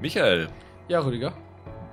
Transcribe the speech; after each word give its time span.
Michael, 0.00 0.48
Ja, 0.88 1.00
Rüdiger. 1.00 1.32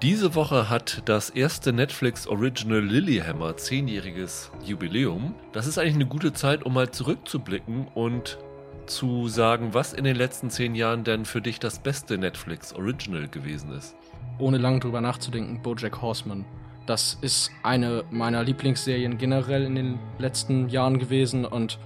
diese 0.01 0.35
Woche 0.35 0.69
hat 0.69 1.03
das 1.05 1.29
erste 1.29 1.71
Netflix 1.73 2.27
Original 2.27 2.81
Lilyhammer 2.81 3.55
zehnjähriges 3.57 4.51
Jubiläum. 4.65 5.35
Das 5.53 5.67
ist 5.67 5.77
eigentlich 5.77 5.95
eine 5.95 6.05
gute 6.07 6.33
Zeit, 6.33 6.63
um 6.63 6.73
mal 6.73 6.91
zurückzublicken 6.91 7.87
und 7.95 8.37
zu 8.85 9.29
sagen, 9.29 9.73
was 9.73 9.93
in 9.93 10.03
den 10.03 10.17
letzten 10.17 10.49
zehn 10.49 10.75
Jahren 10.75 11.05
denn 11.05 11.23
für 11.23 11.41
dich 11.41 11.59
das 11.59 11.79
beste 11.79 12.17
Netflix 12.17 12.73
Original 12.73 13.29
gewesen 13.29 13.71
ist. 13.71 13.95
Ohne 14.39 14.57
lang 14.57 14.81
drüber 14.81 14.99
nachzudenken, 14.99 15.61
Bojack 15.61 16.01
Horseman. 16.01 16.43
Das 16.85 17.17
ist 17.21 17.49
eine 17.63 18.03
meiner 18.11 18.43
Lieblingsserien 18.43 19.17
generell 19.17 19.63
in 19.63 19.75
den 19.75 19.99
letzten 20.19 20.67
Jahren 20.67 20.99
gewesen 20.99 21.45
und 21.45 21.79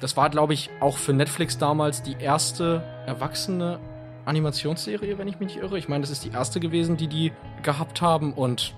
das 0.00 0.16
war, 0.16 0.28
glaube 0.28 0.52
ich, 0.52 0.68
auch 0.80 0.98
für 0.98 1.14
Netflix 1.14 1.56
damals 1.56 2.02
die 2.02 2.16
erste 2.20 2.82
erwachsene 3.06 3.78
Animationsserie, 4.24 5.18
wenn 5.18 5.28
ich 5.28 5.38
mich 5.40 5.54
nicht 5.54 5.62
irre. 5.62 5.78
Ich 5.78 5.88
meine, 5.88 6.02
das 6.02 6.10
ist 6.10 6.24
die 6.24 6.30
erste 6.30 6.60
gewesen, 6.60 6.96
die 6.96 7.08
die 7.08 7.32
gehabt 7.62 8.02
haben 8.02 8.32
und 8.32 8.74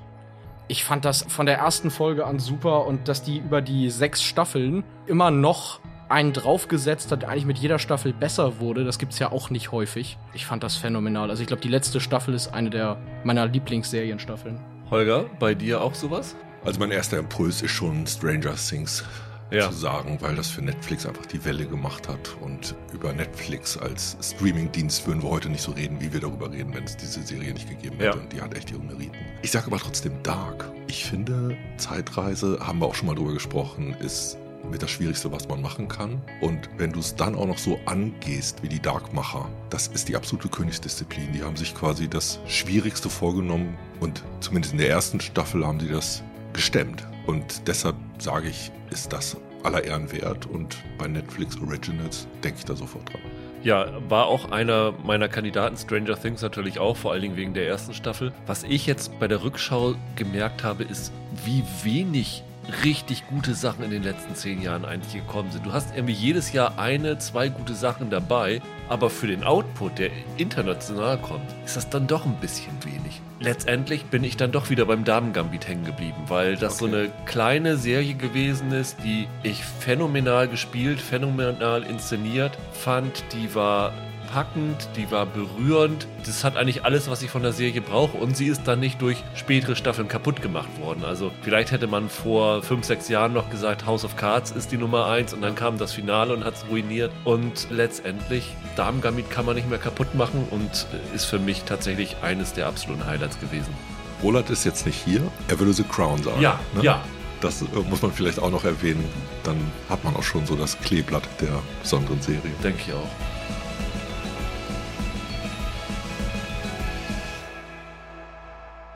ich 0.66 0.84
fand 0.84 1.04
das 1.04 1.22
von 1.28 1.46
der 1.46 1.58
ersten 1.58 1.90
Folge 1.90 2.26
an 2.26 2.38
super 2.38 2.86
und 2.86 3.08
dass 3.08 3.22
die 3.22 3.38
über 3.38 3.60
die 3.60 3.90
sechs 3.90 4.22
Staffeln 4.22 4.82
immer 5.06 5.30
noch 5.30 5.80
einen 6.08 6.32
draufgesetzt 6.32 7.10
hat, 7.12 7.22
der 7.22 7.28
eigentlich 7.28 7.46
mit 7.46 7.58
jeder 7.58 7.78
Staffel 7.78 8.12
besser 8.12 8.60
wurde. 8.60 8.84
Das 8.84 8.98
gibt's 8.98 9.18
ja 9.18 9.32
auch 9.32 9.50
nicht 9.50 9.72
häufig. 9.72 10.18
Ich 10.32 10.46
fand 10.46 10.62
das 10.62 10.76
phänomenal. 10.76 11.30
Also 11.30 11.42
ich 11.42 11.46
glaube, 11.46 11.62
die 11.62 11.68
letzte 11.68 12.00
Staffel 12.00 12.34
ist 12.34 12.48
eine 12.48 12.70
der 12.70 12.98
meiner 13.24 13.46
Lieblingsserienstaffeln. 13.46 14.60
Holger, 14.90 15.24
bei 15.38 15.54
dir 15.54 15.82
auch 15.82 15.94
sowas? 15.94 16.36
Also 16.64 16.78
mein 16.78 16.90
erster 16.90 17.18
Impuls 17.18 17.62
ist 17.62 17.72
schon 17.72 18.06
Stranger 18.06 18.54
Things 18.54 19.04
Ja. 19.50 19.70
zu 19.70 19.76
sagen, 19.76 20.18
weil 20.20 20.34
das 20.34 20.48
für 20.48 20.62
Netflix 20.62 21.06
einfach 21.06 21.26
die 21.26 21.44
Welle 21.44 21.66
gemacht 21.66 22.08
hat. 22.08 22.36
Und 22.40 22.74
über 22.92 23.12
Netflix 23.12 23.76
als 23.76 24.16
Streamingdienst 24.20 25.06
würden 25.06 25.22
wir 25.22 25.30
heute 25.30 25.48
nicht 25.48 25.62
so 25.62 25.72
reden, 25.72 26.00
wie 26.00 26.12
wir 26.12 26.20
darüber 26.20 26.50
reden, 26.50 26.74
wenn 26.74 26.84
es 26.84 26.96
diese 26.96 27.22
Serie 27.22 27.52
nicht 27.52 27.68
gegeben 27.68 27.96
hätte. 27.96 28.16
Ja. 28.16 28.22
Und 28.22 28.32
die 28.32 28.40
hat 28.40 28.54
echt 28.54 28.70
ihre 28.70 28.80
Meriten. 28.80 29.16
Ich 29.42 29.50
sage 29.50 29.66
aber 29.66 29.78
trotzdem 29.78 30.22
Dark. 30.22 30.70
Ich 30.88 31.04
finde, 31.04 31.56
Zeitreise, 31.76 32.58
haben 32.60 32.78
wir 32.80 32.86
auch 32.86 32.94
schon 32.94 33.06
mal 33.06 33.14
drüber 33.14 33.32
gesprochen, 33.32 33.94
ist 34.00 34.38
mit 34.70 34.82
das 34.82 34.90
Schwierigste, 34.90 35.30
was 35.30 35.48
man 35.48 35.60
machen 35.60 35.88
kann. 35.88 36.22
Und 36.40 36.68
wenn 36.78 36.92
du 36.92 37.00
es 37.00 37.14
dann 37.14 37.34
auch 37.34 37.46
noch 37.46 37.58
so 37.58 37.78
angehst 37.86 38.62
wie 38.62 38.68
die 38.68 38.80
Darkmacher, 38.80 39.48
das 39.70 39.88
ist 39.88 40.08
die 40.08 40.16
absolute 40.16 40.48
Königsdisziplin. 40.48 41.32
Die 41.32 41.42
haben 41.42 41.56
sich 41.56 41.74
quasi 41.74 42.08
das 42.08 42.40
Schwierigste 42.46 43.10
vorgenommen 43.10 43.76
und 44.00 44.22
zumindest 44.40 44.72
in 44.72 44.78
der 44.78 44.90
ersten 44.90 45.20
Staffel 45.20 45.66
haben 45.66 45.80
sie 45.80 45.88
das 45.88 46.22
gestemmt. 46.52 47.06
Und 47.26 47.66
deshalb 47.66 47.96
sage 48.18 48.48
ich, 48.48 48.70
ist 48.90 49.12
das 49.12 49.36
aller 49.62 49.82
Ehren 49.84 50.12
wert 50.12 50.46
und 50.46 50.76
bei 50.98 51.08
Netflix 51.08 51.58
Originals 51.60 52.28
denke 52.42 52.58
ich 52.58 52.64
da 52.64 52.76
sofort 52.76 53.12
dran. 53.12 53.22
Ja, 53.62 53.86
war 54.10 54.26
auch 54.26 54.50
einer 54.50 54.92
meiner 55.04 55.28
Kandidaten, 55.28 55.78
Stranger 55.78 56.20
Things 56.20 56.42
natürlich 56.42 56.78
auch, 56.78 56.98
vor 56.98 57.12
allen 57.12 57.22
Dingen 57.22 57.36
wegen 57.36 57.54
der 57.54 57.66
ersten 57.66 57.94
Staffel. 57.94 58.32
Was 58.46 58.62
ich 58.62 58.86
jetzt 58.86 59.18
bei 59.18 59.26
der 59.26 59.42
Rückschau 59.42 59.94
gemerkt 60.16 60.62
habe, 60.64 60.84
ist, 60.84 61.12
wie 61.46 61.64
wenig 61.82 62.44
richtig 62.84 63.26
gute 63.28 63.54
Sachen 63.54 63.84
in 63.84 63.90
den 63.90 64.02
letzten 64.02 64.34
zehn 64.34 64.60
Jahren 64.62 64.84
eigentlich 64.84 65.14
gekommen 65.14 65.50
sind. 65.50 65.66
Du 65.66 65.72
hast 65.72 65.94
irgendwie 65.94 66.14
jedes 66.14 66.52
Jahr 66.52 66.78
eine, 66.78 67.18
zwei 67.18 67.48
gute 67.48 67.74
Sachen 67.74 68.10
dabei, 68.10 68.60
aber 68.88 69.10
für 69.10 69.26
den 69.26 69.44
Output, 69.44 69.98
der 69.98 70.10
international 70.36 71.18
kommt, 71.18 71.54
ist 71.64 71.76
das 71.76 71.88
dann 71.88 72.06
doch 72.06 72.26
ein 72.26 72.36
bisschen 72.36 72.72
wenig. 72.84 73.20
Letztendlich 73.40 74.06
bin 74.06 74.24
ich 74.24 74.36
dann 74.36 74.52
doch 74.52 74.70
wieder 74.70 74.86
beim 74.86 75.04
Damen-Gambit 75.04 75.68
hängen 75.68 75.84
geblieben, 75.84 76.22
weil 76.28 76.56
das 76.56 76.78
so 76.78 76.86
eine 76.86 77.10
kleine 77.26 77.76
Serie 77.76 78.14
gewesen 78.14 78.72
ist, 78.72 78.96
die 79.04 79.28
ich 79.42 79.64
phänomenal 79.64 80.48
gespielt, 80.48 81.00
phänomenal 81.00 81.82
inszeniert 81.82 82.56
fand. 82.72 83.24
Die 83.32 83.54
war 83.54 83.92
packend, 84.32 84.88
die 84.96 85.10
war 85.10 85.26
berührend. 85.26 86.06
Das 86.26 86.44
hat 86.44 86.56
eigentlich 86.56 86.84
alles, 86.84 87.08
was 87.10 87.22
ich 87.22 87.30
von 87.30 87.42
der 87.42 87.52
Serie 87.52 87.80
brauche. 87.80 88.16
Und 88.16 88.36
sie 88.36 88.46
ist 88.46 88.62
dann 88.66 88.80
nicht 88.80 89.00
durch 89.00 89.22
spätere 89.34 89.76
Staffeln 89.76 90.08
kaputt 90.08 90.42
gemacht 90.42 90.68
worden. 90.80 91.04
Also 91.04 91.30
vielleicht 91.42 91.70
hätte 91.70 91.86
man 91.86 92.08
vor 92.08 92.62
fünf, 92.62 92.84
sechs 92.84 93.08
Jahren 93.08 93.32
noch 93.32 93.50
gesagt, 93.50 93.86
House 93.86 94.04
of 94.04 94.16
Cards 94.16 94.50
ist 94.50 94.72
die 94.72 94.76
Nummer 94.76 95.06
eins 95.06 95.32
und 95.32 95.42
dann 95.42 95.54
kam 95.54 95.78
das 95.78 95.92
Finale 95.92 96.34
und 96.34 96.44
hat 96.44 96.54
es 96.54 96.66
ruiniert. 96.68 97.12
Und 97.24 97.68
letztendlich, 97.70 98.54
Damen-Gambit 98.76 99.30
kann 99.30 99.46
man 99.46 99.56
nicht 99.56 99.68
mehr 99.68 99.78
kaputt 99.78 100.14
machen 100.14 100.46
und 100.50 100.86
ist 101.14 101.24
für 101.24 101.38
mich 101.38 101.64
tatsächlich 101.64 102.16
eines 102.22 102.52
der 102.52 102.66
absoluten 102.66 103.06
Highlights 103.06 103.38
gewesen. 103.40 103.74
Roland 104.22 104.48
ist 104.50 104.64
jetzt 104.64 104.86
nicht 104.86 105.02
hier, 105.04 105.20
er 105.48 105.58
würde 105.58 105.72
The 105.72 105.84
Crown 105.84 106.22
sagen. 106.22 106.40
Ja, 106.40 106.58
ne? 106.74 106.82
ja. 106.82 107.04
Das 107.40 107.60
äh, 107.60 107.66
muss 107.90 108.00
man 108.00 108.10
vielleicht 108.10 108.38
auch 108.38 108.50
noch 108.50 108.64
erwähnen. 108.64 109.04
Dann 109.42 109.58
hat 109.90 110.02
man 110.02 110.16
auch 110.16 110.22
schon 110.22 110.46
so 110.46 110.56
das 110.56 110.78
Kleeblatt 110.80 111.24
der 111.42 111.60
besonderen 111.82 112.20
Serie. 112.22 112.52
Denke 112.62 112.80
ich 112.86 112.94
auch. 112.94 113.08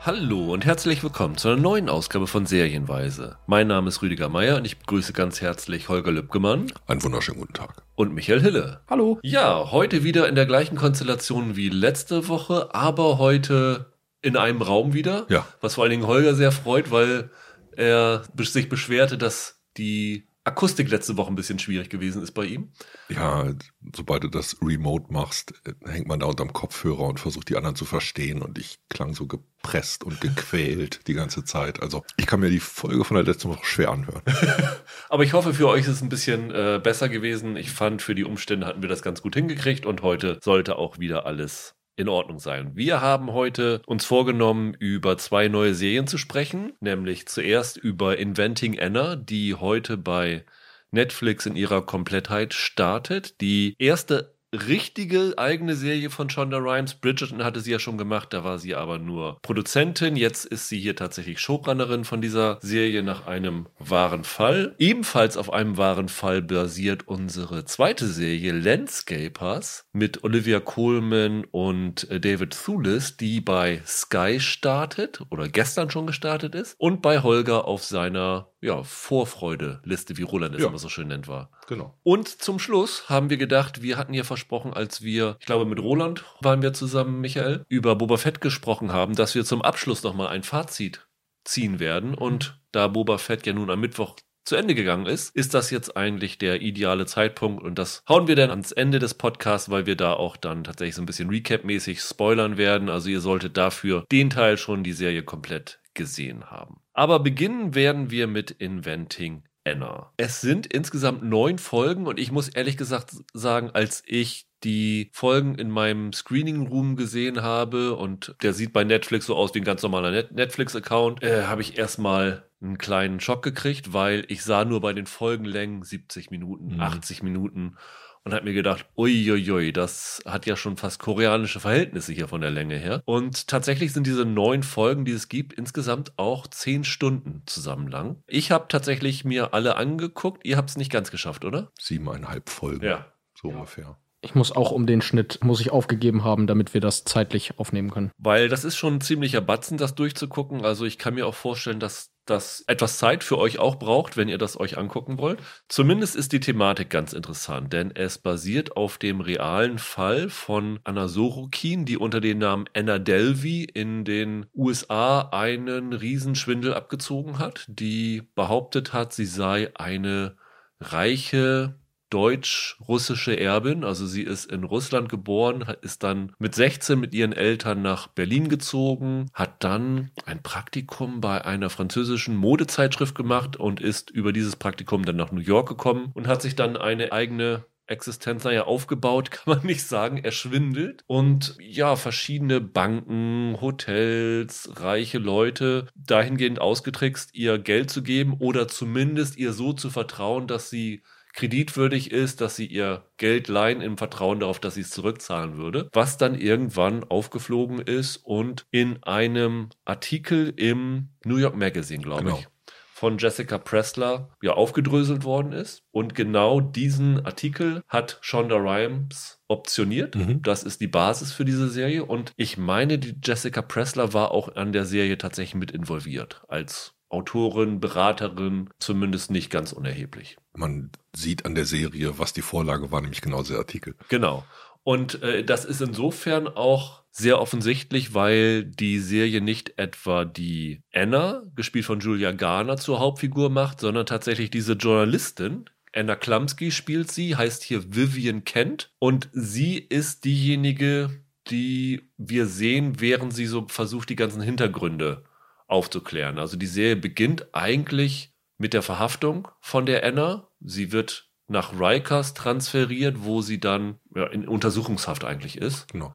Hallo 0.01 0.53
und 0.53 0.65
herzlich 0.65 1.03
willkommen 1.03 1.35
zu 1.37 1.49
einer 1.49 1.57
neuen 1.59 1.89
Ausgabe 1.89 2.25
von 2.25 2.45
Serienweise. 2.45 3.37
Mein 3.47 3.67
Name 3.67 3.89
ist 3.89 4.01
Rüdiger 4.01 4.29
Meier 4.29 4.55
und 4.55 4.65
ich 4.65 4.77
begrüße 4.79 5.11
ganz 5.11 5.41
herzlich 5.41 5.89
Holger 5.89 6.11
Lübgemann 6.11 6.71
Einen 6.87 7.03
wunderschönen 7.03 7.39
guten 7.39 7.53
Tag. 7.53 7.83
und 7.95 8.13
Michael 8.13 8.41
Hille. 8.41 8.81
Hallo. 8.89 9.19
Ja, 9.23 9.71
heute 9.71 10.03
wieder 10.05 10.29
in 10.29 10.35
der 10.35 10.45
gleichen 10.45 10.77
Konstellation 10.77 11.57
wie 11.57 11.67
letzte 11.69 12.29
Woche, 12.29 12.73
aber 12.73 13.17
heute 13.17 13.93
in 14.21 14.37
einem 14.37 14.61
Raum 14.61 14.93
wieder. 14.93 15.25
Ja. 15.29 15.45
Was 15.59 15.75
vor 15.75 15.83
allen 15.83 15.91
Dingen 15.91 16.07
Holger 16.07 16.33
sehr 16.33 16.53
freut, 16.53 16.91
weil 16.91 17.29
er 17.75 18.23
sich 18.37 18.69
beschwerte, 18.69 19.17
dass 19.17 19.61
die 19.77 20.28
Akustik 20.49 20.89
letzte 20.89 21.15
Woche 21.15 21.31
ein 21.31 21.35
bisschen 21.35 21.59
schwierig 21.59 21.89
gewesen 21.89 22.23
ist 22.23 22.31
bei 22.31 22.45
ihm. 22.45 22.71
Ja, 23.07 23.53
sobald 23.95 24.23
du 24.23 24.29
das 24.29 24.57
remote 24.63 25.13
machst, 25.13 25.53
hängt 25.85 26.07
man 26.07 26.19
da 26.19 26.25
unterm 26.25 26.53
Kopfhörer 26.53 27.01
und 27.01 27.19
versucht 27.19 27.49
die 27.49 27.55
anderen 27.55 27.75
zu 27.75 27.85
verstehen 27.85 28.41
und 28.41 28.57
ich 28.57 28.79
klang 28.89 29.13
so 29.13 29.27
gepresst 29.27 30.03
und 30.03 30.19
gequält 30.21 31.07
die 31.07 31.13
ganze 31.13 31.43
Zeit. 31.43 31.83
Also 31.83 32.03
ich 32.17 32.25
kann 32.25 32.39
mir 32.39 32.49
die 32.49 32.59
Folge 32.59 33.05
von 33.05 33.15
der 33.15 33.25
letzten 33.25 33.49
Woche 33.49 33.63
schwer 33.63 33.91
anhören. 33.91 34.23
Aber 35.09 35.23
ich 35.23 35.33
hoffe, 35.33 35.53
für 35.53 35.67
euch 35.67 35.81
ist 35.81 35.87
es 35.87 36.01
ein 36.01 36.09
bisschen 36.09 36.49
äh, 36.49 36.79
besser 36.81 37.09
gewesen. 37.09 37.55
Ich 37.55 37.71
fand, 37.71 38.01
für 38.01 38.15
die 38.15 38.23
Umstände 38.23 38.65
hatten 38.65 38.81
wir 38.81 38.89
das 38.89 39.03
ganz 39.03 39.21
gut 39.21 39.35
hingekriegt 39.35 39.85
und 39.85 40.01
heute 40.01 40.39
sollte 40.41 40.77
auch 40.77 40.97
wieder 40.97 41.27
alles 41.27 41.75
in 41.99 42.07
Ordnung 42.07 42.39
sein. 42.39 42.71
Wir 42.75 43.01
haben 43.01 43.33
heute 43.33 43.81
uns 43.85 44.05
vorgenommen, 44.05 44.73
über 44.73 45.17
zwei 45.17 45.49
neue 45.49 45.73
Serien 45.73 46.07
zu 46.07 46.17
sprechen, 46.17 46.71
nämlich 46.79 47.27
zuerst 47.27 47.75
über 47.75 48.17
Inventing 48.17 48.79
Anna, 48.79 49.17
die 49.17 49.53
heute 49.53 49.97
bei 49.97 50.45
Netflix 50.91 51.45
in 51.45 51.57
ihrer 51.57 51.85
Komplettheit 51.85 52.53
startet. 52.53 53.41
Die 53.41 53.75
erste 53.79 54.33
richtige 54.53 55.33
eigene 55.37 55.75
Serie 55.75 56.09
von 56.09 56.29
Shonda 56.29 56.57
Rhimes. 56.57 56.95
Bridgerton 56.95 57.43
hatte 57.43 57.59
sie 57.59 57.71
ja 57.71 57.79
schon 57.79 57.97
gemacht, 57.97 58.33
da 58.33 58.43
war 58.43 58.59
sie 58.59 58.75
aber 58.75 58.99
nur 58.99 59.39
Produzentin. 59.41 60.15
Jetzt 60.15 60.45
ist 60.45 60.67
sie 60.67 60.79
hier 60.79 60.95
tatsächlich 60.95 61.39
Showrunnerin 61.39 62.05
von 62.05 62.21
dieser 62.21 62.59
Serie 62.61 63.03
nach 63.03 63.27
einem 63.27 63.67
wahren 63.77 64.23
Fall. 64.23 64.75
Ebenfalls 64.77 65.37
auf 65.37 65.51
einem 65.51 65.77
wahren 65.77 66.09
Fall 66.09 66.41
basiert 66.41 67.07
unsere 67.07 67.65
zweite 67.65 68.07
Serie 68.07 68.51
Landscapers 68.51 69.85
mit 69.93 70.23
Olivia 70.23 70.59
Colman 70.59 71.45
und 71.51 72.09
äh, 72.09 72.19
David 72.19 72.51
Thewlis, 72.51 73.17
die 73.17 73.41
bei 73.41 73.81
Sky 73.85 74.39
startet 74.39 75.21
oder 75.29 75.47
gestern 75.47 75.89
schon 75.89 76.07
gestartet 76.07 76.55
ist 76.55 76.75
und 76.79 77.01
bei 77.01 77.21
Holger 77.21 77.65
auf 77.65 77.83
seiner 77.83 78.49
ja, 78.61 78.83
Vorfreude-Liste, 78.83 80.17
wie 80.17 80.23
Roland 80.23 80.55
es 80.55 80.61
Ja. 80.61 80.67
immer 80.67 80.79
so 80.79 80.89
schön 80.89 81.07
nennt, 81.07 81.27
war. 81.27 81.49
Genau. 81.67 81.97
Und 82.03 82.27
zum 82.27 82.59
Schluss 82.59 83.09
haben 83.09 83.29
wir 83.29 83.37
gedacht, 83.37 83.81
wir 83.81 83.97
hatten 83.97 84.13
ja 84.13 84.23
versprochen, 84.23 84.73
als 84.73 85.01
wir, 85.01 85.37
ich 85.39 85.45
glaube 85.45 85.65
mit 85.65 85.79
Roland 85.79 86.25
waren 86.41 86.61
wir 86.61 86.73
zusammen, 86.73 87.21
Michael, 87.21 87.65
über 87.69 87.95
Boba 87.95 88.17
Fett 88.17 88.41
gesprochen 88.41 88.91
haben, 88.91 89.15
dass 89.15 89.35
wir 89.35 89.45
zum 89.45 89.61
Abschluss 89.61 90.03
nochmal 90.03 90.27
ein 90.27 90.43
Fazit 90.43 91.07
ziehen 91.45 91.79
werden. 91.79 92.13
Und 92.15 92.59
da 92.71 92.87
Boba 92.87 93.17
Fett 93.17 93.45
ja 93.45 93.53
nun 93.53 93.69
am 93.69 93.79
Mittwoch 93.79 94.15
zu 94.45 94.55
Ende 94.55 94.73
gegangen 94.73 95.05
ist, 95.05 95.35
ist 95.35 95.53
das 95.53 95.69
jetzt 95.69 95.95
eigentlich 95.95 96.39
der 96.39 96.61
ideale 96.61 97.05
Zeitpunkt 97.05 97.63
und 97.63 97.77
das 97.77 98.01
hauen 98.09 98.27
wir 98.27 98.35
dann 98.35 98.49
ans 98.49 98.71
Ende 98.71 98.97
des 98.97 99.13
Podcasts, 99.13 99.69
weil 99.69 99.85
wir 99.85 99.95
da 99.95 100.13
auch 100.13 100.37
dann 100.37 100.63
tatsächlich 100.63 100.95
so 100.95 101.03
ein 101.03 101.05
bisschen 101.05 101.29
Recap-mäßig 101.29 101.99
spoilern 102.01 102.57
werden. 102.57 102.89
Also 102.89 103.09
ihr 103.09 103.19
solltet 103.21 103.57
dafür 103.57 104.05
den 104.11 104.31
Teil 104.31 104.57
schon 104.57 104.83
die 104.83 104.93
Serie 104.93 105.21
komplett 105.21 105.79
gesehen 105.93 106.45
haben. 106.49 106.81
Aber 106.93 107.19
beginnen 107.19 107.75
werden 107.75 108.11
wir 108.11 108.27
mit 108.27 108.51
Inventing 108.51 109.43
Anna. 109.65 110.11
Es 110.17 110.41
sind 110.41 110.67
insgesamt 110.67 111.23
neun 111.23 111.57
Folgen 111.57 112.07
und 112.07 112.19
ich 112.19 112.31
muss 112.31 112.49
ehrlich 112.49 112.77
gesagt 112.77 113.11
sagen, 113.33 113.71
als 113.73 114.03
ich 114.05 114.47
die 114.63 115.09
Folgen 115.13 115.55
in 115.55 115.69
meinem 115.69 116.11
Screening 116.11 116.67
Room 116.67 116.95
gesehen 116.95 117.41
habe 117.41 117.95
und 117.95 118.35
der 118.41 118.53
sieht 118.53 118.73
bei 118.73 118.83
Netflix 118.83 119.25
so 119.25 119.35
aus 119.35 119.53
wie 119.53 119.59
ein 119.59 119.65
ganz 119.65 119.83
normaler 119.83 120.11
Net 120.11 120.31
Netflix-Account, 120.33 121.23
äh, 121.23 121.43
habe 121.43 121.61
ich 121.61 121.77
erstmal 121.77 122.49
einen 122.61 122.77
kleinen 122.77 123.19
Schock 123.21 123.41
gekriegt, 123.41 123.93
weil 123.93 124.25
ich 124.27 124.43
sah 124.43 124.65
nur 124.65 124.81
bei 124.81 124.91
den 124.91 125.05
Folgenlängen 125.05 125.83
70 125.83 126.29
Minuten, 126.31 126.75
Mhm. 126.75 126.81
80 126.81 127.23
Minuten 127.23 127.77
und 128.23 128.33
habe 128.33 128.45
mir 128.45 128.53
gedacht, 128.53 128.85
uiuiui, 128.97 129.73
das 129.73 130.21
hat 130.25 130.45
ja 130.45 130.55
schon 130.55 130.77
fast 130.77 130.99
koreanische 130.99 131.59
Verhältnisse 131.59 132.13
hier 132.13 132.27
von 132.27 132.41
der 132.41 132.51
Länge 132.51 132.77
her. 132.77 133.01
Und 133.05 133.47
tatsächlich 133.47 133.93
sind 133.93 134.05
diese 134.05 134.25
neun 134.25 134.63
Folgen, 134.63 135.05
die 135.05 135.11
es 135.11 135.29
gibt, 135.29 135.53
insgesamt 135.53 136.13
auch 136.17 136.47
zehn 136.47 136.83
Stunden 136.83 137.43
zusammen 137.45 137.87
lang. 137.87 138.21
Ich 138.27 138.51
habe 138.51 138.67
tatsächlich 138.67 139.25
mir 139.25 139.53
alle 139.53 139.75
angeguckt. 139.75 140.45
Ihr 140.45 140.57
habt 140.57 140.69
es 140.69 140.77
nicht 140.77 140.91
ganz 140.91 141.11
geschafft, 141.11 141.45
oder? 141.45 141.71
Siebeneinhalb 141.79 142.49
Folgen. 142.49 142.85
Ja. 142.85 143.05
So 143.33 143.49
ungefähr. 143.49 143.97
Ich 144.21 144.35
muss 144.35 144.51
auch 144.51 144.71
um 144.71 144.85
den 144.85 145.01
Schnitt, 145.01 145.39
muss 145.43 145.61
ich 145.61 145.71
aufgegeben 145.71 146.25
haben, 146.25 146.45
damit 146.45 146.73
wir 146.73 146.81
das 146.81 147.05
zeitlich 147.05 147.57
aufnehmen 147.57 147.89
können. 147.89 148.11
Weil 148.17 148.49
das 148.49 148.65
ist 148.65 148.75
schon 148.75 148.95
ein 148.95 149.01
ziemlicher 149.01 149.39
Batzen, 149.39 149.77
das 149.77 149.95
durchzugucken. 149.95 150.65
Also 150.65 150.85
ich 150.85 150.97
kann 150.97 151.13
mir 151.13 151.25
auch 151.25 151.35
vorstellen, 151.35 151.79
dass 151.79 152.11
das 152.29 152.63
etwas 152.67 152.97
Zeit 152.97 153.23
für 153.23 153.37
euch 153.37 153.59
auch 153.59 153.77
braucht, 153.77 154.17
wenn 154.17 154.29
ihr 154.29 154.37
das 154.37 154.59
euch 154.59 154.77
angucken 154.77 155.17
wollt. 155.17 155.39
Zumindest 155.67 156.15
ist 156.15 156.31
die 156.31 156.39
Thematik 156.39 156.89
ganz 156.89 157.13
interessant, 157.13 157.73
denn 157.73 157.91
es 157.95 158.17
basiert 158.17 158.77
auf 158.77 158.97
dem 158.97 159.21
realen 159.21 159.79
Fall 159.79 160.29
von 160.29 160.79
Anna 160.83 161.07
Sorokin, 161.07 161.85
die 161.85 161.97
unter 161.97 162.21
dem 162.21 162.37
Namen 162.37 162.65
Anna 162.75 162.99
Delvey 162.99 163.63
in 163.63 164.05
den 164.05 164.45
USA 164.53 165.29
einen 165.31 165.93
Riesenschwindel 165.93 166.73
abgezogen 166.73 167.39
hat, 167.39 167.65
die 167.67 168.23
behauptet 168.35 168.93
hat, 168.93 169.13
sie 169.13 169.25
sei 169.25 169.71
eine 169.75 170.35
reiche 170.79 171.78
deutsch-russische 172.09 173.39
Erbin. 173.39 173.83
Also 173.83 174.05
sie 174.05 174.23
ist 174.23 174.51
in 174.51 174.63
Russland 174.63 175.09
geboren, 175.09 175.65
ist 175.81 176.03
dann 176.03 176.33
mit 176.39 176.55
16 176.55 176.99
mit 176.99 177.13
ihren 177.13 177.33
Eltern 177.33 177.81
nach 177.81 178.07
Berlin 178.07 178.49
gezogen, 178.49 179.29
hat 179.33 179.63
dann 179.63 180.11
ein 180.25 180.41
Praktikum 180.41 181.21
bei 181.21 181.45
einer 181.45 181.69
französischen 181.69 182.35
Modezeitschrift 182.35 183.15
gemacht 183.15 183.57
und 183.57 183.81
ist 183.81 184.09
über 184.09 184.33
dieses 184.33 184.55
Praktikum 184.55 185.05
dann 185.05 185.15
nach 185.15 185.31
New 185.31 185.41
York 185.41 185.69
gekommen 185.69 186.11
und 186.13 186.27
hat 186.27 186.41
sich 186.41 186.55
dann 186.55 186.77
eine 186.77 187.11
eigene 187.11 187.65
Existenz 187.89 188.43
naja 188.43 188.65
aufgebaut, 188.65 189.31
kann 189.31 189.57
man 189.57 189.65
nicht 189.65 189.83
sagen, 189.83 190.17
erschwindelt. 190.17 191.03
Und 191.07 191.55
ja, 191.59 191.95
verschiedene 191.95 192.61
Banken, 192.61 193.57
Hotels, 193.59 194.69
reiche 194.75 195.17
Leute 195.17 195.87
dahingehend 195.95 196.61
ausgetrickst, 196.61 197.33
ihr 197.33 197.57
Geld 197.57 197.89
zu 197.89 198.03
geben 198.03 198.35
oder 198.39 198.67
zumindest 198.67 199.37
ihr 199.37 199.53
so 199.53 199.73
zu 199.73 199.89
vertrauen, 199.89 200.47
dass 200.47 200.69
sie 200.69 201.03
kreditwürdig 201.39 202.11
ist, 202.11 202.41
dass 202.41 202.57
sie 202.57 202.65
ihr 202.65 203.05
Geld 203.15 203.47
leihen 203.47 203.79
im 203.79 203.97
Vertrauen 203.97 204.41
darauf, 204.41 204.59
dass 204.59 204.75
sie 204.75 204.81
es 204.81 204.89
zurückzahlen 204.89 205.55
würde, 205.55 205.89
was 205.93 206.17
dann 206.17 206.35
irgendwann 206.35 207.05
aufgeflogen 207.05 207.79
ist 207.79 208.17
und 208.17 208.65
in 208.71 209.01
einem 209.03 209.69
Artikel 209.85 210.53
im 210.57 211.11
New 211.23 211.37
York 211.37 211.55
Magazine, 211.55 212.03
glaube 212.03 212.25
genau. 212.25 212.39
ich, 212.39 212.47
von 212.91 213.17
Jessica 213.17 213.57
Pressler 213.57 214.35
ja 214.41 214.51
aufgedröselt 214.51 215.23
worden 215.23 215.53
ist. 215.53 215.83
Und 215.91 216.13
genau 216.13 216.59
diesen 216.59 217.25
Artikel 217.25 217.83
hat 217.87 218.17
Shonda 218.19 218.57
Rhimes 218.57 219.41
optioniert. 219.47 220.15
Mhm. 220.15 220.41
Das 220.41 220.63
ist 220.63 220.81
die 220.81 220.87
Basis 220.87 221.31
für 221.31 221.45
diese 221.45 221.69
Serie. 221.69 222.03
Und 222.03 222.33
ich 222.35 222.57
meine, 222.57 222.99
die 222.99 223.15
Jessica 223.23 223.61
Pressler 223.61 224.11
war 224.11 224.31
auch 224.31 224.57
an 224.57 224.73
der 224.73 224.83
Serie 224.83 225.17
tatsächlich 225.17 225.55
mit 225.55 225.71
involviert 225.71 226.41
als 226.49 226.98
Autorin, 227.09 227.79
Beraterin, 227.79 228.69
zumindest 228.79 229.31
nicht 229.31 229.49
ganz 229.49 229.73
unerheblich. 229.73 230.37
Man 230.53 230.91
sieht 231.15 231.45
an 231.45 231.55
der 231.55 231.65
Serie, 231.65 232.19
was 232.19 232.33
die 232.33 232.41
Vorlage 232.41 232.91
war, 232.91 233.01
nämlich 233.01 233.21
genau 233.21 233.41
dieser 233.41 233.57
Artikel. 233.57 233.95
Genau. 234.09 234.45
Und 234.83 235.21
äh, 235.21 235.43
das 235.43 235.65
ist 235.65 235.81
insofern 235.81 236.47
auch 236.47 237.03
sehr 237.11 237.41
offensichtlich, 237.41 238.13
weil 238.13 238.63
die 238.63 238.99
Serie 238.99 239.41
nicht 239.41 239.77
etwa 239.77 240.25
die 240.25 240.83
Anna, 240.93 241.43
gespielt 241.55 241.85
von 241.85 241.99
Julia 241.99 242.31
Garner, 242.31 242.77
zur 242.77 242.99
Hauptfigur 242.99 243.49
macht, 243.49 243.79
sondern 243.79 244.05
tatsächlich 244.05 244.51
diese 244.51 244.73
Journalistin. 244.73 245.65
Anna 245.93 246.15
Klumsky 246.15 246.71
spielt 246.71 247.11
sie, 247.11 247.35
heißt 247.35 247.63
hier 247.63 247.95
Vivian 247.95 248.43
Kent. 248.43 248.91
Und 248.99 249.29
sie 249.33 249.77
ist 249.77 250.23
diejenige, 250.23 251.09
die 251.49 252.09
wir 252.17 252.45
sehen, 252.45 252.99
während 252.99 253.33
sie 253.33 253.47
so 253.47 253.67
versucht, 253.67 254.09
die 254.09 254.15
ganzen 254.15 254.41
Hintergründe 254.41 255.23
aufzuklären. 255.69 256.39
Also 256.39 256.57
die 256.57 256.67
Serie 256.67 256.95
beginnt 256.95 257.53
eigentlich 257.53 258.33
mit 258.57 258.73
der 258.73 258.81
Verhaftung 258.81 259.47
von 259.61 259.85
der 259.85 260.03
Anna. 260.03 260.49
Sie 260.59 260.91
wird 260.91 261.29
nach 261.47 261.73
Rikers 261.79 262.33
transferiert, 262.33 263.23
wo 263.23 263.41
sie 263.41 263.59
dann 263.59 263.99
ja, 264.15 264.27
in 264.27 264.47
Untersuchungshaft 264.47 265.23
eigentlich 265.23 265.57
ist. 265.57 265.91
Genau. 265.91 266.13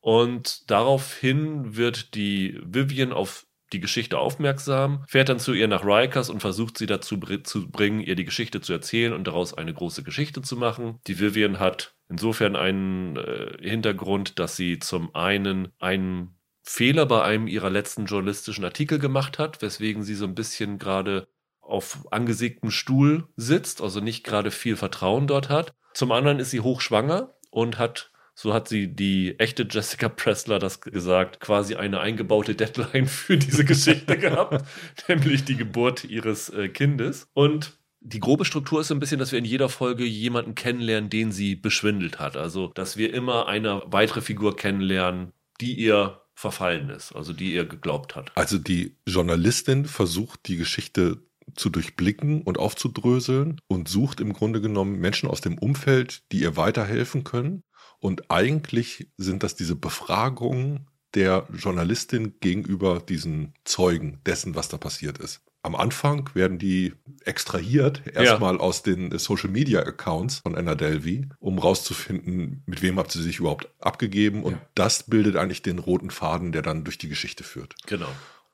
Und 0.00 0.70
daraufhin 0.70 1.76
wird 1.76 2.14
die 2.14 2.58
Vivian 2.64 3.12
auf 3.12 3.46
die 3.72 3.80
Geschichte 3.80 4.18
aufmerksam, 4.18 5.04
fährt 5.08 5.28
dann 5.28 5.38
zu 5.38 5.54
ihr 5.54 5.68
nach 5.68 5.84
Rikers 5.84 6.28
und 6.28 6.40
versucht 6.40 6.76
sie 6.76 6.86
dazu 6.86 7.18
zu 7.44 7.70
bringen, 7.70 8.00
ihr 8.00 8.16
die 8.16 8.24
Geschichte 8.24 8.60
zu 8.60 8.72
erzählen 8.72 9.12
und 9.12 9.26
daraus 9.26 9.54
eine 9.54 9.72
große 9.72 10.02
Geschichte 10.02 10.42
zu 10.42 10.56
machen. 10.56 10.98
Die 11.06 11.20
Vivian 11.20 11.58
hat 11.58 11.94
insofern 12.08 12.56
einen 12.56 13.16
äh, 13.16 13.56
Hintergrund, 13.60 14.38
dass 14.38 14.56
sie 14.56 14.78
zum 14.78 15.14
einen 15.14 15.68
einen 15.78 16.36
Fehler 16.62 17.06
bei 17.06 17.22
einem 17.22 17.48
ihrer 17.48 17.70
letzten 17.70 18.06
journalistischen 18.06 18.64
Artikel 18.64 18.98
gemacht 18.98 19.38
hat, 19.38 19.62
weswegen 19.62 20.02
sie 20.02 20.14
so 20.14 20.24
ein 20.24 20.34
bisschen 20.34 20.78
gerade 20.78 21.26
auf 21.60 22.06
angesägtem 22.10 22.70
Stuhl 22.70 23.24
sitzt, 23.36 23.80
also 23.80 24.00
nicht 24.00 24.24
gerade 24.24 24.50
viel 24.50 24.76
Vertrauen 24.76 25.26
dort 25.26 25.48
hat. 25.48 25.74
Zum 25.94 26.12
anderen 26.12 26.38
ist 26.38 26.50
sie 26.50 26.60
hochschwanger 26.60 27.34
und 27.50 27.78
hat, 27.78 28.12
so 28.34 28.52
hat 28.52 28.68
sie 28.68 28.94
die 28.94 29.38
echte 29.38 29.66
Jessica 29.68 30.08
Pressler 30.08 30.58
das 30.58 30.80
gesagt, 30.80 31.40
quasi 31.40 31.74
eine 31.74 32.00
eingebaute 32.00 32.54
Deadline 32.54 33.06
für 33.06 33.38
diese 33.38 33.64
Geschichte 33.64 34.16
gehabt, 34.16 34.64
nämlich 35.08 35.44
die 35.44 35.56
Geburt 35.56 36.04
ihres 36.04 36.48
äh, 36.50 36.68
Kindes. 36.68 37.28
Und 37.34 37.78
die 38.00 38.20
grobe 38.20 38.44
Struktur 38.44 38.80
ist 38.80 38.88
so 38.88 38.94
ein 38.94 39.00
bisschen, 39.00 39.18
dass 39.18 39.32
wir 39.32 39.38
in 39.38 39.44
jeder 39.44 39.68
Folge 39.68 40.04
jemanden 40.04 40.54
kennenlernen, 40.54 41.08
den 41.08 41.30
sie 41.30 41.54
beschwindelt 41.54 42.18
hat. 42.18 42.36
Also, 42.36 42.68
dass 42.68 42.96
wir 42.96 43.14
immer 43.14 43.46
eine 43.46 43.82
weitere 43.86 44.20
Figur 44.20 44.56
kennenlernen, 44.56 45.32
die 45.60 45.74
ihr 45.74 46.21
verfallen 46.34 46.90
ist, 46.90 47.12
also 47.12 47.32
die 47.32 47.54
ihr 47.54 47.64
geglaubt 47.64 48.16
hat. 48.16 48.32
Also 48.36 48.58
die 48.58 48.96
Journalistin 49.06 49.86
versucht 49.86 50.48
die 50.48 50.56
Geschichte 50.56 51.22
zu 51.54 51.70
durchblicken 51.70 52.42
und 52.42 52.58
aufzudröseln 52.58 53.60
und 53.66 53.88
sucht 53.88 54.20
im 54.20 54.32
Grunde 54.32 54.60
genommen 54.60 54.98
Menschen 54.98 55.28
aus 55.28 55.40
dem 55.40 55.58
Umfeld, 55.58 56.22
die 56.32 56.40
ihr 56.40 56.56
weiterhelfen 56.56 57.24
können. 57.24 57.62
Und 57.98 58.30
eigentlich 58.30 59.10
sind 59.16 59.42
das 59.42 59.54
diese 59.54 59.76
Befragungen 59.76 60.88
der 61.14 61.46
Journalistin 61.52 62.38
gegenüber 62.40 63.00
diesen 63.00 63.54
Zeugen 63.64 64.20
dessen, 64.24 64.54
was 64.54 64.68
da 64.68 64.78
passiert 64.78 65.18
ist 65.18 65.42
am 65.62 65.76
Anfang 65.76 66.28
werden 66.34 66.58
die 66.58 66.92
extrahiert, 67.24 68.02
erstmal 68.06 68.54
ja. 68.54 68.60
aus 68.60 68.82
den 68.82 69.16
Social 69.18 69.48
Media 69.48 69.80
Accounts 69.80 70.38
von 70.38 70.56
Anna 70.56 70.74
Delvey, 70.74 71.28
um 71.38 71.58
rauszufinden, 71.58 72.62
mit 72.66 72.82
wem 72.82 72.98
hat 72.98 73.12
sie 73.12 73.22
sich 73.22 73.38
überhaupt 73.38 73.68
abgegeben. 73.78 74.42
Und 74.42 74.54
ja. 74.54 74.66
das 74.74 75.04
bildet 75.04 75.36
eigentlich 75.36 75.62
den 75.62 75.78
roten 75.78 76.10
Faden, 76.10 76.50
der 76.50 76.62
dann 76.62 76.82
durch 76.82 76.98
die 76.98 77.08
Geschichte 77.08 77.44
führt. 77.44 77.74
Genau. 77.86 78.08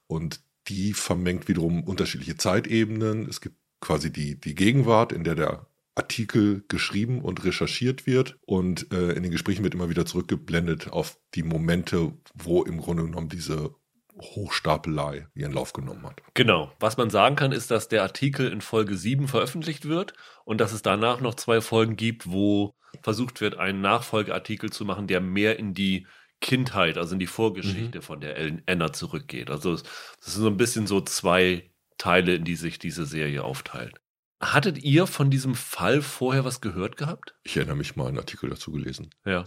Und 0.06 0.40
die 0.68 0.92
vermengt 0.92 1.48
wiederum 1.48 1.82
unterschiedliche 1.82 2.36
Zeitebenen. 2.36 3.26
Es 3.26 3.40
gibt 3.40 3.56
quasi 3.80 4.12
die, 4.12 4.38
die 4.38 4.54
Gegenwart, 4.54 5.12
in 5.12 5.24
der 5.24 5.34
der 5.34 5.66
Artikel 5.94 6.64
geschrieben 6.68 7.22
und 7.22 7.44
recherchiert 7.44 8.06
wird 8.06 8.38
und 8.46 8.92
äh, 8.92 9.12
in 9.12 9.24
den 9.24 9.32
Gesprächen 9.32 9.64
wird 9.64 9.74
immer 9.74 9.90
wieder 9.90 10.06
zurückgeblendet 10.06 10.92
auf 10.92 11.18
die 11.34 11.42
Momente, 11.42 12.12
wo 12.34 12.62
im 12.62 12.78
Grunde 12.78 13.04
genommen 13.04 13.28
diese 13.28 13.74
Hochstapelei 14.20 15.26
ihren 15.34 15.52
Lauf 15.52 15.72
genommen 15.72 16.06
hat. 16.06 16.20
Genau. 16.34 16.72
Was 16.80 16.96
man 16.96 17.10
sagen 17.10 17.36
kann, 17.36 17.52
ist, 17.52 17.70
dass 17.70 17.88
der 17.88 18.02
Artikel 18.02 18.50
in 18.50 18.60
Folge 18.60 18.96
7 18.96 19.28
veröffentlicht 19.28 19.86
wird 19.86 20.14
und 20.44 20.60
dass 20.60 20.72
es 20.72 20.82
danach 20.82 21.20
noch 21.20 21.34
zwei 21.34 21.60
Folgen 21.60 21.96
gibt, 21.96 22.30
wo 22.30 22.74
versucht 23.02 23.40
wird, 23.40 23.58
einen 23.58 23.80
Nachfolgeartikel 23.80 24.70
zu 24.70 24.84
machen, 24.84 25.06
der 25.06 25.20
mehr 25.20 25.58
in 25.58 25.74
die 25.74 26.06
Kindheit, 26.40 26.98
also 26.98 27.14
in 27.14 27.18
die 27.18 27.26
Vorgeschichte 27.26 27.98
mhm. 27.98 28.02
von 28.02 28.20
der 28.20 28.60
Anna 28.66 28.92
zurückgeht. 28.92 29.50
Also 29.50 29.72
das 29.72 29.82
sind 30.20 30.42
so 30.42 30.48
ein 30.48 30.56
bisschen 30.56 30.86
so 30.86 31.00
zwei 31.00 31.70
Teile, 31.96 32.34
in 32.34 32.44
die 32.44 32.54
sich 32.54 32.78
diese 32.78 33.06
Serie 33.06 33.42
aufteilt. 33.42 34.00
Hattet 34.40 34.78
ihr 34.78 35.08
von 35.08 35.30
diesem 35.30 35.56
Fall 35.56 36.00
vorher 36.00 36.44
was 36.44 36.60
gehört 36.60 36.96
gehabt? 36.96 37.34
Ich 37.42 37.56
erinnere 37.56 37.76
mich 37.76 37.96
mal 37.96 38.06
einen 38.06 38.18
Artikel 38.18 38.48
dazu 38.48 38.70
gelesen. 38.70 39.10
Ja. 39.24 39.44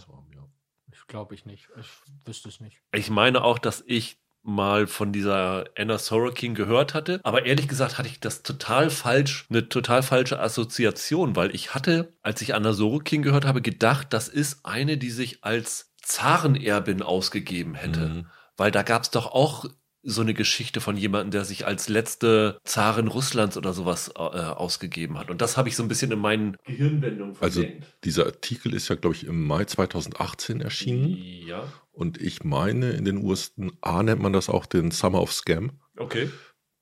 Ich 0.92 1.06
glaube 1.06 1.34
ich 1.34 1.46
nicht. 1.46 1.68
Ich 1.80 1.88
wüsste 2.26 2.50
es 2.50 2.60
nicht. 2.60 2.82
Ich 2.92 3.08
meine 3.08 3.42
auch, 3.42 3.58
dass 3.58 3.82
ich 3.86 4.21
mal 4.42 4.86
von 4.86 5.12
dieser 5.12 5.64
Anna 5.76 5.98
Sorokin 5.98 6.54
gehört 6.54 6.94
hatte. 6.94 7.20
Aber 7.22 7.46
ehrlich 7.46 7.68
gesagt 7.68 7.98
hatte 7.98 8.08
ich 8.08 8.20
das 8.20 8.42
total 8.42 8.90
falsch, 8.90 9.46
eine 9.50 9.68
total 9.68 10.02
falsche 10.02 10.40
Assoziation, 10.40 11.36
weil 11.36 11.54
ich 11.54 11.74
hatte, 11.74 12.12
als 12.22 12.42
ich 12.42 12.54
Anna 12.54 12.72
Sorokin 12.72 13.22
gehört 13.22 13.44
habe, 13.44 13.62
gedacht, 13.62 14.08
das 14.10 14.28
ist 14.28 14.64
eine, 14.64 14.98
die 14.98 15.10
sich 15.10 15.44
als 15.44 15.92
Zarenerbin 16.02 17.02
ausgegeben 17.02 17.74
hätte. 17.74 18.08
Mhm. 18.08 18.26
Weil 18.56 18.70
da 18.70 18.82
gab 18.82 19.02
es 19.02 19.10
doch 19.10 19.26
auch 19.26 19.66
so 20.02 20.20
eine 20.20 20.34
Geschichte 20.34 20.80
von 20.80 20.96
jemandem, 20.96 21.30
der 21.30 21.44
sich 21.44 21.66
als 21.66 21.88
letzte 21.88 22.58
Zarin 22.64 23.06
Russlands 23.06 23.56
oder 23.56 23.72
sowas 23.72 24.12
äh, 24.16 24.18
ausgegeben 24.18 25.18
hat. 25.18 25.30
Und 25.30 25.40
das 25.40 25.56
habe 25.56 25.68
ich 25.68 25.76
so 25.76 25.82
ein 25.82 25.88
bisschen 25.88 26.10
in 26.10 26.18
meinen 26.18 26.56
Gehirnwendungen 26.64 27.36
also 27.40 27.60
versenkt. 27.60 27.84
Also 27.84 27.96
dieser 28.04 28.26
Artikel 28.26 28.74
ist 28.74 28.88
ja, 28.88 28.96
glaube 28.96 29.14
ich, 29.14 29.26
im 29.26 29.46
Mai 29.46 29.64
2018 29.64 30.60
erschienen. 30.60 31.16
Ja. 31.46 31.64
Und 31.92 32.20
ich 32.20 32.42
meine, 32.42 32.90
in 32.90 33.04
den 33.04 33.18
USA 33.18 34.02
nennt 34.02 34.20
man 34.20 34.32
das 34.32 34.48
auch 34.48 34.66
den 34.66 34.90
Summer 34.90 35.22
of 35.22 35.32
Scam. 35.32 35.72
Okay. 35.96 36.28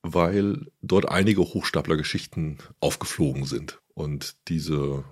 Weil 0.03 0.67
dort 0.81 1.09
einige 1.09 1.43
Hochstapler-Geschichten 1.43 2.59
aufgeflogen 2.81 3.45
sind. 3.45 3.81
Und 3.93 4.37
diese 4.49 5.05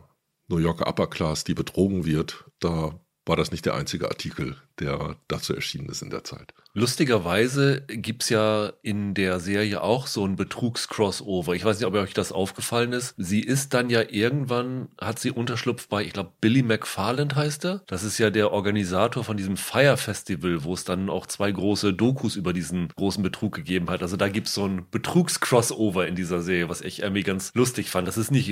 New 0.47 0.59
Yorker 0.59 0.87
Upper 0.87 1.09
Class, 1.09 1.45
die 1.45 1.55
betrogen 1.55 2.07
wird, 2.07 2.47
da 2.59 2.99
war 3.29 3.37
das 3.37 3.51
nicht 3.51 3.67
der 3.67 3.75
einzige 3.75 4.09
Artikel, 4.09 4.57
der 4.79 5.17
dazu 5.29 5.55
erschienen 5.55 5.89
ist 5.89 6.03
in 6.03 6.11
der 6.11 6.25
Zeit. 6.25 6.55
Lustigerweise 6.75 7.83
gibt's 7.87 8.29
ja 8.29 8.73
in 8.83 9.15
der 9.15 9.41
Serie 9.41 9.83
auch 9.83 10.07
so 10.07 10.25
ein 10.25 10.37
Betrugs-Crossover. 10.37 11.55
Ich 11.55 11.65
weiß 11.65 11.79
nicht, 11.79 11.87
ob 11.87 11.95
euch 11.95 12.15
das 12.15 12.33
aufgefallen 12.33 12.93
ist. 12.93 13.15
Sie 13.17 13.41
ist 13.41 13.75
dann 13.75 13.91
ja 13.91 14.03
irgendwann, 14.09 14.89
hat 15.01 15.19
sie 15.19 15.31
Unterschlupf 15.31 15.89
bei, 15.89 16.05
ich 16.05 16.13
glaube, 16.13 16.33
Billy 16.41 16.63
McFarland 16.63 17.35
heißt 17.35 17.65
er. 17.65 17.83
Das 17.87 18.05
ist 18.05 18.19
ja 18.19 18.31
der 18.31 18.53
Organisator 18.53 19.25
von 19.25 19.37
diesem 19.37 19.57
Fire 19.57 19.97
Festival, 19.97 20.65
wo 20.65 20.75
es 20.75 20.85
dann 20.85 21.11
auch 21.11 21.27
zwei 21.27 21.51
große 21.51 21.95
Dokus 21.95 22.37
über 22.37 22.53
diesen 22.53 22.89
großen 22.89 23.23
Betrug 23.23 23.55
gegeben 23.55 23.91
hat. 23.91 24.03
Also 24.03 24.17
da 24.17 24.29
gibt's 24.29 24.55
so 24.55 24.65
ein 24.65 24.87
Betrugs-Crossover 24.91 26.07
in 26.07 26.15
dieser 26.15 26.43
Serie, 26.43 26.69
was 26.69 26.81
ich 26.81 27.03
irgendwie 27.03 27.25
ganz 27.25 27.53
lustig 27.55 27.91
fand. 27.91 28.07
Das 28.07 28.19
ist 28.19 28.31
nicht 28.31 28.49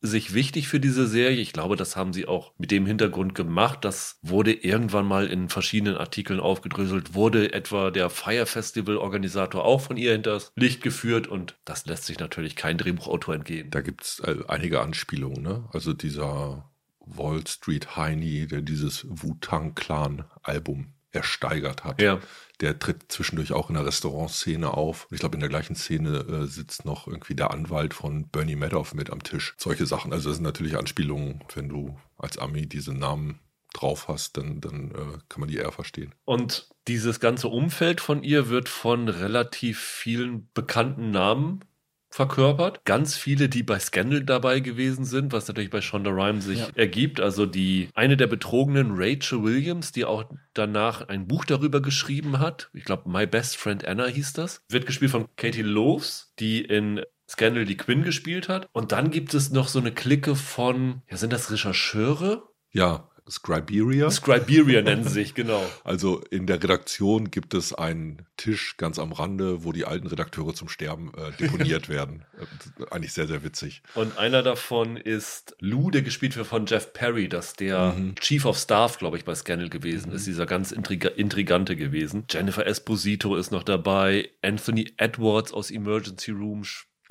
sich 0.00 0.34
wichtig 0.34 0.68
für 0.68 0.80
diese 0.80 1.06
Serie. 1.06 1.40
Ich 1.40 1.52
glaube, 1.52 1.76
das 1.76 1.96
haben 1.96 2.12
sie 2.12 2.26
auch 2.26 2.52
mit 2.58 2.70
dem 2.70 2.86
Hintergrund 2.86 3.34
gemacht. 3.34 3.84
Das 3.84 4.18
wurde 4.22 4.52
irgendwann 4.52 5.06
mal 5.06 5.26
in 5.26 5.48
verschiedenen 5.48 5.96
Artikeln 5.96 6.40
aufgedröselt, 6.40 7.14
wurde 7.14 7.52
etwa 7.52 7.90
der 7.90 8.08
Fire 8.10 8.46
Festival 8.46 8.96
Organisator 8.96 9.64
auch 9.64 9.80
von 9.80 9.96
ihr 9.96 10.12
hinters 10.12 10.52
Licht 10.56 10.82
geführt 10.82 11.26
und 11.26 11.56
das 11.64 11.86
lässt 11.86 12.06
sich 12.06 12.18
natürlich 12.18 12.56
kein 12.56 12.78
Drehbuchautor 12.78 13.34
entgehen. 13.34 13.70
Da 13.70 13.82
gibt's 13.82 14.20
äh, 14.20 14.36
einige 14.48 14.80
Anspielungen, 14.80 15.42
ne? 15.42 15.68
Also 15.72 15.92
dieser 15.92 16.70
Wall 17.00 17.46
Street 17.46 17.96
Heini, 17.96 18.46
der 18.46 18.62
dieses 18.62 19.06
Wu-Tang 19.08 19.74
Clan 19.74 20.24
Album 20.42 20.94
ersteigert 21.12 21.84
hat. 21.84 22.00
Ja. 22.00 22.20
Der 22.60 22.78
tritt 22.78 23.10
zwischendurch 23.10 23.52
auch 23.52 23.70
in 23.70 23.74
der 23.74 23.86
Restaurantszene 23.86 24.72
auf. 24.74 25.08
Ich 25.10 25.20
glaube, 25.20 25.34
in 25.34 25.40
der 25.40 25.48
gleichen 25.48 25.74
Szene 25.74 26.18
äh, 26.18 26.46
sitzt 26.46 26.84
noch 26.84 27.06
irgendwie 27.06 27.34
der 27.34 27.50
Anwalt 27.50 27.94
von 27.94 28.28
Bernie 28.28 28.56
Madoff 28.56 28.94
mit 28.94 29.10
am 29.10 29.22
Tisch. 29.22 29.54
Solche 29.56 29.86
Sachen. 29.86 30.12
Also 30.12 30.28
das 30.28 30.36
sind 30.36 30.44
natürlich 30.44 30.76
Anspielungen, 30.76 31.42
wenn 31.54 31.68
du 31.68 31.98
als 32.18 32.36
Ami 32.36 32.66
diese 32.66 32.92
Namen 32.92 33.40
drauf 33.72 34.08
hast, 34.08 34.36
dann, 34.36 34.60
dann 34.60 34.90
äh, 34.90 35.18
kann 35.28 35.40
man 35.40 35.48
die 35.48 35.56
eher 35.56 35.72
verstehen. 35.72 36.14
Und 36.24 36.68
dieses 36.88 37.20
ganze 37.20 37.48
Umfeld 37.48 38.00
von 38.00 38.22
ihr 38.22 38.48
wird 38.48 38.68
von 38.68 39.08
relativ 39.08 39.78
vielen 39.78 40.48
bekannten 40.54 41.10
Namen 41.10 41.64
verkörpert. 42.10 42.84
Ganz 42.84 43.16
viele, 43.16 43.48
die 43.48 43.62
bei 43.62 43.78
Scandal 43.78 44.24
dabei 44.24 44.60
gewesen 44.60 45.04
sind, 45.04 45.32
was 45.32 45.48
natürlich 45.48 45.70
bei 45.70 45.80
Shonda 45.80 46.10
Rhimes 46.10 46.44
sich 46.44 46.58
ja. 46.58 46.68
ergibt. 46.74 47.20
Also 47.20 47.46
die 47.46 47.88
eine 47.94 48.16
der 48.16 48.26
Betrogenen, 48.26 48.92
Rachel 48.94 49.42
Williams, 49.42 49.92
die 49.92 50.04
auch 50.04 50.24
danach 50.52 51.08
ein 51.08 51.26
Buch 51.28 51.44
darüber 51.44 51.80
geschrieben 51.80 52.40
hat. 52.40 52.70
Ich 52.74 52.84
glaube, 52.84 53.08
My 53.08 53.26
Best 53.26 53.56
Friend 53.56 53.84
Anna 53.84 54.06
hieß 54.06 54.32
das. 54.32 54.62
Wird 54.68 54.86
gespielt 54.86 55.12
von 55.12 55.28
Katie 55.36 55.62
Loves, 55.62 56.32
die 56.38 56.60
in 56.60 57.02
Scandal 57.28 57.64
die 57.64 57.76
Quinn 57.76 58.02
gespielt 58.02 58.48
hat. 58.48 58.68
Und 58.72 58.90
dann 58.90 59.12
gibt 59.12 59.32
es 59.34 59.50
noch 59.50 59.68
so 59.68 59.78
eine 59.78 59.92
Clique 59.92 60.34
von, 60.34 61.02
ja, 61.08 61.16
sind 61.16 61.32
das 61.32 61.50
Rechercheure? 61.52 62.48
Ja, 62.72 63.09
Scriberia. 63.30 64.10
Scriberia 64.10 64.82
nennen 64.82 65.04
sie 65.04 65.10
sich, 65.10 65.34
genau. 65.34 65.64
Also 65.84 66.20
in 66.30 66.46
der 66.46 66.62
Redaktion 66.62 67.30
gibt 67.30 67.54
es 67.54 67.72
einen 67.72 68.26
Tisch 68.36 68.76
ganz 68.76 68.98
am 68.98 69.12
Rande, 69.12 69.64
wo 69.64 69.72
die 69.72 69.84
alten 69.84 70.06
Redakteure 70.06 70.54
zum 70.54 70.68
Sterben 70.68 71.12
äh, 71.16 71.32
deponiert 71.40 71.88
werden. 71.88 72.24
Äh, 72.38 72.84
eigentlich 72.90 73.12
sehr, 73.12 73.26
sehr 73.26 73.42
witzig. 73.44 73.82
Und 73.94 74.18
einer 74.18 74.42
davon 74.42 74.96
ist 74.96 75.56
Lou, 75.60 75.90
der 75.90 76.02
gespielt 76.02 76.36
wird 76.36 76.46
von 76.46 76.66
Jeff 76.66 76.92
Perry, 76.92 77.28
das 77.28 77.54
der 77.54 77.92
mhm. 77.92 78.14
Chief 78.16 78.44
of 78.44 78.58
Staff, 78.58 78.98
glaube 78.98 79.16
ich, 79.16 79.24
bei 79.24 79.34
Scandal 79.34 79.68
gewesen 79.68 80.10
mhm. 80.10 80.16
ist, 80.16 80.26
dieser 80.26 80.46
ganz 80.46 80.72
Intrig 80.72 81.04
Intrigante 81.16 81.76
gewesen. 81.76 82.24
Jennifer 82.30 82.66
Esposito 82.66 83.36
ist 83.36 83.50
noch 83.50 83.62
dabei, 83.62 84.30
Anthony 84.42 84.92
Edwards 84.96 85.52
aus 85.52 85.70
Emergency 85.70 86.30
Room 86.30 86.64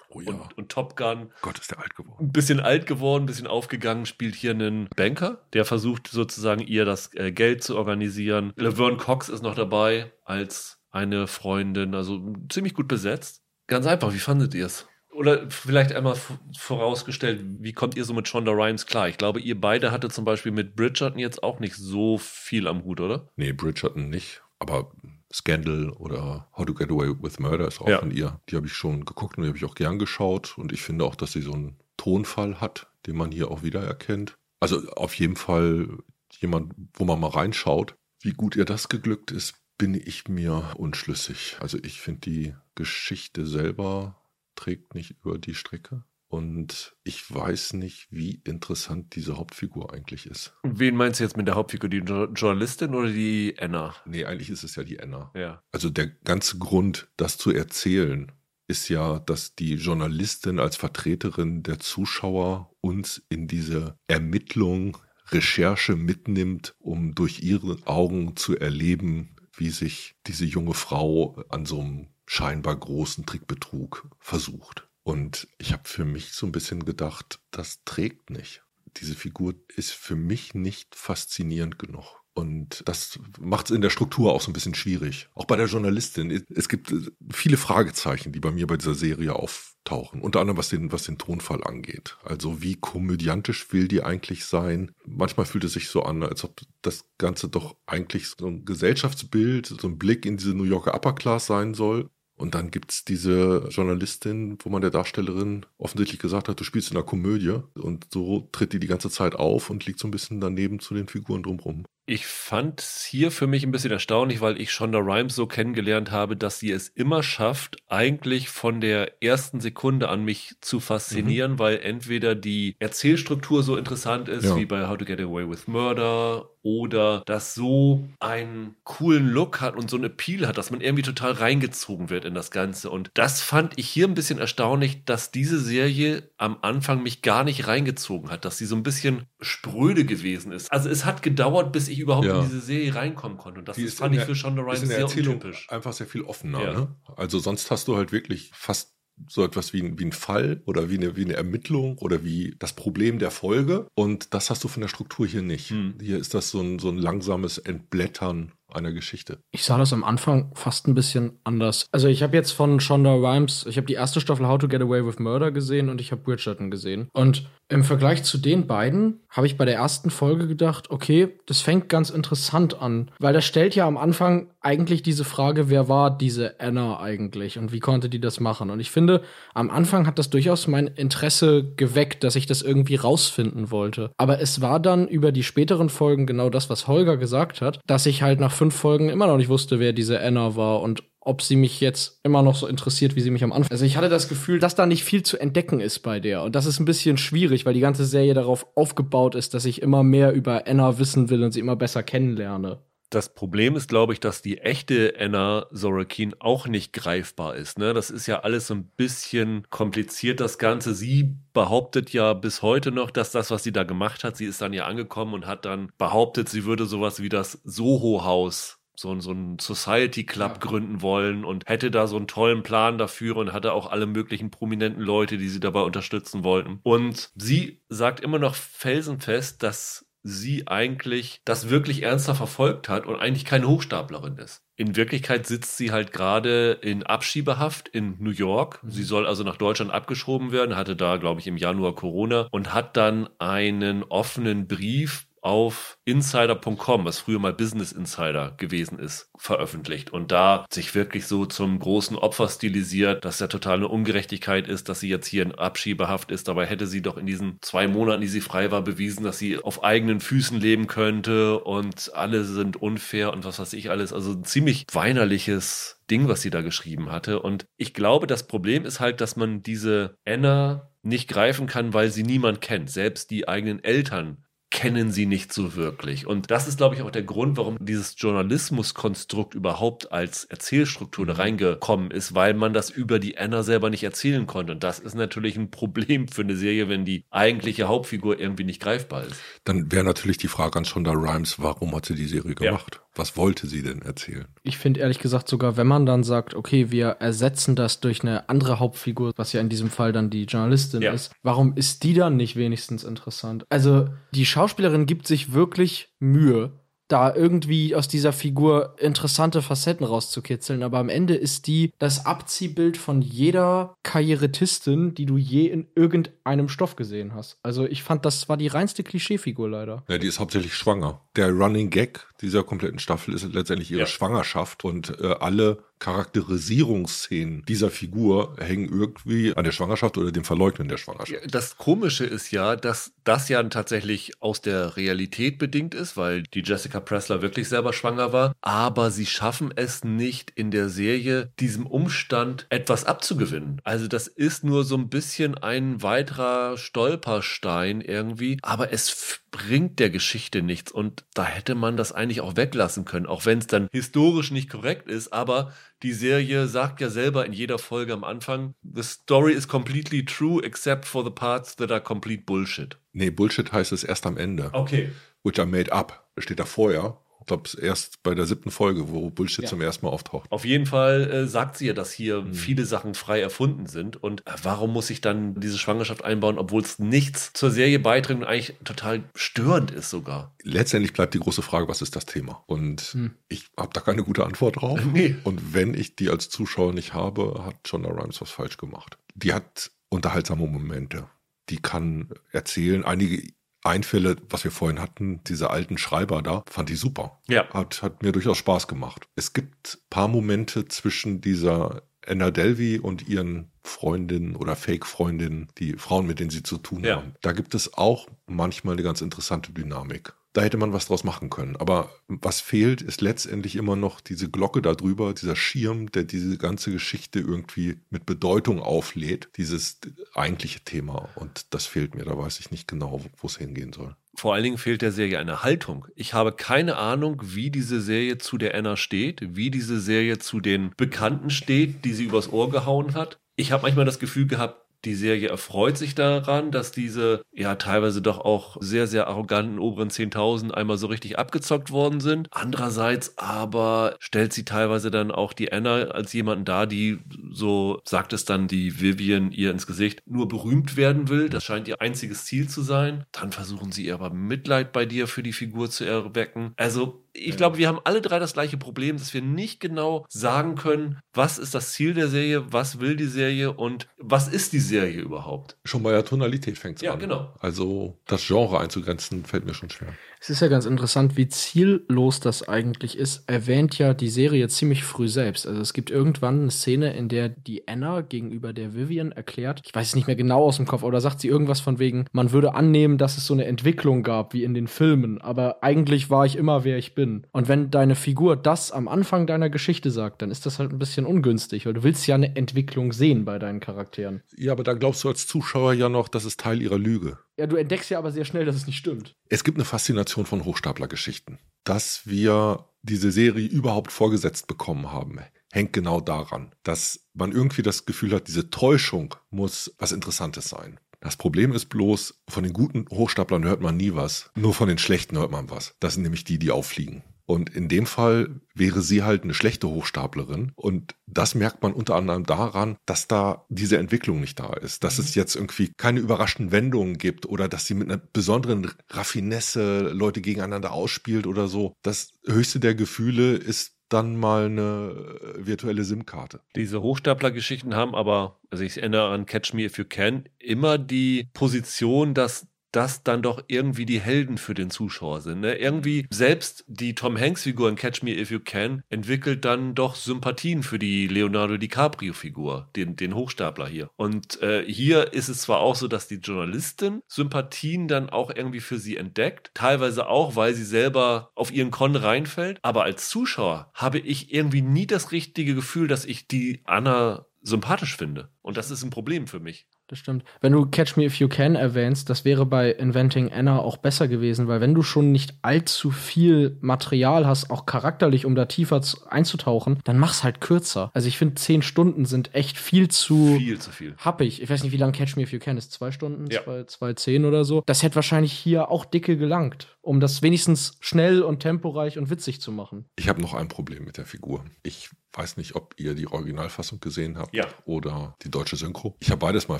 Oh 0.10 0.22
ja. 0.22 0.32
und, 0.32 0.58
und, 0.58 0.70
Top 0.70 0.96
Gun. 0.96 1.32
Gott, 1.42 1.60
ist 1.60 1.72
der 1.72 1.80
alt 1.80 1.96
geworden. 1.96 2.26
Ein 2.26 2.32
bisschen 2.32 2.60
alt 2.60 2.88
geworden, 2.88 3.24
ein 3.24 3.28
bisschen 3.28 3.48
aufgegangen, 3.48 4.06
spielt 4.06 4.36
hier 4.36 4.52
einen 4.52 4.90
Banker, 4.96 5.40
der 5.54 5.66
versucht 5.66 6.08
sozusagen 6.08 6.62
ihr 6.62 6.84
das 6.84 7.14
äh, 7.14 7.32
Geld 7.32 7.64
zu 7.64 7.78
organisieren. 7.78 8.54
Laverne 8.56 8.98
Cox 8.98 9.30
ist 9.30 9.44
noch 9.44 9.56
dabei 9.56 10.12
als 10.24 10.80
eine 10.92 11.28
Freundin, 11.28 11.94
also 11.94 12.34
ziemlich 12.50 12.74
gut 12.74 12.88
besetzt. 12.88 13.44
Ganz 13.68 13.86
einfach, 13.86 14.14
wie 14.14 14.20
fandet 14.20 14.56
ihr 14.56 14.66
es? 14.66 14.88
Oder 15.12 15.50
vielleicht 15.50 15.92
einmal 15.92 16.16
vorausgestellt, 16.58 17.44
wie 17.60 17.74
kommt 17.74 17.98
ihr 17.98 18.06
so 18.06 18.14
mit 18.14 18.28
Shonda 18.28 18.52
Rhimes 18.52 18.86
klar? 18.86 19.10
Ich 19.10 19.18
glaube, 19.18 19.40
ihr 19.40 19.60
beide 19.60 19.92
hatte 19.92 20.10
zum 20.10 20.24
Beispiel 20.24 20.52
mit 20.52 20.76
Bridgerton 20.76 21.20
jetzt 21.20 21.44
auch 21.44 21.60
nicht 21.60 21.76
so 21.76 22.18
viel 22.18 22.68
am 22.68 22.84
Hut, 22.84 23.00
oder? 23.02 23.28
Nee, 23.36 23.52
Bridgerton 23.52 24.10
nicht. 24.10 24.42
Aber 24.60 24.92
Scandal 25.32 25.92
oder 25.92 26.50
How 26.58 26.66
to 26.66 26.74
Get 26.74 26.92
Away 26.92 27.14
with 27.22 27.40
Murder 27.40 27.68
ist 27.68 27.82
auch 27.82 27.88
ja. 27.88 28.00
von 28.00 28.12
ihr. 28.12 28.40
Die 28.50 28.56
habe 28.56 28.68
ich 28.68 28.74
schon 28.74 29.06
geguckt 29.06 29.38
und 29.38 29.44
die 29.44 29.48
habe 29.48 29.58
ich 29.58 29.66
auch 29.66 29.76
gern 29.76 30.00
geschaut. 30.00 30.58
Und 30.58 30.72
ich 30.72 30.82
finde 30.82 31.06
auch, 31.06 31.16
dass 31.16 31.34
sie 31.34 31.42
so 31.42 31.54
einen 31.54 31.78
Tonfall 31.98 32.60
hat, 32.60 32.92
den 33.06 33.16
man 33.16 33.32
hier 33.32 33.52
auch 33.52 33.62
wieder 33.62 33.82
erkennt. 33.82 34.38
Also 34.60 34.90
auf 34.92 35.14
jeden 35.14 35.36
Fall 35.36 36.00
jemand, 36.40 36.74
wo 36.94 37.06
man 37.06 37.20
mal 37.20 37.30
reinschaut. 37.30 37.96
Wie 38.22 38.32
gut 38.32 38.56
ihr 38.56 38.66
das 38.66 38.90
geglückt 38.90 39.32
ist, 39.32 39.56
bin 39.78 39.94
ich 39.94 40.28
mir 40.28 40.74
unschlüssig. 40.78 41.58
Also 41.60 41.78
ich 41.82 42.02
finde 42.02 42.22
die 42.22 42.56
Geschichte 42.76 43.46
selber 43.46 44.22
trägt 44.56 44.94
nicht 44.94 45.12
über 45.12 45.38
die 45.38 45.56
Strecke. 45.56 46.04
Und 46.30 46.96
ich 47.04 47.34
weiß 47.34 47.74
nicht, 47.74 48.08
wie 48.12 48.42
interessant 48.46 49.16
diese 49.16 49.38
Hauptfigur 49.38 49.92
eigentlich 49.92 50.28
ist. 50.28 50.54
Wen 50.64 50.96
meinst 50.96 51.20
du 51.20 51.24
jetzt 51.24 51.36
mit 51.36 51.48
der 51.48 51.56
Hauptfigur? 51.56 51.90
Die 51.90 51.98
Journalistin 51.98 52.94
oder 52.94 53.12
die 53.12 53.56
Anna? 53.60 53.96
Nee, 54.06 54.26
eigentlich 54.26 54.52
ist 54.52 54.64
es 54.64 54.76
ja 54.76 54.84
die 54.84 55.00
Anna. 55.00 55.32
Ja. 55.34 55.64
Also 55.72 55.90
der 55.90 56.06
ganze 56.08 56.60
Grund, 56.60 57.10
das 57.18 57.40
zu 57.40 57.52
erzählen, 57.52 58.32
ist 58.68 58.90
ja, 58.90 59.18
dass 59.18 59.56
die 59.56 59.74
Journalistin 59.74 60.60
als 60.60 60.76
Vertreterin 60.76 61.64
der 61.64 61.80
Zuschauer 61.80 62.72
uns 62.80 63.24
in 63.30 63.48
diese 63.48 63.98
Ermittlung, 64.08 64.98
Recherche 65.32 65.96
mitnimmt, 65.96 66.76
um 66.80 67.16
durch 67.16 67.42
ihre 67.42 67.78
Augen 67.86 68.36
zu 68.36 68.56
erleben, 68.56 69.36
wie 69.54 69.70
sich 69.70 70.16
diese 70.28 70.46
junge 70.46 70.76
Frau 70.76 71.44
an 71.50 71.66
so 71.66 71.82
einem 71.82 72.08
scheinbar 72.28 72.76
großen 72.76 73.26
Trickbetrug 73.26 74.08
versucht. 74.20 74.89
Und 75.10 75.48
ich 75.58 75.74
habe 75.74 75.82
für 75.86 76.06
mich 76.06 76.34
so 76.34 76.46
ein 76.46 76.52
bisschen 76.52 76.86
gedacht, 76.86 77.40
das 77.50 77.84
trägt 77.84 78.30
nicht. 78.30 78.62
Diese 78.98 79.16
Figur 79.16 79.56
ist 79.76 79.92
für 79.92 80.16
mich 80.16 80.54
nicht 80.54 80.94
faszinierend 80.94 81.80
genug. 81.80 82.22
Und 82.36 82.84
das 82.86 83.18
macht 83.40 83.66
es 83.66 83.76
in 83.76 83.82
der 83.82 83.90
Struktur 83.90 84.32
auch 84.32 84.42
so 84.42 84.52
ein 84.52 84.54
bisschen 84.54 84.76
schwierig. 84.76 85.28
Auch 85.34 85.46
bei 85.46 85.56
der 85.56 85.66
Journalistin. 85.66 86.46
Es 86.54 86.70
gibt 86.70 86.94
viele 87.32 87.58
Fragezeichen, 87.58 88.34
die 88.34 88.40
bei 88.40 88.52
mir 88.52 88.68
bei 88.68 88.78
dieser 88.78 88.94
Serie 88.94 89.34
auftauchen. 89.34 90.22
Unter 90.22 90.42
anderem 90.42 90.58
was 90.58 90.70
den, 90.70 90.92
was 90.92 91.06
den 91.06 91.18
Tonfall 91.18 91.64
angeht. 91.64 92.16
Also 92.24 92.62
wie 92.62 92.76
komödiantisch 92.76 93.74
will 93.74 93.88
die 93.88 94.04
eigentlich 94.04 94.46
sein? 94.46 94.92
Manchmal 95.08 95.48
fühlt 95.48 95.64
es 95.64 95.74
sich 95.74 95.88
so 95.88 96.04
an, 96.04 96.22
als 96.22 96.44
ob 96.44 96.62
das 96.84 97.06
Ganze 97.18 97.50
doch 97.50 97.76
eigentlich 97.88 98.28
so 98.28 98.46
ein 98.46 98.64
Gesellschaftsbild, 98.64 99.66
so 99.66 99.88
ein 99.88 99.98
Blick 99.98 100.28
in 100.28 100.38
diese 100.38 100.54
New 100.54 100.66
Yorker 100.66 100.94
Upper 100.94 101.14
Class 101.14 101.48
sein 101.48 101.74
soll. 101.74 102.12
Und 102.40 102.56
dann 102.56 102.72
gibt's 102.72 103.04
diese 103.04 103.68
Journalistin, 103.70 104.58
wo 104.64 104.70
man 104.70 104.82
der 104.82 104.92
Darstellerin 104.92 105.66
offensichtlich 105.78 106.22
gesagt 106.22 106.48
hat, 106.48 106.58
du 106.58 106.64
spielst 106.64 106.90
in 106.90 106.96
einer 106.96 107.06
Komödie. 107.06 107.60
Und 107.76 108.08
so 108.14 108.48
tritt 108.54 108.72
die 108.72 108.80
die 108.80 108.88
ganze 108.88 109.10
Zeit 109.10 109.36
auf 109.36 109.70
und 109.70 109.86
liegt 109.86 110.00
so 110.00 110.08
ein 110.08 110.12
bisschen 110.12 110.40
daneben 110.40 110.80
zu 110.80 110.94
den 110.94 111.10
Figuren 111.10 111.44
drumherum. 111.44 111.84
Ich 112.10 112.26
fand 112.26 112.82
es 112.82 113.04
hier 113.04 113.30
für 113.30 113.46
mich 113.46 113.64
ein 113.64 113.72
bisschen 113.72 113.92
erstaunlich, 113.92 114.42
weil 114.42 114.60
ich 114.60 114.72
Shonda 114.72 114.98
Rhimes 114.98 115.36
so 115.36 115.46
kennengelernt 115.46 116.10
habe, 116.10 116.36
dass 116.36 116.58
sie 116.58 116.72
es 116.72 116.88
immer 116.88 117.22
schafft, 117.22 117.84
eigentlich 117.88 118.50
von 118.50 118.82
der 118.82 119.22
ersten 119.22 119.60
Sekunde 119.60 120.10
an 120.10 120.26
mich 120.26 120.56
zu 120.60 120.80
faszinieren, 120.80 121.52
mhm. 121.52 121.60
weil 121.60 121.78
entweder 121.78 122.34
die 122.34 122.76
Erzählstruktur 122.80 123.62
so 123.62 123.78
interessant 123.78 124.28
ist, 124.28 124.46
ja. 124.46 124.56
wie 124.56 124.66
bei 124.66 124.88
How 124.88 124.98
to 124.98 125.06
Get 125.06 125.22
Away 125.22 125.48
with 125.48 125.68
Murder, 125.68 126.50
oder 126.62 127.24
das 127.26 127.54
so 127.56 128.08
einen 128.20 128.76
coolen 128.84 129.30
Look 129.30 129.62
hat 129.62 129.76
und 129.76 129.90
so 129.90 129.96
einen 129.96 130.06
Appeal 130.06 130.48
hat, 130.48 130.58
dass 130.58 130.72
man 130.72 130.82
irgendwie 130.82 131.04
total 131.04 131.32
reingezogen 131.32 132.10
wird 132.10 132.26
in 132.26 132.34
das 132.34 132.52
Ganze. 132.52 132.90
Und 132.90 133.12
das 133.14 133.42
fand 133.42 133.74
ich 133.78 133.88
hier 133.88 134.08
ein 134.08 134.14
bisschen 134.14 134.40
erstaunlich, 134.40 135.06
dass 135.06 135.32
diese 135.32 135.60
Serie 135.60 136.30
am 136.38 136.58
Anfang 136.62 137.02
mich 137.02 137.22
gar 137.22 137.44
nicht 137.44 137.68
reingezogen 137.68 138.30
hat, 138.30 138.44
dass 138.44 138.58
sie 138.58 138.66
so 138.66 138.76
ein 138.76 138.84
bisschen 138.84 139.24
spröde 139.40 140.06
gewesen 140.06 140.52
ist. 140.52 140.72
Also 140.72 140.90
es 140.90 141.06
hat 141.06 141.24
gedauert, 141.24 141.72
bis 141.72 141.88
ich 141.88 141.99
ich 142.00 142.04
überhaupt 142.04 142.26
ja. 142.26 142.40
in 142.40 142.46
diese 142.46 142.62
Serie 142.62 142.96
reinkommen 142.96 143.38
konnte. 143.38 143.60
Und 143.60 143.68
das 143.68 143.78
ist, 143.78 143.98
fand 143.98 144.16
ich 144.16 144.22
für 144.22 144.36
Shonda 144.36 144.62
Rhimes 144.62 144.88
sehr 144.88 145.00
Erzählung 145.00 145.36
untypisch. 145.36 145.70
Einfach 145.70 145.94
sehr 145.94 146.08
viel 146.08 146.22
offener. 146.22 146.62
Ja. 146.62 146.74
Ne? 146.74 146.96
Also 147.16 147.40
sonst 147.40 147.70
hast 147.72 147.88
du 147.88 147.98
halt 147.98 148.12
wirklich 148.12 148.52
fast 148.54 148.96
so 149.28 149.44
etwas 149.44 149.74
wie 149.74 149.82
ein, 149.82 150.00
wie 150.00 150.06
ein 150.06 150.12
Fall 150.14 150.62
oder 150.66 150.90
wie 150.90 150.98
eine, 150.98 151.18
wie 151.18 151.26
eine 151.26 151.34
Ermittlung 151.34 151.98
oder 151.98 152.24
wie 152.24 152.56
das 152.58 152.74
Problem 152.74 153.20
der 153.20 153.32
Folge. 153.32 153.88
Und 153.96 154.34
das 154.34 154.50
hast 154.50 154.64
du 154.64 154.70
von 154.70 154.82
der 154.82 154.88
Struktur 154.88 155.28
hier 155.28 155.42
nicht. 155.42 155.72
Hm. 155.72 155.96
Hier 156.02 156.18
ist 156.18 156.34
das 156.34 156.52
so 156.52 156.62
ein, 156.62 156.80
so 156.80 156.90
ein 156.90 156.98
langsames 156.98 157.58
Entblättern 157.58 158.54
einer 158.76 158.92
Geschichte. 158.92 159.40
Ich 159.52 159.64
sah 159.64 159.78
das 159.78 159.94
am 159.94 160.04
Anfang 160.04 160.52
fast 160.54 160.88
ein 160.88 160.96
bisschen 160.96 161.40
anders. 161.44 161.88
Also 161.92 162.08
ich 162.08 162.24
habe 162.24 162.36
jetzt 162.36 162.52
von 162.52 162.80
Shonda 162.80 163.14
Rhimes, 163.14 163.66
ich 163.68 163.78
habe 163.78 163.88
die 163.88 163.94
erste 163.94 164.22
Staffel 164.22 164.48
How 164.48 164.58
to 164.58 164.68
Get 164.68 164.82
Away 164.82 165.06
with 165.06 165.20
Murder 165.20 165.52
gesehen 165.52 165.90
und 165.90 166.02
ich 166.02 166.12
habe 166.12 166.22
Bridgerton 166.22 166.72
gesehen. 166.72 167.10
Und 167.14 167.50
Im 167.72 167.84
Vergleich 167.84 168.24
zu 168.24 168.40
den 168.40 168.66
beiden 168.66 169.20
habe 169.30 169.46
ich 169.46 169.56
bei 169.56 169.64
der 169.64 169.76
ersten 169.76 170.10
Folge 170.10 170.48
gedacht, 170.48 170.90
okay, 170.90 171.38
das 171.46 171.62
fängt 171.62 171.88
ganz 171.88 172.10
interessant 172.10 172.82
an, 172.82 173.12
weil 173.20 173.32
das 173.32 173.46
stellt 173.46 173.76
ja 173.76 173.86
am 173.86 173.96
Anfang 173.96 174.48
eigentlich 174.60 175.04
diese 175.04 175.24
Frage, 175.24 175.70
wer 175.70 175.88
war 175.88 176.18
diese 176.18 176.60
Anna 176.60 177.00
eigentlich 177.00 177.60
und 177.60 177.72
wie 177.72 177.80
konnte 177.80 178.10
die 178.10 178.20
das 178.20 178.40
machen? 178.40 178.72
Und 178.72 178.80
ich 178.80 178.90
finde, 178.90 179.22
am 179.54 179.70
Anfang 179.70 180.08
hat 180.08 180.18
das 180.18 180.32
durchaus 180.32 180.68
mein 180.68 180.88
Interesse 180.88 181.64
geweckt, 181.76 182.24
dass 182.24 182.36
ich 182.36 182.48
das 182.48 182.64
irgendwie 182.64 182.96
rausfinden 182.96 183.70
wollte. 183.70 184.10
Aber 184.18 184.42
es 184.42 184.62
war 184.62 184.80
dann 184.80 185.08
über 185.08 185.32
die 185.32 185.44
späteren 185.44 185.90
Folgen 185.90 186.26
genau 186.26 186.50
das, 186.50 186.72
was 186.72 186.88
Holger 186.88 187.18
gesagt 187.18 187.62
hat, 187.62 187.80
dass 187.86 188.08
ich 188.08 188.24
halt 188.24 188.40
nach 188.40 188.52
fünf 188.60 188.76
Folgen 188.76 189.10
immer 189.10 189.26
noch 189.26 189.38
nicht 189.38 189.50
wusste, 189.50 189.80
wer 189.80 189.94
diese 189.94 190.20
Anna 190.20 190.56
war 190.56 190.82
und 190.82 191.04
ob 191.22 191.42
sie 191.42 191.56
mich 191.56 191.80
jetzt 191.80 192.20
immer 192.24 192.42
noch 192.42 192.56
so 192.56 192.68
interessiert, 192.68 193.16
wie 193.16 193.22
sie 193.22 193.32
mich 193.32 193.44
am 193.44 193.52
Anfang. 193.54 193.72
Also 193.72 193.86
ich 193.86 193.98
hatte 193.98 194.10
das 194.10 194.28
Gefühl, 194.28 194.60
dass 194.60 194.76
da 194.76 194.86
nicht 194.86 195.04
viel 195.04 195.24
zu 195.24 195.38
entdecken 195.38 195.80
ist 195.80 196.00
bei 196.00 196.20
der. 196.20 196.44
Und 196.44 196.56
das 196.56 196.66
ist 196.66 196.80
ein 196.80 196.86
bisschen 196.86 197.18
schwierig, 197.18 197.66
weil 197.66 197.74
die 197.74 197.80
ganze 197.80 198.06
Serie 198.06 198.34
darauf 198.34 198.68
aufgebaut 198.76 199.36
ist, 199.36 199.54
dass 199.54 199.66
ich 199.66 199.82
immer 199.82 200.04
mehr 200.04 200.34
über 200.34 200.68
Anna 200.68 201.00
wissen 201.00 201.30
will 201.30 201.44
und 201.44 201.52
sie 201.52 201.60
immer 201.60 201.76
besser 201.76 202.04
kennenlerne. 202.04 202.80
Das 203.10 203.34
Problem 203.34 203.76
ist, 203.76 203.90
glaube 203.90 204.14
ich, 204.14 204.20
dass 204.20 204.44
die 204.44 204.60
echte 204.60 205.16
Anna 205.18 205.66
Sorokin 205.72 206.36
auch 206.40 206.68
nicht 206.68 206.94
greifbar 206.94 207.56
ist. 207.56 207.80
Ne? 207.80 207.94
Das 207.94 208.12
ist 208.12 208.28
ja 208.28 208.42
alles 208.42 208.68
so 208.68 208.76
ein 208.76 208.86
bisschen 208.86 209.68
kompliziert, 209.72 210.40
das 210.40 210.60
Ganze. 210.60 210.94
Sie 210.94 211.36
behauptet 211.54 212.14
ja 212.14 212.34
bis 212.34 212.62
heute 212.62 212.92
noch, 212.92 213.10
dass 213.10 213.32
das, 213.32 213.50
was 213.50 213.64
sie 213.64 213.72
da 213.72 213.84
gemacht 213.84 214.24
hat, 214.24 214.38
sie 214.38 214.46
ist 214.46 214.62
dann 214.62 214.74
ja 214.74 214.86
angekommen 214.86 215.34
und 215.34 215.48
hat 215.48 215.66
dann 215.66 215.92
behauptet, 215.98 216.50
sie 216.50 216.66
würde 216.66 216.86
sowas 216.86 217.20
wie 217.20 217.30
das 217.30 217.54
Soho-Haus 217.64 218.80
so, 219.00 219.18
so 219.22 219.32
einen 219.32 219.60
Society 219.60 220.26
Club 220.26 220.56
ja. 220.56 220.58
gründen 220.58 221.02
wollen 221.02 221.46
und 221.46 221.68
hätte 221.68 221.90
da 221.90 222.06
so 222.06 222.18
einen 222.18 222.28
tollen 222.28 222.64
Plan 222.64 222.98
dafür 222.98 223.38
und 223.38 223.54
hatte 223.54 223.72
auch 223.72 223.90
alle 223.90 224.06
möglichen 224.06 224.52
prominenten 224.52 225.02
Leute, 225.02 225.38
die 225.38 225.48
sie 225.48 225.62
dabei 225.62 225.82
unterstützen 225.82 226.44
wollten. 226.44 226.80
Und 226.84 227.32
sie 227.36 227.82
sagt 227.88 228.20
immer 228.20 228.40
noch 228.40 228.56
felsenfest, 228.56 229.64
dass 229.64 230.09
sie 230.24 230.68
eigentlich 230.68 231.42
das 231.46 231.70
wirklich 231.70 232.04
ernster 232.04 232.36
verfolgt 232.36 232.90
hat 232.90 233.06
und 233.06 233.16
eigentlich 233.16 233.46
keine 233.46 233.68
Hochstaplerin 233.68 234.38
ist. 234.38 234.62
In 234.76 234.96
Wirklichkeit 234.96 235.46
sitzt 235.46 235.78
sie 235.78 235.92
halt 235.92 236.12
gerade 236.12 236.72
in 236.82 237.04
Abschiebehaft 237.04 237.90
in 237.90 238.16
New 238.20 238.32
York. 238.32 238.84
Mhm. 238.84 238.92
Sie 238.92 239.04
soll 239.04 239.26
also 239.26 239.44
nach 239.44 239.58
Deutschland 239.58 239.92
abgeschoben 239.92 240.52
werden, 240.52 240.76
hatte 240.76 240.96
da, 240.96 241.18
glaube 241.18 241.42
ich, 241.42 241.48
im 241.48 241.58
Januar 241.58 241.96
Corona 241.96 242.48
und 242.52 242.74
hat 242.74 242.96
dann 242.96 243.30
einen 243.40 244.04
offenen 244.04 244.68
Brief 244.68 245.28
auf 245.42 245.98
insider.com, 246.06 247.06
was 247.06 247.20
früher 247.20 247.40
mal 247.40 247.54
Business 247.54 247.92
Insider 247.92 248.54
gewesen 248.58 249.00
ist, 249.00 249.30
veröffentlicht 249.38 250.12
und 250.12 250.32
da 250.32 250.66
sich 250.72 250.96
wirklich 250.96 251.26
so 251.28 251.46
zum 251.46 251.80
großen 251.80 252.18
Opfer 252.18 252.48
stilisiert, 252.50 253.26
dass 253.26 253.40
ja 253.40 253.48
total 253.48 253.78
eine 253.78 253.88
Ungerechtigkeit 253.88 254.68
ist, 254.68 254.90
dass 254.90 255.00
sie 255.00 255.10
jetzt 255.10 255.28
hier 255.28 255.44
in 255.44 255.56
Abschiebehaft 255.56 256.32
ist. 256.32 256.48
Dabei 256.48 256.66
hätte 256.66 256.88
sie 256.88 257.02
doch 257.02 257.18
in 257.18 257.26
diesen 257.26 257.58
zwei 257.62 257.88
Monaten, 257.88 258.22
die 258.22 258.28
sie 258.28 258.42
frei 258.42 258.72
war, 258.72 258.82
bewiesen, 258.82 259.24
dass 259.24 259.38
sie 259.38 259.58
auf 259.58 259.84
eigenen 259.84 260.20
Füßen 260.20 260.60
leben 260.60 260.88
könnte 260.88 261.60
und 261.60 262.12
alle 262.14 262.44
sind 262.44 262.82
unfair 262.82 263.34
und 263.34 263.46
was 263.46 263.60
weiß 263.60 263.74
ich 263.74 263.90
alles. 263.90 264.14
Also 264.14 264.32
ein 264.32 264.44
ziemlich 264.44 264.86
weinerliches 264.92 266.00
Ding, 266.10 266.28
was 266.28 266.42
sie 266.42 266.50
da 266.50 266.62
geschrieben 266.62 267.12
hatte. 267.12 267.42
Und 267.42 267.66
ich 267.78 267.94
glaube, 267.94 268.28
das 268.28 268.48
Problem 268.48 268.86
ist 268.86 269.00
halt, 269.00 269.22
dass 269.22 269.36
man 269.36 269.62
diese 269.62 270.16
Anna 270.26 270.90
nicht 271.02 271.30
greifen 271.30 271.68
kann, 271.68 271.94
weil 271.94 272.10
sie 272.10 272.24
niemand 272.24 272.62
kennt. 272.62 272.90
Selbst 272.90 273.32
die 273.32 273.48
eigenen 273.48 273.84
Eltern 273.84 274.44
kennen 274.72 275.12
sie 275.12 275.26
nicht 275.26 275.52
so 275.52 275.76
wirklich. 275.76 276.28
Und 276.28 276.52
das 276.52 276.68
ist, 276.68 276.78
glaube 276.78 276.96
ich, 276.96 277.02
auch 277.02 277.10
der 277.10 277.24
Grund, 277.24 277.58
warum 277.58 277.78
dieses 277.80 278.16
Journalismuskonstrukt 278.18 279.56
überhaupt 279.56 280.12
als 280.12 280.46
Erzählstruktur 280.46 281.26
da 281.26 281.34
mhm. 281.34 281.40
reingekommen 281.40 282.12
ist, 282.12 282.36
weil 282.36 282.54
man 282.54 282.74
das 282.74 282.90
über 282.90 283.20
die 283.20 283.38
Anna 283.38 283.64
selber 283.64 283.90
nicht 283.90 284.04
erzählen 284.04 284.46
konnte. 284.46 284.74
Und 284.74 284.84
das 284.84 285.00
ist 285.00 285.16
natürlich 285.16 285.58
ein 285.58 285.72
Problem 285.72 286.28
für 286.28 286.44
eine 286.44 286.56
Serie, 286.56 286.88
wenn 286.88 287.04
die 287.04 287.26
eigentliche 287.32 287.88
Hauptfigur 287.88 288.40
irgendwie 288.40 288.64
nicht 288.64 288.82
greifbar 288.82 289.24
ist. 289.24 289.42
Dann 289.64 289.92
wäre 289.92 290.04
natürlich 290.04 290.38
die 290.38 290.48
Frage 290.48 290.78
an 290.78 290.86
Shonda 290.86 291.12
Rhimes, 291.12 291.60
warum 291.60 291.96
hat 291.96 292.06
sie 292.06 292.16
die 292.16 292.28
Serie 292.28 292.54
gemacht? 292.54 292.96
Ja. 292.96 293.10
Was 293.16 293.36
wollte 293.36 293.68
sie 293.68 293.82
denn 293.82 294.02
erzählen? 294.02 294.46
Ich 294.64 294.78
finde 294.78 295.02
ehrlich 295.02 295.20
gesagt 295.20 295.50
sogar, 295.50 295.76
wenn 295.76 295.88
man 295.88 296.06
dann 296.06 296.24
sagt, 296.24 296.54
okay, 296.54 296.90
wir 296.92 297.08
ersetzen 297.20 297.76
das 297.76 298.00
durch 298.00 298.22
eine 298.22 298.48
andere 298.48 298.80
Hauptfigur, 298.80 299.34
was 299.36 299.52
ja 299.52 299.60
in 299.60 299.68
diesem 299.68 299.90
Fall 299.90 300.14
dann 300.14 300.30
die 300.30 300.44
Journalistin 300.44 301.02
ja. 301.02 301.12
ist, 301.12 301.34
warum 301.44 301.76
ist 301.76 302.04
die 302.04 302.14
dann 302.14 302.38
nicht 302.38 302.56
wenigstens 302.56 303.04
interessant? 303.04 303.66
Also 303.70 304.08
die 304.34 304.46
Schauspielerin 304.60 305.06
gibt 305.06 305.26
sich 305.26 305.54
wirklich 305.54 306.10
Mühe, 306.20 306.74
da 307.08 307.34
irgendwie 307.34 307.96
aus 307.96 308.10
dieser 308.10 308.34
Figur 308.34 308.96
interessante 309.00 309.62
Facetten 309.62 310.06
rauszukitzeln. 310.06 310.84
Aber 310.84 310.98
am 310.98 311.08
Ende 311.08 311.34
ist 311.34 311.68
die 311.68 311.94
das 311.98 312.26
Abziehbild 312.26 312.98
von 312.98 313.22
jeder 313.22 313.96
Karrieretistin, 314.04 315.16
die 315.16 315.26
du 315.26 315.38
je 315.38 315.68
in 315.68 315.88
irgendeinem 315.96 316.68
Stoff 316.68 316.98
gesehen 316.98 317.34
hast. 317.34 317.58
Also 317.64 317.86
ich 317.86 318.04
fand, 318.04 318.26
das 318.26 318.50
war 318.50 318.58
die 318.58 318.68
reinste 318.68 319.02
Klischeefigur 319.02 319.70
leider. 319.70 320.04
Ja, 320.10 320.18
die 320.18 320.28
ist 320.28 320.42
hauptsächlich 320.42 320.74
schwanger. 320.74 321.22
Der 321.40 321.52
Running 321.52 321.90
Gag 321.90 322.28
dieser 322.42 322.64
kompletten 322.64 323.00
Staffel 323.00 323.34
ist 323.34 323.44
letztendlich 323.54 323.92
ihre 323.92 324.02
ja. 324.02 324.06
Schwangerschaft 324.08 324.84
und 324.84 325.22
äh, 325.22 325.36
alle 325.40 325.84
Charakterisierungsszenen 326.00 327.66
dieser 327.66 327.90
Figur 327.90 328.56
hängen 328.58 328.90
irgendwie 328.90 329.54
an 329.56 329.66
der 329.66 329.74
Schwangerschaft 329.74 330.18
oder 330.18 330.32
dem 330.32 330.46
Verleugnen 330.46 330.88
der 330.88 330.98
Schwangerschaft. 330.98 331.54
Das 331.54 331.78
Komische 331.78 332.26
ist 332.26 332.52
ja, 332.52 332.78
dass 332.78 333.12
das 333.26 333.50
ja 333.50 333.62
tatsächlich 333.64 334.42
aus 334.42 334.62
der 334.62 334.96
Realität 334.96 335.58
bedingt 335.58 335.94
ist, 335.94 336.16
weil 336.16 336.44
die 336.44 336.62
Jessica 336.62 337.02
Pressler 337.02 337.42
wirklich 337.42 337.68
selber 337.68 337.92
schwanger 337.92 338.32
war, 338.32 338.54
aber 338.62 339.12
sie 339.12 339.26
schaffen 339.26 339.74
es 339.76 340.06
nicht 340.06 340.52
in 340.52 340.72
der 340.72 340.88
Serie, 340.88 341.52
diesem 341.60 341.86
Umstand 341.86 342.66
etwas 342.70 343.04
abzugewinnen. 343.04 343.82
Also 343.84 344.08
das 344.08 344.28
ist 344.28 344.64
nur 344.64 344.86
so 344.86 344.96
ein 344.96 345.10
bisschen 345.10 345.58
ein 345.58 346.02
weiterer 346.02 346.78
Stolperstein 346.78 348.00
irgendwie, 348.00 348.58
aber 348.62 348.94
es 348.94 349.42
bringt 349.52 350.00
der 350.00 350.10
Geschichte 350.10 350.62
nichts 350.62 350.92
und 350.92 351.26
da 351.34 351.46
hätte 351.46 351.76
man 351.76 351.96
das 351.98 352.12
eigentlich 352.12 352.42
auch 352.42 352.56
weglassen 352.56 353.06
können, 353.06 353.26
auch 353.26 353.46
wenn 353.46 353.60
es 353.60 353.68
dann 353.68 353.88
historisch 353.92 354.52
nicht 354.52 354.70
korrekt 354.70 355.08
ist, 355.08 355.32
aber 355.32 355.74
die 356.02 356.14
Serie 356.14 356.68
sagt 356.68 357.02
ja 357.02 357.10
selber 357.10 357.46
in 357.46 357.54
jeder 357.54 357.78
Folge 357.80 358.14
am 358.14 358.24
Anfang, 358.24 358.74
the 358.84 359.04
story 359.04 359.54
is 359.54 359.68
completely 359.68 360.26
true 360.26 360.62
except 360.64 361.06
for 361.06 361.24
the 361.24 361.30
parts 361.30 361.76
that 361.76 361.92
are 361.92 362.02
complete 362.02 362.44
bullshit. 362.46 362.98
Nee, 363.14 363.30
Bullshit 363.30 363.72
heißt 363.72 363.92
es 363.92 364.04
erst 364.04 364.26
am 364.26 364.38
Ende. 364.38 364.70
Okay. 364.74 365.12
Which 365.44 365.60
are 365.60 365.68
made 365.68 365.92
up. 365.92 366.28
Steht 366.38 366.60
da 366.60 366.66
vorher 366.66 367.18
glaube, 367.50 367.70
erst 367.82 368.24
bei 368.24 368.34
der 368.34 368.46
siebten 368.46 368.72
Folge, 368.72 369.10
wo 369.10 369.30
Bullshit 369.30 369.64
ja. 369.64 369.70
zum 369.70 369.82
ersten 369.82 370.06
Mal 370.06 370.12
auftaucht. 370.12 370.50
Auf 370.52 370.64
jeden 370.64 370.86
Fall 370.86 371.30
äh, 371.30 371.48
sagt 371.48 371.78
sie 371.78 371.88
ja, 371.88 371.94
dass 371.94 372.12
hier 372.12 372.42
mhm. 372.42 372.54
viele 372.54 372.86
Sachen 372.86 373.14
frei 373.14 373.42
erfunden 373.42 373.88
sind. 373.88 374.22
Und 374.24 374.48
äh, 374.48 374.52
warum 374.64 374.94
muss 374.94 375.10
ich 375.10 375.20
dann 375.22 375.60
diese 375.60 375.78
Schwangerschaft 375.78 376.24
einbauen, 376.24 376.58
obwohl 376.58 376.82
es 376.82 377.00
nichts 377.00 377.52
zur 377.54 377.72
Serie 377.72 378.00
beiträgt 378.00 378.40
und 378.40 378.46
eigentlich 378.46 378.76
total 378.86 379.24
störend 379.36 379.92
ist 379.92 380.10
sogar? 380.10 380.56
Letztendlich 380.64 381.14
bleibt 381.14 381.34
die 381.34 381.40
große 381.40 381.62
Frage, 381.62 381.88
was 381.88 382.02
ist 382.02 382.16
das 382.16 382.26
Thema? 382.26 382.64
Und 382.68 383.14
mhm. 383.16 383.32
ich 383.50 383.66
habe 383.78 383.90
da 383.94 384.02
keine 384.02 384.24
gute 384.24 384.46
Antwort 384.46 384.82
drauf. 384.82 385.00
Nee. 385.12 385.36
Und 385.44 385.74
wenn 385.74 385.96
ich 385.96 386.16
die 386.16 386.30
als 386.30 386.50
Zuschauer 386.50 386.94
nicht 386.94 387.16
habe, 387.16 387.64
hat 387.66 387.88
Shonda 387.88 388.10
Rhimes 388.10 388.42
was 388.42 388.52
falsch 388.52 388.78
gemacht. 388.78 389.18
Die 389.34 389.54
hat 389.54 389.92
unterhaltsame 390.10 390.68
Momente. 390.68 391.28
Die 391.70 391.78
kann 391.78 392.30
erzählen. 392.52 393.04
Einige 393.04 393.42
Einfälle, 393.84 394.36
was 394.50 394.64
wir 394.64 394.72
vorhin 394.72 395.00
hatten, 395.00 395.42
diese 395.46 395.70
alten 395.70 395.98
Schreiber 395.98 396.42
da, 396.42 396.64
fand 396.70 396.90
ich 396.90 397.00
super. 397.00 397.40
Ja. 397.48 397.70
Hat, 397.70 398.02
hat 398.02 398.24
mir 398.24 398.32
durchaus 398.32 398.58
Spaß 398.58 398.88
gemacht. 398.88 399.28
Es 399.36 399.54
gibt 399.54 400.00
paar 400.10 400.28
Momente 400.28 400.88
zwischen 400.88 401.42
dieser 401.42 402.04
Anna 402.28 402.52
Delvey 402.52 403.00
und 403.00 403.28
ihren 403.28 403.72
Freundinnen 403.84 404.56
oder 404.56 404.76
Fake-Freundinnen, 404.76 405.70
die 405.78 405.94
Frauen, 405.94 406.28
mit 406.28 406.40
denen 406.40 406.50
sie 406.50 406.64
zu 406.64 406.78
tun 406.78 407.04
ja. 407.04 407.18
haben. 407.18 407.34
Da 407.42 407.54
gibt 407.54 407.74
es 407.74 407.94
auch 407.94 408.28
manchmal 408.46 408.94
eine 408.94 409.04
ganz 409.04 409.22
interessante 409.22 409.72
Dynamik 409.72 410.34
da 410.54 410.62
hätte 410.62 410.78
man 410.78 410.94
was 410.94 411.08
draus 411.08 411.24
machen 411.24 411.50
können. 411.50 411.76
Aber 411.76 412.10
was 412.28 412.60
fehlt, 412.60 413.02
ist 413.02 413.22
letztendlich 413.22 413.76
immer 413.76 413.96
noch 413.96 414.20
diese 414.20 414.50
Glocke 414.50 414.82
darüber, 414.82 415.34
dieser 415.34 415.56
Schirm, 415.56 416.12
der 416.12 416.24
diese 416.24 416.58
ganze 416.58 416.92
Geschichte 416.92 417.40
irgendwie 417.40 418.00
mit 418.10 418.26
Bedeutung 418.26 418.82
auflädt, 418.82 419.50
dieses 419.58 420.00
eigentliche 420.34 420.80
Thema. 420.82 421.30
Und 421.36 421.74
das 421.74 421.86
fehlt 421.86 422.16
mir, 422.16 422.26
da 422.26 422.38
weiß 422.38 422.60
ich 422.60 422.72
nicht 422.72 422.88
genau, 422.88 423.22
wo 423.38 423.48
es 423.48 423.58
hingehen 423.58 423.94
soll. 423.94 424.16
Vor 424.36 424.54
allen 424.54 424.64
Dingen 424.64 424.78
fehlt 424.78 425.02
der 425.02 425.12
Serie 425.12 425.40
eine 425.40 425.64
Haltung. 425.64 426.08
Ich 426.16 426.34
habe 426.34 426.54
keine 426.54 426.98
Ahnung, 426.98 427.42
wie 427.44 427.72
diese 427.72 428.00
Serie 428.00 428.38
zu 428.38 428.58
der 428.58 428.74
Anna 428.74 428.96
steht, 428.96 429.56
wie 429.56 429.70
diese 429.70 430.00
Serie 430.00 430.38
zu 430.38 430.62
den 430.62 430.92
Bekannten 430.96 431.50
steht, 431.50 432.06
die 432.06 432.14
sie 432.14 432.26
übers 432.26 432.52
Ohr 432.52 432.70
gehauen 432.72 433.14
hat. 433.16 433.40
Ich 433.56 433.72
habe 433.72 433.84
manchmal 433.84 434.06
das 434.06 434.20
Gefühl 434.20 434.48
gehabt, 434.48 434.86
die 435.06 435.16
Serie 435.16 435.50
erfreut 435.50 435.98
sich 435.98 436.16
daran, 436.16 436.72
dass 436.72 436.92
diese 436.92 437.42
ja 437.54 437.76
teilweise 437.76 438.22
doch 438.22 438.40
auch 438.40 438.78
sehr, 438.80 439.08
sehr 439.08 439.28
arroganten 439.28 439.80
oberen 439.80 440.10
10.000 440.10 440.72
einmal 440.72 440.98
so 440.98 441.08
richtig 441.08 441.40
abgezockt 441.40 441.92
worden 441.92 442.20
sind. 442.20 442.48
Andererseits 442.52 443.38
aber 443.38 444.16
stellt 444.20 444.54
sie 444.54 444.66
teilweise 444.66 445.12
dann 445.12 445.32
auch 445.32 445.54
die 445.54 445.72
Anna 445.72 446.10
als 446.10 446.34
jemanden 446.34 446.66
dar, 446.66 446.88
die, 446.88 447.20
so 447.52 448.02
sagt 448.06 448.34
es 448.34 448.46
dann 448.46 448.68
die 448.68 449.00
Vivian 449.00 449.52
ihr 449.52 449.72
ins 449.72 449.88
Gesicht, 449.88 450.22
nur 450.26 450.48
berühmt 450.48 450.98
werden 450.98 451.30
will. 451.30 451.50
Das 451.50 451.64
scheint 451.64 451.88
ihr 451.88 452.02
einziges 452.02 452.46
Ziel 452.46 452.68
zu 452.68 452.82
sein. 452.82 453.26
Dann 453.32 453.52
versuchen 453.52 453.92
sie 453.92 454.12
aber 454.12 454.30
Mitleid 454.30 454.92
bei 454.92 455.06
dir 455.06 455.28
für 455.28 455.44
die 455.44 455.54
Figur 455.54 455.90
zu 455.90 456.04
erwecken. 456.04 456.74
Also 456.78 457.24
ich 457.40 457.58
glaube, 457.58 457.78
wir 457.78 457.88
haben 457.88 458.00
alle 458.04 458.22
drei 458.22 458.40
das 458.40 458.54
gleiche 458.54 458.78
Problem, 458.78 459.18
dass 459.18 459.34
wir 459.34 459.42
nicht 459.42 459.80
genau 459.80 460.26
sagen 460.30 460.76
können, 460.76 461.20
was 461.34 461.58
ist 461.58 461.74
das 461.74 461.94
Ziel 461.94 462.14
der 462.14 462.28
Serie, 462.28 462.72
was 462.72 463.00
will 463.00 463.16
die 463.16 463.26
Serie 463.28 463.72
und 463.74 464.08
was 464.18 464.48
ist 464.48 464.74
die 464.74 464.80
Serie 464.80 465.20
überhaupt. 465.22 465.78
Schon 465.86 466.04
bei 466.04 466.12
der 466.12 466.26
Tonalität 466.26 466.78
fängt 466.78 466.98
es 466.98 467.02
Ja, 467.02 467.14
an. 467.14 467.20
genau. 467.20 467.54
Also 467.60 468.18
das 468.26 468.46
Genre 468.46 468.80
einzugrenzen, 468.80 469.46
fällt 469.46 469.66
mir 469.66 469.74
schon 469.74 469.90
schwer. 469.90 470.14
Es 470.42 470.50
ist 470.50 470.62
ja 470.62 470.70
ganz 470.70 470.86
interessant, 470.86 471.36
wie 471.36 471.50
ziellos 471.50 472.40
das 472.40 472.68
eigentlich 472.68 473.18
ist. 473.18 473.44
Erwähnt 473.48 473.98
ja 473.98 474.14
die 474.14 474.30
Serie 474.30 474.70
ziemlich 474.70 475.04
früh 475.04 475.28
selbst. 475.28 475.68
Also 475.68 475.82
es 475.82 475.92
gibt 475.92 476.10
irgendwann 476.10 476.62
eine 476.62 476.72
Szene, 476.72 477.14
in 477.14 477.28
der 477.28 477.50
die 477.50 477.90
Anna 477.90 478.22
gegenüber 478.22 478.72
der 478.72 478.96
Vivian 478.96 479.34
erklärt, 479.34 479.82
ich 479.86 479.94
weiß 479.94 480.08
es 480.08 480.16
nicht 480.16 480.28
mehr 480.28 480.38
genau 480.38 480.64
aus 480.64 480.78
dem 480.78 480.86
Kopf, 480.86 481.04
oder 481.04 481.20
sagt 481.20 481.42
sie 481.42 481.50
irgendwas 481.50 481.82
von 481.82 482.00
wegen, 482.00 482.26
man 482.32 482.54
würde 482.54 482.74
annehmen, 482.74 483.18
dass 483.18 483.38
es 483.38 483.46
so 483.46 483.54
eine 483.54 483.66
Entwicklung 483.66 484.24
gab 484.24 484.54
wie 484.54 484.64
in 484.64 484.74
den 484.74 484.88
Filmen, 484.88 485.42
aber 485.42 485.84
eigentlich 485.84 486.30
war 486.30 486.46
ich 486.46 486.56
immer, 486.56 486.86
wer 486.86 486.98
ich 486.98 487.16
bin. 487.16 487.46
Und 487.52 487.68
wenn 487.68 487.92
deine 487.92 488.16
Figur 488.16 488.56
das 488.56 488.94
am 488.94 489.10
Anfang 489.10 489.46
deiner 489.46 489.70
Geschichte 489.70 490.10
sagt, 490.10 490.42
dann 490.42 490.52
ist 490.52 490.66
das 490.66 490.80
halt 490.80 490.94
ein 490.94 491.00
bisschen 491.00 491.26
ungünstig, 491.26 491.86
weil 491.86 491.94
du 491.94 492.04
willst 492.04 492.26
ja 492.28 492.36
eine 492.36 492.56
Entwicklung 492.56 493.12
sehen 493.12 493.44
bei 493.44 493.60
deinen 493.60 493.82
Charakteren. 493.82 494.42
Ja, 494.56 494.72
aber 494.72 494.84
da 494.84 494.94
glaubst 494.94 495.24
du 495.26 495.28
als 495.28 495.48
Zuschauer 495.48 495.94
ja 495.94 496.08
noch, 496.08 496.30
das 496.30 496.46
ist 496.46 496.62
Teil 496.62 496.82
ihrer 496.82 496.98
Lüge. 496.98 497.40
Ja, 497.60 497.68
du 497.68 497.76
entdeckst 497.76 498.10
ja 498.10 498.18
aber 498.18 498.32
sehr 498.32 498.46
schnell, 498.46 498.64
dass 498.64 498.78
es 498.78 498.88
nicht 498.88 498.96
stimmt. 498.96 499.36
Es 499.50 499.66
gibt 499.66 499.78
eine 499.78 499.84
Faszination 499.84 500.46
von 500.46 500.64
Hochstaplergeschichten. 500.64 501.60
Dass 501.84 502.22
wir 502.24 502.86
diese 503.02 503.34
Serie 503.34 503.68
überhaupt 503.68 504.14
vorgesetzt 504.14 504.68
bekommen 504.68 505.12
haben, 505.12 505.40
hängt 505.70 505.92
genau 505.92 506.22
daran, 506.22 506.74
dass 506.84 507.28
man 507.34 507.52
irgendwie 507.52 507.82
das 507.82 508.06
Gefühl 508.06 508.34
hat, 508.34 508.48
diese 508.48 508.70
Täuschung 508.70 509.36
muss 509.50 509.94
was 509.98 510.14
Interessantes 510.14 510.70
sein. 510.70 511.02
Das 511.20 511.36
Problem 511.36 511.74
ist 511.74 511.88
bloß, 511.88 512.42
von 512.48 512.64
den 512.64 512.72
guten 512.72 513.06
Hochstaplern 513.10 513.66
hört 513.66 513.82
man 513.82 513.98
nie 513.98 514.16
was. 514.16 514.52
Nur 514.56 514.74
von 514.74 514.88
den 514.88 514.98
schlechten 514.98 515.38
hört 515.38 515.52
man 515.52 515.70
was. 515.70 515.96
Das 516.00 516.14
sind 516.14 516.24
nämlich 516.24 516.46
die, 516.46 516.60
die 516.60 516.72
auffliegen. 516.72 517.24
Und 517.50 517.76
in 517.76 517.88
dem 517.88 518.06
Fall 518.06 518.62
wäre 518.76 519.02
sie 519.02 519.24
halt 519.24 519.42
eine 519.42 519.56
schlechte 519.56 519.90
Hochstaplerin. 519.90 520.72
Und 520.76 521.16
das 521.26 521.56
merkt 521.56 521.82
man 521.82 521.94
unter 521.94 522.16
anderem 522.16 522.46
daran, 522.46 522.98
dass 523.08 523.28
da 523.28 523.66
diese 523.70 523.98
Entwicklung 523.98 524.40
nicht 524.40 524.60
da 524.60 524.74
ist. 524.74 525.04
Dass 525.04 525.18
es 525.18 525.34
jetzt 525.34 525.56
irgendwie 525.56 525.92
keine 525.98 526.20
überraschenden 526.20 526.72
Wendungen 526.72 527.18
gibt 527.18 527.48
oder 527.48 527.68
dass 527.68 527.88
sie 527.88 527.96
mit 527.96 528.08
einer 528.08 528.22
besonderen 528.22 528.92
Raffinesse 529.10 530.12
Leute 530.14 530.42
gegeneinander 530.42 530.92
ausspielt 530.92 531.48
oder 531.48 531.68
so. 531.68 531.94
Das 532.04 532.34
höchste 532.46 532.80
der 532.80 532.94
Gefühle 532.94 533.56
ist 533.56 533.96
dann 534.10 534.38
mal 534.38 534.66
eine 534.66 535.40
virtuelle 535.58 536.04
SIM-Karte. 536.04 536.62
Diese 536.76 537.02
Hochstapler-Geschichten 537.02 537.96
haben 537.96 538.14
aber, 538.14 538.60
also 538.70 538.84
ich 538.84 538.98
erinnere 538.98 539.30
an 539.30 539.48
Catch 539.48 539.74
Me 539.74 539.86
If 539.86 539.98
You 539.98 540.06
Can, 540.08 540.48
immer 540.60 541.00
die 541.00 541.50
Position, 541.56 542.36
dass 542.36 542.68
das 542.92 543.24
dann 543.24 543.42
doch 543.42 543.64
irgendwie 543.68 544.06
die 544.06 544.20
Helden 544.20 544.58
für 544.58 544.74
den 544.74 544.90
Zuschauer 544.90 545.42
sind. 545.42 545.62
Ne? 545.62 545.76
Irgendwie 545.76 546.28
selbst 546.30 546.84
die 546.88 547.16
Tom 547.16 547.38
Hanks-Figur 547.38 547.90
in 547.90 547.96
Catch 547.96 548.24
Me 548.24 548.38
If 548.38 548.52
You 548.52 548.60
Can 548.60 549.04
entwickelt 549.10 549.66
dann 549.66 549.96
doch 549.96 550.16
Sympathien 550.16 550.84
für 550.84 551.00
die 551.00 551.28
Leonardo 551.28 551.78
DiCaprio-Figur, 551.78 552.90
den, 552.96 553.16
den 553.16 553.36
Hochstapler 553.36 553.88
hier. 553.88 554.10
Und 554.16 554.62
äh, 554.62 554.84
hier 554.86 555.34
ist 555.34 555.50
es 555.50 555.62
zwar 555.62 555.80
auch 555.80 555.96
so, 555.96 556.08
dass 556.08 556.28
die 556.28 556.36
Journalistin 556.36 557.22
Sympathien 557.28 558.08
dann 558.08 558.30
auch 558.30 558.52
irgendwie 558.54 558.80
für 558.80 558.98
sie 558.98 559.18
entdeckt, 559.18 559.72
teilweise 559.74 560.28
auch, 560.28 560.56
weil 560.56 560.74
sie 560.74 560.86
selber 560.86 561.52
auf 561.56 561.72
ihren 561.72 561.92
Con 561.92 562.16
reinfällt, 562.16 562.80
aber 562.82 563.04
als 563.04 563.30
Zuschauer 563.30 563.92
habe 563.94 564.20
ich 564.20 564.54
irgendwie 564.54 564.82
nie 564.82 565.08
das 565.08 565.32
richtige 565.32 565.76
Gefühl, 565.76 566.08
dass 566.08 566.26
ich 566.26 566.48
die 566.48 566.82
Anna 566.86 567.46
sympathisch 567.62 568.16
finde. 568.16 568.50
Und 568.62 568.78
das 568.78 568.92
ist 568.92 569.04
ein 569.04 569.10
Problem 569.10 569.48
für 569.48 569.60
mich. 569.60 569.88
Das 570.10 570.18
stimmt. 570.18 570.44
Wenn 570.60 570.74
du 570.74 570.88
Catch 570.88 571.18
Me 571.18 571.26
If 571.26 571.36
You 571.36 571.48
Can 571.48 571.76
erwähnst, 571.76 572.32
das 572.32 572.44
wäre 572.44 572.66
bei 572.66 572.90
Inventing 572.92 573.52
Anna 573.52 573.78
auch 573.78 573.98
besser 573.98 574.28
gewesen, 574.28 574.68
weil 574.68 574.82
wenn 574.82 574.96
du 574.96 575.04
schon 575.04 575.32
nicht 575.32 575.54
allzu 575.62 576.10
viel 576.10 576.78
Material 576.82 577.46
hast, 577.46 577.70
auch 577.70 577.86
charakterlich, 577.86 578.44
um 578.48 578.56
da 578.56 578.66
tiefer 578.66 579.04
zu, 579.04 579.28
einzutauchen, 579.30 580.00
dann 580.06 580.18
mach's 580.18 580.44
halt 580.44 580.62
kürzer. 580.62 581.12
Also 581.14 581.28
ich 581.28 581.38
finde, 581.38 581.56
zehn 581.56 581.84
Stunden 581.84 582.26
sind 582.26 582.56
echt 582.56 582.80
viel 582.80 583.08
zu 583.08 583.58
Viel 583.58 583.78
zu 583.80 583.92
viel. 583.92 584.16
happig. 584.18 584.64
Ich 584.64 584.70
weiß 584.70 584.82
nicht, 584.82 584.92
wie 584.94 584.98
lang 584.98 585.12
Catch 585.12 585.36
Me 585.36 585.44
If 585.44 585.54
You 585.54 585.60
Can 585.60 585.78
ist. 585.78 585.92
Zwei 585.92 586.10
Stunden? 586.12 586.50
Ja. 586.50 586.64
Zwei, 586.64 586.84
zwei 586.86 587.14
zehn 587.14 587.46
oder 587.46 587.64
so. 587.64 587.84
Das 587.86 588.02
hätte 588.02 588.16
wahrscheinlich 588.16 588.52
hier 588.52 588.90
auch 588.90 589.06
dicke 589.06 589.38
gelangt, 589.38 589.96
um 590.02 590.20
das 590.20 590.42
wenigstens 590.42 590.98
schnell 591.02 591.44
und 591.44 591.60
temporeich 591.60 592.18
und 592.18 592.32
witzig 592.32 592.62
zu 592.62 592.72
machen. 592.72 593.06
Ich 593.16 593.30
habe 593.30 593.40
noch 593.42 593.54
ein 593.54 593.68
Problem 593.68 594.06
mit 594.06 594.18
der 594.18 594.26
Figur. 594.26 594.66
Ich 594.82 595.12
weiß 595.34 595.58
nicht, 595.58 595.76
ob 595.76 595.94
ihr 595.98 596.16
die 596.16 596.28
Originalfassung 596.28 597.00
gesehen 597.00 597.38
habt 597.38 597.54
Ja. 597.56 597.68
oder 597.86 598.36
die 598.44 598.50
deutsche 598.52 598.76
Synchro. 598.76 599.16
Ich 599.20 599.30
habe 599.32 599.40
beides 599.40 599.68
mal 599.68 599.80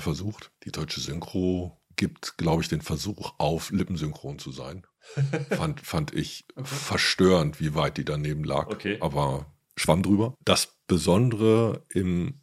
versucht. 0.00 0.52
Die 0.64 0.72
deutsche 0.72 1.00
Synchro 1.00 1.80
gibt, 1.96 2.38
glaube 2.38 2.62
ich, 2.62 2.68
den 2.68 2.80
Versuch 2.82 3.34
auf, 3.38 3.70
lippensynchron 3.70 4.38
zu 4.38 4.52
sein. 4.52 4.86
fand, 5.50 5.80
fand 5.80 6.14
ich 6.14 6.44
verstörend, 6.62 7.60
wie 7.60 7.74
weit 7.74 7.96
die 7.96 8.04
daneben 8.04 8.44
lag. 8.44 8.68
Okay. 8.68 8.98
Aber 9.00 9.52
schwamm 9.76 10.02
drüber. 10.02 10.34
Das 10.44 10.76
Besondere 10.86 11.84
im 11.88 12.40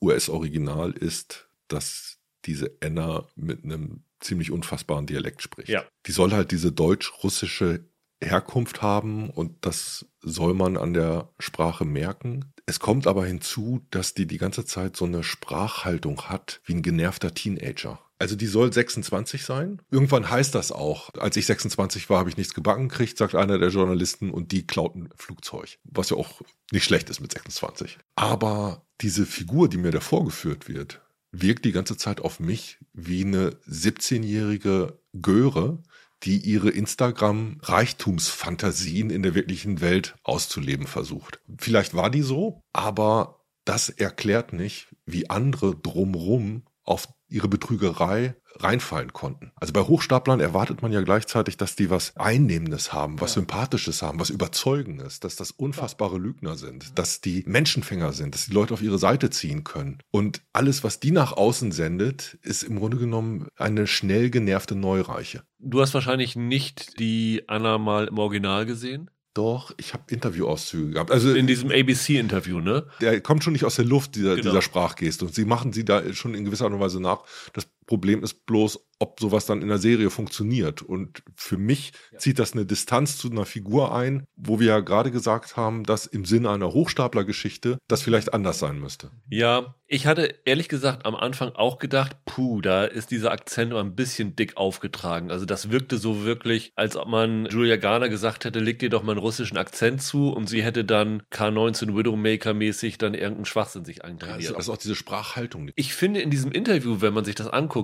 US-Original 0.00 0.92
ist, 0.92 1.48
dass 1.68 2.18
diese 2.44 2.76
Anna 2.82 3.26
mit 3.34 3.64
einem 3.64 4.04
ziemlich 4.20 4.50
unfassbaren 4.50 5.06
Dialekt 5.06 5.42
spricht. 5.42 5.68
Ja. 5.68 5.84
Die 6.06 6.12
soll 6.12 6.32
halt 6.32 6.50
diese 6.50 6.72
deutsch-russische 6.72 7.84
Herkunft 8.22 8.82
haben 8.82 9.30
und 9.30 9.64
das 9.64 10.06
soll 10.20 10.54
man 10.54 10.76
an 10.76 10.94
der 10.94 11.30
Sprache 11.38 11.84
merken. 11.84 12.52
Es 12.66 12.80
kommt 12.80 13.06
aber 13.06 13.24
hinzu, 13.24 13.80
dass 13.90 14.14
die 14.14 14.26
die 14.26 14.38
ganze 14.38 14.64
Zeit 14.64 14.96
so 14.96 15.04
eine 15.04 15.22
Sprachhaltung 15.22 16.22
hat 16.28 16.60
wie 16.64 16.74
ein 16.74 16.82
genervter 16.82 17.32
Teenager. 17.32 18.00
Also 18.18 18.34
die 18.34 18.46
soll 18.46 18.72
26 18.72 19.44
sein. 19.44 19.80
Irgendwann 19.90 20.28
heißt 20.28 20.54
das 20.54 20.72
auch. 20.72 21.10
Als 21.14 21.36
ich 21.36 21.46
26 21.46 22.10
war, 22.10 22.18
habe 22.18 22.30
ich 22.30 22.36
nichts 22.36 22.52
gebacken 22.52 22.88
gekriegt, 22.88 23.16
sagt 23.16 23.36
einer 23.36 23.58
der 23.58 23.68
Journalisten 23.68 24.30
und 24.30 24.50
die 24.50 24.66
klaut 24.66 24.96
ein 24.96 25.08
Flugzeug. 25.14 25.78
Was 25.84 26.10
ja 26.10 26.16
auch 26.16 26.42
nicht 26.72 26.84
schlecht 26.84 27.10
ist 27.10 27.20
mit 27.20 27.32
26. 27.32 27.98
Aber 28.16 28.84
diese 29.00 29.24
Figur, 29.24 29.68
die 29.68 29.76
mir 29.76 29.92
da 29.92 30.00
vorgeführt 30.00 30.68
wird, 30.68 31.00
wirkt 31.30 31.64
die 31.64 31.72
ganze 31.72 31.96
Zeit 31.96 32.20
auf 32.20 32.40
mich 32.40 32.78
wie 32.92 33.24
eine 33.24 33.50
17-jährige 33.68 34.98
Göre, 35.20 35.78
die 36.24 36.38
ihre 36.38 36.70
Instagram-Reichtumsfantasien 36.70 39.10
in 39.10 39.22
der 39.22 39.34
wirklichen 39.34 39.80
Welt 39.80 40.16
auszuleben 40.22 40.86
versucht. 40.86 41.40
Vielleicht 41.58 41.94
war 41.94 42.10
die 42.10 42.22
so, 42.22 42.62
aber 42.72 43.44
das 43.64 43.88
erklärt 43.88 44.52
nicht, 44.52 44.94
wie 45.04 45.30
andere 45.30 45.74
drumrum 45.76 46.64
auf 46.84 47.08
ihre 47.28 47.48
Betrügerei 47.48 48.34
reinfallen 48.56 49.12
konnten. 49.12 49.52
Also 49.56 49.72
bei 49.72 49.82
Hochstaplern 49.82 50.40
erwartet 50.40 50.82
man 50.82 50.92
ja 50.92 51.02
gleichzeitig, 51.02 51.56
dass 51.56 51.76
die 51.76 51.90
was 51.90 52.16
Einnehmendes 52.16 52.92
haben, 52.92 53.20
was 53.20 53.34
Sympathisches 53.34 54.02
haben, 54.02 54.18
was 54.18 54.30
Überzeugendes, 54.30 55.20
dass 55.20 55.36
das 55.36 55.50
unfassbare 55.50 56.18
Lügner 56.18 56.56
sind, 56.56 56.98
dass 56.98 57.20
die 57.20 57.44
Menschenfänger 57.46 58.12
sind, 58.12 58.34
dass 58.34 58.46
die 58.46 58.52
Leute 58.52 58.74
auf 58.74 58.82
ihre 58.82 58.98
Seite 58.98 59.30
ziehen 59.30 59.64
können. 59.64 59.98
Und 60.10 60.42
alles, 60.52 60.82
was 60.84 61.00
die 61.00 61.10
nach 61.10 61.32
außen 61.32 61.72
sendet, 61.72 62.38
ist 62.42 62.62
im 62.62 62.78
Grunde 62.78 62.96
genommen 62.96 63.48
eine 63.56 63.86
schnell 63.86 64.30
genervte 64.30 64.74
Neureiche. 64.74 65.42
Du 65.58 65.80
hast 65.80 65.94
wahrscheinlich 65.94 66.36
nicht 66.36 66.98
die 66.98 67.44
Anna 67.46 67.78
mal 67.78 68.08
im 68.08 68.18
Original 68.18 68.66
gesehen. 68.66 69.10
Doch, 69.38 69.72
ich 69.76 69.92
habe 69.92 70.02
Interviewauszüge 70.08 70.90
gehabt. 70.94 71.12
Also 71.12 71.32
In 71.32 71.46
diesem 71.46 71.70
ABC-Interview, 71.70 72.58
ne? 72.58 72.86
der 73.00 73.20
kommt 73.20 73.44
schon 73.44 73.52
nicht 73.52 73.64
aus 73.64 73.76
der 73.76 73.84
Luft, 73.84 74.16
dieser, 74.16 74.34
Genau. 74.34 74.50
dieser 74.50 74.62
Sprachgeste. 74.62 75.24
Und 75.26 75.32
sie 75.32 75.44
machen 75.44 75.72
sie 75.72 75.84
da 75.84 76.12
schon 76.12 76.34
in 76.34 76.44
gewisser 76.44 76.64
Art 76.64 76.74
und 76.74 76.80
Weise 76.80 77.00
nach. 77.00 77.20
Das 77.52 77.68
Problem 77.88 78.22
ist 78.22 78.46
bloß, 78.46 78.78
ob 79.00 79.18
sowas 79.20 79.46
dann 79.46 79.62
in 79.62 79.68
der 79.68 79.78
Serie 79.78 80.10
funktioniert. 80.10 80.82
Und 80.82 81.22
für 81.34 81.56
mich 81.56 81.92
zieht 82.16 82.38
das 82.38 82.52
eine 82.52 82.66
Distanz 82.66 83.16
zu 83.16 83.30
einer 83.30 83.44
Figur 83.46 83.94
ein, 83.94 84.24
wo 84.36 84.60
wir 84.60 84.66
ja 84.68 84.80
gerade 84.80 85.10
gesagt 85.10 85.56
haben, 85.56 85.84
dass 85.84 86.04
im 86.06 86.24
Sinne 86.24 86.50
einer 86.50 86.72
Hochstaplergeschichte 86.72 87.78
das 87.88 88.02
vielleicht 88.02 88.34
anders 88.34 88.58
sein 88.58 88.78
müsste. 88.78 89.10
Ja, 89.30 89.74
ich 89.86 90.06
hatte 90.06 90.34
ehrlich 90.44 90.68
gesagt 90.68 91.06
am 91.06 91.14
Anfang 91.14 91.50
auch 91.54 91.78
gedacht, 91.78 92.16
puh, 92.26 92.60
da 92.60 92.84
ist 92.84 93.10
dieser 93.10 93.30
Akzent 93.32 93.72
ein 93.72 93.94
bisschen 93.94 94.36
dick 94.36 94.56
aufgetragen. 94.56 95.30
Also 95.30 95.46
das 95.46 95.70
wirkte 95.70 95.96
so 95.96 96.24
wirklich, 96.24 96.72
als 96.76 96.96
ob 96.96 97.08
man 97.08 97.46
Julia 97.46 97.76
Garner 97.76 98.08
gesagt 98.08 98.44
hätte, 98.44 98.58
leg 98.58 98.80
dir 98.80 98.90
doch 98.90 99.02
mal 99.04 99.12
einen 99.12 99.20
russischen 99.20 99.56
Akzent 99.56 100.02
zu 100.02 100.30
und 100.30 100.48
sie 100.48 100.62
hätte 100.62 100.84
dann 100.84 101.22
K19 101.32 101.94
Widowmaker-mäßig 101.96 102.98
dann 102.98 103.14
irgendeinen 103.14 103.44
Schwachsinn 103.46 103.84
sich 103.84 103.98
Ja, 103.98 104.04
eintrainiert. 104.04 104.50
das 104.50 104.64
ist 104.64 104.68
auch 104.68 104.76
diese 104.76 104.94
Sprachhaltung. 104.96 105.70
Ich 105.76 105.94
finde 105.94 106.20
in 106.20 106.30
diesem 106.30 106.50
Interview, 106.52 107.00
wenn 107.00 107.14
man 107.14 107.24
sich 107.24 107.36
das 107.36 107.46
anguckt, 107.48 107.77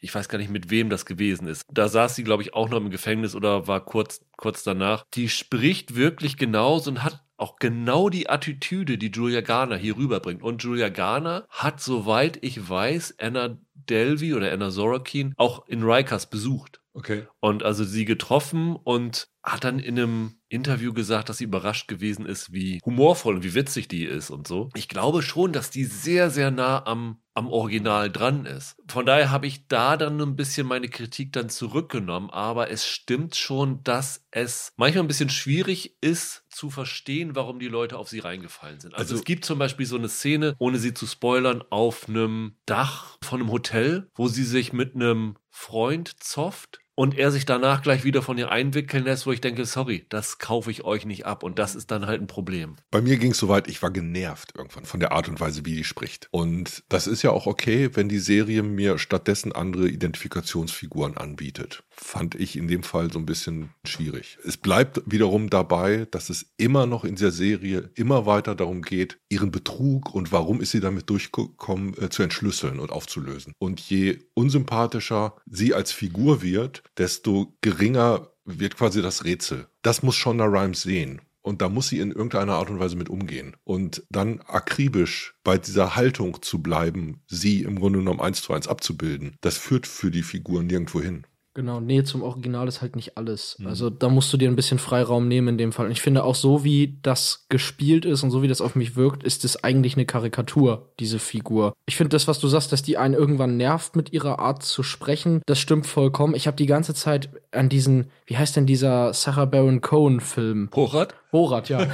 ich 0.00 0.14
weiß 0.14 0.28
gar 0.28 0.38
nicht, 0.38 0.50
mit 0.50 0.70
wem 0.70 0.90
das 0.90 1.06
gewesen 1.06 1.46
ist. 1.46 1.64
Da 1.70 1.88
saß 1.88 2.14
sie, 2.14 2.24
glaube 2.24 2.42
ich, 2.42 2.54
auch 2.54 2.68
noch 2.68 2.78
im 2.78 2.90
Gefängnis 2.90 3.34
oder 3.34 3.66
war 3.66 3.84
kurz, 3.84 4.20
kurz 4.36 4.62
danach. 4.62 5.04
Die 5.14 5.28
spricht 5.28 5.94
wirklich 5.94 6.36
genauso 6.36 6.90
und 6.90 7.04
hat 7.04 7.24
auch 7.36 7.56
genau 7.56 8.08
die 8.08 8.28
Attitüde, 8.28 8.98
die 8.98 9.10
Julia 9.10 9.40
Garner 9.40 9.76
hier 9.76 9.96
rüberbringt. 9.96 10.42
Und 10.42 10.62
Julia 10.62 10.88
Garner 10.88 11.46
hat, 11.48 11.80
soweit 11.80 12.38
ich 12.42 12.68
weiß, 12.68 13.16
Anna 13.20 13.58
Delvey 13.74 14.34
oder 14.34 14.52
Anna 14.52 14.70
Sorokin 14.70 15.34
auch 15.36 15.66
in 15.68 15.82
Rikers 15.82 16.28
besucht 16.28 16.80
Okay. 16.94 17.26
und 17.40 17.62
also 17.62 17.84
sie 17.84 18.04
getroffen 18.04 18.74
und 18.74 19.28
hat 19.44 19.64
dann 19.64 19.78
in 19.78 19.98
einem 19.98 20.37
Interview 20.48 20.92
gesagt, 20.92 21.28
dass 21.28 21.38
sie 21.38 21.44
überrascht 21.44 21.88
gewesen 21.88 22.26
ist, 22.26 22.52
wie 22.52 22.80
humorvoll 22.84 23.36
und 23.36 23.44
wie 23.44 23.54
witzig 23.54 23.88
die 23.88 24.04
ist 24.04 24.30
und 24.30 24.46
so. 24.46 24.70
Ich 24.74 24.88
glaube 24.88 25.22
schon, 25.22 25.52
dass 25.52 25.70
die 25.70 25.84
sehr, 25.84 26.30
sehr 26.30 26.50
nah 26.50 26.84
am, 26.86 27.18
am 27.34 27.48
Original 27.48 28.10
dran 28.10 28.46
ist. 28.46 28.76
Von 28.88 29.06
daher 29.06 29.30
habe 29.30 29.46
ich 29.46 29.68
da 29.68 29.96
dann 29.96 30.20
ein 30.20 30.36
bisschen 30.36 30.66
meine 30.66 30.88
Kritik 30.88 31.32
dann 31.32 31.50
zurückgenommen, 31.50 32.30
aber 32.30 32.70
es 32.70 32.86
stimmt 32.86 33.36
schon, 33.36 33.82
dass 33.84 34.26
es 34.30 34.72
manchmal 34.76 35.04
ein 35.04 35.08
bisschen 35.08 35.30
schwierig 35.30 35.96
ist 36.00 36.44
zu 36.48 36.70
verstehen, 36.70 37.36
warum 37.36 37.58
die 37.58 37.68
Leute 37.68 37.98
auf 37.98 38.08
sie 38.08 38.18
reingefallen 38.18 38.80
sind. 38.80 38.94
Also, 38.94 39.02
also 39.02 39.14
es 39.16 39.24
gibt 39.24 39.44
zum 39.44 39.58
Beispiel 39.58 39.86
so 39.86 39.96
eine 39.96 40.08
Szene, 40.08 40.54
ohne 40.58 40.78
sie 40.78 40.94
zu 40.94 41.06
spoilern, 41.06 41.62
auf 41.70 42.08
einem 42.08 42.56
Dach 42.66 43.18
von 43.22 43.40
einem 43.40 43.52
Hotel, 43.52 44.10
wo 44.14 44.28
sie 44.28 44.44
sich 44.44 44.72
mit 44.72 44.94
einem 44.94 45.36
Freund 45.50 46.22
zofft 46.22 46.80
und 46.98 47.16
er 47.16 47.30
sich 47.30 47.46
danach 47.46 47.82
gleich 47.82 48.02
wieder 48.02 48.22
von 48.22 48.38
ihr 48.38 48.50
einwickeln 48.50 49.04
lässt, 49.04 49.24
wo 49.24 49.30
ich 49.30 49.40
denke, 49.40 49.64
sorry, 49.66 50.04
das 50.08 50.38
kaufe 50.38 50.68
ich 50.72 50.82
euch 50.82 51.06
nicht 51.06 51.26
ab 51.26 51.44
und 51.44 51.60
das 51.60 51.76
ist 51.76 51.92
dann 51.92 52.08
halt 52.08 52.20
ein 52.20 52.26
Problem. 52.26 52.74
Bei 52.90 53.00
mir 53.00 53.18
ging 53.18 53.30
es 53.30 53.38
soweit, 53.38 53.68
ich 53.68 53.80
war 53.82 53.92
genervt 53.92 54.54
irgendwann 54.56 54.84
von 54.84 54.98
der 54.98 55.12
Art 55.12 55.28
und 55.28 55.38
Weise, 55.38 55.64
wie 55.64 55.76
die 55.76 55.84
spricht. 55.84 56.26
Und 56.32 56.82
das 56.88 57.06
ist 57.06 57.22
ja 57.22 57.30
auch 57.30 57.46
okay, 57.46 57.90
wenn 57.94 58.08
die 58.08 58.18
Serie 58.18 58.64
mir 58.64 58.98
stattdessen 58.98 59.52
andere 59.52 59.88
Identifikationsfiguren 59.88 61.16
anbietet. 61.16 61.84
Fand 61.92 62.34
ich 62.34 62.56
in 62.56 62.66
dem 62.66 62.82
Fall 62.82 63.12
so 63.12 63.20
ein 63.20 63.26
bisschen 63.26 63.70
schwierig. 63.84 64.38
Es 64.44 64.56
bleibt 64.56 65.00
wiederum 65.06 65.50
dabei, 65.50 66.08
dass 66.10 66.30
es 66.30 66.46
immer 66.56 66.86
noch 66.86 67.04
in 67.04 67.14
der 67.14 67.30
Serie 67.30 67.90
immer 67.94 68.26
weiter 68.26 68.56
darum 68.56 68.82
geht, 68.82 69.20
ihren 69.28 69.52
Betrug 69.52 70.12
und 70.12 70.32
warum 70.32 70.60
ist 70.60 70.72
sie 70.72 70.80
damit 70.80 71.08
durchgekommen, 71.10 71.96
äh, 72.02 72.08
zu 72.08 72.24
entschlüsseln 72.24 72.80
und 72.80 72.90
aufzulösen. 72.90 73.52
Und 73.58 73.78
je 73.78 74.18
unsympathischer 74.34 75.36
sie 75.46 75.74
als 75.74 75.92
Figur 75.92 76.42
wird, 76.42 76.82
desto 76.98 77.56
geringer 77.60 78.32
wird 78.44 78.76
quasi 78.76 79.02
das 79.02 79.24
Rätsel. 79.24 79.68
Das 79.82 80.02
muss 80.02 80.16
Shonda 80.16 80.44
Rhimes 80.44 80.82
sehen. 80.82 81.20
Und 81.40 81.62
da 81.62 81.68
muss 81.68 81.88
sie 81.88 82.00
in 82.00 82.10
irgendeiner 82.10 82.54
Art 82.54 82.68
und 82.68 82.78
Weise 82.78 82.96
mit 82.96 83.08
umgehen. 83.08 83.56
Und 83.64 84.02
dann 84.10 84.40
akribisch 84.40 85.34
bei 85.44 85.56
dieser 85.56 85.96
Haltung 85.96 86.42
zu 86.42 86.62
bleiben, 86.62 87.22
sie 87.26 87.62
im 87.62 87.78
Grunde 87.78 88.00
genommen 88.00 88.20
eins 88.20 88.42
zu 88.42 88.52
eins 88.52 88.68
abzubilden, 88.68 89.36
das 89.40 89.56
führt 89.56 89.86
für 89.86 90.10
die 90.10 90.22
Figur 90.22 90.62
nirgendwo 90.62 91.00
hin. 91.00 91.26
Genau, 91.58 91.80
Nähe 91.80 92.04
zum 92.04 92.22
Original 92.22 92.68
ist 92.68 92.82
halt 92.82 92.94
nicht 92.94 93.18
alles. 93.18 93.56
Mhm. 93.58 93.66
Also 93.66 93.90
da 93.90 94.08
musst 94.08 94.32
du 94.32 94.36
dir 94.36 94.48
ein 94.48 94.54
bisschen 94.54 94.78
Freiraum 94.78 95.26
nehmen 95.26 95.48
in 95.48 95.58
dem 95.58 95.72
Fall. 95.72 95.86
Und 95.86 95.90
ich 95.90 96.00
finde 96.00 96.22
auch 96.22 96.36
so, 96.36 96.62
wie 96.62 97.00
das 97.02 97.46
gespielt 97.48 98.04
ist 98.04 98.22
und 98.22 98.30
so 98.30 98.42
wie 98.42 98.46
das 98.46 98.60
auf 98.60 98.76
mich 98.76 98.94
wirkt, 98.94 99.24
ist 99.24 99.44
es 99.44 99.64
eigentlich 99.64 99.96
eine 99.96 100.06
Karikatur, 100.06 100.92
diese 101.00 101.18
Figur. 101.18 101.72
Ich 101.86 101.96
finde 101.96 102.10
das, 102.10 102.28
was 102.28 102.38
du 102.38 102.46
sagst, 102.46 102.70
dass 102.70 102.82
die 102.84 102.96
einen 102.96 103.14
irgendwann 103.14 103.56
nervt 103.56 103.96
mit 103.96 104.12
ihrer 104.12 104.38
Art 104.38 104.62
zu 104.62 104.84
sprechen, 104.84 105.42
das 105.46 105.58
stimmt 105.58 105.88
vollkommen. 105.88 106.36
Ich 106.36 106.46
habe 106.46 106.56
die 106.56 106.66
ganze 106.66 106.94
Zeit 106.94 107.28
an 107.50 107.68
diesen, 107.68 108.12
wie 108.26 108.36
heißt 108.36 108.54
denn 108.54 108.66
dieser 108.66 109.12
Sarah 109.12 109.46
Baron 109.46 109.80
Cohen 109.80 110.20
Film? 110.20 110.68
Borat? 110.68 111.16
Borat, 111.32 111.68
ja. 111.70 111.88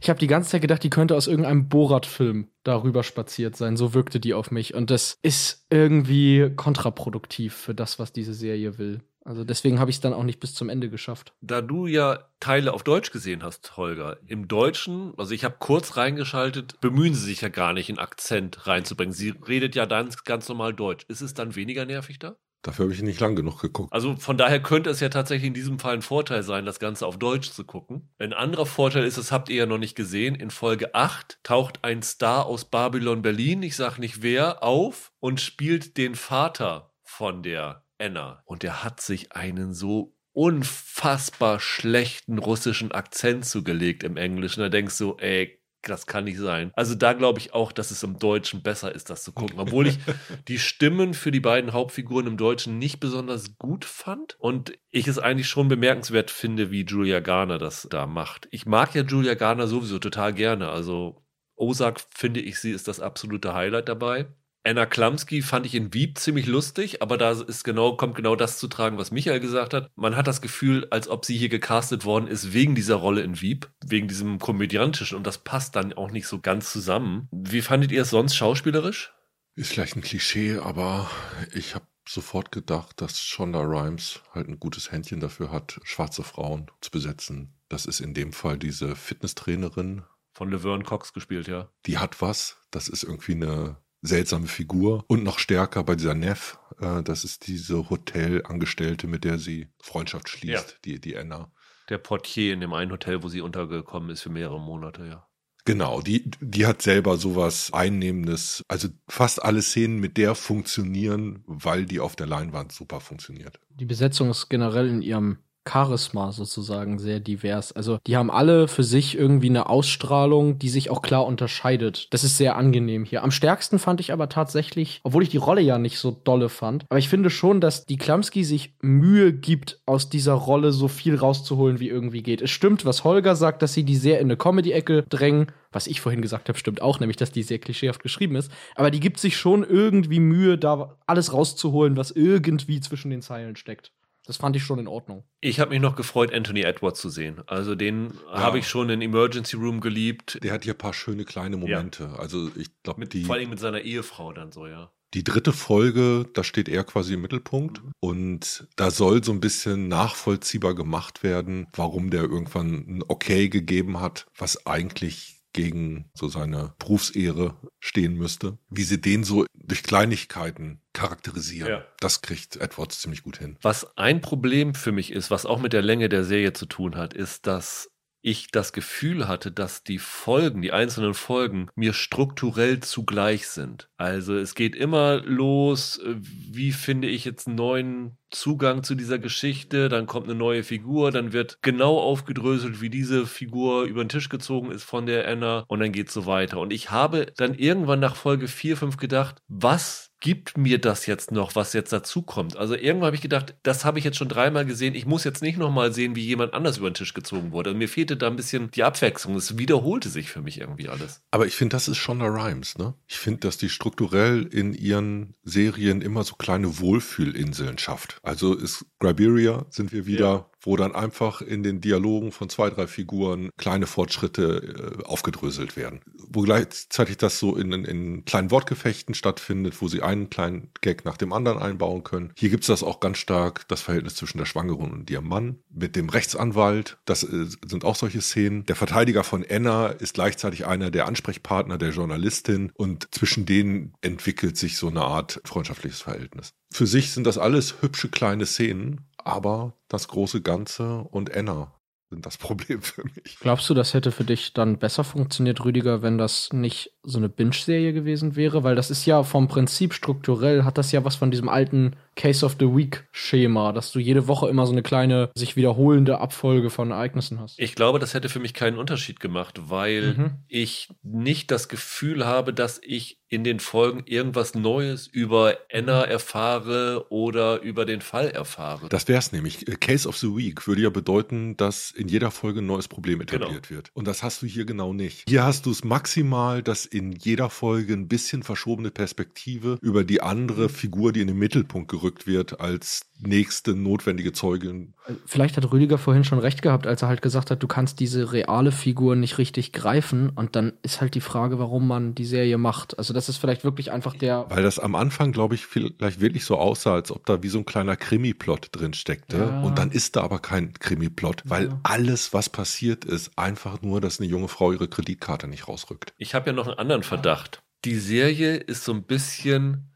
Ich 0.00 0.08
habe 0.08 0.18
hab 0.18 0.20
die 0.20 0.26
ganze 0.26 0.50
Zeit 0.50 0.62
gedacht, 0.62 0.82
die 0.82 0.90
könnte 0.90 1.14
aus 1.14 1.28
irgendeinem 1.28 1.68
Borat-Film 1.68 2.48
darüber 2.64 3.04
spaziert 3.04 3.56
sein. 3.56 3.76
So 3.76 3.94
wirkte 3.94 4.18
die 4.18 4.34
auf 4.34 4.50
mich. 4.50 4.74
Und 4.74 4.90
das 4.90 5.16
ist 5.22 5.64
irgendwie 5.70 6.50
kontraproduktiv 6.56 7.54
für 7.54 7.74
das, 7.74 8.00
was 8.00 8.12
diese 8.12 8.34
Serie 8.34 8.78
will. 8.78 9.00
Also 9.24 9.44
deswegen 9.44 9.78
habe 9.78 9.90
ich 9.90 9.96
es 9.98 10.00
dann 10.00 10.14
auch 10.14 10.24
nicht 10.24 10.40
bis 10.40 10.54
zum 10.54 10.70
Ende 10.70 10.90
geschafft. 10.90 11.34
Da 11.40 11.60
du 11.60 11.86
ja 11.86 12.30
Teile 12.40 12.72
auf 12.72 12.82
Deutsch 12.82 13.12
gesehen 13.12 13.44
hast, 13.44 13.76
Holger, 13.76 14.16
im 14.26 14.48
Deutschen, 14.48 15.12
also 15.18 15.34
ich 15.34 15.44
habe 15.44 15.56
kurz 15.58 15.96
reingeschaltet, 15.96 16.80
bemühen 16.80 17.14
sie 17.14 17.26
sich 17.26 17.42
ja 17.42 17.48
gar 17.48 17.74
nicht, 17.74 17.90
einen 17.90 17.98
Akzent 17.98 18.66
reinzubringen. 18.66 19.12
Sie 19.12 19.34
redet 19.46 19.74
ja 19.74 19.86
dann 19.86 20.08
ganz 20.24 20.48
normal 20.48 20.72
Deutsch. 20.72 21.04
Ist 21.08 21.20
es 21.20 21.34
dann 21.34 21.54
weniger 21.54 21.84
nervig 21.84 22.18
da? 22.18 22.36
Dafür 22.68 22.84
habe 22.84 22.92
ich 22.92 23.00
nicht 23.00 23.18
lang 23.18 23.34
genug 23.34 23.62
geguckt. 23.62 23.90
Also 23.94 24.16
von 24.16 24.36
daher 24.36 24.60
könnte 24.60 24.90
es 24.90 25.00
ja 25.00 25.08
tatsächlich 25.08 25.48
in 25.48 25.54
diesem 25.54 25.78
Fall 25.78 25.94
ein 25.94 26.02
Vorteil 26.02 26.42
sein, 26.42 26.66
das 26.66 26.78
Ganze 26.78 27.06
auf 27.06 27.18
Deutsch 27.18 27.50
zu 27.50 27.64
gucken. 27.64 28.10
Ein 28.18 28.34
anderer 28.34 28.66
Vorteil 28.66 29.04
ist, 29.04 29.16
das 29.16 29.32
habt 29.32 29.48
ihr 29.48 29.56
ja 29.56 29.64
noch 29.64 29.78
nicht 29.78 29.94
gesehen, 29.94 30.34
in 30.34 30.50
Folge 30.50 30.94
8 30.94 31.38
taucht 31.42 31.82
ein 31.82 32.02
Star 32.02 32.44
aus 32.44 32.66
Babylon 32.66 33.22
Berlin, 33.22 33.62
ich 33.62 33.74
sag 33.74 33.96
nicht 33.96 34.20
wer, 34.20 34.62
auf 34.62 35.12
und 35.18 35.40
spielt 35.40 35.96
den 35.96 36.14
Vater 36.14 36.92
von 37.04 37.42
der 37.42 37.86
Anna. 37.96 38.42
Und 38.44 38.62
er 38.64 38.84
hat 38.84 39.00
sich 39.00 39.32
einen 39.32 39.72
so 39.72 40.14
unfassbar 40.32 41.60
schlechten 41.60 42.36
russischen 42.36 42.92
Akzent 42.92 43.46
zugelegt 43.46 44.02
im 44.02 44.18
Englischen. 44.18 44.60
Da 44.60 44.68
denkst 44.68 44.98
du, 44.98 45.16
ey, 45.18 45.57
das 45.88 46.06
kann 46.06 46.24
nicht 46.24 46.38
sein. 46.38 46.70
Also 46.74 46.94
da 46.94 47.12
glaube 47.12 47.38
ich 47.38 47.54
auch, 47.54 47.72
dass 47.72 47.90
es 47.90 48.02
im 48.02 48.18
Deutschen 48.18 48.62
besser 48.62 48.94
ist, 48.94 49.10
das 49.10 49.22
zu 49.22 49.32
gucken. 49.32 49.58
Obwohl 49.58 49.86
ich 49.86 49.98
die 50.48 50.58
Stimmen 50.58 51.14
für 51.14 51.30
die 51.30 51.40
beiden 51.40 51.72
Hauptfiguren 51.72 52.26
im 52.26 52.36
Deutschen 52.36 52.78
nicht 52.78 53.00
besonders 53.00 53.58
gut 53.58 53.84
fand 53.84 54.36
und 54.38 54.72
ich 54.90 55.08
es 55.08 55.18
eigentlich 55.18 55.48
schon 55.48 55.68
bemerkenswert 55.68 56.30
finde, 56.30 56.70
wie 56.70 56.84
Julia 56.84 57.20
Garner 57.20 57.58
das 57.58 57.88
da 57.90 58.06
macht. 58.06 58.48
Ich 58.50 58.66
mag 58.66 58.94
ja 58.94 59.02
Julia 59.02 59.34
Garner 59.34 59.66
sowieso 59.66 59.98
total 59.98 60.32
gerne. 60.32 60.68
Also 60.68 61.24
Ozark 61.56 62.00
finde 62.14 62.40
ich, 62.40 62.60
sie 62.60 62.70
ist 62.70 62.88
das 62.88 63.00
absolute 63.00 63.54
Highlight 63.54 63.88
dabei. 63.88 64.28
Anna 64.64 64.86
Klamski 64.86 65.42
fand 65.42 65.66
ich 65.66 65.74
in 65.74 65.94
Wieb 65.94 66.18
ziemlich 66.18 66.46
lustig, 66.46 67.00
aber 67.00 67.16
da 67.16 67.32
ist 67.32 67.64
genau, 67.64 67.96
kommt 67.96 68.16
genau 68.16 68.36
das 68.36 68.58
zu 68.58 68.68
tragen, 68.68 68.98
was 68.98 69.10
Michael 69.10 69.40
gesagt 69.40 69.72
hat. 69.72 69.90
Man 69.94 70.16
hat 70.16 70.26
das 70.26 70.42
Gefühl, 70.42 70.86
als 70.90 71.08
ob 71.08 71.24
sie 71.24 71.36
hier 71.36 71.48
gecastet 71.48 72.04
worden 72.04 72.26
ist 72.26 72.52
wegen 72.52 72.74
dieser 72.74 72.96
Rolle 72.96 73.22
in 73.22 73.40
Wieb, 73.40 73.70
wegen 73.84 74.08
diesem 74.08 74.38
komödiantischen 74.38 75.16
und 75.16 75.26
das 75.26 75.38
passt 75.38 75.76
dann 75.76 75.92
auch 75.92 76.10
nicht 76.10 76.26
so 76.26 76.40
ganz 76.40 76.72
zusammen. 76.72 77.28
Wie 77.30 77.62
fandet 77.62 77.92
ihr 77.92 78.02
es 78.02 78.10
sonst 78.10 78.36
schauspielerisch? 78.36 79.12
Ist 79.54 79.72
vielleicht 79.72 79.96
ein 79.96 80.02
Klischee, 80.02 80.58
aber 80.58 81.10
ich 81.52 81.74
habe 81.74 81.86
sofort 82.06 82.52
gedacht, 82.52 83.00
dass 83.00 83.20
Shonda 83.20 83.60
Rhimes 83.60 84.20
halt 84.32 84.48
ein 84.48 84.58
gutes 84.58 84.92
Händchen 84.92 85.20
dafür 85.20 85.50
hat, 85.50 85.80
schwarze 85.82 86.22
Frauen 86.22 86.70
zu 86.80 86.90
besetzen. 86.90 87.54
Das 87.68 87.86
ist 87.86 88.00
in 88.00 88.14
dem 88.14 88.32
Fall 88.32 88.58
diese 88.58 88.96
Fitnesstrainerin. 88.96 90.02
Von 90.32 90.50
Laverne 90.50 90.84
Cox 90.84 91.12
gespielt, 91.12 91.48
ja. 91.48 91.68
Die 91.86 91.98
hat 91.98 92.22
was. 92.22 92.58
Das 92.70 92.88
ist 92.88 93.02
irgendwie 93.02 93.32
eine 93.32 93.76
seltsame 94.02 94.46
Figur 94.46 95.04
und 95.08 95.24
noch 95.24 95.38
stärker 95.38 95.82
bei 95.84 95.96
dieser 95.96 96.14
Neff, 96.14 96.58
äh, 96.80 97.02
das 97.02 97.24
ist 97.24 97.46
diese 97.46 97.90
Hotelangestellte, 97.90 99.06
mit 99.06 99.24
der 99.24 99.38
sie 99.38 99.68
Freundschaft 99.80 100.28
schließt, 100.28 100.70
ja. 100.70 100.76
die, 100.84 101.00
die 101.00 101.16
Anna. 101.16 101.50
Der 101.88 101.98
Portier 101.98 102.52
in 102.52 102.60
dem 102.60 102.72
einen 102.72 102.92
Hotel, 102.92 103.22
wo 103.22 103.28
sie 103.28 103.40
untergekommen 103.40 104.10
ist 104.10 104.22
für 104.22 104.30
mehrere 104.30 104.60
Monate, 104.60 105.06
ja. 105.06 105.28
Genau, 105.64 106.00
die, 106.00 106.30
die 106.40 106.64
hat 106.64 106.80
selber 106.80 107.18
sowas 107.18 107.74
Einnehmendes. 107.74 108.64
Also 108.68 108.88
fast 109.06 109.42
alle 109.42 109.60
Szenen 109.60 109.98
mit 109.98 110.16
der 110.16 110.34
funktionieren, 110.34 111.42
weil 111.46 111.84
die 111.84 112.00
auf 112.00 112.16
der 112.16 112.26
Leinwand 112.26 112.72
super 112.72 113.00
funktioniert. 113.00 113.60
Die 113.68 113.84
Besetzung 113.84 114.30
ist 114.30 114.48
generell 114.48 114.88
in 114.88 115.02
ihrem 115.02 115.40
Charisma 115.68 116.32
sozusagen 116.32 116.98
sehr 116.98 117.20
divers. 117.20 117.72
Also 117.72 117.98
die 118.06 118.16
haben 118.16 118.30
alle 118.30 118.68
für 118.68 118.84
sich 118.84 119.16
irgendwie 119.16 119.48
eine 119.48 119.68
Ausstrahlung, 119.68 120.58
die 120.58 120.68
sich 120.68 120.90
auch 120.90 121.02
klar 121.02 121.26
unterscheidet. 121.26 122.08
Das 122.12 122.24
ist 122.24 122.36
sehr 122.36 122.56
angenehm 122.56 123.04
hier. 123.04 123.22
Am 123.22 123.30
stärksten 123.30 123.78
fand 123.78 124.00
ich 124.00 124.12
aber 124.12 124.28
tatsächlich, 124.28 125.00
obwohl 125.02 125.22
ich 125.22 125.28
die 125.28 125.36
Rolle 125.36 125.60
ja 125.60 125.78
nicht 125.78 125.98
so 125.98 126.10
dolle 126.10 126.48
fand, 126.48 126.84
aber 126.88 126.98
ich 126.98 127.08
finde 127.08 127.30
schon, 127.30 127.60
dass 127.60 127.86
die 127.86 127.98
Klamski 127.98 128.44
sich 128.44 128.74
Mühe 128.80 129.32
gibt, 129.32 129.80
aus 129.86 130.08
dieser 130.08 130.34
Rolle 130.34 130.72
so 130.72 130.88
viel 130.88 131.16
rauszuholen, 131.16 131.80
wie 131.80 131.88
irgendwie 131.88 132.22
geht. 132.22 132.42
Es 132.42 132.50
stimmt, 132.50 132.84
was 132.84 133.04
Holger 133.04 133.36
sagt, 133.36 133.62
dass 133.62 133.74
sie 133.74 133.84
die 133.84 133.96
sehr 133.96 134.20
in 134.20 134.26
eine 134.26 134.36
Comedy-Ecke 134.36 135.04
drängen. 135.08 135.48
Was 135.70 135.86
ich 135.86 136.00
vorhin 136.00 136.22
gesagt 136.22 136.48
habe, 136.48 136.58
stimmt 136.58 136.80
auch, 136.80 136.98
nämlich, 136.98 137.18
dass 137.18 137.30
die 137.30 137.42
sehr 137.42 137.58
klischeehaft 137.58 138.02
geschrieben 138.02 138.36
ist. 138.36 138.50
Aber 138.74 138.90
die 138.90 139.00
gibt 139.00 139.18
sich 139.18 139.36
schon 139.36 139.64
irgendwie 139.64 140.18
Mühe, 140.18 140.56
da 140.56 140.96
alles 141.06 141.34
rauszuholen, 141.34 141.98
was 141.98 142.10
irgendwie 142.10 142.80
zwischen 142.80 143.10
den 143.10 143.20
Zeilen 143.20 143.54
steckt. 143.54 143.92
Das 144.28 144.36
fand 144.36 144.54
ich 144.56 144.62
schon 144.62 144.78
in 144.78 144.88
Ordnung. 144.88 145.24
Ich 145.40 145.58
habe 145.58 145.70
mich 145.70 145.80
noch 145.80 145.96
gefreut, 145.96 146.34
Anthony 146.34 146.60
Edwards 146.60 147.00
zu 147.00 147.08
sehen. 147.08 147.40
Also 147.46 147.74
den 147.74 148.12
ja. 148.26 148.40
habe 148.40 148.58
ich 148.58 148.68
schon 148.68 148.90
in 148.90 149.00
Emergency 149.00 149.56
Room 149.56 149.80
geliebt. 149.80 150.38
Der 150.42 150.52
hat 150.52 150.64
hier 150.64 150.74
ein 150.74 150.78
paar 150.78 150.92
schöne 150.92 151.24
kleine 151.24 151.56
Momente. 151.56 152.10
Ja. 152.12 152.18
Also 152.18 152.50
ich 152.54 152.68
glaube, 152.82 153.06
die 153.06 153.24
vor 153.24 153.36
allem 153.36 153.48
mit 153.48 153.58
seiner 153.58 153.80
Ehefrau 153.80 154.34
dann 154.34 154.52
so, 154.52 154.66
ja. 154.66 154.92
Die 155.14 155.24
dritte 155.24 155.54
Folge, 155.54 156.26
da 156.34 156.44
steht 156.44 156.68
er 156.68 156.84
quasi 156.84 157.14
im 157.14 157.22
Mittelpunkt 157.22 157.82
mhm. 157.82 157.92
und 158.00 158.68
da 158.76 158.90
soll 158.90 159.24
so 159.24 159.32
ein 159.32 159.40
bisschen 159.40 159.88
nachvollziehbar 159.88 160.74
gemacht 160.74 161.22
werden, 161.22 161.66
warum 161.72 162.10
der 162.10 162.24
irgendwann 162.24 162.84
ein 162.86 163.04
Okay 163.08 163.48
gegeben 163.48 163.98
hat, 163.98 164.26
was 164.36 164.66
eigentlich 164.66 165.37
gegen 165.58 166.08
so 166.14 166.28
seine 166.28 166.72
Berufsehre 166.78 167.56
stehen 167.80 168.14
müsste, 168.14 168.58
wie 168.70 168.84
sie 168.84 169.00
den 169.00 169.24
so 169.24 169.44
durch 169.54 169.82
Kleinigkeiten 169.82 170.80
charakterisieren. 170.92 171.68
Ja. 171.68 171.84
Das 171.98 172.22
kriegt 172.22 172.54
Edwards 172.58 173.00
ziemlich 173.00 173.24
gut 173.24 173.38
hin. 173.38 173.58
Was 173.62 173.98
ein 173.98 174.20
Problem 174.20 174.76
für 174.76 174.92
mich 174.92 175.10
ist, 175.10 175.32
was 175.32 175.46
auch 175.46 175.58
mit 175.58 175.72
der 175.72 175.82
Länge 175.82 176.08
der 176.08 176.22
Serie 176.22 176.52
zu 176.52 176.66
tun 176.66 176.94
hat, 176.94 177.12
ist, 177.12 177.48
dass 177.48 177.90
ich 178.20 178.50
das 178.50 178.72
Gefühl 178.72 179.28
hatte, 179.28 179.52
dass 179.52 179.84
die 179.84 179.98
Folgen, 179.98 180.62
die 180.62 180.72
einzelnen 180.72 181.14
Folgen 181.14 181.68
mir 181.74 181.92
strukturell 181.92 182.80
zugleich 182.80 183.48
sind. 183.48 183.88
Also 183.96 184.36
es 184.36 184.54
geht 184.54 184.74
immer 184.74 185.22
los, 185.24 186.00
wie 186.04 186.72
finde 186.72 187.08
ich 187.08 187.24
jetzt 187.24 187.46
einen 187.46 187.56
neuen 187.56 188.18
Zugang 188.30 188.82
zu 188.82 188.94
dieser 188.94 189.18
Geschichte, 189.18 189.88
dann 189.88 190.06
kommt 190.06 190.26
eine 190.26 190.34
neue 190.34 190.62
Figur, 190.62 191.10
dann 191.10 191.32
wird 191.32 191.58
genau 191.62 191.98
aufgedröselt, 191.98 192.80
wie 192.80 192.90
diese 192.90 193.26
Figur 193.26 193.84
über 193.84 194.04
den 194.04 194.10
Tisch 194.10 194.28
gezogen 194.28 194.70
ist 194.70 194.84
von 194.84 195.06
der 195.06 195.26
Anna 195.26 195.64
und 195.68 195.80
dann 195.80 195.92
geht's 195.92 196.12
so 196.12 196.26
weiter. 196.26 196.58
Und 196.58 196.72
ich 196.72 196.90
habe 196.90 197.32
dann 197.36 197.54
irgendwann 197.54 198.00
nach 198.00 198.16
Folge 198.16 198.48
4, 198.48 198.76
5 198.76 198.96
gedacht, 198.98 199.42
was 199.48 200.07
gibt 200.20 200.58
mir 200.58 200.80
das 200.80 201.06
jetzt 201.06 201.30
noch, 201.30 201.54
was 201.54 201.72
jetzt 201.72 201.92
dazu 201.92 202.22
kommt. 202.22 202.56
Also 202.56 202.74
irgendwann 202.74 203.06
habe 203.06 203.16
ich 203.16 203.22
gedacht, 203.22 203.54
das 203.62 203.84
habe 203.84 203.98
ich 203.98 204.04
jetzt 204.04 204.16
schon 204.16 204.28
dreimal 204.28 204.66
gesehen. 204.66 204.94
Ich 204.94 205.06
muss 205.06 205.24
jetzt 205.24 205.42
nicht 205.42 205.58
nochmal 205.58 205.92
sehen, 205.92 206.16
wie 206.16 206.24
jemand 206.24 206.54
anders 206.54 206.78
über 206.78 206.90
den 206.90 206.94
Tisch 206.94 207.14
gezogen 207.14 207.52
wurde. 207.52 207.70
Also 207.70 207.78
mir 207.78 207.88
fehlte 207.88 208.16
da 208.16 208.26
ein 208.26 208.36
bisschen 208.36 208.70
die 208.72 208.84
Abwechslung. 208.84 209.36
Es 209.36 209.58
wiederholte 209.58 210.08
sich 210.08 210.30
für 210.30 210.42
mich 210.42 210.60
irgendwie 210.60 210.88
alles. 210.88 211.22
Aber 211.30 211.46
ich 211.46 211.54
finde, 211.54 211.76
das 211.76 211.88
ist 211.88 211.98
Shonda 211.98 212.26
Rhimes, 212.26 212.78
ne? 212.78 212.94
Ich 213.06 213.18
finde, 213.18 213.40
dass 213.40 213.58
die 213.58 213.68
strukturell 213.68 214.42
in 214.42 214.74
ihren 214.74 215.34
Serien 215.44 216.02
immer 216.02 216.24
so 216.24 216.34
kleine 216.34 216.78
Wohlfühlinseln 216.80 217.78
schafft. 217.78 218.18
Also 218.22 218.54
ist 218.54 218.86
Griberia 218.98 219.66
sind 219.70 219.92
wir 219.92 220.06
wieder, 220.06 220.28
ja 220.28 220.50
wo 220.60 220.76
dann 220.76 220.94
einfach 220.94 221.40
in 221.40 221.62
den 221.62 221.80
Dialogen 221.80 222.32
von 222.32 222.48
zwei, 222.48 222.70
drei 222.70 222.86
Figuren 222.86 223.50
kleine 223.56 223.86
Fortschritte 223.86 225.00
äh, 225.02 225.04
aufgedröselt 225.04 225.76
werden. 225.76 226.00
Wo 226.28 226.42
gleichzeitig 226.42 227.16
das 227.16 227.38
so 227.38 227.56
in, 227.56 227.72
in 227.72 228.24
kleinen 228.24 228.50
Wortgefechten 228.50 229.14
stattfindet, 229.14 229.80
wo 229.80 229.88
sie 229.88 230.02
einen 230.02 230.30
kleinen 230.30 230.70
Gag 230.80 231.04
nach 231.04 231.16
dem 231.16 231.32
anderen 231.32 231.58
einbauen 231.58 232.02
können. 232.02 232.32
Hier 232.36 232.50
gibt's 232.50 232.66
das 232.66 232.82
auch 232.82 233.00
ganz 233.00 233.18
stark, 233.18 233.66
das 233.68 233.80
Verhältnis 233.80 234.16
zwischen 234.16 234.38
der 234.38 234.46
Schwangeren 234.46 234.92
und 234.92 235.10
ihrem 235.10 235.28
Mann. 235.28 235.58
Mit 235.70 235.96
dem 235.96 236.08
Rechtsanwalt, 236.08 236.98
das 237.04 237.22
äh, 237.22 237.46
sind 237.66 237.84
auch 237.84 237.96
solche 237.96 238.20
Szenen. 238.20 238.64
Der 238.66 238.76
Verteidiger 238.76 239.24
von 239.24 239.44
Anna 239.48 239.88
ist 239.88 240.14
gleichzeitig 240.14 240.66
einer 240.66 240.90
der 240.90 241.06
Ansprechpartner 241.06 241.78
der 241.78 241.90
Journalistin 241.90 242.72
und 242.74 243.08
zwischen 243.12 243.46
denen 243.46 243.94
entwickelt 244.00 244.56
sich 244.56 244.76
so 244.76 244.88
eine 244.88 245.02
Art 245.02 245.40
freundschaftliches 245.44 246.02
Verhältnis. 246.02 246.54
Für 246.70 246.86
sich 246.86 247.12
sind 247.12 247.26
das 247.26 247.38
alles 247.38 247.80
hübsche 247.80 248.08
kleine 248.08 248.44
Szenen, 248.44 249.07
aber 249.28 249.74
das 249.88 250.08
große 250.08 250.42
Ganze 250.42 251.00
und 251.10 251.28
Enna 251.30 251.72
sind 252.10 252.24
das 252.24 252.36
Problem 252.38 252.82
für 252.82 253.04
mich. 253.04 253.38
Glaubst 253.40 253.68
du, 253.68 253.74
das 253.74 253.94
hätte 253.94 254.10
für 254.12 254.24
dich 254.24 254.54
dann 254.54 254.78
besser 254.78 255.04
funktioniert, 255.04 255.64
Rüdiger, 255.64 256.02
wenn 256.02 256.18
das 256.18 256.52
nicht 256.52 256.97
so 257.02 257.18
eine 257.18 257.28
Binge-Serie 257.28 257.92
gewesen 257.92 258.36
wäre? 258.36 258.64
Weil 258.64 258.74
das 258.74 258.90
ist 258.90 259.06
ja 259.06 259.22
vom 259.22 259.48
Prinzip 259.48 259.94
strukturell, 259.94 260.64
hat 260.64 260.78
das 260.78 260.92
ja 260.92 261.04
was 261.04 261.16
von 261.16 261.30
diesem 261.30 261.48
alten 261.48 261.96
Case 262.16 262.44
of 262.44 262.56
the 262.58 262.66
Week-Schema, 262.66 263.72
dass 263.72 263.92
du 263.92 264.00
jede 264.00 264.26
Woche 264.26 264.48
immer 264.48 264.66
so 264.66 264.72
eine 264.72 264.82
kleine, 264.82 265.30
sich 265.34 265.54
wiederholende 265.54 266.18
Abfolge 266.18 266.68
von 266.68 266.90
Ereignissen 266.90 267.38
hast. 267.40 267.58
Ich 267.60 267.76
glaube, 267.76 268.00
das 268.00 268.12
hätte 268.12 268.28
für 268.28 268.40
mich 268.40 268.54
keinen 268.54 268.76
Unterschied 268.76 269.20
gemacht, 269.20 269.60
weil 269.68 270.14
mhm. 270.14 270.30
ich 270.48 270.88
nicht 271.02 271.50
das 271.52 271.68
Gefühl 271.68 272.26
habe, 272.26 272.52
dass 272.52 272.80
ich 272.82 273.20
in 273.28 273.44
den 273.44 273.60
Folgen 273.60 274.02
irgendwas 274.06 274.54
Neues 274.54 275.06
über 275.06 275.58
Anna 275.72 276.06
mhm. 276.06 276.10
erfahre 276.10 277.06
oder 277.10 277.60
über 277.60 277.84
den 277.84 278.00
Fall 278.00 278.30
erfahre. 278.30 278.88
Das 278.88 279.06
wäre 279.06 279.18
es 279.18 279.32
nämlich. 279.32 279.66
Case 279.80 280.08
of 280.08 280.16
the 280.16 280.34
Week 280.34 280.66
würde 280.66 280.82
ja 280.82 280.90
bedeuten, 280.90 281.56
dass 281.56 281.90
in 281.90 282.08
jeder 282.08 282.30
Folge 282.30 282.60
ein 282.60 282.66
neues 282.66 282.88
Problem 282.88 283.20
etabliert 283.20 283.68
genau. 283.68 283.76
wird. 283.76 283.90
Und 283.94 284.08
das 284.08 284.22
hast 284.22 284.42
du 284.42 284.46
hier 284.46 284.64
genau 284.64 284.92
nicht. 284.92 285.24
Hier 285.28 285.44
hast 285.44 285.66
du 285.66 285.70
es 285.70 285.84
maximal, 285.84 286.62
dass 286.62 286.84
in 286.98 287.12
jeder 287.12 287.50
Folge 287.50 287.94
ein 287.94 288.08
bisschen 288.08 288.42
verschobene 288.42 288.90
Perspektive 288.90 289.78
über 289.80 290.04
die 290.04 290.20
andere. 290.20 290.68
Figur, 290.68 291.12
die 291.12 291.20
in 291.20 291.28
den 291.28 291.38
Mittelpunkt 291.38 291.90
gerückt 291.90 292.26
wird, 292.26 292.60
als 292.60 293.07
nächste 293.20 293.74
notwendige 293.74 294.32
Zeugin. 294.32 294.94
Vielleicht 295.26 295.56
hat 295.56 295.70
Rüdiger 295.72 295.98
vorhin 295.98 296.24
schon 296.24 296.38
recht 296.38 296.62
gehabt, 296.62 296.86
als 296.86 297.02
er 297.02 297.08
halt 297.08 297.22
gesagt 297.22 297.50
hat, 297.50 297.62
du 297.62 297.66
kannst 297.66 298.00
diese 298.00 298.32
reale 298.32 298.72
Figur 298.72 299.16
nicht 299.16 299.38
richtig 299.38 299.72
greifen 299.72 300.30
und 300.30 300.56
dann 300.56 300.74
ist 300.82 301.00
halt 301.00 301.14
die 301.14 301.20
Frage, 301.20 301.58
warum 301.58 301.86
man 301.88 302.14
die 302.14 302.24
Serie 302.24 302.58
macht. 302.58 302.98
Also 302.98 303.12
das 303.14 303.28
ist 303.28 303.38
vielleicht 303.38 303.64
wirklich 303.64 303.90
einfach 303.90 304.14
der. 304.14 304.46
Weil 304.48 304.62
das 304.62 304.78
am 304.78 304.94
Anfang, 304.94 305.32
glaube 305.32 305.54
ich, 305.54 305.66
vielleicht 305.66 306.20
wirklich 306.20 306.44
so 306.44 306.56
aussah, 306.56 306.94
als 306.94 307.10
ob 307.10 307.26
da 307.26 307.42
wie 307.42 307.48
so 307.48 307.58
ein 307.58 307.64
kleiner 307.64 307.96
Krimi-Plot 307.96 308.68
drin 308.72 308.94
steckte. 308.94 309.38
Ja. 309.38 309.62
Und 309.62 309.78
dann 309.78 309.90
ist 309.90 310.16
da 310.16 310.22
aber 310.22 310.38
kein 310.38 310.72
Krimi-Plot, 310.74 311.42
weil 311.46 311.68
ja. 311.68 311.80
alles, 311.82 312.32
was 312.32 312.48
passiert 312.48 313.04
ist, 313.04 313.36
einfach 313.36 313.82
nur, 313.82 314.00
dass 314.00 314.20
eine 314.20 314.28
junge 314.28 314.48
Frau 314.48 314.72
ihre 314.72 314.88
Kreditkarte 314.88 315.48
nicht 315.48 315.68
rausrückt. 315.68 316.12
Ich 316.18 316.34
habe 316.34 316.50
ja 316.50 316.52
noch 316.52 316.66
einen 316.66 316.78
anderen 316.78 317.02
Verdacht. 317.02 317.62
Die 317.84 317.96
Serie 317.96 318.56
ist 318.56 318.84
so 318.84 318.92
ein 318.92 319.04
bisschen 319.04 319.88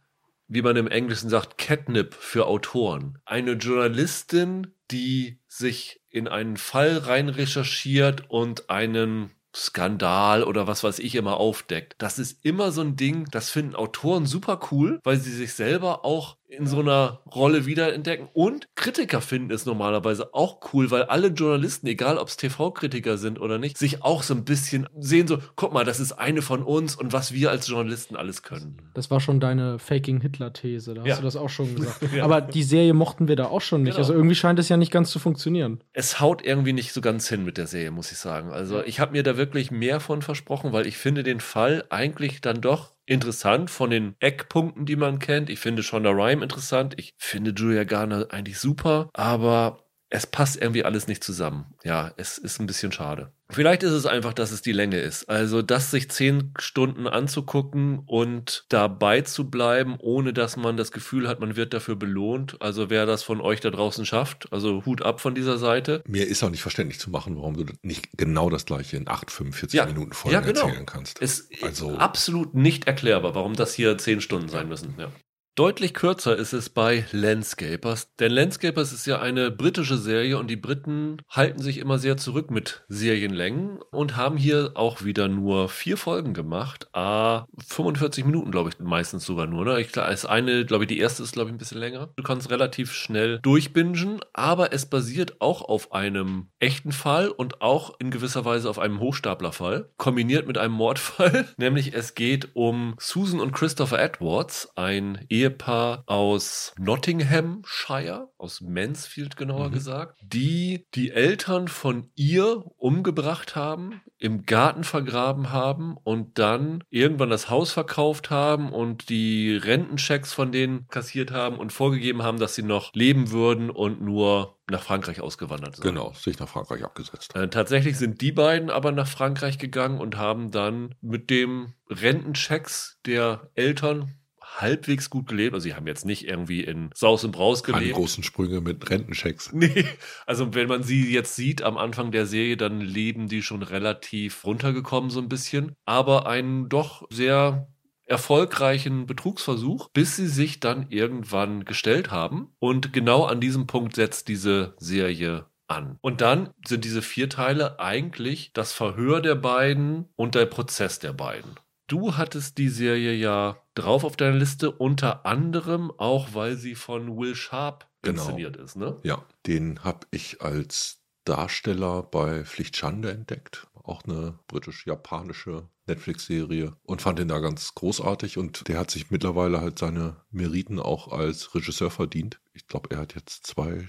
wie 0.53 0.63
man 0.63 0.77
im 0.77 0.87
Englischen 0.87 1.31
sagt, 1.31 1.57
Catnip 1.57 2.15
für 2.15 2.47
Autoren. 2.47 3.19
Eine 3.25 3.53
Journalistin, 3.53 4.75
die 4.91 5.39
sich 5.49 6.03
in 6.11 6.29
einen 6.29 6.59
Fall 6.59 6.99
rein 6.99 7.31
recherchiert 7.31 8.29
und 8.29 8.69
einen 8.69 9.31
Skandal 9.55 10.45
oder 10.45 10.67
was 10.67 10.85
weiß 10.85 10.99
ich 10.99 11.15
immer 11.15 11.39
aufdeckt. 11.39 11.95
Das 11.99 12.19
ist 12.19 12.45
immer 12.45 12.71
so 12.71 12.83
ein 12.83 12.97
Ding, 12.97 13.27
das 13.31 13.51
finden 13.51 13.75
Autoren 13.75 14.27
super 14.27 14.61
cool, 14.71 15.01
weil 15.05 15.19
sie 15.19 15.33
sich 15.33 15.55
selber 15.55 16.05
auch 16.05 16.37
in 16.53 16.67
so 16.67 16.81
einer 16.81 17.21
Rolle 17.35 17.67
wiederentdecken. 17.67 18.29
Und 18.33 18.69
Kritiker 18.75 19.21
finden 19.21 19.51
es 19.51 19.67
normalerweise 19.67 20.35
auch 20.35 20.61
cool, 20.73 20.91
weil 20.91 21.05
alle 21.05 21.29
Journalisten, 21.29 21.87
egal 21.87 22.19
ob 22.19 22.29
es 22.29 22.37
TV-Kritiker 22.37 23.17
sind 23.17 23.41
oder 23.41 23.59
nicht, 23.59 23.79
sich 23.79 24.03
auch 24.03 24.23
so 24.23 24.35
ein 24.35 24.45
bisschen 24.45 24.87
sehen 24.99 25.27
so, 25.27 25.39
guck 25.57 25.73
mal, 25.73 25.85
das 25.85 26.01
ist 26.01 26.13
eine 26.13 26.43
von 26.43 26.63
uns 26.63 26.95
und 26.95 27.13
was 27.13 27.33
wir 27.33 27.51
als 27.51 27.69
Journalisten 27.69 28.17
alles 28.17 28.43
können. 28.43 28.79
Das 28.95 29.11
war 29.11 29.21
schon 29.21 29.41
deine 29.41 29.79
Faking-Hitler-These, 29.79 30.95
da 30.95 31.01
hast 31.01 31.09
ja. 31.09 31.17
du 31.17 31.23
das 31.23 31.37
auch 31.37 31.49
schon 31.49 31.75
gesagt. 31.77 32.13
ja. 32.15 32.25
Aber 32.25 32.41
die 32.41 32.63
Serie 32.63 32.95
mochten 32.95 33.29
wir 33.29 33.37
da 33.37 33.47
auch 33.47 33.61
schon 33.61 33.83
nicht. 33.83 33.93
Genau. 33.93 34.03
Also 34.03 34.13
irgendwie 34.13 34.35
scheint 34.35 34.59
es 34.59 34.69
ja 34.69 34.77
nicht 34.77 34.93
ganz 34.93 35.11
zu 35.11 35.19
funktionieren. 35.19 35.83
Es 35.93 36.21
haut 36.21 36.45
irgendwie 36.45 36.73
nicht 36.73 36.93
so 36.93 37.01
ganz 37.01 37.29
hin 37.29 37.45
mit 37.45 37.57
der 37.57 37.67
Serie, 37.67 37.91
muss 37.91 38.13
ich 38.13 38.19
sagen. 38.19 38.53
Also 38.53 38.83
ich 38.85 39.01
habe 39.01 39.13
mir 39.13 39.23
da 39.23 39.37
wirklich 39.37 39.71
mehr 39.71 40.01
von 40.01 40.23
versprochen, 40.23 40.73
weil 40.73 40.87
ich 40.87 40.97
finde 40.97 41.23
den 41.23 41.41
Fall 41.41 41.85
eigentlich 41.89 42.41
dann 42.41 42.61
doch 42.61 42.93
interessant 43.07 43.71
von 43.71 43.91
den 43.91 44.17
Eckpunkten, 44.21 44.87
die 44.87 44.97
man 44.97 45.19
kennt. 45.19 45.51
Ich 45.51 45.61
finde 45.61 45.83
Shonda 45.83 46.11
Rhyme 46.11 46.43
interessant. 46.43 46.95
Ich 46.99 47.15
finde 47.19 47.53
Julia 47.53 47.85
Garner 47.85 48.27
eigentlich 48.31 48.59
super, 48.59 49.11
aber 49.13 49.85
es 50.09 50.27
passt 50.27 50.61
irgendwie 50.61 50.85
alles 50.85 51.09
nicht 51.09 51.25
zusammen. 51.25 51.75
Ja, 51.85 52.13
es 52.17 52.39
ist 52.39 52.61
ein 52.61 52.67
bisschen 52.67 52.93
schade. 52.93 53.33
Vielleicht 53.53 53.83
ist 53.83 53.93
es 53.93 54.07
einfach, 54.07 54.33
dass 54.33 54.51
es 54.51 54.63
die 54.63 54.73
Länge 54.73 54.99
ist. 54.99 55.29
Also, 55.29 55.63
das 55.63 55.91
sich 55.91 56.11
zehn 56.11 56.53
Stunden 56.59 57.07
anzugucken 57.07 58.01
und 58.07 58.65
dabei 58.69 59.21
zu 59.23 59.51
bleiben, 59.51 59.97
ohne 59.99 60.33
dass 60.33 60.57
man 60.57 60.77
das 60.77 60.93
Gefühl 60.93 61.29
hat, 61.29 61.41
man 61.41 61.57
wird 61.57 61.75
dafür 61.75 61.97
belohnt. 61.97 62.57
Also, 62.61 62.91
wer 62.91 63.07
das 63.07 63.23
von 63.23 63.41
euch 63.41 63.61
da 63.61 63.71
draußen 63.71 64.07
schafft, 64.07 64.53
also 64.53 64.85
Hut 64.85 65.03
ab 65.03 65.21
von 65.21 65.35
dieser 65.35 65.59
Seite. 65.59 66.03
Mir 66.07 66.27
ist 66.27 66.43
auch 66.43 66.51
nicht 66.51 66.63
verständlich 66.63 66.99
zu 66.99 67.11
machen, 67.11 67.37
warum 67.37 67.57
du 67.57 67.65
nicht 67.83 68.09
genau 68.17 68.51
das 68.51 68.65
gleiche 68.65 68.97
in 68.97 69.09
8, 69.09 69.31
45 69.31 69.77
ja, 69.77 69.87
Minuten 69.87 70.13
Folgen 70.13 70.35
ja, 70.35 70.41
genau. 70.41 70.67
erzählen 70.67 70.87
kannst. 70.87 71.21
Es 71.21 71.41
ist 71.41 71.63
also, 71.63 71.97
absolut 71.97 72.55
nicht 72.55 72.87
erklärbar, 72.87 73.35
warum 73.35 73.55
das 73.55 73.75
hier 73.75 73.99
zehn 73.99 74.21
Stunden 74.21 74.49
sein 74.49 74.69
müssen. 74.69 74.95
Ja. 74.99 75.11
Deutlich 75.55 75.93
kürzer 75.93 76.35
ist 76.35 76.55
es 76.55 76.71
bei 76.71 77.05
Landscapers, 77.13 78.17
denn 78.17 78.33
Landscapers 78.33 78.91
ist 78.91 79.05
ja 79.05 79.21
eine 79.21 79.51
britische 79.51 79.99
Serie 79.99 80.39
und 80.39 80.49
die 80.49 80.57
Briten 80.57 81.19
halten 81.29 81.61
sich 81.61 81.77
immer 81.77 81.99
sehr 81.99 82.17
zurück 82.17 82.51
mit 82.51 82.87
Serienlängen 82.89 83.79
und 83.91 84.17
haben 84.17 84.39
hier 84.39 84.71
auch 84.77 85.05
wieder 85.05 85.29
nur 85.29 85.69
vier 85.69 85.99
Folgen 85.99 86.33
gemacht. 86.33 86.89
Ah, 86.95 87.45
45 87.69 88.25
Minuten, 88.25 88.51
glaube 88.51 88.71
ich, 88.71 88.79
meistens 88.79 89.27
sogar 89.27 89.47
nur. 89.47 89.67
Ne? 89.67 89.79
Ich, 89.83 89.95
als 89.99 90.25
eine, 90.25 90.65
glaube 90.65 90.85
ich, 90.85 90.89
die 90.89 90.99
erste 90.99 91.23
ist, 91.23 91.33
glaube 91.33 91.51
ich, 91.51 91.55
ein 91.55 91.59
bisschen 91.59 91.81
länger. 91.81 92.09
Du 92.17 92.23
kannst 92.23 92.51
relativ 92.51 92.95
schnell 92.95 93.39
durchbingen, 93.41 94.21
aber 94.33 94.73
es 94.73 94.87
basiert 94.87 95.43
auch 95.43 95.61
auf 95.61 95.93
einem 95.93 96.47
echten 96.61 96.93
Fall 96.93 97.29
und 97.29 97.61
auch 97.61 98.01
in 98.01 98.11
gewisser 98.11 98.47
Weise 98.47 98.71
auf 98.71 98.79
einem 98.79 99.01
Hochstaplerfall, 99.01 99.91
kombiniert 99.99 100.47
mit 100.47 100.57
einem 100.57 100.73
Mordfall. 100.73 101.47
Nämlich 101.59 101.93
es 101.93 102.15
geht 102.15 102.49
um 102.55 102.95
Susan 102.99 103.39
und 103.39 103.53
Christopher 103.53 104.01
Edwards, 104.01 104.73
ein 104.77 105.27
Ehe 105.29 105.42
Ehepaar 105.43 106.05
aus 106.07 106.73
Nottinghamshire, 106.79 108.29
aus 108.39 108.61
Mansfield 108.61 109.37
genauer 109.37 109.69
mhm. 109.69 109.73
gesagt, 109.73 110.21
die 110.23 110.87
die 110.95 111.11
Eltern 111.11 111.67
von 111.67 112.11
ihr 112.15 112.65
umgebracht 112.77 113.57
haben, 113.57 114.01
im 114.19 114.47
Garten 114.47 114.85
vergraben 114.85 115.51
haben 115.51 115.97
und 116.05 116.39
dann 116.39 116.85
irgendwann 116.91 117.31
das 117.31 117.51
Haus 117.51 117.73
verkauft 117.73 118.31
haben 118.31 118.73
und 118.73 119.09
die 119.09 119.57
Rentenchecks 119.57 120.33
von 120.33 120.53
denen 120.53 120.87
kassiert 120.87 121.33
haben 121.33 121.59
und 121.59 121.73
vorgegeben 121.73 122.23
haben, 122.23 122.39
dass 122.39 122.55
sie 122.55 122.63
noch 122.63 122.93
leben 122.95 123.33
würden 123.33 123.69
und 123.69 124.01
nur 124.01 124.59
nach 124.71 124.83
Frankreich 124.83 125.21
ausgewandert 125.21 125.75
sind. 125.75 125.85
Genau, 125.85 126.13
sich 126.13 126.39
nach 126.39 126.49
Frankreich 126.49 126.85
abgesetzt. 126.85 127.35
Äh, 127.35 127.49
tatsächlich 127.49 127.99
sind 127.99 128.21
die 128.21 128.33
beiden 128.33 128.71
aber 128.71 128.93
nach 128.93 129.09
Frankreich 129.09 129.59
gegangen 129.59 130.01
und 130.01 130.17
haben 130.17 130.53
dann 130.53 130.95
mit 131.01 131.31
dem 131.31 131.75
Rentenchecks 131.91 133.01
der 133.05 133.51
Eltern 133.55 134.15
halbwegs 134.61 135.11
gut 135.11 135.29
gelebt. 135.29 135.55
Also 135.55 135.65
sie 135.65 135.75
haben 135.75 135.87
jetzt 135.87 136.05
nicht 136.05 136.27
irgendwie 136.27 136.63
in 136.63 136.91
Saus 136.95 137.25
und 137.25 137.33
Braus 137.33 137.63
gelebt. 137.63 137.83
Keine 137.83 137.95
großen 137.95 138.25
Sprünge 138.25 138.61
mit 138.61 138.89
Rentenchecks. 138.89 139.51
Nee, 139.63 139.85
also 140.27 140.55
wenn 140.55 140.67
man 140.67 140.83
sie 140.83 141.13
jetzt 141.13 141.37
sieht 141.37 141.63
am 141.63 141.79
Anfang 141.79 142.11
der 142.11 142.27
Serie, 142.27 142.57
dann 142.57 142.81
leben 142.81 143.29
die 143.29 143.43
schon 143.43 143.63
relativ 143.63 144.45
runtergekommen 144.45 145.09
so 145.11 145.21
ein 145.21 145.29
bisschen. 145.29 145.77
Aber 145.85 146.27
einen 146.27 146.69
doch 146.69 147.07
sehr 147.11 147.69
erfolgreichen 148.05 149.07
Betrugsversuch, 149.07 149.89
bis 149.91 150.17
sie 150.17 150.27
sich 150.27 150.61
dann 150.61 150.87
irgendwann 150.91 151.65
gestellt 151.65 152.11
haben. 152.11 152.55
Und 152.59 152.93
genau 152.93 153.25
an 153.25 153.41
diesem 153.41 153.67
Punkt 153.67 153.95
setzt 153.95 154.29
diese 154.29 154.75
Serie 154.79 155.47
an. 155.69 155.99
Und 156.01 156.21
dann 156.21 156.51
sind 156.67 156.85
diese 156.85 157.03
vier 157.03 157.29
Teile 157.29 157.81
eigentlich 157.81 158.53
das 158.53 158.73
Verhör 158.73 159.21
der 159.21 159.37
beiden 159.37 160.09
und 160.17 160.35
der 160.35 160.47
Prozess 160.47 160.99
der 160.99 161.13
beiden. 161.13 161.55
Du 161.87 162.17
hattest 162.17 162.59
die 162.59 162.69
Serie 162.69 163.15
ja 163.15 163.62
drauf 163.75 164.05
auf 164.05 164.17
deiner 164.17 164.37
Liste, 164.37 164.71
unter 164.71 165.25
anderem 165.27 165.91
auch, 165.97 166.35
weil 166.35 166.57
sie 166.57 166.75
von 166.75 167.17
Will 167.17 167.35
Sharp 167.35 167.89
Genau. 168.03 168.21
inszeniert 168.21 168.57
ist, 168.57 168.75
ne? 168.77 168.99
Ja, 169.05 169.25
den 169.47 169.85
habe 169.85 170.07
ich 170.11 170.43
als 170.43 171.03
Darsteller 171.25 172.03
bei 172.03 172.45
Pflicht 172.45 172.77
Schande 172.77 173.13
entdeckt. 173.13 173.69
Auch 173.75 174.03
eine 174.05 174.39
britisch-japanische 174.49 175.69
Netflix-Serie 175.87 176.77
und 176.85 177.03
fand 177.03 177.21
ihn 177.21 177.29
da 177.29 177.39
ganz 177.39 177.75
großartig 177.75 178.39
und 178.39 178.67
der 178.69 178.79
hat 178.79 178.91
sich 178.91 179.11
mittlerweile 179.11 179.61
halt 179.61 179.79
seine 179.79 180.17
Meriten 180.31 180.81
auch 180.81 181.09
als 181.13 181.55
Regisseur 181.55 181.91
verdient. 181.91 182.41
Ich 182.55 182.67
glaube, 182.67 182.91
er 182.91 182.99
hat 182.99 183.15
jetzt 183.15 183.47
zwei 183.47 183.87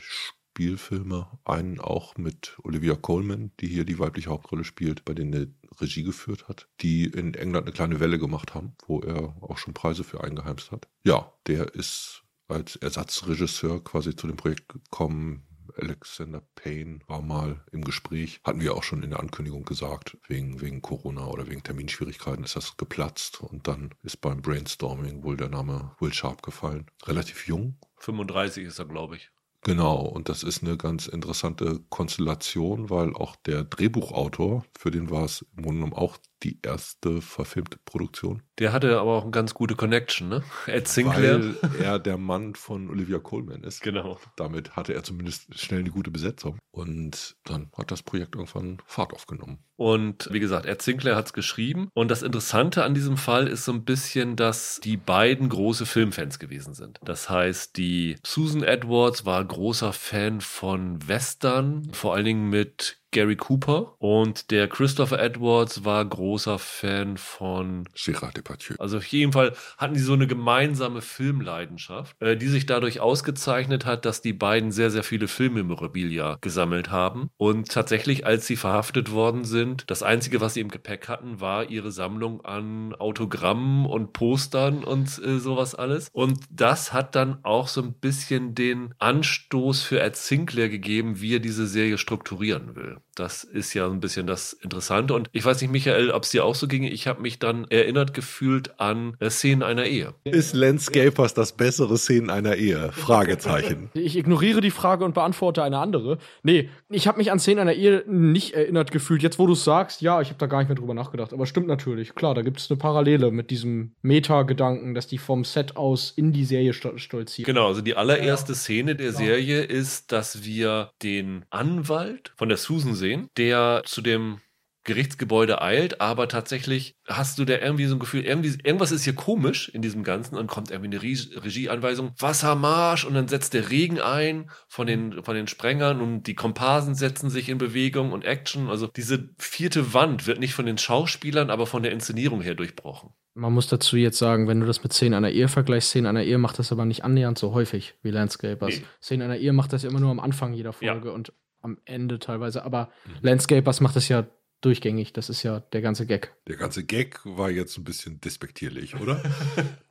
Spielfilme, 0.54 1.28
einen 1.46 1.80
auch 1.80 2.16
mit 2.16 2.60
Olivia 2.64 2.94
Colman, 2.94 3.52
die 3.60 3.68
hier 3.68 3.86
die 3.86 3.98
weibliche 3.98 4.30
Hauptrolle 4.30 4.64
spielt, 4.64 5.04
bei 5.04 5.16
denen 5.16 5.34
er 5.34 5.82
Regie 5.82 6.04
geführt 6.04 6.48
hat, 6.48 6.68
die 6.82 7.06
in 7.06 7.34
England 7.34 7.66
eine 7.66 7.74
kleine 7.74 8.00
Welle 8.00 8.20
gemacht 8.20 8.54
haben, 8.54 8.76
wo 8.86 9.00
er 9.00 9.36
auch 9.42 9.58
schon 9.58 9.74
Preise 9.74 10.04
für 10.04 10.24
eingeheimst 10.24 10.72
hat. 10.72 10.88
Ja, 11.04 11.34
der 11.48 11.74
ist 11.74 12.22
als 12.48 12.76
Ersatzregisseur 12.76 13.84
quasi 13.84 14.16
zu 14.16 14.28
dem 14.28 14.38
Projekt 14.38 14.70
gekommen. 14.70 15.48
Alexander 15.76 16.44
Payne 16.54 17.00
war 17.08 17.24
mal 17.24 17.66
im 17.72 17.84
Gespräch. 17.84 18.40
Hatten 18.44 18.62
wir 18.62 18.76
auch 18.76 18.84
schon 18.84 19.02
in 19.02 19.10
der 19.10 19.22
Ankündigung 19.22 19.66
gesagt. 19.66 20.20
Wegen, 20.28 20.62
wegen 20.62 20.84
Corona 20.84 21.26
oder 21.26 21.48
wegen 21.48 21.64
Terminschwierigkeiten 21.64 22.44
ist 22.44 22.56
das 22.56 22.78
geplatzt. 22.78 23.42
Und 23.42 23.68
dann 23.68 23.96
ist 24.04 24.22
beim 24.22 24.44
Brainstorming 24.44 25.24
wohl 25.24 25.36
der 25.36 25.50
Name 25.50 25.96
Will 26.00 26.14
Sharp 26.14 26.44
gefallen. 26.44 26.86
Relativ 27.08 27.48
jung. 27.48 27.80
35 27.98 28.66
ist 28.66 28.78
er, 28.78 28.86
glaube 28.86 29.16
ich. 29.16 29.32
Genau. 29.66 30.02
Und 30.02 30.28
das 30.28 30.44
ist 30.44 30.62
eine 30.62 30.76
ganz 30.78 31.08
interessante 31.08 31.80
Konstellation, 31.90 32.90
weil 32.90 33.16
auch 33.16 33.36
der 33.38 33.64
Drehbuchautor, 33.64 34.66
für 34.78 34.92
den 34.92 35.10
war 35.10 35.24
es 35.24 35.46
im 35.56 35.64
Grunde 35.64 35.80
genommen 35.80 35.94
auch 35.94 36.18
die 36.44 36.60
erste 36.62 37.22
verfilmte 37.22 37.78
Produktion. 37.86 38.44
Der 38.60 38.72
hatte 38.72 39.00
aber 39.00 39.14
auch 39.14 39.24
eine 39.24 39.32
ganz 39.32 39.54
gute 39.54 39.76
Connection, 39.76 40.30
ne? 40.30 40.44
Ed 40.68 40.88
Sinclair. 40.88 41.40
Weil 41.40 41.82
er 41.82 42.00
der 42.00 42.18
Mann 42.18 42.56
von 42.56 42.90
Olivia 42.90 43.20
Colman 43.20 43.64
ist. 43.64 43.82
Genau. 43.82 44.20
Damit 44.36 44.76
hatte 44.76 44.94
er 44.94 45.04
zumindest 45.04 45.58
schnell 45.60 45.80
eine 45.80 45.90
gute 45.90 46.12
Besetzung. 46.12 46.60
Und 46.72 47.36
dann 47.46 47.72
hat 47.78 47.92
das 47.92 48.04
Projekt 48.04 48.36
irgendwann 48.36 48.78
Fahrt 48.86 49.14
aufgenommen. 49.14 49.60
Und 49.76 50.30
wie 50.32 50.40
gesagt, 50.40 50.66
Ed 50.66 50.82
Sinclair 50.82 51.16
hat 51.16 51.28
es 51.28 51.34
geschrieben. 51.34 51.90
Und 51.94 52.12
das 52.12 52.22
Interessante 52.22 52.84
an 52.84 52.94
diesem 52.94 53.18
Fall 53.18 53.48
ist 53.48 53.66
so 53.66 53.72
ein 53.72 53.86
bisschen, 53.86 54.36
dass 54.36 54.80
die 54.84 54.98
beiden 54.98 55.50
große 55.50 55.86
Filmfans 55.86 56.40
gewesen 56.40 56.74
sind. 56.74 57.00
Das 57.04 57.30
heißt, 57.30 57.78
die 57.78 58.18
Susan 58.24 58.64
Edwards 58.64 59.26
war 59.26 59.44
großer 59.44 59.94
Fan 59.94 60.42
von 60.42 61.08
Western, 61.08 61.92
vor 61.92 62.14
allen 62.14 62.26
Dingen 62.26 62.50
mit 62.50 63.03
Gary 63.14 63.38
Cooper. 63.38 63.96
Und 64.00 64.52
der 64.52 64.68
Christopher 64.68 65.20
Edwards 65.20 65.86
war 65.86 66.04
großer 66.04 66.60
Fan 66.60 67.16
von 67.18 67.88
Gérard 67.96 68.36
Depardieu. 68.36 68.76
also 68.80 68.98
auf 68.98 69.06
jeden 69.06 69.32
Fall 69.32 69.54
hatten 69.78 69.94
die 69.94 70.00
so 70.02 70.14
eine 70.14 70.28
gemeinsame 70.28 71.02
Filmleidenschaft, 71.02 72.22
äh, 72.22 72.36
die 72.36 72.48
sich 72.48 72.66
dadurch 72.66 73.00
ausgezeichnet 73.00 73.86
hat, 73.86 74.06
dass 74.06 74.22
die 74.22 74.34
beiden 74.34 74.72
sehr, 74.72 74.92
sehr 74.92 75.04
viele 75.04 75.28
Filmmemorabilia 75.28 76.38
gesammelt 76.42 76.92
haben. 76.92 77.30
Und 77.38 77.72
tatsächlich, 77.72 78.26
als 78.26 78.48
sie 78.48 78.56
verhaftet 78.56 79.12
worden 79.12 79.46
sind, 79.46 79.86
das 79.88 80.04
Einzige, 80.04 80.42
was 80.42 80.56
sie 80.56 80.62
im 80.62 80.70
Gepäck 80.70 81.08
hatten, 81.08 81.40
war 81.40 81.70
ihre 81.70 81.92
Sammlung 81.92 82.44
an 82.44 82.96
Autogrammen 82.96 83.86
und 83.86 84.14
Postern 84.14 84.84
und 84.84 85.08
äh, 85.24 85.40
sowas 85.40 85.76
alles. 85.76 86.10
Und 86.12 86.40
das 86.50 86.94
hat 86.94 87.16
dann 87.16 87.40
auch 87.44 87.68
so 87.68 87.82
ein 87.82 87.94
bisschen 87.94 88.56
den 88.56 88.94
Anstoß 88.98 89.84
für 89.84 90.02
Ed 90.02 90.16
Sinclair 90.16 90.70
gegeben, 90.70 91.22
wie 91.22 91.36
er 91.36 91.40
diese 91.40 91.68
Serie 91.68 91.98
strukturieren 91.98 92.76
will. 92.76 92.98
Das 93.16 93.44
ist 93.44 93.76
ja 93.76 93.86
ein 93.88 94.00
bisschen 94.00 94.26
das 94.26 94.54
Interessante. 94.54 95.14
Und 95.14 95.30
ich 95.34 95.46
weiß 95.46 95.62
nicht, 95.62 95.70
Michael, 95.70 96.10
ob 96.10 96.24
es 96.24 96.32
dir 96.32 96.44
auch 96.44 96.56
so 96.56 96.68
ging. 96.68 96.82
Ich 96.84 97.06
habe 97.06 97.22
mich 97.22 97.38
dann 97.38 97.66
erinnert 97.70 98.16
gefühlt 98.16 98.80
an 98.80 99.16
äh, 99.20 99.30
Szenen 99.30 99.62
einer 99.62 99.86
Ehe. 99.86 100.16
Ist 100.24 100.56
Landscapers 100.56 101.36
das 101.36 101.52
bessere 101.52 101.96
Szenen 102.00 102.32
einer 102.32 102.56
Ehe? 102.56 102.92
Fragezeichen. 102.92 103.92
Ich 103.94 104.18
ignoriere 104.18 104.62
die 104.62 104.72
Frage 104.72 105.06
und 105.06 105.14
beantworte 105.14 105.62
eine 105.62 105.78
andere. 105.78 106.18
Nee, 106.42 106.70
ich 106.90 107.08
habe 107.08 107.20
mich 107.20 107.32
an 107.32 107.38
Szenen 107.40 107.60
einer 107.60 107.74
Ehe 107.74 108.04
nicht 108.08 108.54
erinnert 108.56 108.92
gefühlt. 108.92 109.22
Jetzt, 109.22 109.38
wo 109.38 109.46
du 109.46 109.54
es 109.54 109.64
sagst, 109.64 110.02
ja, 110.02 110.20
ich 110.20 110.30
habe 110.30 110.40
da 110.40 110.48
gar 110.48 110.58
nicht 110.60 110.70
mehr 110.70 110.76
drüber 110.76 110.96
nachgedacht. 110.96 111.34
Aber 111.34 111.46
stimmt 111.46 111.68
natürlich. 111.68 112.16
Klar, 112.16 112.34
da 112.34 112.42
gibt 112.42 112.60
es 112.60 112.72
eine 112.72 112.80
Parallele 112.80 113.30
mit 113.30 113.52
diesem 113.52 113.92
Meta-Gedanken, 114.02 114.96
dass 114.96 115.06
die 115.06 115.20
vom 115.20 115.44
Set 115.44 115.78
aus 115.78 116.12
in 116.16 116.34
die 116.34 116.46
Serie 116.46 116.74
sto- 116.74 116.98
stolzieren. 116.98 117.46
Genau, 117.46 117.68
also 117.68 117.82
die 117.82 117.96
allererste 117.96 118.56
Szene 118.56 118.96
der 118.96 119.12
Serie 119.14 119.62
ist, 119.64 120.12
dass 120.12 120.44
wir 120.44 120.90
den 121.04 121.46
Anwalt 121.52 122.34
von 122.38 122.50
der 122.50 122.58
Susan 122.58 122.93
sehen, 122.96 123.30
der 123.38 123.84
zu 123.86 124.02
dem 124.02 124.40
Gerichtsgebäude 124.86 125.62
eilt, 125.62 126.02
aber 126.02 126.28
tatsächlich 126.28 126.96
hast 127.08 127.40
du 127.40 127.46
da 127.46 127.58
irgendwie 127.58 127.86
so 127.86 127.96
ein 127.96 128.00
Gefühl, 128.00 128.26
irgendwie, 128.26 128.50
irgendwas 128.64 128.92
ist 128.92 129.06
hier 129.06 129.16
komisch 129.16 129.70
in 129.70 129.82
diesem 129.82 130.04
Ganzen 130.04 130.36
und 130.36 130.48
kommt 130.48 130.72
irgendwie 130.72 130.98
eine 130.98 131.02
Regieanweisung, 131.02 132.12
Wassermarsch 132.20 133.06
und 133.06 133.14
dann 133.14 133.30
setzt 133.30 133.54
der 133.54 133.70
Regen 133.70 134.02
ein 134.02 134.50
von 134.68 134.86
den, 134.86 135.24
von 135.24 135.36
den 135.36 135.48
Sprengern 135.48 136.02
und 136.02 136.24
die 136.24 136.36
Komparsen 136.36 136.96
setzen 136.96 137.30
sich 137.30 137.48
in 137.48 137.58
Bewegung 137.58 138.12
und 138.12 138.26
Action. 138.26 138.70
Also 138.70 138.88
diese 138.88 139.30
vierte 139.38 139.94
Wand 139.94 140.28
wird 140.28 140.40
nicht 140.40 140.54
von 140.54 140.66
den 140.66 140.78
Schauspielern, 140.78 141.50
aber 141.50 141.66
von 141.66 141.84
der 141.84 141.94
Inszenierung 141.94 142.42
her 142.42 142.56
durchbrochen. 142.56 143.12
Man 143.36 143.54
muss 143.54 143.68
dazu 143.68 143.96
jetzt 143.96 144.18
sagen, 144.18 144.48
wenn 144.48 144.60
du 144.60 144.68
das 144.68 144.84
mit 144.84 144.94
Szenen 144.94 145.16
einer 145.16 145.32
Ehe 145.32 145.48
vergleichst, 145.48 145.90
Szenen 145.90 146.08
einer 146.08 146.24
Ehe 146.24 146.38
macht 146.38 146.60
das 146.60 146.72
aber 146.72 146.86
nicht 146.86 147.04
annähernd 147.04 147.40
so 147.40 147.54
häufig 147.54 147.96
wie 148.04 148.12
Landscapers. 148.12 148.80
Nee. 148.80 148.86
Szenen 149.02 149.24
einer 149.24 149.38
Ehe 149.38 149.54
macht 149.54 149.72
das 149.74 149.84
ja 149.84 149.90
immer 149.90 150.02
nur 150.02 150.12
am 150.12 150.20
Anfang 150.20 150.54
jeder 150.54 150.76
Ja. 150.82 150.94
Folge 150.94 151.14
und 151.14 151.34
am 151.64 151.78
Ende 151.86 152.20
teilweise. 152.20 152.64
Aber 152.64 152.90
Landscapers 153.22 153.82
macht 153.82 153.96
das 153.96 154.08
ja 154.10 154.26
durchgängig. 154.62 155.14
Das 155.14 155.30
ist 155.30 155.44
ja 155.44 155.60
der 155.60 155.82
ganze 155.82 156.06
Gag. 156.06 156.34
Der 156.48 156.56
ganze 156.58 156.84
Gag 156.84 157.20
war 157.26 157.50
jetzt 157.50 157.78
ein 157.78 157.84
bisschen 157.84 158.22
despektierlich, 158.22 158.96
oder? 159.00 159.22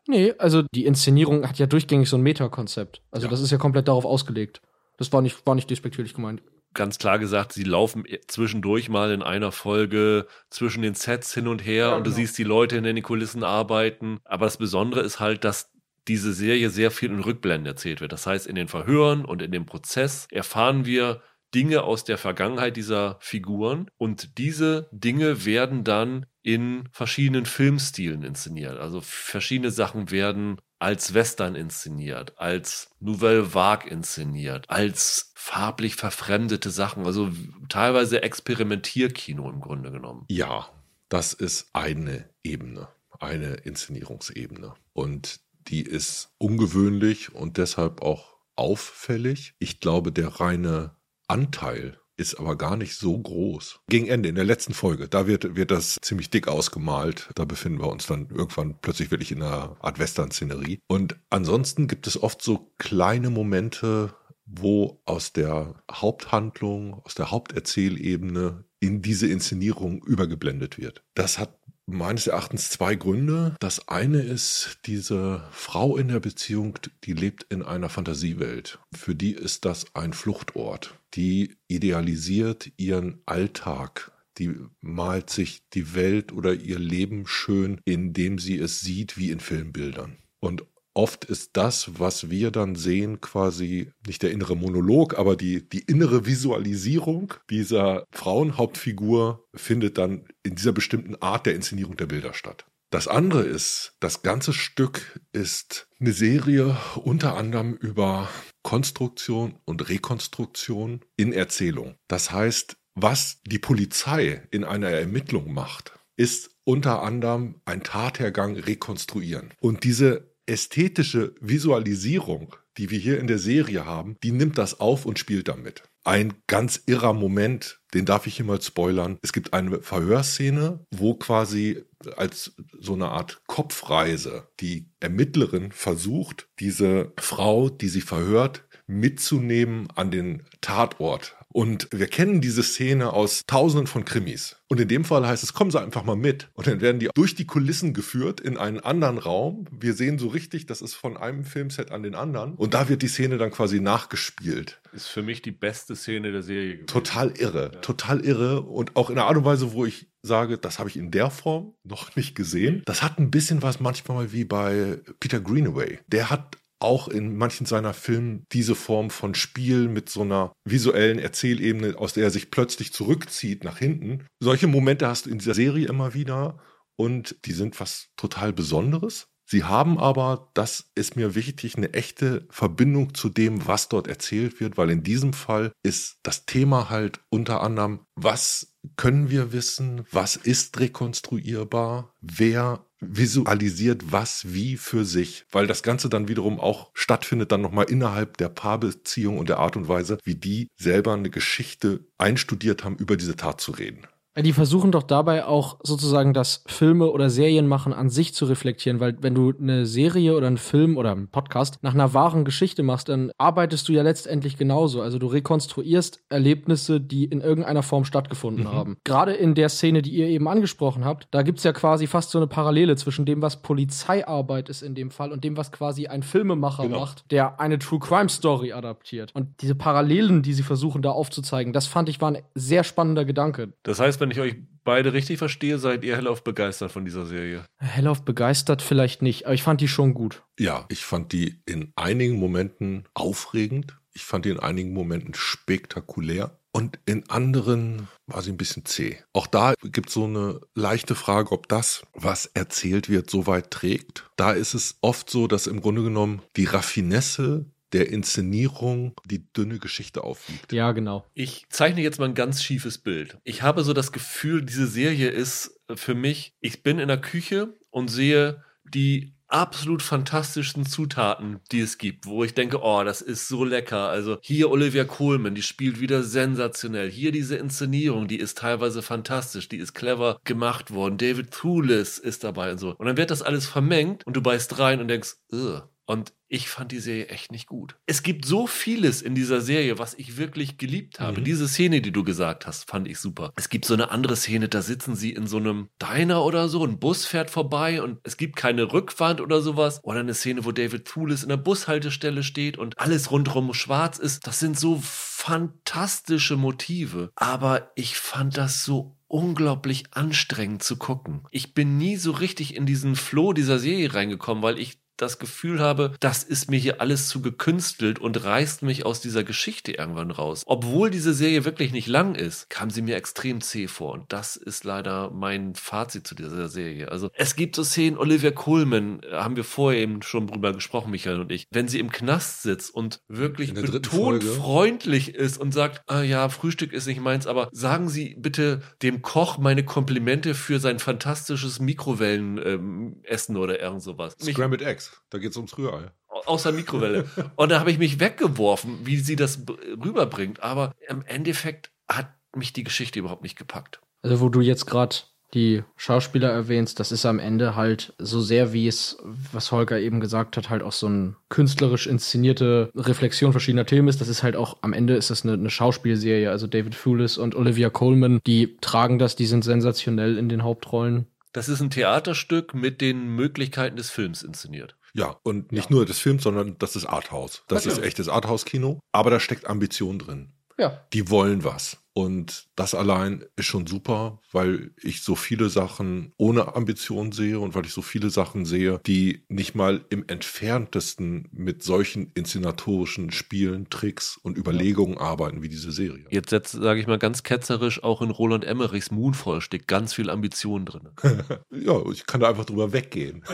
Nee, 0.08 0.34
also 0.36 0.62
die 0.74 0.84
Inszenierung 0.86 1.46
hat 1.48 1.60
ja 1.60 1.66
durchgängig 1.66 2.08
so 2.08 2.16
ein 2.16 2.22
Meta-Konzept. 2.22 3.02
Also 3.12 3.26
Ja. 3.26 3.30
das 3.30 3.40
ist 3.40 3.52
ja 3.52 3.58
komplett 3.58 3.86
darauf 3.86 4.04
ausgelegt. 4.04 4.60
Das 4.96 5.12
war 5.12 5.22
nicht, 5.22 5.46
war 5.46 5.54
nicht 5.54 5.70
despektierlich 5.70 6.14
gemeint. 6.14 6.42
ganz 6.74 6.98
klar 6.98 7.20
gesagt, 7.20 7.52
sie 7.52 7.62
laufen 7.62 8.04
zwischendurch 8.26 8.88
mal 8.88 9.12
in 9.12 9.22
einer 9.22 9.52
Folge 9.52 10.26
zwischen 10.50 10.82
den 10.82 10.94
Sets 10.94 11.32
hin 11.34 11.46
und 11.46 11.64
her 11.64 11.86
Ja, 11.90 11.96
und 11.96 12.04
du 12.04 12.10
genau. 12.10 12.16
siehst 12.16 12.36
die 12.36 12.42
Leute 12.44 12.76
in 12.78 12.82
den 12.82 13.00
Kulissen 13.02 13.44
arbeiten. 13.44 14.18
Aber 14.24 14.46
das 14.46 14.56
Besondere 14.56 15.02
ist 15.02 15.20
halt, 15.20 15.44
dass 15.44 15.70
diese 16.08 16.32
Serie 16.32 16.68
sehr 16.70 16.90
viel 16.90 17.10
in 17.10 17.20
Rückblenden 17.20 17.66
erzählt 17.66 18.00
wird. 18.00 18.10
Das 18.10 18.26
heißt, 18.26 18.48
in 18.48 18.56
den 18.56 18.66
Verhören 18.66 19.24
und 19.24 19.40
in 19.40 19.52
dem 19.52 19.66
Prozess 19.66 20.26
erfahren 20.32 20.84
wir 20.84 21.22
Dinge 21.54 21.82
aus 21.82 22.04
der 22.04 22.18
Vergangenheit 22.18 22.76
dieser 22.76 23.18
Figuren 23.20 23.90
und 23.98 24.38
diese 24.38 24.88
Dinge 24.92 25.44
werden 25.44 25.84
dann 25.84 26.26
in 26.42 26.88
verschiedenen 26.92 27.46
Filmstilen 27.46 28.22
inszeniert. 28.22 28.78
Also 28.78 29.00
verschiedene 29.00 29.70
Sachen 29.70 30.10
werden 30.10 30.60
als 30.78 31.14
Western 31.14 31.54
inszeniert, 31.54 32.38
als 32.38 32.90
Nouvelle 32.98 33.54
Vague 33.54 33.88
inszeniert, 33.88 34.68
als 34.68 35.32
farblich 35.36 35.94
verfremdete 35.94 36.70
Sachen, 36.70 37.06
also 37.06 37.30
teilweise 37.68 38.22
Experimentierkino 38.22 39.48
im 39.48 39.60
Grunde 39.60 39.92
genommen. 39.92 40.24
Ja, 40.28 40.68
das 41.08 41.34
ist 41.34 41.68
eine 41.72 42.28
Ebene, 42.42 42.88
eine 43.20 43.54
Inszenierungsebene. 43.54 44.74
Und 44.92 45.40
die 45.68 45.82
ist 45.82 46.30
ungewöhnlich 46.38 47.32
und 47.32 47.58
deshalb 47.58 48.02
auch 48.02 48.34
auffällig. 48.56 49.54
Ich 49.60 49.78
glaube, 49.78 50.10
der 50.10 50.28
reine 50.40 50.96
Anteil 51.32 51.98
ist 52.18 52.34
aber 52.34 52.56
gar 52.56 52.76
nicht 52.76 52.94
so 52.94 53.18
groß. 53.18 53.80
Gegen 53.88 54.06
Ende, 54.06 54.28
in 54.28 54.34
der 54.34 54.44
letzten 54.44 54.74
Folge, 54.74 55.08
da 55.08 55.26
wird, 55.26 55.56
wird 55.56 55.70
das 55.70 55.96
ziemlich 56.02 56.28
dick 56.28 56.46
ausgemalt. 56.46 57.30
Da 57.34 57.46
befinden 57.46 57.80
wir 57.80 57.88
uns 57.88 58.06
dann 58.06 58.28
irgendwann 58.28 58.78
plötzlich 58.82 59.10
wirklich 59.10 59.32
in 59.32 59.42
einer 59.42 59.76
Art 59.80 59.98
Western-Szenerie. 59.98 60.80
Und 60.88 61.16
ansonsten 61.30 61.88
gibt 61.88 62.06
es 62.06 62.22
oft 62.22 62.42
so 62.42 62.74
kleine 62.76 63.30
Momente, 63.30 64.14
wo 64.44 65.00
aus 65.06 65.32
der 65.32 65.82
Haupthandlung, 65.90 67.00
aus 67.02 67.14
der 67.14 67.30
Haupterzählebene 67.30 68.64
in 68.78 69.00
diese 69.00 69.26
Inszenierung 69.26 70.02
übergeblendet 70.04 70.76
wird. 70.76 71.02
Das 71.14 71.38
hat 71.38 71.58
meines 71.86 72.26
Erachtens 72.26 72.70
zwei 72.70 72.94
Gründe. 72.94 73.56
Das 73.60 73.88
eine 73.88 74.20
ist, 74.20 74.78
diese 74.86 75.44
Frau 75.50 75.96
in 75.96 76.08
der 76.08 76.20
Beziehung, 76.20 76.78
die 77.04 77.12
lebt 77.12 77.46
in 77.50 77.62
einer 77.62 77.88
Fantasiewelt. 77.88 78.78
Für 78.94 79.14
die 79.14 79.32
ist 79.32 79.64
das 79.64 79.94
ein 79.94 80.12
Fluchtort. 80.12 80.94
Die 81.14 81.56
idealisiert 81.68 82.72
ihren 82.76 83.20
Alltag. 83.26 84.12
Die 84.38 84.54
malt 84.80 85.28
sich 85.28 85.68
die 85.74 85.94
Welt 85.94 86.32
oder 86.32 86.54
ihr 86.54 86.78
Leben 86.78 87.26
schön, 87.26 87.80
indem 87.84 88.38
sie 88.38 88.58
es 88.58 88.80
sieht 88.80 89.18
wie 89.18 89.30
in 89.30 89.40
Filmbildern. 89.40 90.16
Und 90.40 90.64
oft 90.94 91.24
ist 91.24 91.56
das, 91.56 91.98
was 91.98 92.30
wir 92.30 92.50
dann 92.50 92.76
sehen, 92.76 93.20
quasi 93.20 93.92
nicht 94.06 94.22
der 94.22 94.32
innere 94.32 94.56
Monolog, 94.56 95.18
aber 95.18 95.36
die, 95.36 95.68
die 95.68 95.80
innere 95.80 96.26
Visualisierung 96.26 97.34
dieser 97.50 98.06
Frauenhauptfigur 98.12 99.46
findet 99.54 99.98
dann 99.98 100.26
in 100.42 100.54
dieser 100.54 100.72
bestimmten 100.72 101.16
Art 101.16 101.46
der 101.46 101.54
Inszenierung 101.54 101.96
der 101.96 102.06
Bilder 102.06 102.34
statt. 102.34 102.66
Das 102.90 103.08
andere 103.08 103.42
ist, 103.42 103.94
das 104.00 104.20
ganze 104.22 104.52
Stück 104.52 105.18
ist 105.32 105.88
eine 105.98 106.12
Serie 106.12 106.76
unter 106.96 107.36
anderem 107.38 107.72
über 107.74 108.28
Konstruktion 108.62 109.58
und 109.64 109.88
Rekonstruktion 109.88 111.00
in 111.16 111.32
Erzählung. 111.32 111.96
Das 112.06 112.32
heißt, 112.32 112.76
was 112.94 113.40
die 113.46 113.58
Polizei 113.58 114.46
in 114.50 114.64
einer 114.64 114.90
Ermittlung 114.90 115.54
macht, 115.54 115.98
ist 116.16 116.50
unter 116.64 117.02
anderem 117.02 117.62
einen 117.64 117.82
Tathergang 117.82 118.56
rekonstruieren. 118.56 119.54
Und 119.60 119.84
diese 119.84 120.31
ästhetische 120.52 121.34
Visualisierung, 121.40 122.54
die 122.76 122.90
wir 122.90 122.98
hier 122.98 123.18
in 123.18 123.26
der 123.26 123.38
Serie 123.38 123.84
haben, 123.84 124.16
die 124.22 124.32
nimmt 124.32 124.58
das 124.58 124.80
auf 124.80 125.06
und 125.06 125.18
spielt 125.18 125.48
damit. 125.48 125.82
Ein 126.04 126.34
ganz 126.46 126.82
irrer 126.86 127.12
Moment, 127.12 127.80
den 127.94 128.04
darf 128.04 128.26
ich 128.26 128.36
hier 128.36 128.44
mal 128.44 128.60
spoilern. 128.60 129.18
Es 129.22 129.32
gibt 129.32 129.52
eine 129.54 129.80
Verhörszene, 129.80 130.84
wo 130.90 131.14
quasi 131.14 131.84
als 132.16 132.54
so 132.78 132.94
eine 132.94 133.08
Art 133.10 133.42
Kopfreise 133.46 134.48
die 134.60 134.90
Ermittlerin 135.00 135.70
versucht, 135.70 136.48
diese 136.58 137.12
Frau, 137.18 137.70
die 137.70 137.88
sie 137.88 138.00
verhört, 138.00 138.64
mitzunehmen 138.88 139.88
an 139.94 140.10
den 140.10 140.42
Tatort, 140.60 141.36
und 141.52 141.88
wir 141.92 142.06
kennen 142.06 142.40
diese 142.40 142.62
Szene 142.62 143.12
aus 143.12 143.42
tausenden 143.46 143.86
von 143.86 144.04
Krimis. 144.04 144.56
Und 144.68 144.80
in 144.80 144.88
dem 144.88 145.04
Fall 145.04 145.26
heißt 145.26 145.42
es, 145.42 145.52
kommen 145.52 145.70
Sie 145.70 145.80
einfach 145.80 146.04
mal 146.04 146.16
mit. 146.16 146.48
Und 146.54 146.66
dann 146.66 146.80
werden 146.80 146.98
die 146.98 147.10
durch 147.14 147.34
die 147.34 147.44
Kulissen 147.44 147.92
geführt 147.92 148.40
in 148.40 148.56
einen 148.56 148.80
anderen 148.80 149.18
Raum. 149.18 149.66
Wir 149.70 149.92
sehen 149.92 150.18
so 150.18 150.28
richtig, 150.28 150.66
das 150.66 150.80
ist 150.80 150.94
von 150.94 151.16
einem 151.16 151.44
Filmset 151.44 151.90
an 151.90 152.02
den 152.02 152.14
anderen. 152.14 152.54
Und 152.54 152.72
da 152.72 152.88
wird 152.88 153.02
die 153.02 153.08
Szene 153.08 153.36
dann 153.36 153.50
quasi 153.50 153.80
nachgespielt. 153.80 154.80
Ist 154.92 155.08
für 155.08 155.22
mich 155.22 155.42
die 155.42 155.50
beste 155.50 155.94
Szene 155.94 156.32
der 156.32 156.42
Serie. 156.42 156.72
Gewesen. 156.72 156.86
Total 156.86 157.30
irre, 157.32 157.70
ja. 157.74 157.80
total 157.80 158.24
irre. 158.24 158.62
Und 158.62 158.96
auch 158.96 159.10
in 159.10 159.18
einer 159.18 159.26
Art 159.26 159.36
und 159.36 159.44
Weise, 159.44 159.72
wo 159.72 159.84
ich 159.84 160.06
sage, 160.22 160.56
das 160.56 160.78
habe 160.78 160.88
ich 160.88 160.96
in 160.96 161.10
der 161.10 161.30
Form 161.30 161.74
noch 161.84 162.16
nicht 162.16 162.34
gesehen. 162.34 162.82
Das 162.86 163.02
hat 163.02 163.18
ein 163.18 163.30
bisschen 163.30 163.62
was 163.62 163.80
manchmal 163.80 164.32
wie 164.32 164.44
bei 164.44 165.00
Peter 165.20 165.40
Greenaway. 165.40 165.98
Der 166.06 166.30
hat 166.30 166.56
auch 166.82 167.08
in 167.08 167.36
manchen 167.36 167.66
seiner 167.66 167.94
Filme 167.94 168.42
diese 168.52 168.74
Form 168.74 169.10
von 169.10 169.34
Spiel 169.34 169.88
mit 169.88 170.08
so 170.08 170.22
einer 170.22 170.52
visuellen 170.64 171.18
Erzählebene, 171.18 171.96
aus 171.98 172.14
der 172.14 172.24
er 172.24 172.30
sich 172.30 172.50
plötzlich 172.50 172.92
zurückzieht 172.92 173.64
nach 173.64 173.78
hinten. 173.78 174.26
Solche 174.40 174.66
Momente 174.66 175.06
hast 175.06 175.26
du 175.26 175.30
in 175.30 175.38
dieser 175.38 175.54
Serie 175.54 175.86
immer 175.88 176.14
wieder 176.14 176.58
und 176.96 177.36
die 177.44 177.52
sind 177.52 177.78
was 177.80 178.08
total 178.16 178.52
Besonderes. 178.52 179.26
Sie 179.44 179.64
haben 179.64 179.98
aber, 179.98 180.50
das 180.54 180.90
ist 180.94 181.16
mir 181.16 181.34
wichtig, 181.34 181.76
eine 181.76 181.92
echte 181.92 182.46
Verbindung 182.48 183.14
zu 183.14 183.28
dem, 183.28 183.66
was 183.66 183.88
dort 183.88 184.06
erzählt 184.06 184.60
wird, 184.60 184.78
weil 184.78 184.90
in 184.90 185.02
diesem 185.02 185.32
Fall 185.34 185.72
ist 185.82 186.18
das 186.22 186.46
Thema 186.46 186.88
halt 186.88 187.20
unter 187.28 187.60
anderem, 187.60 188.00
was 188.14 188.71
können 188.96 189.30
wir 189.30 189.52
wissen, 189.52 190.04
was 190.10 190.36
ist 190.36 190.78
rekonstruierbar, 190.80 192.12
wer 192.20 192.84
visualisiert 193.00 194.12
was 194.12 194.52
wie 194.52 194.76
für 194.76 195.04
sich, 195.04 195.44
weil 195.50 195.66
das 195.66 195.82
Ganze 195.82 196.08
dann 196.08 196.28
wiederum 196.28 196.60
auch 196.60 196.90
stattfindet 196.94 197.50
dann 197.50 197.60
nochmal 197.60 197.90
innerhalb 197.90 198.36
der 198.36 198.48
Paarbeziehung 198.48 199.38
und 199.38 199.48
der 199.48 199.58
Art 199.58 199.76
und 199.76 199.88
Weise, 199.88 200.18
wie 200.24 200.36
die 200.36 200.68
selber 200.76 201.12
eine 201.12 201.30
Geschichte 201.30 202.06
einstudiert 202.18 202.84
haben, 202.84 202.96
über 202.96 203.16
diese 203.16 203.36
Tat 203.36 203.60
zu 203.60 203.72
reden. 203.72 204.06
Die 204.38 204.54
versuchen 204.54 204.92
doch 204.92 205.02
dabei 205.02 205.44
auch 205.44 205.76
sozusagen 205.82 206.32
das 206.32 206.64
Filme 206.66 207.10
oder 207.10 207.28
Serien 207.28 207.66
machen 207.66 207.92
an 207.92 208.08
sich 208.08 208.32
zu 208.32 208.46
reflektieren, 208.46 208.98
weil 208.98 209.16
wenn 209.20 209.34
du 209.34 209.52
eine 209.58 209.84
Serie 209.84 210.34
oder 210.34 210.46
einen 210.46 210.56
Film 210.56 210.96
oder 210.96 211.12
einen 211.12 211.28
Podcast 211.28 211.78
nach 211.82 211.92
einer 211.92 212.14
wahren 212.14 212.46
Geschichte 212.46 212.82
machst, 212.82 213.10
dann 213.10 213.30
arbeitest 213.36 213.88
du 213.88 213.92
ja 213.92 214.02
letztendlich 214.02 214.56
genauso. 214.56 215.02
Also 215.02 215.18
du 215.18 215.26
rekonstruierst 215.26 216.22
Erlebnisse, 216.30 216.98
die 216.98 217.26
in 217.26 217.42
irgendeiner 217.42 217.82
Form 217.82 218.06
stattgefunden 218.06 218.64
mhm. 218.64 218.72
haben. 218.72 218.96
Gerade 219.04 219.34
in 219.34 219.54
der 219.54 219.68
Szene, 219.68 220.00
die 220.00 220.12
ihr 220.12 220.28
eben 220.28 220.48
angesprochen 220.48 221.04
habt, 221.04 221.28
da 221.30 221.42
gibt's 221.42 221.64
ja 221.64 221.72
quasi 221.72 222.06
fast 222.06 222.30
so 222.30 222.38
eine 222.38 222.46
Parallele 222.46 222.96
zwischen 222.96 223.26
dem, 223.26 223.42
was 223.42 223.60
Polizeiarbeit 223.60 224.70
ist 224.70 224.82
in 224.82 224.94
dem 224.94 225.10
Fall 225.10 225.30
und 225.30 225.44
dem, 225.44 225.58
was 225.58 225.72
quasi 225.72 226.06
ein 226.06 226.22
Filmemacher 226.22 226.84
genau. 226.84 227.00
macht, 227.00 227.30
der 227.30 227.60
eine 227.60 227.78
True 227.78 228.00
Crime 228.00 228.30
Story 228.30 228.72
adaptiert. 228.72 229.30
Und 229.34 229.60
diese 229.60 229.74
Parallelen, 229.74 230.42
die 230.42 230.54
sie 230.54 230.62
versuchen 230.62 231.02
da 231.02 231.10
aufzuzeigen, 231.10 231.74
das 231.74 231.86
fand 231.86 232.08
ich 232.08 232.22
war 232.22 232.30
ein 232.30 232.38
sehr 232.54 232.82
spannender 232.82 233.26
Gedanke. 233.26 233.74
Das 233.82 234.00
heißt, 234.00 234.21
wenn 234.22 234.30
ich 234.30 234.40
euch 234.40 234.54
beide 234.84 235.12
richtig 235.12 235.38
verstehe, 235.38 235.78
seid 235.78 236.04
ihr 236.04 236.16
hellauf 236.16 236.42
begeistert 236.44 236.92
von 236.92 237.04
dieser 237.04 237.26
Serie. 237.26 237.64
Hellauf 237.78 238.24
begeistert 238.24 238.80
vielleicht 238.80 239.20
nicht, 239.20 239.46
aber 239.46 239.54
ich 239.54 239.62
fand 239.62 239.80
die 239.80 239.88
schon 239.88 240.14
gut. 240.14 240.42
Ja, 240.58 240.86
ich 240.88 241.04
fand 241.04 241.32
die 241.32 241.60
in 241.66 241.92
einigen 241.96 242.38
Momenten 242.38 243.04
aufregend. 243.14 243.98
Ich 244.14 244.24
fand 244.24 244.44
die 244.44 244.50
in 244.50 244.60
einigen 244.60 244.92
Momenten 244.92 245.34
spektakulär. 245.34 246.58
Und 246.74 246.98
in 247.04 247.28
anderen 247.28 248.08
war 248.26 248.40
sie 248.40 248.50
ein 248.50 248.56
bisschen 248.56 248.86
zäh. 248.86 249.18
Auch 249.34 249.46
da 249.46 249.74
gibt 249.82 250.08
es 250.08 250.14
so 250.14 250.24
eine 250.24 250.60
leichte 250.74 251.14
Frage, 251.14 251.52
ob 251.52 251.68
das, 251.68 252.02
was 252.14 252.46
erzählt 252.46 253.10
wird, 253.10 253.28
so 253.28 253.46
weit 253.46 253.70
trägt. 253.70 254.30
Da 254.36 254.52
ist 254.52 254.72
es 254.72 254.96
oft 255.02 255.28
so, 255.28 255.46
dass 255.46 255.66
im 255.66 255.82
Grunde 255.82 256.02
genommen 256.02 256.40
die 256.56 256.64
Raffinesse 256.64 257.66
der 257.92 258.10
Inszenierung 258.10 259.14
die 259.24 259.52
dünne 259.52 259.78
Geschichte 259.78 260.24
aufwiegt. 260.24 260.72
Ja, 260.72 260.92
genau. 260.92 261.26
Ich 261.34 261.66
zeichne 261.68 262.02
jetzt 262.02 262.18
mal 262.18 262.26
ein 262.26 262.34
ganz 262.34 262.62
schiefes 262.62 262.98
Bild. 262.98 263.38
Ich 263.44 263.62
habe 263.62 263.84
so 263.84 263.92
das 263.92 264.12
Gefühl, 264.12 264.62
diese 264.62 264.86
Serie 264.86 265.28
ist 265.28 265.80
für 265.94 266.14
mich, 266.14 266.54
ich 266.60 266.82
bin 266.82 266.98
in 266.98 267.08
der 267.08 267.20
Küche 267.20 267.76
und 267.90 268.08
sehe 268.08 268.62
die 268.84 269.34
absolut 269.52 270.02
fantastischsten 270.02 270.86
Zutaten, 270.86 271.60
die 271.70 271.80
es 271.80 271.98
gibt, 271.98 272.26
wo 272.26 272.42
ich 272.42 272.54
denke, 272.54 272.80
oh, 272.82 273.04
das 273.04 273.20
ist 273.20 273.48
so 273.48 273.64
lecker. 273.64 274.08
Also 274.08 274.38
hier 274.40 274.70
Olivia 274.70 275.04
Colman, 275.04 275.54
die 275.54 275.62
spielt 275.62 276.00
wieder 276.00 276.22
sensationell. 276.22 277.10
Hier 277.10 277.32
diese 277.32 277.56
Inszenierung, 277.56 278.28
die 278.28 278.38
ist 278.38 278.58
teilweise 278.58 279.02
fantastisch, 279.02 279.68
die 279.68 279.76
ist 279.76 279.92
clever 279.92 280.40
gemacht 280.44 280.92
worden. 280.92 281.18
David 281.18 281.50
Thewlis 281.50 282.18
ist 282.18 282.44
dabei 282.44 282.72
und 282.72 282.78
so. 282.78 282.94
Und 282.96 283.06
dann 283.06 283.18
wird 283.18 283.30
das 283.30 283.42
alles 283.42 283.66
vermengt 283.66 284.26
und 284.26 284.36
du 284.36 284.40
beißt 284.40 284.78
rein 284.78 285.00
und 285.00 285.08
denkst, 285.08 285.34
Ugh. 285.52 285.82
Und 286.12 286.34
ich 286.48 286.68
fand 286.68 286.92
die 286.92 286.98
Serie 286.98 287.28
echt 287.28 287.50
nicht 287.50 287.66
gut. 287.66 287.96
Es 288.04 288.22
gibt 288.22 288.44
so 288.44 288.66
vieles 288.66 289.22
in 289.22 289.34
dieser 289.34 289.62
Serie, 289.62 289.98
was 289.98 290.12
ich 290.12 290.36
wirklich 290.36 290.76
geliebt 290.76 291.18
habe. 291.18 291.40
Mhm. 291.40 291.44
Diese 291.44 291.66
Szene, 291.66 292.02
die 292.02 292.12
du 292.12 292.24
gesagt 292.24 292.66
hast, 292.66 292.90
fand 292.90 293.08
ich 293.08 293.18
super. 293.18 293.54
Es 293.56 293.70
gibt 293.70 293.86
so 293.86 293.94
eine 293.94 294.10
andere 294.10 294.36
Szene, 294.36 294.68
da 294.68 294.82
sitzen 294.82 295.16
sie 295.16 295.32
in 295.32 295.46
so 295.46 295.56
einem 295.56 295.88
Diner 295.98 296.44
oder 296.44 296.68
so, 296.68 296.84
ein 296.84 296.98
Bus 296.98 297.24
fährt 297.24 297.48
vorbei 297.48 298.02
und 298.02 298.18
es 298.24 298.36
gibt 298.36 298.56
keine 298.56 298.92
Rückwand 298.92 299.40
oder 299.40 299.62
sowas. 299.62 300.00
Oder 300.02 300.20
eine 300.20 300.34
Szene, 300.34 300.66
wo 300.66 300.72
David 300.72 301.06
Thulis 301.06 301.42
in 301.42 301.48
der 301.48 301.56
Bushaltestelle 301.56 302.42
steht 302.42 302.76
und 302.76 302.98
alles 302.98 303.30
rundherum 303.30 303.72
schwarz 303.72 304.18
ist. 304.18 304.46
Das 304.46 304.60
sind 304.60 304.78
so 304.78 305.00
fantastische 305.02 306.58
Motive. 306.58 307.32
Aber 307.34 307.92
ich 307.94 308.18
fand 308.18 308.58
das 308.58 308.84
so 308.84 309.16
unglaublich 309.32 310.04
anstrengend 310.10 310.82
zu 310.82 310.98
gucken. 310.98 311.44
Ich 311.50 311.72
bin 311.72 311.96
nie 311.96 312.16
so 312.16 312.32
richtig 312.32 312.76
in 312.76 312.84
diesen 312.84 313.16
Flow 313.16 313.54
dieser 313.54 313.78
Serie 313.78 314.12
reingekommen, 314.12 314.62
weil 314.62 314.78
ich 314.78 315.01
das 315.22 315.38
Gefühl 315.38 315.80
habe, 315.80 316.12
das 316.20 316.42
ist 316.42 316.70
mir 316.70 316.78
hier 316.78 317.00
alles 317.00 317.28
zu 317.28 317.40
gekünstelt 317.40 318.18
und 318.18 318.44
reißt 318.44 318.82
mich 318.82 319.06
aus 319.06 319.20
dieser 319.20 319.44
Geschichte 319.44 319.92
irgendwann 319.92 320.30
raus. 320.30 320.64
Obwohl 320.66 321.10
diese 321.10 321.32
Serie 321.32 321.64
wirklich 321.64 321.92
nicht 321.92 322.08
lang 322.08 322.34
ist, 322.34 322.68
kam 322.68 322.90
sie 322.90 323.02
mir 323.02 323.16
extrem 323.16 323.60
zäh 323.60 323.86
vor. 323.86 324.12
Und 324.12 324.32
das 324.32 324.56
ist 324.56 324.84
leider 324.84 325.30
mein 325.30 325.74
Fazit 325.74 326.26
zu 326.26 326.34
dieser 326.34 326.68
Serie. 326.68 327.10
Also 327.10 327.30
es 327.34 327.56
gibt 327.56 327.76
so 327.76 327.84
Szenen, 327.84 328.18
Olivia 328.18 328.50
Coleman, 328.50 329.20
äh, 329.22 329.32
haben 329.36 329.56
wir 329.56 329.64
vorher 329.64 330.00
eben 330.00 330.22
schon 330.22 330.46
drüber 330.46 330.72
gesprochen, 330.72 331.10
Michael 331.10 331.40
und 331.40 331.52
ich, 331.52 331.66
wenn 331.70 331.88
sie 331.88 332.00
im 332.00 332.10
Knast 332.10 332.62
sitzt 332.62 332.94
und 332.94 333.20
wirklich 333.28 333.72
betont 333.74 334.42
freundlich 334.44 335.34
ist 335.34 335.58
und 335.58 335.72
sagt, 335.72 336.02
ah 336.06 336.22
ja, 336.22 336.48
Frühstück 336.48 336.92
ist 336.92 337.06
nicht 337.06 337.20
meins, 337.20 337.46
aber 337.46 337.68
sagen 337.72 338.08
Sie 338.08 338.34
bitte 338.38 338.82
dem 339.02 339.22
Koch 339.22 339.58
meine 339.58 339.84
Komplimente 339.84 340.54
für 340.54 340.80
sein 340.80 340.98
fantastisches 340.98 341.80
Mikrowellenessen 341.80 343.56
ähm, 343.56 343.62
oder 343.62 343.80
irgend 343.80 344.02
sowas. 344.02 344.36
Scrambled 344.40 344.82
Eggs. 344.82 345.11
Da 345.30 345.38
geht 345.38 345.50
es 345.50 345.56
ums 345.56 345.76
Rührei. 345.78 346.10
Außer 346.28 346.72
Mikrowelle. 346.72 347.28
Und 347.56 347.70
da 347.70 347.80
habe 347.80 347.90
ich 347.90 347.98
mich 347.98 348.20
weggeworfen, 348.20 349.00
wie 349.04 349.16
sie 349.16 349.36
das 349.36 349.60
rüberbringt. 350.04 350.62
Aber 350.62 350.92
im 351.08 351.22
Endeffekt 351.22 351.90
hat 352.08 352.34
mich 352.54 352.72
die 352.72 352.84
Geschichte 352.84 353.18
überhaupt 353.18 353.42
nicht 353.42 353.56
gepackt. 353.56 354.00
Also, 354.22 354.40
wo 354.40 354.48
du 354.48 354.60
jetzt 354.60 354.86
gerade 354.86 355.16
die 355.54 355.82
Schauspieler 355.96 356.50
erwähnst, 356.50 356.98
das 356.98 357.12
ist 357.12 357.26
am 357.26 357.38
Ende 357.38 357.76
halt 357.76 358.14
so 358.18 358.40
sehr, 358.40 358.72
wie 358.72 358.88
es, 358.88 359.18
was 359.52 359.70
Holger 359.70 359.98
eben 359.98 360.20
gesagt 360.20 360.56
hat, 360.56 360.70
halt 360.70 360.82
auch 360.82 360.92
so 360.92 361.06
eine 361.06 361.36
künstlerisch 361.50 362.06
inszenierte 362.06 362.90
Reflexion 362.94 363.52
verschiedener 363.52 363.84
Themen 363.84 364.08
ist. 364.08 364.20
Das 364.20 364.28
ist 364.28 364.42
halt 364.42 364.56
auch, 364.56 364.78
am 364.80 364.92
Ende 364.92 365.14
ist 365.14 365.30
das 365.30 365.44
eine, 365.44 365.52
eine 365.52 365.70
Schauspielserie. 365.70 366.50
Also 366.50 366.66
David 366.66 366.94
Thewlis 367.00 367.36
und 367.36 367.54
Olivia 367.54 367.90
Colman, 367.90 368.40
die 368.46 368.76
tragen 368.80 369.18
das, 369.18 369.36
die 369.36 369.46
sind 369.46 369.62
sensationell 369.62 370.38
in 370.38 370.48
den 370.48 370.62
Hauptrollen. 370.62 371.26
Das 371.52 371.68
ist 371.68 371.82
ein 371.82 371.90
Theaterstück 371.90 372.72
mit 372.72 373.02
den 373.02 373.28
Möglichkeiten 373.28 373.96
des 373.96 374.10
Films 374.10 374.42
inszeniert. 374.42 374.96
Ja, 375.14 375.36
und 375.42 375.72
nicht 375.72 375.90
ja. 375.90 375.96
nur 375.96 376.06
des 376.06 376.18
Films, 376.18 376.42
sondern 376.42 376.76
das 376.78 376.96
ist 376.96 377.06
Arthouse. 377.06 377.62
Das 377.68 377.84
Natürlich. 377.84 377.98
ist 377.98 378.04
echtes 378.04 378.28
Arthouse-Kino. 378.28 379.00
Aber 379.12 379.30
da 379.30 379.40
steckt 379.40 379.66
Ambition 379.66 380.18
drin. 380.18 380.52
Ja. 380.78 381.04
Die 381.12 381.28
wollen 381.28 381.64
was. 381.64 382.01
Und 382.14 382.68
das 382.76 382.94
allein 382.94 383.44
ist 383.56 383.66
schon 383.66 383.86
super, 383.86 384.40
weil 384.52 384.90
ich 385.02 385.22
so 385.22 385.34
viele 385.34 385.70
Sachen 385.70 386.32
ohne 386.36 386.76
Ambition 386.76 387.32
sehe 387.32 387.58
und 387.58 387.74
weil 387.74 387.86
ich 387.86 387.92
so 387.92 388.02
viele 388.02 388.28
Sachen 388.30 388.66
sehe, 388.66 389.00
die 389.06 389.44
nicht 389.48 389.74
mal 389.74 390.04
im 390.10 390.24
entferntesten 390.26 391.48
mit 391.52 391.82
solchen 391.82 392.30
inszenatorischen 392.34 393.30
Spielen, 393.30 393.88
Tricks 393.88 394.38
und 394.42 394.58
Überlegungen 394.58 395.16
arbeiten 395.16 395.62
wie 395.62 395.68
diese 395.68 395.92
Serie. 395.92 396.26
Jetzt 396.30 396.50
sage 396.50 397.00
ich 397.00 397.06
mal 397.06 397.18
ganz 397.18 397.42
ketzerisch, 397.42 398.02
auch 398.02 398.20
in 398.20 398.30
Roland 398.30 398.64
Emmerichs 398.64 399.10
Moonfall 399.10 399.60
steckt 399.60 399.88
ganz 399.88 400.12
viel 400.12 400.28
Ambition 400.28 400.84
drin. 400.84 401.08
ja, 401.70 402.02
ich 402.10 402.26
kann 402.26 402.40
da 402.40 402.50
einfach 402.50 402.66
drüber 402.66 402.92
weggehen. 402.92 403.44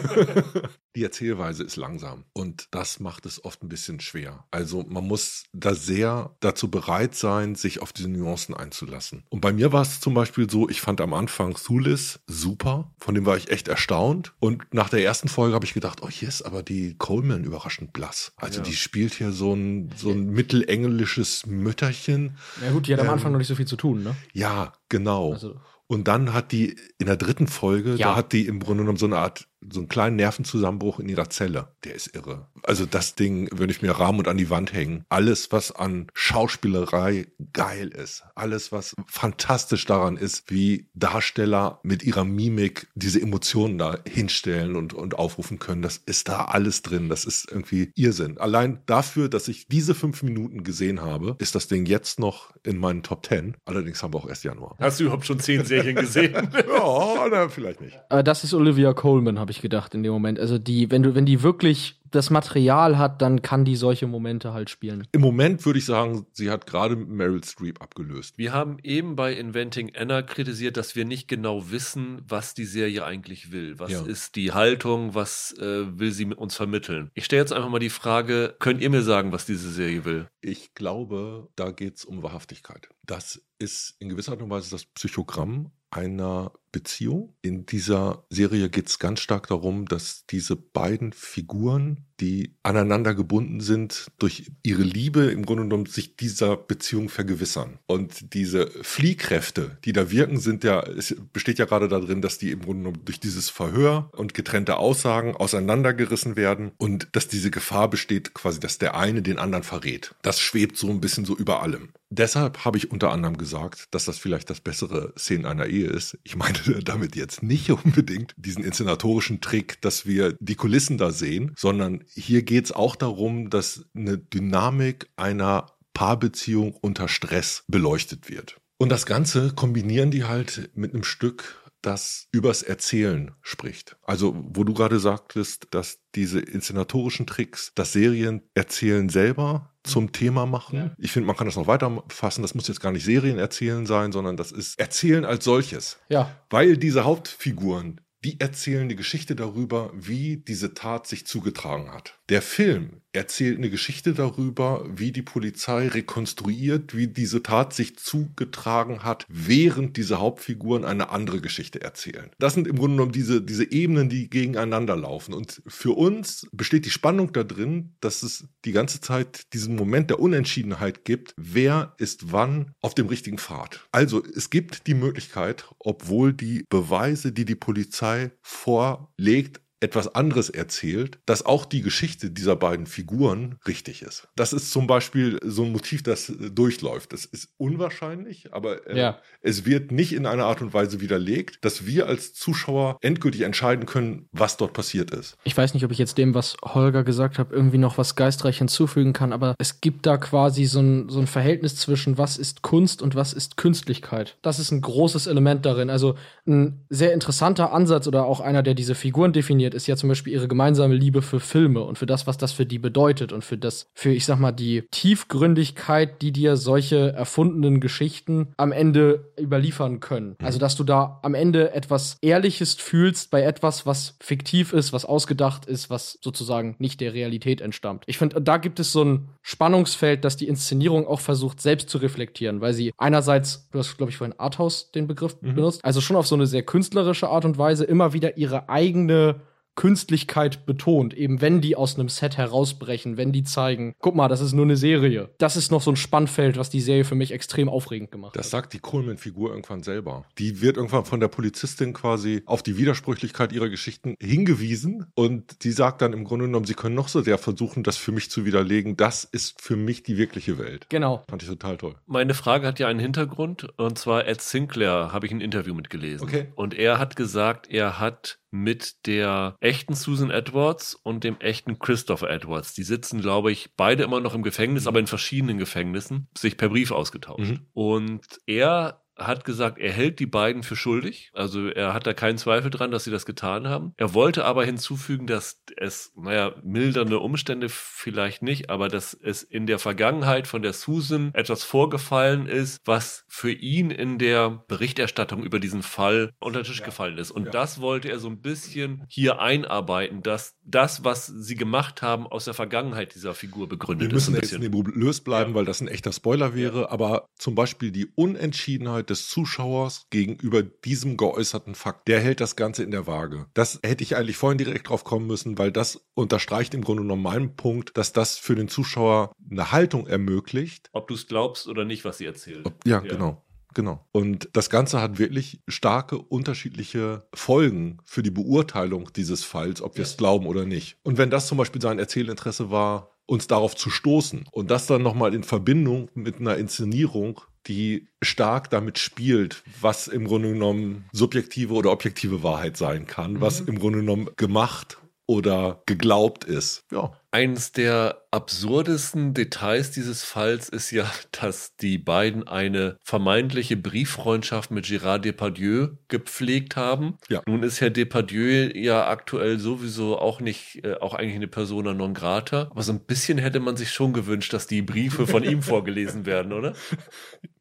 die 0.97 1.05
Erzählweise 1.05 1.63
ist 1.63 1.77
langsam 1.77 2.25
und 2.33 2.67
das 2.73 2.99
macht 2.99 3.25
es 3.25 3.45
oft 3.45 3.63
ein 3.63 3.69
bisschen 3.69 4.01
schwer. 4.01 4.47
Also 4.51 4.85
man 4.89 5.07
muss 5.07 5.45
da 5.53 5.75
sehr 5.75 6.37
dazu 6.41 6.71
bereit 6.71 7.15
sein, 7.15 7.55
sich 7.55 7.81
auf 7.81 7.93
diese 7.93 8.09
Nuancen 8.09 8.48
einzulassen. 8.55 9.25
Und 9.29 9.41
bei 9.41 9.53
mir 9.53 9.73
war 9.73 9.83
es 9.83 10.01
zum 10.01 10.15
Beispiel 10.15 10.49
so, 10.51 10.69
ich 10.69 10.81
fand 10.81 11.01
am 11.01 11.15
Anfang 11.15 11.55
Thulis 11.55 12.21
super, 12.27 12.91
von 12.99 13.15
dem 13.15 13.27
war 13.27 13.37
ich 13.37 13.51
echt 13.51 13.69
erstaunt 13.69 14.35
und 14.41 14.63
nach 14.73 14.89
der 14.89 15.05
ersten 15.05 15.29
Folge 15.29 15.55
habe 15.55 15.65
ich 15.65 15.75
gedacht, 15.75 16.01
oh 16.03 16.09
hier 16.09 16.29
ist 16.29 16.43
aber 16.43 16.63
die 16.63 16.95
Coleman 16.99 17.45
überraschend 17.45 17.93
blass. 17.93 18.33
Also 18.37 18.59
ja. 18.59 18.65
die 18.65 18.75
spielt 18.77 19.15
hier 19.15 19.33
so 19.33 19.55
ein, 19.55 19.91
so 19.97 20.11
ein 20.11 20.31
mittelenglisches 20.31 21.47
Mütterchen. 21.47 22.37
Ja 22.63 22.73
gut, 22.73 22.87
die 22.87 22.93
hat 22.93 23.01
am 23.01 23.07
ähm, 23.07 23.13
Anfang 23.13 23.33
noch 23.33 23.39
nicht 23.39 23.49
so 23.49 23.55
viel 23.55 23.67
zu 23.67 23.77
tun, 23.77 24.03
ne? 24.03 24.17
Ja, 24.33 24.73
genau. 24.89 25.33
Also 25.33 25.61
und 25.89 26.07
dann 26.07 26.35
hat 26.35 26.53
die 26.53 26.77
in 26.99 27.07
der 27.07 27.17
dritten 27.17 27.47
Folge, 27.47 27.95
ja. 27.95 28.09
da 28.09 28.17
hat 28.17 28.33
die 28.35 28.47
im 28.47 28.61
Grunde 28.61 28.83
genommen 28.83 28.99
so 28.99 29.07
eine 29.07 29.17
Art 29.17 29.49
so 29.61 29.81
einen 29.81 29.89
kleinen 29.89 30.17
Nervenzusammenbruch 30.17 31.01
in 31.01 31.09
ihrer 31.09 31.31
Zelle. 31.31 31.69
Der 31.85 31.95
ist 31.95 32.15
irre. 32.15 32.47
Also 32.63 32.87
das 32.87 33.15
Ding 33.15 33.49
würde 33.53 33.73
ich 33.73 33.83
mir 33.83 33.93
Rahmen 33.93 34.21
und 34.21 34.29
an 34.29 34.37
die 34.37 34.51
Wand 34.51 34.73
hängen. 34.73 35.05
Alles, 35.09 35.53
was 35.53 35.73
an 35.73 36.07
Schauspielerei 36.15 37.27
geil 37.53 37.89
ist. 37.89 38.25
Alles, 38.35 38.73
was 38.73 38.95
fantastisch 39.07 39.85
daran 39.85 40.17
ist, 40.17 40.51
wie 40.51 40.89
Darsteller 40.95 41.81
mit 41.83 42.03
ihrer 42.03 42.25
Mimik 42.25 42.89
diese 42.95 43.21
Emotionen 43.21 43.79
da 43.79 43.99
hinstellen 44.09 44.77
und, 44.77 44.95
und 44.95 45.19
aufrufen 45.19 45.59
können. 45.59 45.83
Das 45.83 45.99
ist 45.99 46.29
da 46.29 46.47
alles 46.47 46.83
drin. 46.83 47.09
Das 47.09 47.25
ist 47.25 47.51
irgendwie 47.51 47.93
Irrsinn. 47.95 48.39
Allein 48.39 48.81
dafür, 48.87 49.29
dass 49.29 49.49
ich 49.49 49.69
diese 49.69 49.95
fünf 49.95 50.23
Minuten 50.23 50.65
gesehen 50.65 51.01
habe, 51.01 51.37
ist 51.39 51.55
das 51.55 51.69
Ding 51.69 51.87
jetzt 51.87 52.21
noch 52.21 52.53
in 52.63 52.79
meinen 52.79 53.03
Top 53.03 53.23
Ten. 53.23 53.57
Allerdings 53.65 54.03
haben 54.03 54.15
wir 54.15 54.19
auch 54.19 54.29
erst 54.29 54.45
Januar. 54.45 54.77
Hast 54.79 55.01
du 55.01 55.05
überhaupt 55.05 55.27
schon 55.27 55.41
zehn 55.41 55.65
Serien 55.65 55.97
gesehen? 55.97 56.33
ja, 56.69 57.29
na, 57.31 57.49
vielleicht 57.49 57.81
nicht. 57.81 57.99
Äh, 58.11 58.23
das 58.23 58.45
ist 58.45 58.55
Olivia 58.55 58.93
Coleman, 58.93 59.39
habe 59.39 59.48
ich 59.51 59.61
gedacht 59.61 59.95
in 59.95 60.03
dem 60.03 60.13
Moment. 60.13 60.39
Also 60.39 60.59
die, 60.59 60.91
wenn 60.91 61.03
du, 61.03 61.15
wenn 61.15 61.27
die 61.27 61.43
wirklich 61.43 61.99
das 62.11 62.31
Material 62.31 62.99
hat, 62.99 63.23
dann 63.23 63.43
kann 63.43 63.65
die 63.65 63.77
solche 63.77 64.07
Momente 64.07 64.53
halt 64.53 64.71
spielen. 64.71 65.07
Im 65.13 65.21
Moment 65.21 65.65
würde 65.67 65.79
ich 65.79 65.85
sagen, 65.85 66.27
sie 66.33 66.51
hat 66.51 66.67
gerade 66.67 66.97
Meryl 66.97 67.45
Streep 67.45 67.83
abgelöst. 67.83 68.39
Wir 68.39 68.53
haben 68.53 68.79
eben 68.83 69.17
bei 69.17 69.33
Inventing 69.35 69.93
Anna 69.95 70.23
kritisiert, 70.23 70.77
dass 70.77 70.97
wir 70.97 71.05
nicht 71.05 71.29
genau 71.29 71.71
wissen, 71.71 72.23
was 72.27 72.55
die 72.55 72.65
Serie 72.65 73.05
eigentlich 73.05 73.53
will. 73.53 73.79
Was 73.79 73.93
ja. 73.93 74.07
ist 74.07 74.37
die 74.37 74.53
Haltung? 74.53 75.15
Was 75.15 75.53
äh, 75.59 75.99
will 75.99 76.13
sie 76.13 76.25
mit 76.25 76.39
uns 76.39 76.57
vermitteln? 76.57 77.11
Ich 77.15 77.25
stelle 77.25 77.43
jetzt 77.43 77.53
einfach 77.53 77.69
mal 77.69 77.79
die 77.79 77.91
Frage, 77.91 78.57
könnt 78.59 78.81
ihr 78.81 78.91
mir 78.91 79.03
sagen, 79.03 79.33
was 79.33 79.47
diese 79.47 79.71
Serie 79.71 80.05
will? 80.05 80.29
Ich 80.41 80.75
glaube, 80.75 81.49
da 81.57 81.71
geht 81.71 81.97
es 81.97 82.05
um 82.05 82.23
Wahrhaftigkeit. 82.23 82.89
Das 83.05 83.43
ist 83.59 83.97
in 83.99 84.09
gewisser 84.09 84.33
Art 84.33 84.43
und 84.43 84.51
Weise 84.51 84.71
das 84.71 84.85
Psychogramm 84.85 85.73
einer 85.91 86.53
Beziehung. 86.73 87.35
In 87.43 87.67
dieser 87.67 88.25
Serie 88.31 88.69
geht 88.69 88.89
es 88.89 88.99
ganz 88.99 89.21
stark 89.21 89.49
darum, 89.49 89.87
dass 89.87 90.27
diese 90.27 90.57
beiden 90.57 91.13
Figuren, 91.13 92.05
die 92.21 92.57
aneinander 92.63 93.15
gebunden 93.15 93.61
sind, 93.61 94.09
durch 94.19 94.51
ihre 94.63 94.83
Liebe 94.83 95.27
im 95.27 95.47
Grunde 95.47 95.65
genommen 95.65 95.87
sich 95.87 96.17
dieser 96.17 96.57
Beziehung 96.57 97.09
vergewissern. 97.09 97.79
Und 97.87 98.35
diese 98.35 98.69
Fliehkräfte, 98.83 99.79
die 99.85 99.93
da 99.93 100.11
wirken, 100.11 100.39
sind 100.39 100.65
ja, 100.65 100.83
es 100.83 101.15
besteht 101.33 101.59
ja 101.59 101.65
gerade 101.65 101.89
darin, 101.89 102.21
dass 102.21 102.39
die 102.39 102.51
im 102.51 102.61
Grunde 102.61 102.83
genommen 102.85 103.05
durch 103.05 103.21
dieses 103.21 103.51
Verhör 103.51 104.11
und 104.17 104.35
getrennte 104.35 104.77
Aussagen 104.77 105.37
auseinandergerissen 105.37 106.37
werden 106.37 106.73
und 106.77 107.09
dass 107.13 107.29
diese 107.29 107.51
Gefahr 107.51 107.89
besteht, 107.89 108.35
quasi, 108.35 108.61
dass 108.61 108.79
der 108.79 108.97
eine 108.97 109.23
den 109.23 109.39
anderen 109.39 109.65
verrät. 109.65 110.15
Das 110.23 110.41
schwebt 110.41 110.77
so 110.77 110.91
ein 110.91 111.01
bisschen 111.01 111.25
so 111.25 111.37
über 111.37 111.63
allem. 111.63 111.91
Deshalb 112.11 112.65
habe 112.65 112.79
ich 112.79 112.91
unter 112.91 113.11
anderem 113.11 113.37
gesagt, 113.37 113.89
dass 113.91 114.07
das 114.07 114.19
vielleicht 114.19 114.49
das 114.49 114.61
bessere 114.61 115.13
Szenen 115.19 115.45
einer 115.45 115.67
Ehe 115.67 115.89
ist. 115.89 116.19
Ich 116.25 116.37
meine 116.37 116.58
damit 116.85 117.17
jetzt 117.17 117.43
nicht 117.43 117.71
unbedingt 117.71 118.35
diesen 118.37 118.65
inszenatorischen 118.65 119.41
Trick, 119.41 119.81
dass 119.81 120.07
wir 120.07 120.37
die 120.41 120.55
Kulissen 120.57 120.99
da 120.99 121.11
sehen, 121.11 121.55
sondern 121.57 122.05
hier 122.15 122.43
geht 122.43 122.67
es 122.67 122.73
auch 122.73 122.97
darum, 122.97 123.51
dass 123.51 123.87
eine 123.95 124.19
Dynamik 124.19 125.09
einer 125.17 125.73
Paarbeziehung 125.95 126.75
unter 126.75 127.09
Stress 127.09 127.65
beleuchtet 127.67 128.31
wird. 128.31 128.61
Und 128.79 128.91
das 128.91 129.07
Ganze 129.07 129.53
kombinieren 129.53 130.11
die 130.11 130.25
halt 130.25 130.71
mit 130.75 130.95
einem 130.95 131.03
Stück 131.03 131.57
das 131.83 132.29
übers 132.33 132.63
Erzählen 132.63 133.33
spricht. 133.41 133.97
Also, 134.03 134.35
wo 134.37 134.65
du 134.65 134.75
gerade 134.75 134.99
sagtest, 134.99 135.69
dass 135.71 136.01
diese 136.15 136.41
inszenatorischen 136.41 137.27
Tricks 137.27 137.73
das 137.75 137.93
Serienerzählen 137.93 139.09
selber 139.09 139.73
zum 139.89 140.13
Thema 140.13 140.47
machen. 140.47 140.77
Ja. 140.77 140.91
Ich 140.99 141.13
finde, 141.13 141.27
man 141.27 141.37
kann 141.37 141.47
das 141.47 141.57
noch 141.57 141.67
weiter 141.67 142.03
fassen. 142.09 142.43
Das 142.43 142.55
muss 142.55 142.69
jetzt 142.69 142.81
gar 142.81 142.93
nicht 142.93 143.05
Serienerzählen 143.05 143.87
sein, 143.87 144.13
sondern 144.13 144.37
das 144.37 144.53
ist 144.53 144.79
Erzählen 144.79 145.25
als 145.25 145.45
solches. 145.45 145.99
Ja. 146.09 146.37
Weil 146.51 146.77
diese 146.77 147.05
Hauptfiguren, 147.05 148.01
die 148.25 148.41
erzählen 148.41 148.89
die 148.89 148.97
Geschichte 148.97 149.37
darüber, 149.37 149.91
wie 149.95 150.39
diese 150.39 150.75
Tat 150.75 151.07
sich 151.07 151.27
zugetragen 151.27 151.93
hat. 151.93 152.19
Der 152.29 152.43
Film 152.43 153.03
erzählt 153.13 153.59
eine 153.59 153.71
Geschichte 153.71 154.13
darüber, 154.13 154.85
wie 154.89 155.13
die 155.13 155.23
Polizei 155.23 155.89
rekonstruiert, 155.89 156.97
wie 156.97 157.09
diese 157.09 157.43
Tat 157.43 157.73
sich 157.73 157.97
zugetragen 157.97 159.03
hat, 159.03 159.25
während 159.29 159.97
diese 159.97 160.21
Hauptfiguren 160.21 160.85
eine 160.85 161.11
andere 161.11 161.41
Geschichte 161.41 161.81
erzählen. 161.81 162.31
Das 162.39 162.55
sind 162.55 162.67
im 162.67 162.77
Grunde 162.77 162.97
genommen 162.97 163.13
diese, 163.13 163.41
diese 163.43 163.71
Ebenen, 163.71 164.09
die 164.09 164.29
gegeneinander 164.29 164.97
laufen. 164.97 165.35
Und 165.35 165.63
für 165.67 165.97
uns 165.97 166.47
besteht 166.53 166.85
die 166.85 166.91
Spannung 166.91 167.33
da 167.33 167.45
drin, 167.45 167.95
dass 168.01 168.23
es 168.23 168.47
die 168.65 168.73
ganze 168.73 169.01
Zeit 169.01 169.53
diesen 169.53 169.77
Moment 169.77 170.11
der 170.11 170.21
Unentschiedenheit 170.21 171.05
gibt, 171.05 171.35
wer 171.37 171.95
ist 171.99 172.33
wann 172.33 172.73
auf 172.81 172.95
dem 172.95 173.07
richtigen 173.07 173.39
Pfad. 173.39 173.87
Also 173.93 174.23
es 174.25 174.51
gibt 174.51 174.87
die 174.87 174.95
Möglichkeit, 174.95 175.69
obwohl 175.79 176.33
die 176.33 176.65
Beweise, 176.69 177.33
die 177.33 177.45
die 177.45 177.55
Polizei 177.55 178.33
vorlegt, 178.43 179.61
etwas 179.81 180.15
anderes 180.15 180.51
erzählt, 180.51 181.19
dass 181.27 181.47
auch 181.47 181.65
die 181.65 181.83
Geschichte 181.83 182.31
dieser 182.31 182.57
beiden 182.57 182.87
Figuren 182.87 183.57
richtig 183.67 184.03
ist. 184.03 184.29
Das 184.37 184.53
ist 184.53 184.71
zum 184.71 184.87
Beispiel 184.87 185.39
so 185.45 185.65
ein 185.65 185.73
Motiv, 185.73 186.03
das 186.03 186.29
äh, 186.29 186.51
durchläuft. 186.51 187.13
Das 187.13 187.25
ist 187.25 187.51
unwahrscheinlich, 187.57 188.53
aber 188.53 188.87
äh, 188.89 188.99
ja. 188.99 189.19
es 189.41 189.65
wird 189.65 189.93
nicht 189.93 190.13
in 190.13 190.27
einer 190.27 190.45
Art 190.45 190.63
und 190.63 190.75
Weise 190.75 191.01
widerlegt, 191.01 191.65
dass 191.65 191.87
wir 191.87 192.07
als 192.07 192.35
Zuschauer 192.35 192.99
endgültig 193.01 193.43
entscheiden 193.43 193.87
können, 193.87 194.29
was 194.33 194.57
dort 194.57 194.73
passiert 194.73 195.11
ist. 195.13 195.37
Ich 195.45 195.57
weiß 195.57 195.75
nicht, 195.75 195.85
ob 195.85 195.93
ich 195.93 195.99
jetzt 195.99 196.19
dem, 196.19 196.35
was 196.35 196.57
Holger 196.63 197.05
gesagt 197.05 197.39
hat, 197.39 197.53
irgendwie 197.53 197.79
noch 197.79 197.99
was 197.99 198.17
geistreich 198.17 198.59
hinzufügen 198.59 199.13
kann, 199.13 199.33
aber 199.33 199.55
es 199.59 199.81
gibt 199.81 200.07
da 200.07 200.17
quasi 200.17 200.65
so 200.65 200.81
ein, 200.81 201.09
so 201.09 201.21
ein 201.21 201.27
Verhältnis 201.27 201.77
zwischen 201.77 202.19
was 202.19 202.37
ist 202.37 202.63
Kunst 202.63 203.03
und 203.03 203.15
was 203.15 203.33
ist 203.33 203.57
Künstlichkeit. 203.57 204.37
Das 204.43 204.59
ist 204.59 204.71
ein 204.73 204.81
großes 204.81 205.27
Element 205.27 205.65
darin. 205.65 205.91
Also 205.91 206.17
ein 206.47 206.85
sehr 206.89 207.13
interessanter 207.13 207.73
Ansatz 207.73 208.07
oder 208.07 208.25
auch 208.25 208.41
einer, 208.41 208.63
der 208.63 208.75
diese 208.75 208.95
Figuren 208.95 209.33
definiert 209.33 209.68
definiert, 209.69 209.75
ist 209.75 209.87
ja 209.87 209.97
zum 209.97 210.09
Beispiel 210.09 210.33
ihre 210.33 210.49
gemeinsame 210.49 210.95
Liebe 210.95 211.23
für 211.23 211.41
Filme 211.41 211.83
und 211.83 211.99
für 211.99 212.07
das, 212.07 212.27
was 212.27 212.39
das 212.39 212.53
für 212.53 212.67
die 212.67 212.79
bedeutet 212.79 213.33
und 213.33 213.45
für 213.45 213.59
das, 213.59 213.87
für, 213.95 214.11
ich 214.11 214.25
sag 214.25 214.39
mal, 214.39 214.53
die 214.53 214.85
Tiefgründigkeit, 214.91 216.23
die 216.23 216.33
dir 216.33 216.57
solche 216.57 217.13
erfundenen 217.13 217.81
Geschichten 217.81 218.49
am 218.57 218.73
Ende 218.73 219.33
überliefern 219.39 220.01
können. 220.01 220.37
Mhm. 220.39 220.47
Also, 220.47 220.59
dass 220.59 220.77
du 220.77 220.85
da 220.85 221.21
am 221.23 221.35
Ende 221.35 221.73
etwas 221.73 222.19
Ehrliches 222.23 222.75
fühlst 222.75 223.31
bei 223.31 223.43
etwas, 223.43 223.87
was 223.87 224.17
fiktiv 224.21 224.73
ist, 224.73 224.93
was 224.93 225.05
ausgedacht 225.05 225.67
ist, 225.67 225.91
was 225.91 226.19
sozusagen 226.23 226.77
nicht 226.79 227.01
der 227.01 227.15
Realität 227.15 227.61
entstammt. 227.61 228.05
Ich 228.07 228.19
finde, 228.19 228.41
da 228.41 228.57
gibt 228.57 228.81
es 228.81 228.93
so 228.93 229.05
ein 229.05 229.29
Spannungsfeld, 229.43 230.25
das 230.25 230.37
die 230.37 230.49
Inszenierung 230.49 231.07
auch 231.07 231.21
versucht, 231.21 231.61
selbst 231.61 231.89
zu 231.91 231.99
reflektieren, 231.99 232.61
weil 232.61 232.73
sie 232.73 232.93
einerseits, 232.99 233.69
du 233.71 233.79
hast, 233.79 233.97
glaube 233.97 234.11
ich, 234.11 234.17
vorhin 234.17 234.39
Arthouse 234.39 234.91
den 234.93 235.07
Begriff 235.07 235.37
mhm. 235.41 235.55
benutzt, 235.55 235.85
also 235.85 236.01
schon 236.01 236.17
auf 236.17 236.27
so 236.27 236.35
eine 236.35 236.47
sehr 236.47 236.63
künstlerische 236.63 237.29
Art 237.29 237.45
und 237.45 237.59
Weise 237.59 237.85
immer 237.85 238.13
wieder 238.13 238.37
ihre 238.37 238.69
eigene 238.69 239.41
Künstlichkeit 239.79 240.67
betont, 240.67 241.15
eben 241.15 241.41
wenn 241.41 241.61
die 241.61 241.77
aus 241.77 241.97
einem 241.97 242.09
Set 242.09 242.37
herausbrechen, 242.37 243.17
wenn 243.17 243.31
die 243.31 243.45
zeigen, 243.45 243.95
guck 244.01 244.17
mal, 244.17 244.27
das 244.27 244.41
ist 244.41 244.53
nur 244.53 244.65
eine 244.65 244.77
Serie. 244.77 245.31
Das 245.39 245.55
ist 245.55 245.71
noch 245.71 245.81
so 245.81 245.93
ein 245.93 245.97
Spannfeld, 245.97 246.57
was 246.57 246.69
die 246.69 246.81
Serie 246.81 247.05
für 247.05 247.15
mich 247.15 247.31
extrem 247.31 247.69
aufregend 247.69 248.11
gemacht 248.11 248.35
das 248.35 248.41
hat. 248.41 248.45
Das 248.47 248.51
sagt 248.51 248.73
die 248.73 248.81
Coleman-Figur 248.81 249.51
irgendwann 249.51 249.85
selber. 249.85 250.25
Die 250.37 250.61
wird 250.61 250.79
irgendwann 250.79 251.05
von 251.05 251.21
der 251.21 251.29
Polizistin 251.29 251.93
quasi 251.93 252.43
auf 252.45 252.65
die 252.65 252.77
Widersprüchlichkeit 252.77 253.53
ihrer 253.53 253.69
Geschichten 253.69 254.17
hingewiesen 254.19 255.07
und 255.15 255.63
die 255.63 255.71
sagt 255.71 256.03
dann 256.03 256.13
im 256.13 256.25
Grunde 256.25 256.47
genommen, 256.47 256.67
sie 256.67 256.75
können 256.75 256.97
noch 256.97 257.07
so 257.07 257.23
sehr 257.23 257.39
versuchen, 257.39 257.85
das 257.85 257.97
für 257.97 258.11
mich 258.11 258.33
zu 258.33 258.45
widerlegen. 258.45 258.97
Das 258.97 259.23
ist 259.23 259.63
für 259.63 259.77
mich 259.77 260.03
die 260.03 260.17
wirkliche 260.17 260.59
Welt. 260.59 260.87
Genau. 260.89 261.23
Fand 261.31 261.45
ich 261.45 261.49
total 261.49 261.77
toll. 261.77 261.95
Meine 262.05 262.35
Frage 262.35 262.67
hat 262.67 262.81
ja 262.81 262.89
einen 262.89 262.99
Hintergrund 262.99 263.69
und 263.79 263.97
zwar 263.97 264.27
Ed 264.27 264.41
Sinclair 264.41 265.13
habe 265.13 265.27
ich 265.27 265.31
ein 265.31 265.41
Interview 265.41 265.73
mitgelesen. 265.73 266.27
Okay. 266.27 266.49
Und 266.57 266.75
er 266.75 266.99
hat 266.99 267.15
gesagt, 267.15 267.71
er 267.71 268.01
hat 268.01 268.41
mit 268.51 269.07
der 269.07 269.57
echten 269.61 269.95
Susan 269.95 270.31
Edwards 270.31 270.95
und 270.95 271.25
dem 271.25 271.39
echten 271.41 271.79
Christopher 271.79 272.31
Edwards. 272.31 272.75
Die 272.75 272.83
sitzen, 272.83 273.21
glaube 273.21 273.53
ich, 273.53 273.75
beide 273.77 274.03
immer 274.03 274.21
noch 274.21 274.35
im 274.35 274.43
Gefängnis, 274.43 274.85
mhm. 274.85 274.89
aber 274.89 275.01
in 275.01 275.07
verschiedenen 275.07 275.59
Gefängnissen, 275.59 276.29
sich 276.37 276.57
per 276.57 276.69
Brief 276.69 276.91
ausgetauscht. 276.91 277.53
Mhm. 277.53 277.67
Und 277.73 278.27
er 278.47 279.03
hat 279.19 279.45
gesagt, 279.45 279.79
er 279.79 279.93
hält 279.93 280.21
die 280.21 280.27
beiden 280.27 280.63
für 280.63 280.77
schuldig. 280.77 281.31
Also 281.35 281.69
er 281.69 281.93
hat 281.93 282.07
da 282.07 282.15
keinen 282.15 282.39
Zweifel 282.39 282.71
dran, 282.71 282.91
dass 282.91 283.05
sie 283.05 283.11
das 283.11 283.27
getan 283.27 283.69
haben. 283.69 283.93
Er 283.97 284.15
wollte 284.15 284.45
aber 284.45 284.65
hinzufügen, 284.65 285.27
dass 285.27 285.61
es, 285.77 286.13
naja, 286.17 286.55
mildernde 286.63 287.19
Umstände 287.19 287.69
vielleicht 287.69 288.43
nicht, 288.43 288.71
aber 288.71 288.89
dass 288.89 289.15
es 289.15 289.43
in 289.43 289.67
der 289.67 289.79
Vergangenheit 289.79 290.47
von 290.47 290.63
der 290.63 290.73
Susan 290.73 291.31
etwas 291.35 291.65
vorgefallen 291.65 292.47
ist, 292.47 292.79
was 292.85 293.25
für 293.29 293.51
ihn 293.51 293.91
in 293.91 294.19
der 294.19 294.65
Berichterstattung 294.69 295.43
über 295.43 295.59
diesen 295.59 295.83
Fall 295.83 296.33
unter 296.39 296.61
den 296.61 296.67
Tisch 296.67 296.81
ja. 296.81 296.87
gefallen 296.87 297.19
ist. 297.19 297.31
Und 297.31 297.47
ja. 297.47 297.51
das 297.51 297.81
wollte 297.81 298.09
er 298.09 298.19
so 298.19 298.29
ein 298.29 298.41
bisschen 298.41 299.05
hier 299.09 299.41
einarbeiten, 299.41 300.23
dass 300.23 300.57
das, 300.65 301.05
was 301.05 301.27
sie 301.27 301.57
gemacht 301.57 302.03
haben, 302.03 302.27
aus 302.27 302.45
der 302.45 302.55
Vergangenheit 302.55 303.15
dieser 303.15 303.35
Figur 303.35 303.69
begründet 303.69 304.09
Wir 304.09 304.15
müssen 304.15 304.35
ist. 304.35 304.53
jetzt 304.53 304.61
nebulös 304.61 305.21
bleiben, 305.23 305.51
ja. 305.51 305.57
weil 305.57 305.65
das 305.65 305.81
ein 305.81 305.89
echter 305.89 306.13
Spoiler 306.13 306.55
wäre, 306.55 306.91
aber 306.91 307.29
zum 307.37 307.55
Beispiel 307.55 307.91
die 307.91 308.07
Unentschiedenheit 308.15 309.08
des 309.11 309.29
Zuschauers 309.29 310.07
gegenüber 310.11 310.63
diesem 310.63 311.17
geäußerten 311.17 311.75
Fakt, 311.75 312.09
der 312.09 312.21
hält 312.21 312.41
das 312.41 312.57
Ganze 312.57 312.83
in 312.83 312.91
der 312.91 313.07
Waage. 313.07 313.47
Das 313.55 313.81
hätte 313.83 314.05
ich 314.05 314.17
eigentlich 314.17 314.37
vorhin 314.37 314.59
direkt 314.59 314.89
drauf 314.89 315.05
kommen 315.05 315.27
müssen, 315.27 315.59
weil 315.59 315.73
das 315.73 316.07
unterstreicht 316.15 316.75
im 316.75 316.83
Grunde 316.83 317.03
genommen 317.03 317.23
meinen 317.23 317.57
Punkt, 317.57 317.97
dass 317.97 318.13
das 318.13 318.39
für 318.39 318.55
den 318.55 318.69
Zuschauer 318.69 319.33
eine 319.51 319.73
Haltung 319.73 320.07
ermöglicht. 320.07 320.89
Ob 320.93 321.09
du 321.09 321.15
es 321.15 321.27
glaubst 321.27 321.69
oder 321.69 321.85
nicht, 321.85 322.05
was 322.05 322.19
sie 322.19 322.27
erzählt. 322.27 322.67
Ob, 322.67 322.87
ja, 322.87 323.03
ja, 323.03 323.09
genau. 323.09 323.45
Genau. 323.75 324.05
Und 324.13 324.49
das 324.55 324.71
Ganze 324.71 325.01
hat 325.01 325.19
wirklich 325.19 325.61
starke 325.69 326.19
unterschiedliche 326.19 327.29
Folgen 327.35 327.99
für 328.05 328.23
die 328.23 328.31
Beurteilung 328.31 329.13
dieses 329.15 329.45
Falls, 329.45 329.83
ob 329.83 329.97
wir 329.97 330.03
es 330.03 330.17
glauben 330.17 330.47
oder 330.47 330.65
nicht. 330.65 330.97
Und 331.05 331.19
wenn 331.19 331.31
das 331.31 331.47
zum 331.47 331.59
Beispiel 331.59 331.81
sein 331.81 331.99
Erzählinteresse 331.99 332.71
war, 332.71 333.19
uns 333.27 333.47
darauf 333.47 333.77
zu 333.77 333.91
stoßen 333.91 334.47
und 334.51 334.71
das 334.71 334.87
dann 334.87 335.03
nochmal 335.03 335.35
in 335.35 335.45
Verbindung 335.45 336.11
mit 336.15 336.41
einer 336.41 336.57
Inszenierung, 336.57 337.41
die 337.69 338.09
stark 338.23 338.71
damit 338.71 338.99
spielt, 338.99 339.63
was 339.81 340.09
im 340.09 340.27
Grunde 340.27 340.53
genommen 340.53 341.05
subjektive 341.13 341.75
oder 341.75 341.93
objektive 341.93 342.43
Wahrheit 342.43 342.77
sein 342.77 343.07
kann, 343.07 343.35
mhm. 343.35 343.41
was 343.41 343.61
im 343.61 343.79
Grunde 343.79 344.01
genommen 344.01 344.29
gemacht 344.37 344.99
oder 345.27 345.83
geglaubt 345.87 346.45
ist. 346.45 346.85
Ja. 346.91 347.13
Eines 347.31 347.73
der 347.73 348.23
absurdesten 348.31 349.35
Details 349.35 349.91
dieses 349.91 350.25
Falls 350.25 350.69
ist 350.71 350.91
ja, 350.91 351.11
dass 351.33 351.77
die 351.77 351.99
beiden 351.99 352.49
eine 352.49 352.97
vermeintliche 353.03 353.77
Brieffreundschaft 353.77 354.71
mit 354.71 354.87
Gérard 354.87 355.19
Depardieu 355.19 355.97
gepflegt 356.09 356.77
haben. 356.77 357.19
Ja. 357.29 357.43
Nun 357.47 357.63
ist 357.63 357.81
Herr 357.83 357.91
Depardieu 357.91 358.71
ja 358.75 359.09
aktuell 359.09 359.59
sowieso 359.59 360.19
auch 360.19 360.41
nicht, 360.41 360.85
äh, 360.85 360.95
auch 360.95 361.13
eigentlich 361.13 361.37
eine 361.37 361.49
Persona 361.49 361.93
non 361.93 362.15
grata. 362.15 362.69
Aber 362.71 362.83
so 362.83 362.93
ein 362.93 363.05
bisschen 363.05 363.37
hätte 363.37 363.61
man 363.61 363.77
sich 363.77 363.91
schon 363.91 364.15
gewünscht, 364.15 364.53
dass 364.55 364.67
die 364.67 364.81
Briefe 364.81 365.27
von 365.27 365.45
ihm 365.45 365.63
vorgelesen 365.63 366.25
werden, 366.25 366.53
oder? 366.55 366.75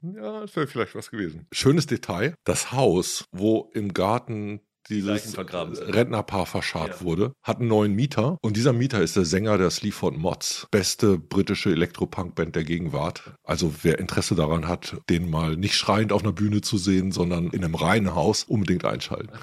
Ja, 0.01 0.41
das 0.41 0.55
wäre 0.55 0.67
vielleicht 0.67 0.95
was 0.95 1.11
gewesen. 1.11 1.47
Schönes 1.51 1.87
Detail. 1.87 2.35
Das 2.45 2.71
Haus, 2.71 3.25
wo 3.31 3.69
im 3.73 3.93
Garten 3.93 4.61
dieses 4.89 5.37
Rentnerpaar 5.37 6.45
verscharrt 6.45 6.99
ja. 6.99 7.01
wurde, 7.01 7.33
hat 7.43 7.59
einen 7.59 7.67
neuen 7.67 7.93
Mieter 7.93 8.37
und 8.41 8.57
dieser 8.57 8.73
Mieter 8.73 9.01
ist 9.01 9.15
der 9.15 9.25
Sänger 9.25 9.57
der 9.57 9.69
Sleaford 9.69 10.17
Mods, 10.17 10.67
beste 10.71 11.17
britische 11.17 11.71
Elektropunk-Band 11.71 12.55
der 12.55 12.63
Gegenwart. 12.63 13.33
Also 13.43 13.73
wer 13.83 13.99
Interesse 13.99 14.35
daran 14.35 14.67
hat, 14.67 14.97
den 15.09 15.29
mal 15.29 15.55
nicht 15.55 15.75
schreiend 15.75 16.11
auf 16.11 16.23
einer 16.23 16.33
Bühne 16.33 16.61
zu 16.61 16.77
sehen, 16.77 17.11
sondern 17.11 17.49
in 17.49 17.63
einem 17.63 17.75
reinen 17.75 18.15
Haus, 18.15 18.43
unbedingt 18.43 18.85
einschalten. 18.85 19.29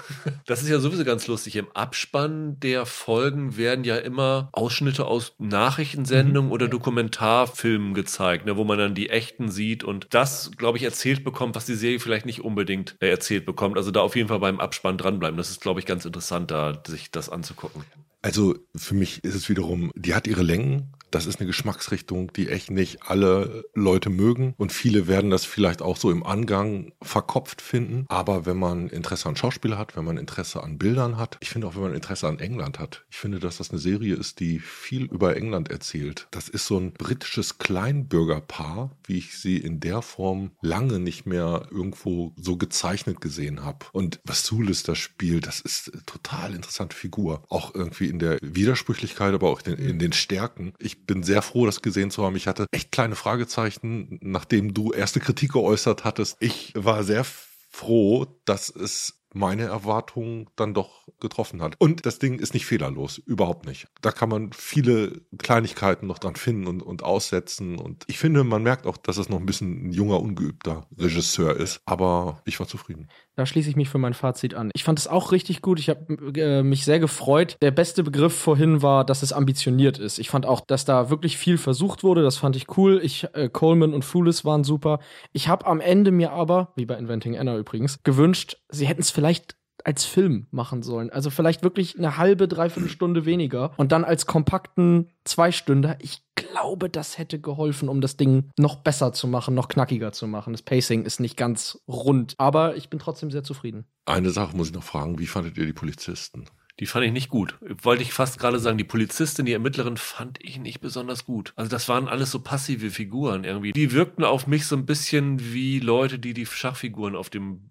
Das 0.47 0.61
ist 0.61 0.69
ja 0.69 0.79
sowieso 0.79 1.03
ganz 1.05 1.27
lustig. 1.27 1.55
Im 1.55 1.71
Abspann 1.73 2.59
der 2.59 2.85
Folgen 2.85 3.57
werden 3.57 3.83
ja 3.83 3.95
immer 3.95 4.49
Ausschnitte 4.51 5.05
aus 5.05 5.33
Nachrichtensendungen 5.39 6.49
mhm. 6.49 6.53
oder 6.53 6.67
Dokumentarfilmen 6.67 7.93
gezeigt, 7.93 8.45
ne, 8.45 8.55
wo 8.55 8.63
man 8.63 8.77
dann 8.77 8.95
die 8.95 9.09
echten 9.09 9.49
sieht 9.49 9.83
und 9.83 10.07
das, 10.11 10.51
glaube 10.57 10.77
ich, 10.77 10.83
erzählt 10.83 11.23
bekommt, 11.23 11.55
was 11.55 11.65
die 11.65 11.73
Serie 11.73 11.99
vielleicht 11.99 12.25
nicht 12.25 12.43
unbedingt 12.43 12.95
äh, 12.99 13.09
erzählt 13.09 13.45
bekommt. 13.45 13.77
Also 13.77 13.91
da 13.91 14.01
auf 14.01 14.15
jeden 14.15 14.27
Fall 14.27 14.39
beim 14.39 14.59
Abspann 14.59 14.97
dranbleiben 14.97 15.34
bleiben. 15.35 15.37
Das 15.37 15.49
ist, 15.49 15.61
glaube 15.61 15.79
ich, 15.79 15.85
ganz 15.85 16.05
interessant, 16.05 16.51
da 16.51 16.81
sich 16.87 17.11
das 17.11 17.29
anzugucken. 17.29 17.83
Also 18.21 18.55
für 18.75 18.95
mich 18.95 19.23
ist 19.23 19.35
es 19.35 19.49
wiederum, 19.49 19.91
die 19.95 20.15
hat 20.15 20.27
ihre 20.27 20.41
Längen, 20.41 20.93
das 21.11 21.25
ist 21.25 21.39
eine 21.39 21.47
Geschmacksrichtung, 21.47 22.31
die 22.33 22.49
echt 22.49 22.71
nicht 22.71 23.03
alle 23.03 23.65
Leute 23.73 24.09
mögen. 24.09 24.53
Und 24.57 24.71
viele 24.71 25.07
werden 25.07 25.29
das 25.29 25.45
vielleicht 25.45 25.81
auch 25.81 25.97
so 25.97 26.11
im 26.11 26.25
Angang 26.25 26.93
verkopft 27.01 27.61
finden. 27.61 28.05
Aber 28.09 28.45
wenn 28.45 28.57
man 28.57 28.89
Interesse 28.89 29.29
an 29.29 29.35
Schauspieler 29.35 29.77
hat, 29.77 29.95
wenn 29.95 30.05
man 30.05 30.17
Interesse 30.17 30.63
an 30.63 30.77
Bildern 30.77 31.17
hat, 31.17 31.37
ich 31.41 31.49
finde 31.49 31.67
auch, 31.67 31.75
wenn 31.75 31.83
man 31.83 31.93
Interesse 31.93 32.27
an 32.27 32.39
England 32.39 32.79
hat, 32.79 33.05
ich 33.09 33.17
finde, 33.17 33.39
dass 33.39 33.57
das 33.57 33.69
eine 33.71 33.79
Serie 33.79 34.15
ist, 34.15 34.39
die 34.39 34.59
viel 34.59 35.05
über 35.05 35.35
England 35.35 35.69
erzählt. 35.69 36.27
Das 36.31 36.49
ist 36.49 36.65
so 36.65 36.77
ein 36.77 36.93
britisches 36.93 37.57
Kleinbürgerpaar, 37.57 38.91
wie 39.05 39.17
ich 39.17 39.37
sie 39.37 39.57
in 39.57 39.79
der 39.79 40.01
Form 40.01 40.51
lange 40.61 40.99
nicht 40.99 41.25
mehr 41.25 41.67
irgendwo 41.71 42.33
so 42.35 42.57
gezeichnet 42.57 43.21
gesehen 43.21 43.63
habe. 43.63 43.85
Und 43.91 44.19
was 44.23 44.43
Sulis 44.45 44.83
da 44.83 44.95
spielt, 44.95 45.47
das 45.47 45.61
ist 45.61 45.93
eine 45.93 46.05
total 46.05 46.53
interessante 46.53 46.95
Figur. 46.95 47.43
Auch 47.49 47.73
irgendwie 47.73 48.07
in 48.07 48.19
der 48.19 48.37
Widersprüchlichkeit, 48.41 49.33
aber 49.33 49.49
auch 49.49 49.61
in, 49.61 49.75
in 49.75 49.99
den 49.99 50.13
Stärken. 50.13 50.73
Ich 50.79 51.04
bin 51.05 51.23
sehr 51.23 51.41
froh, 51.41 51.65
das 51.65 51.81
gesehen 51.81 52.11
zu 52.11 52.23
haben. 52.23 52.35
Ich 52.35 52.47
hatte 52.47 52.65
echt 52.71 52.91
kleine 52.91 53.15
Fragezeichen, 53.15 54.19
nachdem 54.21 54.73
du 54.73 54.91
erste 54.91 55.19
Kritik 55.19 55.53
geäußert 55.53 56.03
hattest. 56.03 56.37
Ich 56.39 56.73
war 56.75 57.03
sehr 57.03 57.23
froh, 57.23 58.25
dass 58.45 58.69
es 58.69 59.21
meine 59.35 59.63
Erwartungen 59.63 60.47
dann 60.55 60.73
doch 60.73 61.07
getroffen 61.19 61.61
hat. 61.61 61.75
Und 61.77 62.05
das 62.05 62.19
Ding 62.19 62.39
ist 62.39 62.53
nicht 62.53 62.65
fehlerlos, 62.65 63.17
überhaupt 63.17 63.65
nicht. 63.65 63.87
Da 64.01 64.11
kann 64.11 64.29
man 64.29 64.53
viele 64.53 65.21
Kleinigkeiten 65.37 66.07
noch 66.07 66.19
dran 66.19 66.37
finden 66.37 66.67
und, 66.67 66.81
und 66.81 67.03
aussetzen. 67.03 67.77
Und 67.77 68.05
ich 68.07 68.17
finde, 68.17 68.45
man 68.45 68.63
merkt 68.63 68.87
auch, 68.87 68.95
dass 68.95 69.17
es 69.17 69.27
noch 69.27 69.39
ein 69.39 69.45
bisschen 69.45 69.89
ein 69.89 69.91
junger, 69.91 70.21
ungeübter 70.21 70.87
Regisseur 70.97 71.57
ist. 71.57 71.81
Aber 71.85 72.41
ich 72.45 72.59
war 72.59 72.67
zufrieden. 72.67 73.09
Da 73.35 73.45
schließe 73.45 73.69
ich 73.69 73.75
mich 73.75 73.89
für 73.89 73.97
mein 73.97 74.13
Fazit 74.13 74.53
an. 74.53 74.71
Ich 74.73 74.83
fand 74.83 74.97
es 74.97 75.07
auch 75.07 75.31
richtig 75.31 75.61
gut. 75.61 75.79
Ich 75.79 75.89
habe 75.89 76.33
äh, 76.39 76.63
mich 76.63 76.85
sehr 76.85 76.99
gefreut. 76.99 77.57
Der 77.61 77.71
beste 77.71 78.03
Begriff 78.03 78.33
vorhin 78.33 78.81
war, 78.81 79.05
dass 79.05 79.23
es 79.23 79.33
ambitioniert 79.33 79.97
ist. 79.97 80.19
Ich 80.19 80.29
fand 80.29 80.45
auch, 80.45 80.61
dass 80.61 80.85
da 80.85 81.09
wirklich 81.09 81.37
viel 81.37 81.57
versucht 81.57 82.03
wurde. 82.03 82.23
Das 82.23 82.37
fand 82.37 82.55
ich 82.55 82.77
cool. 82.77 83.01
Ich, 83.03 83.27
äh, 83.33 83.49
Coleman 83.49 83.93
und 83.93 84.05
Foolis 84.05 84.45
waren 84.45 84.63
super. 84.63 84.99
Ich 85.33 85.49
habe 85.49 85.65
am 85.65 85.81
Ende 85.81 86.11
mir 86.11 86.31
aber, 86.31 86.71
wie 86.75 86.85
bei 86.85 86.95
Inventing 86.95 87.37
Anna 87.37 87.57
übrigens, 87.57 87.99
gewünscht, 88.03 88.57
sie 88.69 88.87
hätten 88.87 89.01
es 89.01 89.11
vielleicht 89.11 89.57
als 89.85 90.03
Film 90.03 90.47
machen 90.51 90.83
sollen. 90.83 91.09
Also 91.11 91.29
vielleicht 91.29 91.63
wirklich 91.63 91.97
eine 91.97 92.17
halbe, 92.17 92.47
dreiviertel 92.47 92.89
Stunde 92.89 93.25
weniger 93.25 93.71
und 93.77 93.91
dann 93.91 94.03
als 94.03 94.25
kompakten 94.25 95.09
Zweistünder. 95.23 95.97
Ich 96.01 96.21
glaube, 96.35 96.89
das 96.89 97.17
hätte 97.17 97.39
geholfen, 97.39 97.87
um 97.87 98.01
das 98.01 98.17
Ding 98.17 98.49
noch 98.57 98.77
besser 98.77 99.13
zu 99.13 99.27
machen, 99.27 99.53
noch 99.53 99.67
knackiger 99.67 100.11
zu 100.11 100.27
machen. 100.27 100.53
Das 100.53 100.63
Pacing 100.63 101.05
ist 101.05 101.19
nicht 101.19 101.37
ganz 101.37 101.79
rund, 101.87 102.33
aber 102.37 102.75
ich 102.75 102.89
bin 102.89 102.99
trotzdem 102.99 103.29
sehr 103.29 103.43
zufrieden. 103.43 103.85
Eine 104.05 104.31
Sache 104.31 104.57
muss 104.57 104.69
ich 104.69 104.73
noch 104.73 104.83
fragen, 104.83 105.19
wie 105.19 105.27
fandet 105.27 105.57
ihr 105.57 105.65
die 105.65 105.73
Polizisten? 105.73 106.45
Die 106.79 106.87
fand 106.87 107.05
ich 107.05 107.13
nicht 107.13 107.29
gut. 107.29 107.57
Wollte 107.83 108.03
ich 108.03 108.11
fast 108.11 108.37
gerade 108.37 108.59
sagen, 108.59 108.77
die 108.77 108.83
Polizistin, 108.83 109.45
die 109.45 109.53
Ermittlerin 109.53 109.95
fand 109.95 110.43
ich 110.43 110.59
nicht 110.59 110.81
besonders 110.81 111.23
gut. 111.23 111.53
Also 111.55 111.71
das 111.71 111.87
waren 111.87 112.09
alles 112.09 112.31
so 112.31 112.39
passive 112.39 112.89
Figuren 112.89 113.45
irgendwie. 113.45 113.71
Die 113.71 113.93
wirkten 113.93 114.25
auf 114.25 114.45
mich 114.45 114.65
so 114.65 114.75
ein 114.75 114.85
bisschen 114.85 115.53
wie 115.53 115.79
Leute, 115.79 116.19
die 116.19 116.33
die 116.33 116.45
Schachfiguren 116.45 117.15
auf 117.15 117.29
dem 117.29 117.69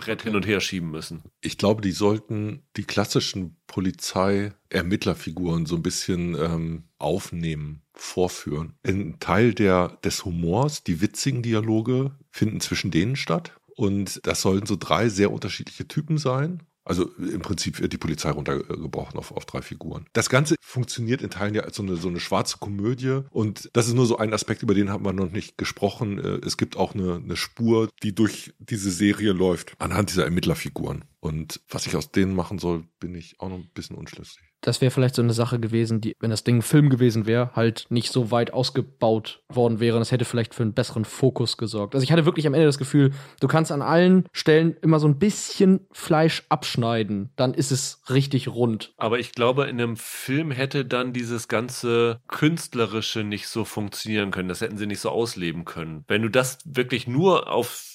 Brett 0.00 0.22
hin 0.22 0.34
und 0.34 0.46
her 0.46 0.60
schieben 0.60 0.90
müssen. 0.90 1.22
Ich 1.40 1.58
glaube, 1.58 1.82
die 1.82 1.92
sollten 1.92 2.62
die 2.76 2.84
klassischen 2.84 3.56
Polizei-Ermittlerfiguren 3.66 5.66
so 5.66 5.76
ein 5.76 5.82
bisschen 5.82 6.34
ähm, 6.34 6.84
aufnehmen, 6.98 7.82
vorführen. 7.94 8.74
Ein 8.86 9.18
Teil 9.20 9.54
der, 9.54 9.98
des 10.02 10.24
Humors, 10.24 10.84
die 10.84 11.00
witzigen 11.00 11.42
Dialoge 11.42 12.12
finden 12.30 12.60
zwischen 12.60 12.90
denen 12.90 13.16
statt. 13.16 13.52
Und 13.76 14.20
das 14.26 14.42
sollten 14.42 14.66
so 14.66 14.76
drei 14.76 15.08
sehr 15.08 15.32
unterschiedliche 15.32 15.88
Typen 15.88 16.18
sein. 16.18 16.62
Also 16.90 17.04
im 17.18 17.40
Prinzip 17.40 17.78
wird 17.78 17.92
die 17.92 17.98
Polizei 17.98 18.30
runtergebrochen 18.30 19.16
auf, 19.16 19.30
auf 19.30 19.46
drei 19.46 19.62
Figuren. 19.62 20.06
Das 20.12 20.28
Ganze 20.28 20.56
funktioniert 20.60 21.22
in 21.22 21.30
Teilen 21.30 21.54
ja 21.54 21.62
als 21.62 21.76
so 21.76 21.84
eine, 21.84 21.94
so 21.94 22.08
eine 22.08 22.18
schwarze 22.18 22.58
Komödie 22.58 23.20
und 23.30 23.70
das 23.74 23.86
ist 23.86 23.94
nur 23.94 24.06
so 24.06 24.18
ein 24.18 24.34
Aspekt, 24.34 24.64
über 24.64 24.74
den 24.74 24.90
haben 24.90 25.04
wir 25.04 25.12
noch 25.12 25.30
nicht 25.30 25.56
gesprochen. 25.56 26.18
Äh, 26.18 26.44
es 26.44 26.56
gibt 26.56 26.76
auch 26.76 26.96
eine, 26.96 27.14
eine 27.14 27.36
Spur, 27.36 27.90
die 28.02 28.12
durch 28.12 28.54
diese 28.58 28.90
Serie 28.90 29.30
läuft, 29.30 29.74
anhand 29.78 30.10
dieser 30.10 30.24
Ermittlerfiguren. 30.24 31.04
Und 31.20 31.60
was 31.68 31.86
ich 31.86 31.94
aus 31.94 32.10
denen 32.10 32.34
machen 32.34 32.58
soll, 32.58 32.82
bin 32.98 33.14
ich 33.14 33.38
auch 33.38 33.50
noch 33.50 33.58
ein 33.58 33.70
bisschen 33.72 33.94
unschlüssig 33.94 34.49
das 34.60 34.80
wäre 34.80 34.90
vielleicht 34.90 35.14
so 35.14 35.22
eine 35.22 35.32
Sache 35.32 35.58
gewesen, 35.58 36.00
die, 36.00 36.14
wenn 36.20 36.30
das 36.30 36.44
Ding 36.44 36.58
ein 36.58 36.62
Film 36.62 36.90
gewesen 36.90 37.26
wäre, 37.26 37.52
halt 37.54 37.86
nicht 37.88 38.12
so 38.12 38.30
weit 38.30 38.52
ausgebaut 38.52 39.42
worden 39.48 39.80
wäre. 39.80 39.98
Das 39.98 40.12
hätte 40.12 40.24
vielleicht 40.24 40.54
für 40.54 40.62
einen 40.62 40.74
besseren 40.74 41.04
Fokus 41.04 41.56
gesorgt. 41.56 41.94
Also 41.94 42.04
ich 42.04 42.12
hatte 42.12 42.26
wirklich 42.26 42.46
am 42.46 42.54
Ende 42.54 42.66
das 42.66 42.78
Gefühl, 42.78 43.12
du 43.40 43.48
kannst 43.48 43.72
an 43.72 43.82
allen 43.82 44.26
Stellen 44.32 44.76
immer 44.82 45.00
so 45.00 45.08
ein 45.08 45.18
bisschen 45.18 45.86
Fleisch 45.92 46.44
abschneiden, 46.48 47.30
dann 47.36 47.54
ist 47.54 47.70
es 47.70 48.02
richtig 48.10 48.48
rund. 48.48 48.92
Aber 48.96 49.18
ich 49.18 49.32
glaube, 49.32 49.64
in 49.64 49.80
einem 49.80 49.96
Film 49.96 50.50
hätte 50.50 50.84
dann 50.84 51.12
dieses 51.12 51.48
ganze 51.48 52.20
Künstlerische 52.28 53.24
nicht 53.24 53.48
so 53.48 53.64
funktionieren 53.64 54.30
können. 54.30 54.48
Das 54.48 54.60
hätten 54.60 54.78
sie 54.78 54.86
nicht 54.86 55.00
so 55.00 55.10
ausleben 55.10 55.64
können. 55.64 56.04
Wenn 56.08 56.22
du 56.22 56.28
das 56.28 56.58
wirklich 56.64 57.06
nur 57.06 57.50
auf 57.50 57.86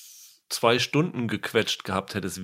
zwei 0.49 0.79
Stunden 0.79 1.27
gequetscht 1.27 1.83
gehabt 1.83 2.15
hättest, 2.15 2.41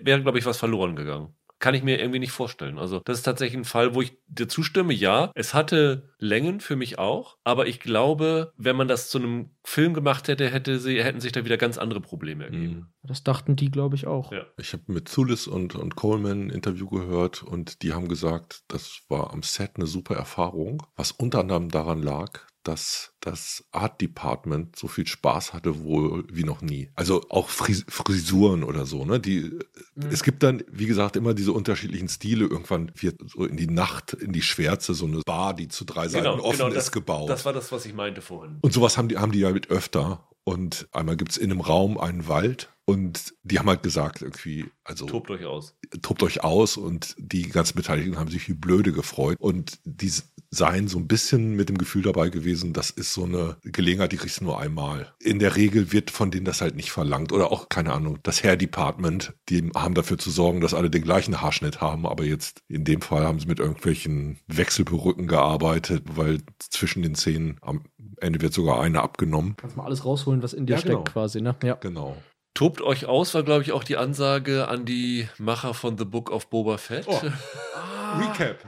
wäre, 0.00 0.22
glaube 0.22 0.38
ich, 0.38 0.46
was 0.46 0.58
verloren 0.58 0.96
gegangen. 0.96 1.34
Kann 1.62 1.74
ich 1.74 1.84
mir 1.84 2.00
irgendwie 2.00 2.18
nicht 2.18 2.32
vorstellen. 2.32 2.76
Also 2.76 3.00
das 3.04 3.18
ist 3.18 3.22
tatsächlich 3.22 3.56
ein 3.56 3.64
Fall, 3.64 3.94
wo 3.94 4.02
ich 4.02 4.18
dir 4.26 4.48
zustimme. 4.48 4.92
Ja, 4.92 5.30
es 5.34 5.54
hatte 5.54 6.10
Längen 6.18 6.60
für 6.60 6.74
mich 6.74 6.98
auch, 6.98 7.38
aber 7.44 7.68
ich 7.68 7.78
glaube, 7.78 8.52
wenn 8.56 8.74
man 8.74 8.88
das 8.88 9.08
zu 9.08 9.18
einem 9.18 9.50
Film 9.64 9.94
gemacht 9.94 10.26
hätte, 10.26 10.50
hätte 10.50 10.80
sie, 10.80 11.02
hätten 11.02 11.20
sich 11.20 11.30
da 11.30 11.44
wieder 11.44 11.56
ganz 11.56 11.78
andere 11.78 12.00
Probleme 12.00 12.44
ergeben. 12.44 12.74
Mhm. 12.74 12.86
Das 13.04 13.22
dachten 13.22 13.54
die, 13.54 13.70
glaube 13.70 13.94
ich, 13.94 14.08
auch. 14.08 14.32
Ja. 14.32 14.44
Ich 14.58 14.72
habe 14.72 14.82
mit 14.88 15.08
Zulis 15.08 15.46
und, 15.46 15.76
und 15.76 15.94
Coleman 15.94 16.48
ein 16.48 16.50
Interview 16.50 16.88
gehört 16.88 17.44
und 17.44 17.82
die 17.82 17.92
haben 17.92 18.08
gesagt, 18.08 18.64
das 18.66 19.02
war 19.08 19.32
am 19.32 19.44
Set 19.44 19.76
eine 19.76 19.86
super 19.86 20.16
Erfahrung, 20.16 20.82
was 20.96 21.12
unter 21.12 21.40
anderem 21.40 21.68
daran 21.68 22.02
lag, 22.02 22.40
dass 22.62 23.12
das 23.20 23.64
Art 23.72 24.00
Department 24.00 24.76
so 24.76 24.88
viel 24.88 25.06
Spaß 25.06 25.52
hatte 25.52 25.82
wohl 25.82 26.24
wie 26.32 26.44
noch 26.44 26.60
nie. 26.62 26.90
Also 26.94 27.24
auch 27.28 27.48
Fris 27.48 27.84
Frisuren 27.88 28.64
oder 28.64 28.86
so, 28.86 29.04
ne? 29.04 29.20
Die, 29.20 29.50
Mhm. 29.94 30.08
es 30.10 30.22
gibt 30.22 30.42
dann, 30.42 30.62
wie 30.70 30.86
gesagt, 30.86 31.16
immer 31.16 31.34
diese 31.34 31.52
unterschiedlichen 31.52 32.08
Stile. 32.08 32.46
Irgendwann 32.46 32.90
wird 32.94 33.20
so 33.30 33.44
in 33.44 33.56
die 33.56 33.66
Nacht, 33.66 34.14
in 34.14 34.32
die 34.32 34.42
Schwärze 34.42 34.94
so 34.94 35.06
eine 35.06 35.20
Bar, 35.20 35.54
die 35.54 35.68
zu 35.68 35.84
drei 35.84 36.08
Seiten 36.08 36.26
offen 36.26 36.58
Genau, 36.58 36.70
das, 36.70 36.84
ist, 36.86 36.92
gebaut. 36.92 37.28
Das 37.28 37.44
war 37.44 37.52
das, 37.52 37.72
was 37.72 37.84
ich 37.84 37.94
meinte 37.94 38.22
vorhin. 38.22 38.58
Und 38.62 38.72
sowas 38.72 38.96
haben 38.96 39.08
die, 39.08 39.18
haben 39.18 39.32
die 39.32 39.40
ja 39.40 39.50
mit 39.50 39.70
öfter. 39.70 40.26
Und 40.44 40.88
einmal 40.92 41.16
gibt's 41.16 41.36
in 41.36 41.50
einem 41.52 41.60
Raum 41.60 41.98
einen 41.98 42.26
Wald 42.26 42.71
und 42.84 43.34
die 43.42 43.58
haben 43.58 43.68
halt 43.68 43.82
gesagt, 43.82 44.22
irgendwie, 44.22 44.66
also 44.84 45.06
Tobt 45.06 45.30
euch 45.30 45.44
aus. 45.44 45.76
tobt 46.02 46.22
euch 46.22 46.42
aus 46.42 46.76
und 46.76 47.14
die 47.18 47.48
ganzen 47.48 47.76
Beteiligten 47.76 48.18
haben 48.18 48.30
sich 48.30 48.48
wie 48.48 48.54
blöde 48.54 48.92
gefreut 48.92 49.36
und 49.38 49.78
die 49.84 50.10
seien 50.54 50.86
so 50.88 50.98
ein 50.98 51.08
bisschen 51.08 51.54
mit 51.56 51.70
dem 51.70 51.78
Gefühl 51.78 52.02
dabei 52.02 52.28
gewesen, 52.28 52.72
das 52.74 52.90
ist 52.90 53.14
so 53.14 53.24
eine 53.24 53.56
Gelegenheit, 53.62 54.12
die 54.12 54.18
kriegst 54.18 54.40
du 54.40 54.44
nur 54.44 54.60
einmal. 54.60 55.14
In 55.18 55.38
der 55.38 55.56
Regel 55.56 55.92
wird 55.92 56.10
von 56.10 56.30
denen 56.30 56.44
das 56.44 56.60
halt 56.60 56.76
nicht 56.76 56.90
verlangt 56.92 57.32
oder 57.32 57.50
auch, 57.50 57.68
keine 57.70 57.92
Ahnung, 57.92 58.18
das 58.22 58.42
Hair 58.44 58.56
Department, 58.56 59.32
die 59.48 59.70
haben 59.74 59.94
dafür 59.94 60.18
zu 60.18 60.30
sorgen, 60.30 60.60
dass 60.60 60.74
alle 60.74 60.90
den 60.90 61.02
gleichen 61.02 61.40
Haarschnitt 61.40 61.80
haben, 61.80 62.06
aber 62.06 62.24
jetzt 62.24 62.62
in 62.68 62.84
dem 62.84 63.00
Fall 63.00 63.24
haben 63.24 63.40
sie 63.40 63.46
mit 63.46 63.60
irgendwelchen 63.60 64.40
Wechselperücken 64.46 65.26
gearbeitet, 65.26 66.02
weil 66.16 66.40
zwischen 66.58 67.02
den 67.02 67.14
Szenen 67.14 67.56
am 67.62 67.84
Ende 68.20 68.40
wird 68.42 68.52
sogar 68.52 68.80
eine 68.80 69.00
abgenommen. 69.02 69.54
Kannst 69.56 69.76
mal 69.76 69.84
alles 69.84 70.04
rausholen, 70.04 70.42
was 70.42 70.52
in 70.52 70.66
dir 70.66 70.74
Ja, 70.74 70.78
steckt, 70.78 70.90
genau. 70.92 71.04
quasi, 71.04 71.40
ne? 71.40 71.56
Ja. 71.62 71.74
Genau. 71.76 72.16
Tobt 72.54 72.82
euch 72.82 73.06
aus 73.06 73.34
war, 73.34 73.42
glaube 73.42 73.62
ich, 73.62 73.72
auch 73.72 73.84
die 73.84 73.96
Ansage 73.96 74.68
an 74.68 74.84
die 74.84 75.28
Macher 75.38 75.74
von 75.74 75.96
The 75.96 76.04
Book 76.04 76.30
of 76.30 76.50
Boba 76.50 76.76
Fett. 76.78 77.06
Oh. 77.08 77.20
Recap. 78.18 78.58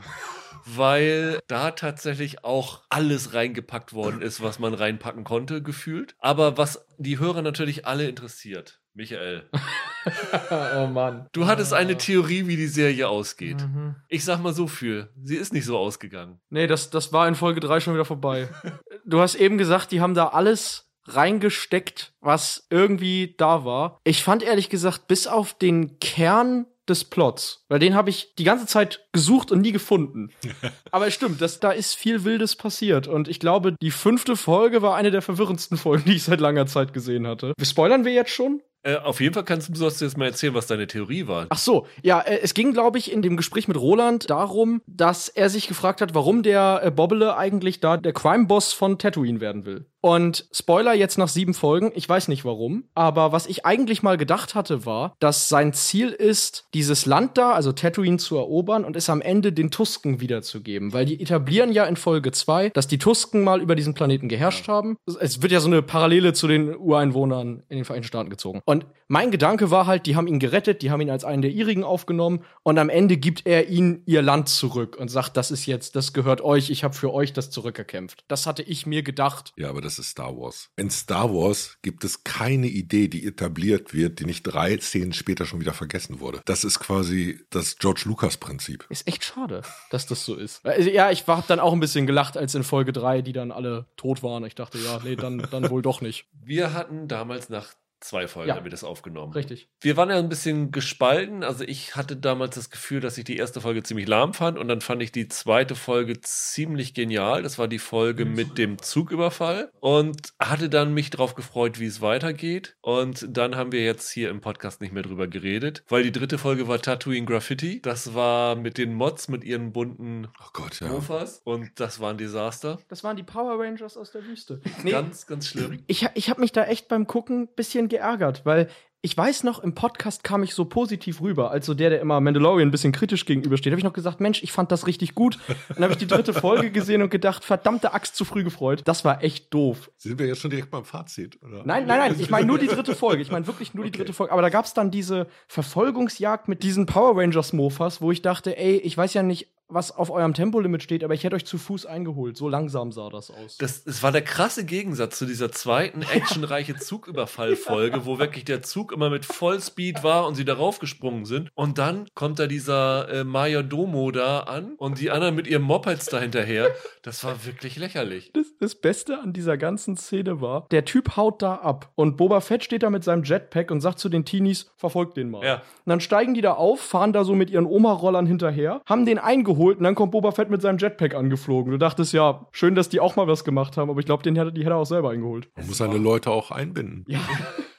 weil 0.65 1.39
da 1.49 1.73
tatsächlich 1.73 2.45
auch 2.45 2.81
alles 2.89 3.35
reingepackt 3.35 3.93
worden 3.93 4.23
ist, 4.23 4.43
was 4.43 4.59
man 4.59 4.73
reinpacken 4.73 5.23
konnte, 5.23 5.61
gefühlt. 5.63 6.15
Aber 6.19 6.57
was 6.57 6.87
die 6.97 7.19
Hörer 7.19 7.43
natürlich 7.43 7.87
alle 7.87 8.09
interessiert. 8.09 8.81
Michael, 8.95 9.51
oh 10.51 10.87
Mann. 10.87 11.27
du 11.33 11.47
hattest 11.47 11.73
eine 11.73 11.97
Theorie, 11.97 12.47
wie 12.47 12.57
die 12.57 12.69
Serie 12.69 13.09
ausgeht. 13.09 13.61
Mhm. 13.61 13.97
Ich 14.09 14.25
sag 14.25 14.41
mal 14.41 14.55
so 14.55 14.69
viel, 14.69 15.09
sie 15.21 15.35
ist 15.35 15.53
nicht 15.53 15.65
so 15.65 15.77
ausgegangen. 15.77 16.41
Nee, 16.49 16.69
das, 16.69 16.91
das 16.91 17.13
war 17.13 17.27
in 17.27 17.35
Folge 17.35 17.59
3 17.59 17.81
schon 17.81 17.95
wieder 17.95 18.05
vorbei. 18.05 18.49
du 19.05 19.21
hast 19.21 19.35
eben 19.35 19.59
gesagt, 19.59 19.91
die 19.91 20.01
haben 20.01 20.15
da 20.15 20.29
alles 20.29 20.89
reingesteckt, 21.07 22.13
was 22.21 22.67
irgendwie 22.71 23.35
da 23.39 23.65
war. 23.65 24.01
Ich 24.05 24.23
fand 24.23 24.43
ehrlich 24.43 24.69
gesagt, 24.69 25.07
bis 25.07 25.27
auf 25.27 25.55
den 25.55 25.99
Kern 25.99 26.67
des 26.89 27.05
Plots, 27.05 27.65
weil 27.69 27.79
den 27.79 27.95
habe 27.95 28.11
ich 28.11 28.35
die 28.37 28.45
ganze 28.45 28.67
Zeit 28.67 29.07
gesucht 29.13 29.51
und 29.51 29.63
nie 29.63 29.73
gefunden. 29.73 30.31
Aber 30.91 31.07
es 31.07 31.15
stimmt, 31.15 31.41
das, 31.41 31.61
da 31.61 31.71
ist 31.71 31.95
viel 31.95 32.25
Wildes 32.25 32.57
passiert 32.57 33.07
und 33.07 33.29
ich 33.29 33.41
glaube, 33.41 33.75
die 33.81 33.91
fünfte 33.91 34.37
Folge 34.37 34.83
war 34.83 34.95
eine 34.95 35.11
der 35.11 35.23
verwirrendsten 35.23 35.79
Folgen, 35.79 36.05
die 36.07 36.17
ich 36.17 36.25
seit 36.25 36.41
langer 36.41 36.67
Zeit 36.67 36.93
gesehen 36.93 37.27
hatte. 37.27 37.55
Spoilern 37.63 38.05
wir 38.05 38.13
jetzt 38.13 38.31
schon? 38.31 38.61
Äh, 38.85 38.97
auf 38.97 39.21
jeden 39.21 39.33
Fall 39.33 39.45
kannst 39.45 39.69
du 39.71 39.73
du 39.73 39.85
jetzt 39.87 40.19
mal 40.19 40.27
erzählen, 40.27 40.53
was 40.53 40.67
deine 40.67 40.87
Theorie 40.87 41.27
war. 41.27 41.47
Ach 41.49 41.59
so, 41.59 41.87
ja, 42.03 42.21
äh, 42.21 42.41
es 42.43 42.53
ging, 42.53 42.75
glaube 42.75 42.99
ich, 42.99 43.11
in 43.11 43.23
dem 43.23 43.39
Gespräch 43.39 43.67
mit 43.67 43.79
Roland 43.79 44.29
darum, 44.29 44.83
dass 44.87 45.31
er 45.31 45.49
sich 45.49 45.69
gefragt 45.69 46.03
hat, 46.03 46.15
warum 46.15 46.43
der 46.43 46.83
äh, 46.85 46.91
Bobbele 46.91 47.37
eigentlich 47.37 47.81
da 47.81 47.97
der 47.97 48.13
Crime-Boss 48.13 48.75
von 48.75 48.99
Tatooine 48.99 49.41
werden 49.41 49.65
will. 49.65 49.87
Und 50.05 50.47
Spoiler 50.53 50.93
jetzt 50.93 51.17
nach 51.17 51.29
sieben 51.29 51.55
Folgen, 51.55 51.91
ich 51.95 52.07
weiß 52.07 52.29
nicht 52.29 52.45
warum, 52.45 52.85
aber 52.95 53.33
was 53.33 53.47
ich 53.47 53.65
eigentlich 53.65 54.03
mal 54.03 54.19
gedacht 54.19 54.55
hatte, 54.55 54.85
war, 54.85 55.17
dass 55.19 55.49
sein 55.49 55.73
Ziel 55.73 56.11
ist, 56.11 56.67
dieses 56.75 57.07
Land 57.07 57.39
da, 57.39 57.53
also 57.53 57.73
Tatooine, 57.73 58.19
zu 58.19 58.37
erobern 58.37 58.85
und 58.85 58.97
es 58.97 59.09
am 59.09 59.23
Ende 59.23 59.51
den 59.51 59.71
Tusken 59.71 60.21
wiederzugeben. 60.21 60.93
Weil 60.93 61.07
die 61.07 61.23
etablieren 61.23 61.73
ja 61.73 61.87
in 61.87 61.97
Folge 61.97 62.33
zwei, 62.33 62.69
dass 62.69 62.87
die 62.87 62.99
Tusken 62.99 63.45
mal 63.45 63.63
über 63.63 63.77
diesen 63.77 63.95
Planeten 63.95 64.29
geherrscht 64.29 64.69
haben. 64.69 64.99
Es 65.21 65.41
wird 65.41 65.53
ja 65.53 65.61
so 65.61 65.69
eine 65.69 65.81
Parallele 65.81 66.35
zu 66.35 66.49
den 66.49 66.77
Ureinwohnern 66.77 67.63
in 67.71 67.77
den 67.77 67.87
Vereinigten 67.87 68.09
Staaten 68.09 68.29
gezogen. 68.29 68.61
Und 68.67 68.85
mein 69.09 69.31
Gedanke 69.31 69.71
war 69.71 69.87
halt, 69.87 70.05
die 70.05 70.17
haben 70.17 70.27
ihn 70.27 70.39
gerettet, 70.39 70.83
die 70.83 70.91
haben 70.91 71.01
ihn 71.01 71.11
als 71.11 71.25
einen 71.25 71.41
der 71.41 71.51
ihrigen 71.51 71.83
aufgenommen 71.83 72.45
und 72.63 72.79
am 72.79 72.91
Ende 72.91 73.17
gibt 73.17 73.47
er 73.47 73.69
ihnen 73.69 74.03
ihr 74.05 74.21
Land 74.21 74.51
zurück 74.51 74.97
und 74.99 75.09
sagt, 75.09 75.39
das 75.39 75.51
ist 75.51 75.65
jetzt, 75.65 75.97
das 75.97 76.13
gehört 76.13 76.43
euch, 76.43 76.69
ich 76.69 76.85
habe 76.85 76.95
für 76.95 77.13
euch 77.13 77.33
das 77.33 77.51
zurückerkämpft. 77.51 78.25
Das 78.29 78.47
hatte 78.47 78.63
ich 78.63 78.87
mir 78.87 79.03
gedacht. 79.03 79.53
Ja, 79.57 79.71
aber 79.71 79.81
das 79.81 79.94
ist 79.99 80.11
Star 80.11 80.37
Wars. 80.37 80.71
In 80.77 80.91
Star 80.91 81.33
Wars 81.33 81.79
gibt 81.83 82.05
es 82.05 82.25
keine 82.25 82.67
Idee, 82.67 83.09
die 83.09 83.27
etabliert 83.27 83.95
wird, 83.95 84.21
die 84.21 84.25
nicht 84.25 84.43
drei 84.43 84.79
Szenen 84.79 85.13
später 85.13 85.47
schon 85.47 85.61
wieder 85.61 85.73
vergessen 85.73 86.21
wurde. 86.21 86.41
Das 86.45 86.65
ist 86.65 86.81
quasi 86.81 87.41
das 87.51 87.79
George 87.79 88.03
Lucas 88.07 88.37
Prinzip. 88.37 88.87
Ist 88.89 89.07
echt 89.07 89.25
schade, 89.25 89.63
dass 89.91 90.07
das 90.07 90.25
so 90.25 90.35
ist. 90.35 90.65
Also, 90.65 90.91
ja, 90.91 91.11
ich 91.11 91.27
hab 91.27 91.47
dann 91.47 91.61
auch 91.61 91.73
ein 91.73 91.81
bisschen 91.81 92.07
gelacht, 92.07 92.37
als 92.37 92.55
in 92.55 92.65
Folge 92.65 92.93
3, 92.93 93.23
die 93.23 93.33
dann 93.33 93.53
alle 93.53 93.87
tot 93.97 94.23
waren. 94.23 94.45
Ich 94.45 94.55
dachte, 94.55 94.79
ja, 94.79 95.01
nee, 95.03 95.17
dann, 95.17 95.47
dann 95.51 95.71
wohl 95.71 95.83
doch 95.83 96.01
nicht. 96.01 96.27
Wir 96.33 96.73
hatten 96.73 97.09
damals 97.09 97.49
nach 97.49 97.75
zwei 98.05 98.29
Folgen 98.29 98.49
Ja. 98.51 98.57
haben 98.57 98.65
wir 98.65 98.71
das 98.71 98.85
aufgenommen. 98.85 99.33
Richtig. 99.33 99.69
Wir 99.81 99.97
waren 99.97 100.11
ja 100.11 100.19
ein 100.19 100.29
bisschen 100.29 100.71
gespalten. 100.71 101.43
Also 101.43 101.65
ich 101.65 101.97
hatte 101.97 102.17
damals 102.17 102.55
das 102.55 102.71
Gefühl, 102.71 103.01
dass 103.01 103.19
ich 103.19 103.25
die 103.25 103.37
erste 103.37 103.61
Folge 103.61 103.83
ziemlich 103.83 104.07
lahm 104.07 104.35
fand 104.35 104.59
und 104.59 104.69
dann 104.69 104.81
fand 104.81 105.03
ich 105.03 105.11
die 105.13 105.29
zweite 105.29 105.75
Folge 105.75 106.21
ziemlich 106.21 106.95
genial. 106.95 107.43
Das 107.43 107.59
war 107.59 107.69
die 107.69 107.79
Folge 107.79 108.25
mit 108.25 108.59
dem 108.59 108.79
Zugüberfall 108.81 109.71
und 109.81 110.33
hatte 110.41 110.69
dann 110.69 110.95
mich 110.95 111.11
darauf 111.11 111.35
gefreut, 111.35 111.81
wie 111.81 111.87
es 111.87 112.01
weitergeht. 112.01 112.77
Und 112.83 113.27
dann 113.37 113.57
haben 113.57 113.73
wir 113.73 113.83
jetzt 113.85 114.11
hier 114.11 114.31
im 114.31 114.41
Podcast 114.41 114.81
nicht 114.81 114.93
mehr 114.93 115.03
drüber 115.03 115.27
geredet, 115.27 115.83
weil 115.89 116.03
die 116.03 116.13
dritte 116.13 116.39
Folge 116.39 116.69
war 116.69 116.81
Tatooine 116.81 117.27
Graffiti. 117.27 117.81
Das 117.83 118.15
war 118.15 118.55
mit 118.57 118.79
den 118.79 118.95
Mods, 118.95 119.29
mit 119.29 119.45
ihren 119.45 119.73
bunten 119.73 120.29
Oh 120.41 120.49
Gott, 120.53 120.81
ja. 120.81 120.89
Mofas 120.89 121.41
und 121.45 121.71
das 121.81 122.01
war 122.01 122.11
ein 122.11 122.19
Desaster. 122.19 122.79
Das 122.89 123.03
waren 123.05 123.17
die 123.17 123.23
Power 123.23 123.59
Rangers 123.59 123.97
aus 123.97 124.13
der 124.13 124.25
Wüste. 124.27 124.61
Ganz, 124.85 125.27
ganz 125.27 125.49
schlimm. 125.49 125.83
ich, 125.87 126.07
ich 126.15 126.31
habe 126.31 126.41
mich 126.41 126.53
da 126.53 126.65
echt 126.65 126.89
beim 126.89 127.07
Gucken 127.07 127.49
bisschen 127.57 127.89
geärgert, 127.95 128.45
weil 128.45 128.69
ich 129.05 129.15
weiß 129.15 129.45
noch, 129.45 129.63
im 129.63 129.75
Podcast 129.75 130.25
kam 130.25 130.43
ich 130.43 130.55
so 130.55 130.65
positiv 130.65 131.21
rüber, 131.21 131.51
als 131.51 131.67
so 131.67 131.75
der, 131.75 131.91
der 131.91 132.01
immer 132.01 132.23
Mandalorian 132.23 132.69
ein 132.69 132.71
bisschen 132.71 132.91
kritisch 132.91 133.27
gegenübersteht. 133.27 133.71
Habe 133.71 133.79
ich 133.79 133.85
noch 133.85 133.93
gesagt, 133.93 134.19
Mensch, 134.19 134.43
ich 134.43 134.51
fand 134.51 134.73
das 134.73 134.87
richtig 134.87 135.15
gut. 135.15 135.39
Dann 135.69 135.85
habe 135.85 135.93
ich 135.93 135.99
die 135.99 136.07
dritte 136.07 136.33
Folge 136.33 136.71
gesehen 136.71 137.03
und 137.03 137.11
gedacht, 137.11 137.45
verdammte 137.45 137.93
Axt, 137.93 138.17
zu 138.17 138.25
früh 138.25 138.45
gefreut. 138.45 138.81
Das 138.87 139.05
war 139.05 139.23
echt 139.23 139.53
doof. 139.53 139.91
Sind 139.99 140.19
wir 140.19 140.27
jetzt 140.27 140.41
schon 140.41 140.51
direkt 140.51 140.71
beim 140.71 140.87
Fazit, 140.87 141.39
oder? 141.43 141.65
Nein, 141.67 141.85
nein, 141.87 141.99
nein, 141.99 142.17
ich 142.19 142.31
meine 142.31 142.47
nur 142.47 142.59
die 142.59 142.67
dritte 142.67 142.95
Folge. 142.95 143.21
Ich 143.21 143.31
meine 143.31 143.47
wirklich 143.47 143.75
nur 143.75 143.85
die 143.85 143.91
dritte 143.91 144.15
Folge. 144.15 144.33
Aber 144.33 144.41
da 144.41 144.49
gab 144.49 144.65
es 144.65 144.73
dann 144.73 144.91
diese 144.91 145.27
Verfolgungsjagd 145.49 146.49
mit 146.49 146.63
diesen 146.63 146.87
Power 146.87 147.21
Rangers 147.21 147.53
Mofas, 147.53 148.01
wo 148.01 148.11
ich 148.11 148.23
dachte, 148.23 148.57
ey, 148.57 148.79
ich 148.79 148.97
weiß 148.97 149.13
ja 149.13 149.23
nicht, 149.23 149.54
was 149.69 149.91
auf 149.91 150.11
eurem 150.11 150.35
Tempolimit 150.35 150.83
steht, 150.83 151.03
aber 151.05 151.15
ich 151.15 151.25
hätte 151.25 151.37
euch 151.37 151.47
zu 151.47 151.59
Fuß 151.59 151.87
eingeholt. 151.87 152.37
So 152.37 152.49
langsam 152.49 152.93
sah 152.93 153.09
das 153.09 153.31
aus. 153.31 153.57
Das, 153.57 153.85
das 153.85 154.03
war 154.03 154.13
der 154.13 154.23
krasse 154.23 154.65
Gegensatz 154.65 155.19
zu 155.19 155.27
dieser 155.27 155.51
zweiten 155.51 156.03
actionreiche 156.13 156.77
Zugüberfall-Folge, 156.77 158.05
wo 158.05 158.19
wirklich 158.19 158.45
der 158.45 158.63
Zug 158.63 158.93
immer 158.93 159.11
mit 159.11 159.25
Vollspeed 159.25 160.05
war 160.05 160.27
und 160.27 160.35
sie 160.35 160.45
darauf 160.45 160.79
gesprungen 160.79 161.25
sind. 161.25 161.51
Und 161.55 161.79
dann 161.79 162.07
kommt 162.15 162.39
da 162.39 162.47
dieser 162.47 163.09
äh, 163.11 163.65
Domo 163.65 164.11
da 164.11 164.41
an 164.41 164.75
und 164.77 165.01
die 165.01 165.11
anderen 165.11 165.35
mit 165.35 165.47
ihren 165.47 165.63
Mopeds 165.63 166.07
da 166.07 166.21
hinterher. 166.21 166.71
Das 167.03 167.25
war 167.25 167.47
wirklich 167.47 167.77
lächerlich. 167.77 168.33
Das, 168.33 168.47
das 168.59 168.75
Beste 168.75 169.19
an 169.21 169.33
dieser 169.33 169.57
ganzen 169.57 169.97
Szene 169.97 170.41
war, 170.41 170.67
der 170.71 170.85
Typ 170.85 171.17
haut 171.17 171.43
da 171.43 171.57
ab 171.57 171.91
und 171.95 172.17
Boba 172.17 172.41
Fett 172.41 172.65
steht 172.65 172.83
da 172.83 172.91
mit 172.91 173.05
seinem 173.05 173.25
Jetpack 173.25 173.71
und 173.71 173.81
sagt 173.81 173.99
zu 173.99 174.09
den 174.09 174.25
Teenies, 174.25 174.71
verfolgt 174.77 175.17
den 175.17 175.31
mal. 175.31 175.45
Ja. 175.45 175.55
Und 175.55 175.63
dann 175.87 176.01
steigen 176.01 176.35
die 176.35 176.41
da 176.41 176.53
auf, 176.53 176.81
fahren 176.81 177.13
da 177.13 177.25
so 177.25 177.35
mit 177.35 177.51
ihren 177.51 177.67
Oma-Rollern 177.67 178.27
hinterher, 178.27 178.83
haben 178.87 179.07
den 179.07 179.19
eingeholt 179.19 179.54
und 179.59 179.83
dann 179.83 179.95
kommt 179.95 180.13
Boba 180.13 180.33
Fett 180.33 180.51
mit 180.51 180.63
seinem 180.63 180.79
Jetpack 180.79 181.15
angeflogen. 181.15 181.73
Du 181.73 181.79
dachtest 181.79 182.13
ja, 182.13 182.47
schön, 182.53 182.75
dass 182.75 182.89
die 182.89 183.01
auch 183.01 183.17
mal 183.17 183.27
was 183.27 183.45
gemacht 183.45 183.77
haben, 183.77 183.91
aber 183.91 184.01
ich 184.01 184.07
glaube, 184.07 184.23
den 184.23 184.37
hätte, 184.37 184.53
die 184.53 184.63
hätte 184.63 184.73
er 184.73 184.79
auch 184.79 184.87
selber 184.87 185.11
eingeholt. 185.11 185.49
Man 185.57 185.67
muss 185.67 185.79
seine 185.79 185.99
Leute 185.99 186.31
auch 186.31 186.51
einbinden. 186.51 187.05
Ja, 187.09 187.21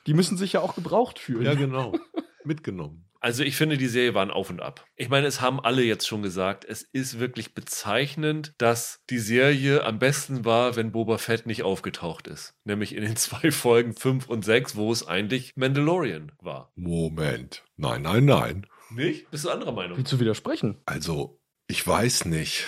die 0.07 0.13
müssen 0.13 0.37
sich 0.37 0.53
ja 0.53 0.61
auch 0.61 0.75
gebraucht 0.75 1.19
fühlen. 1.19 1.43
Ja, 1.43 1.53
genau. 1.53 1.93
Mitgenommen. 2.43 3.05
Also 3.25 3.41
ich 3.41 3.55
finde, 3.55 3.77
die 3.77 3.87
Serie 3.87 4.13
war 4.13 4.21
ein 4.21 4.29
Auf 4.29 4.51
und 4.51 4.61
Ab. 4.61 4.85
Ich 4.95 5.09
meine, 5.09 5.25
es 5.25 5.41
haben 5.41 5.59
alle 5.59 5.81
jetzt 5.81 6.07
schon 6.07 6.21
gesagt, 6.21 6.63
es 6.63 6.83
ist 6.83 7.17
wirklich 7.17 7.55
bezeichnend, 7.55 8.53
dass 8.59 9.01
die 9.09 9.17
Serie 9.17 9.83
am 9.83 9.97
besten 9.97 10.45
war, 10.45 10.75
wenn 10.75 10.91
Boba 10.91 11.17
Fett 11.17 11.47
nicht 11.47 11.63
aufgetaucht 11.63 12.27
ist. 12.27 12.53
Nämlich 12.65 12.93
in 12.93 13.01
den 13.01 13.15
zwei 13.15 13.49
Folgen 13.49 13.95
5 13.95 14.27
und 14.27 14.45
6, 14.45 14.75
wo 14.75 14.91
es 14.91 15.07
eigentlich 15.07 15.53
Mandalorian 15.55 16.33
war. 16.39 16.71
Moment. 16.75 17.63
Nein, 17.77 18.03
nein, 18.03 18.25
nein. 18.25 18.67
Nicht? 18.91 19.31
Bist 19.31 19.45
du 19.45 19.49
anderer 19.49 19.71
Meinung? 19.71 19.97
Willst 19.97 20.11
du 20.11 20.19
widersprechen? 20.19 20.77
Also, 20.85 21.39
ich 21.67 21.85
weiß 21.85 22.25
nicht, 22.25 22.65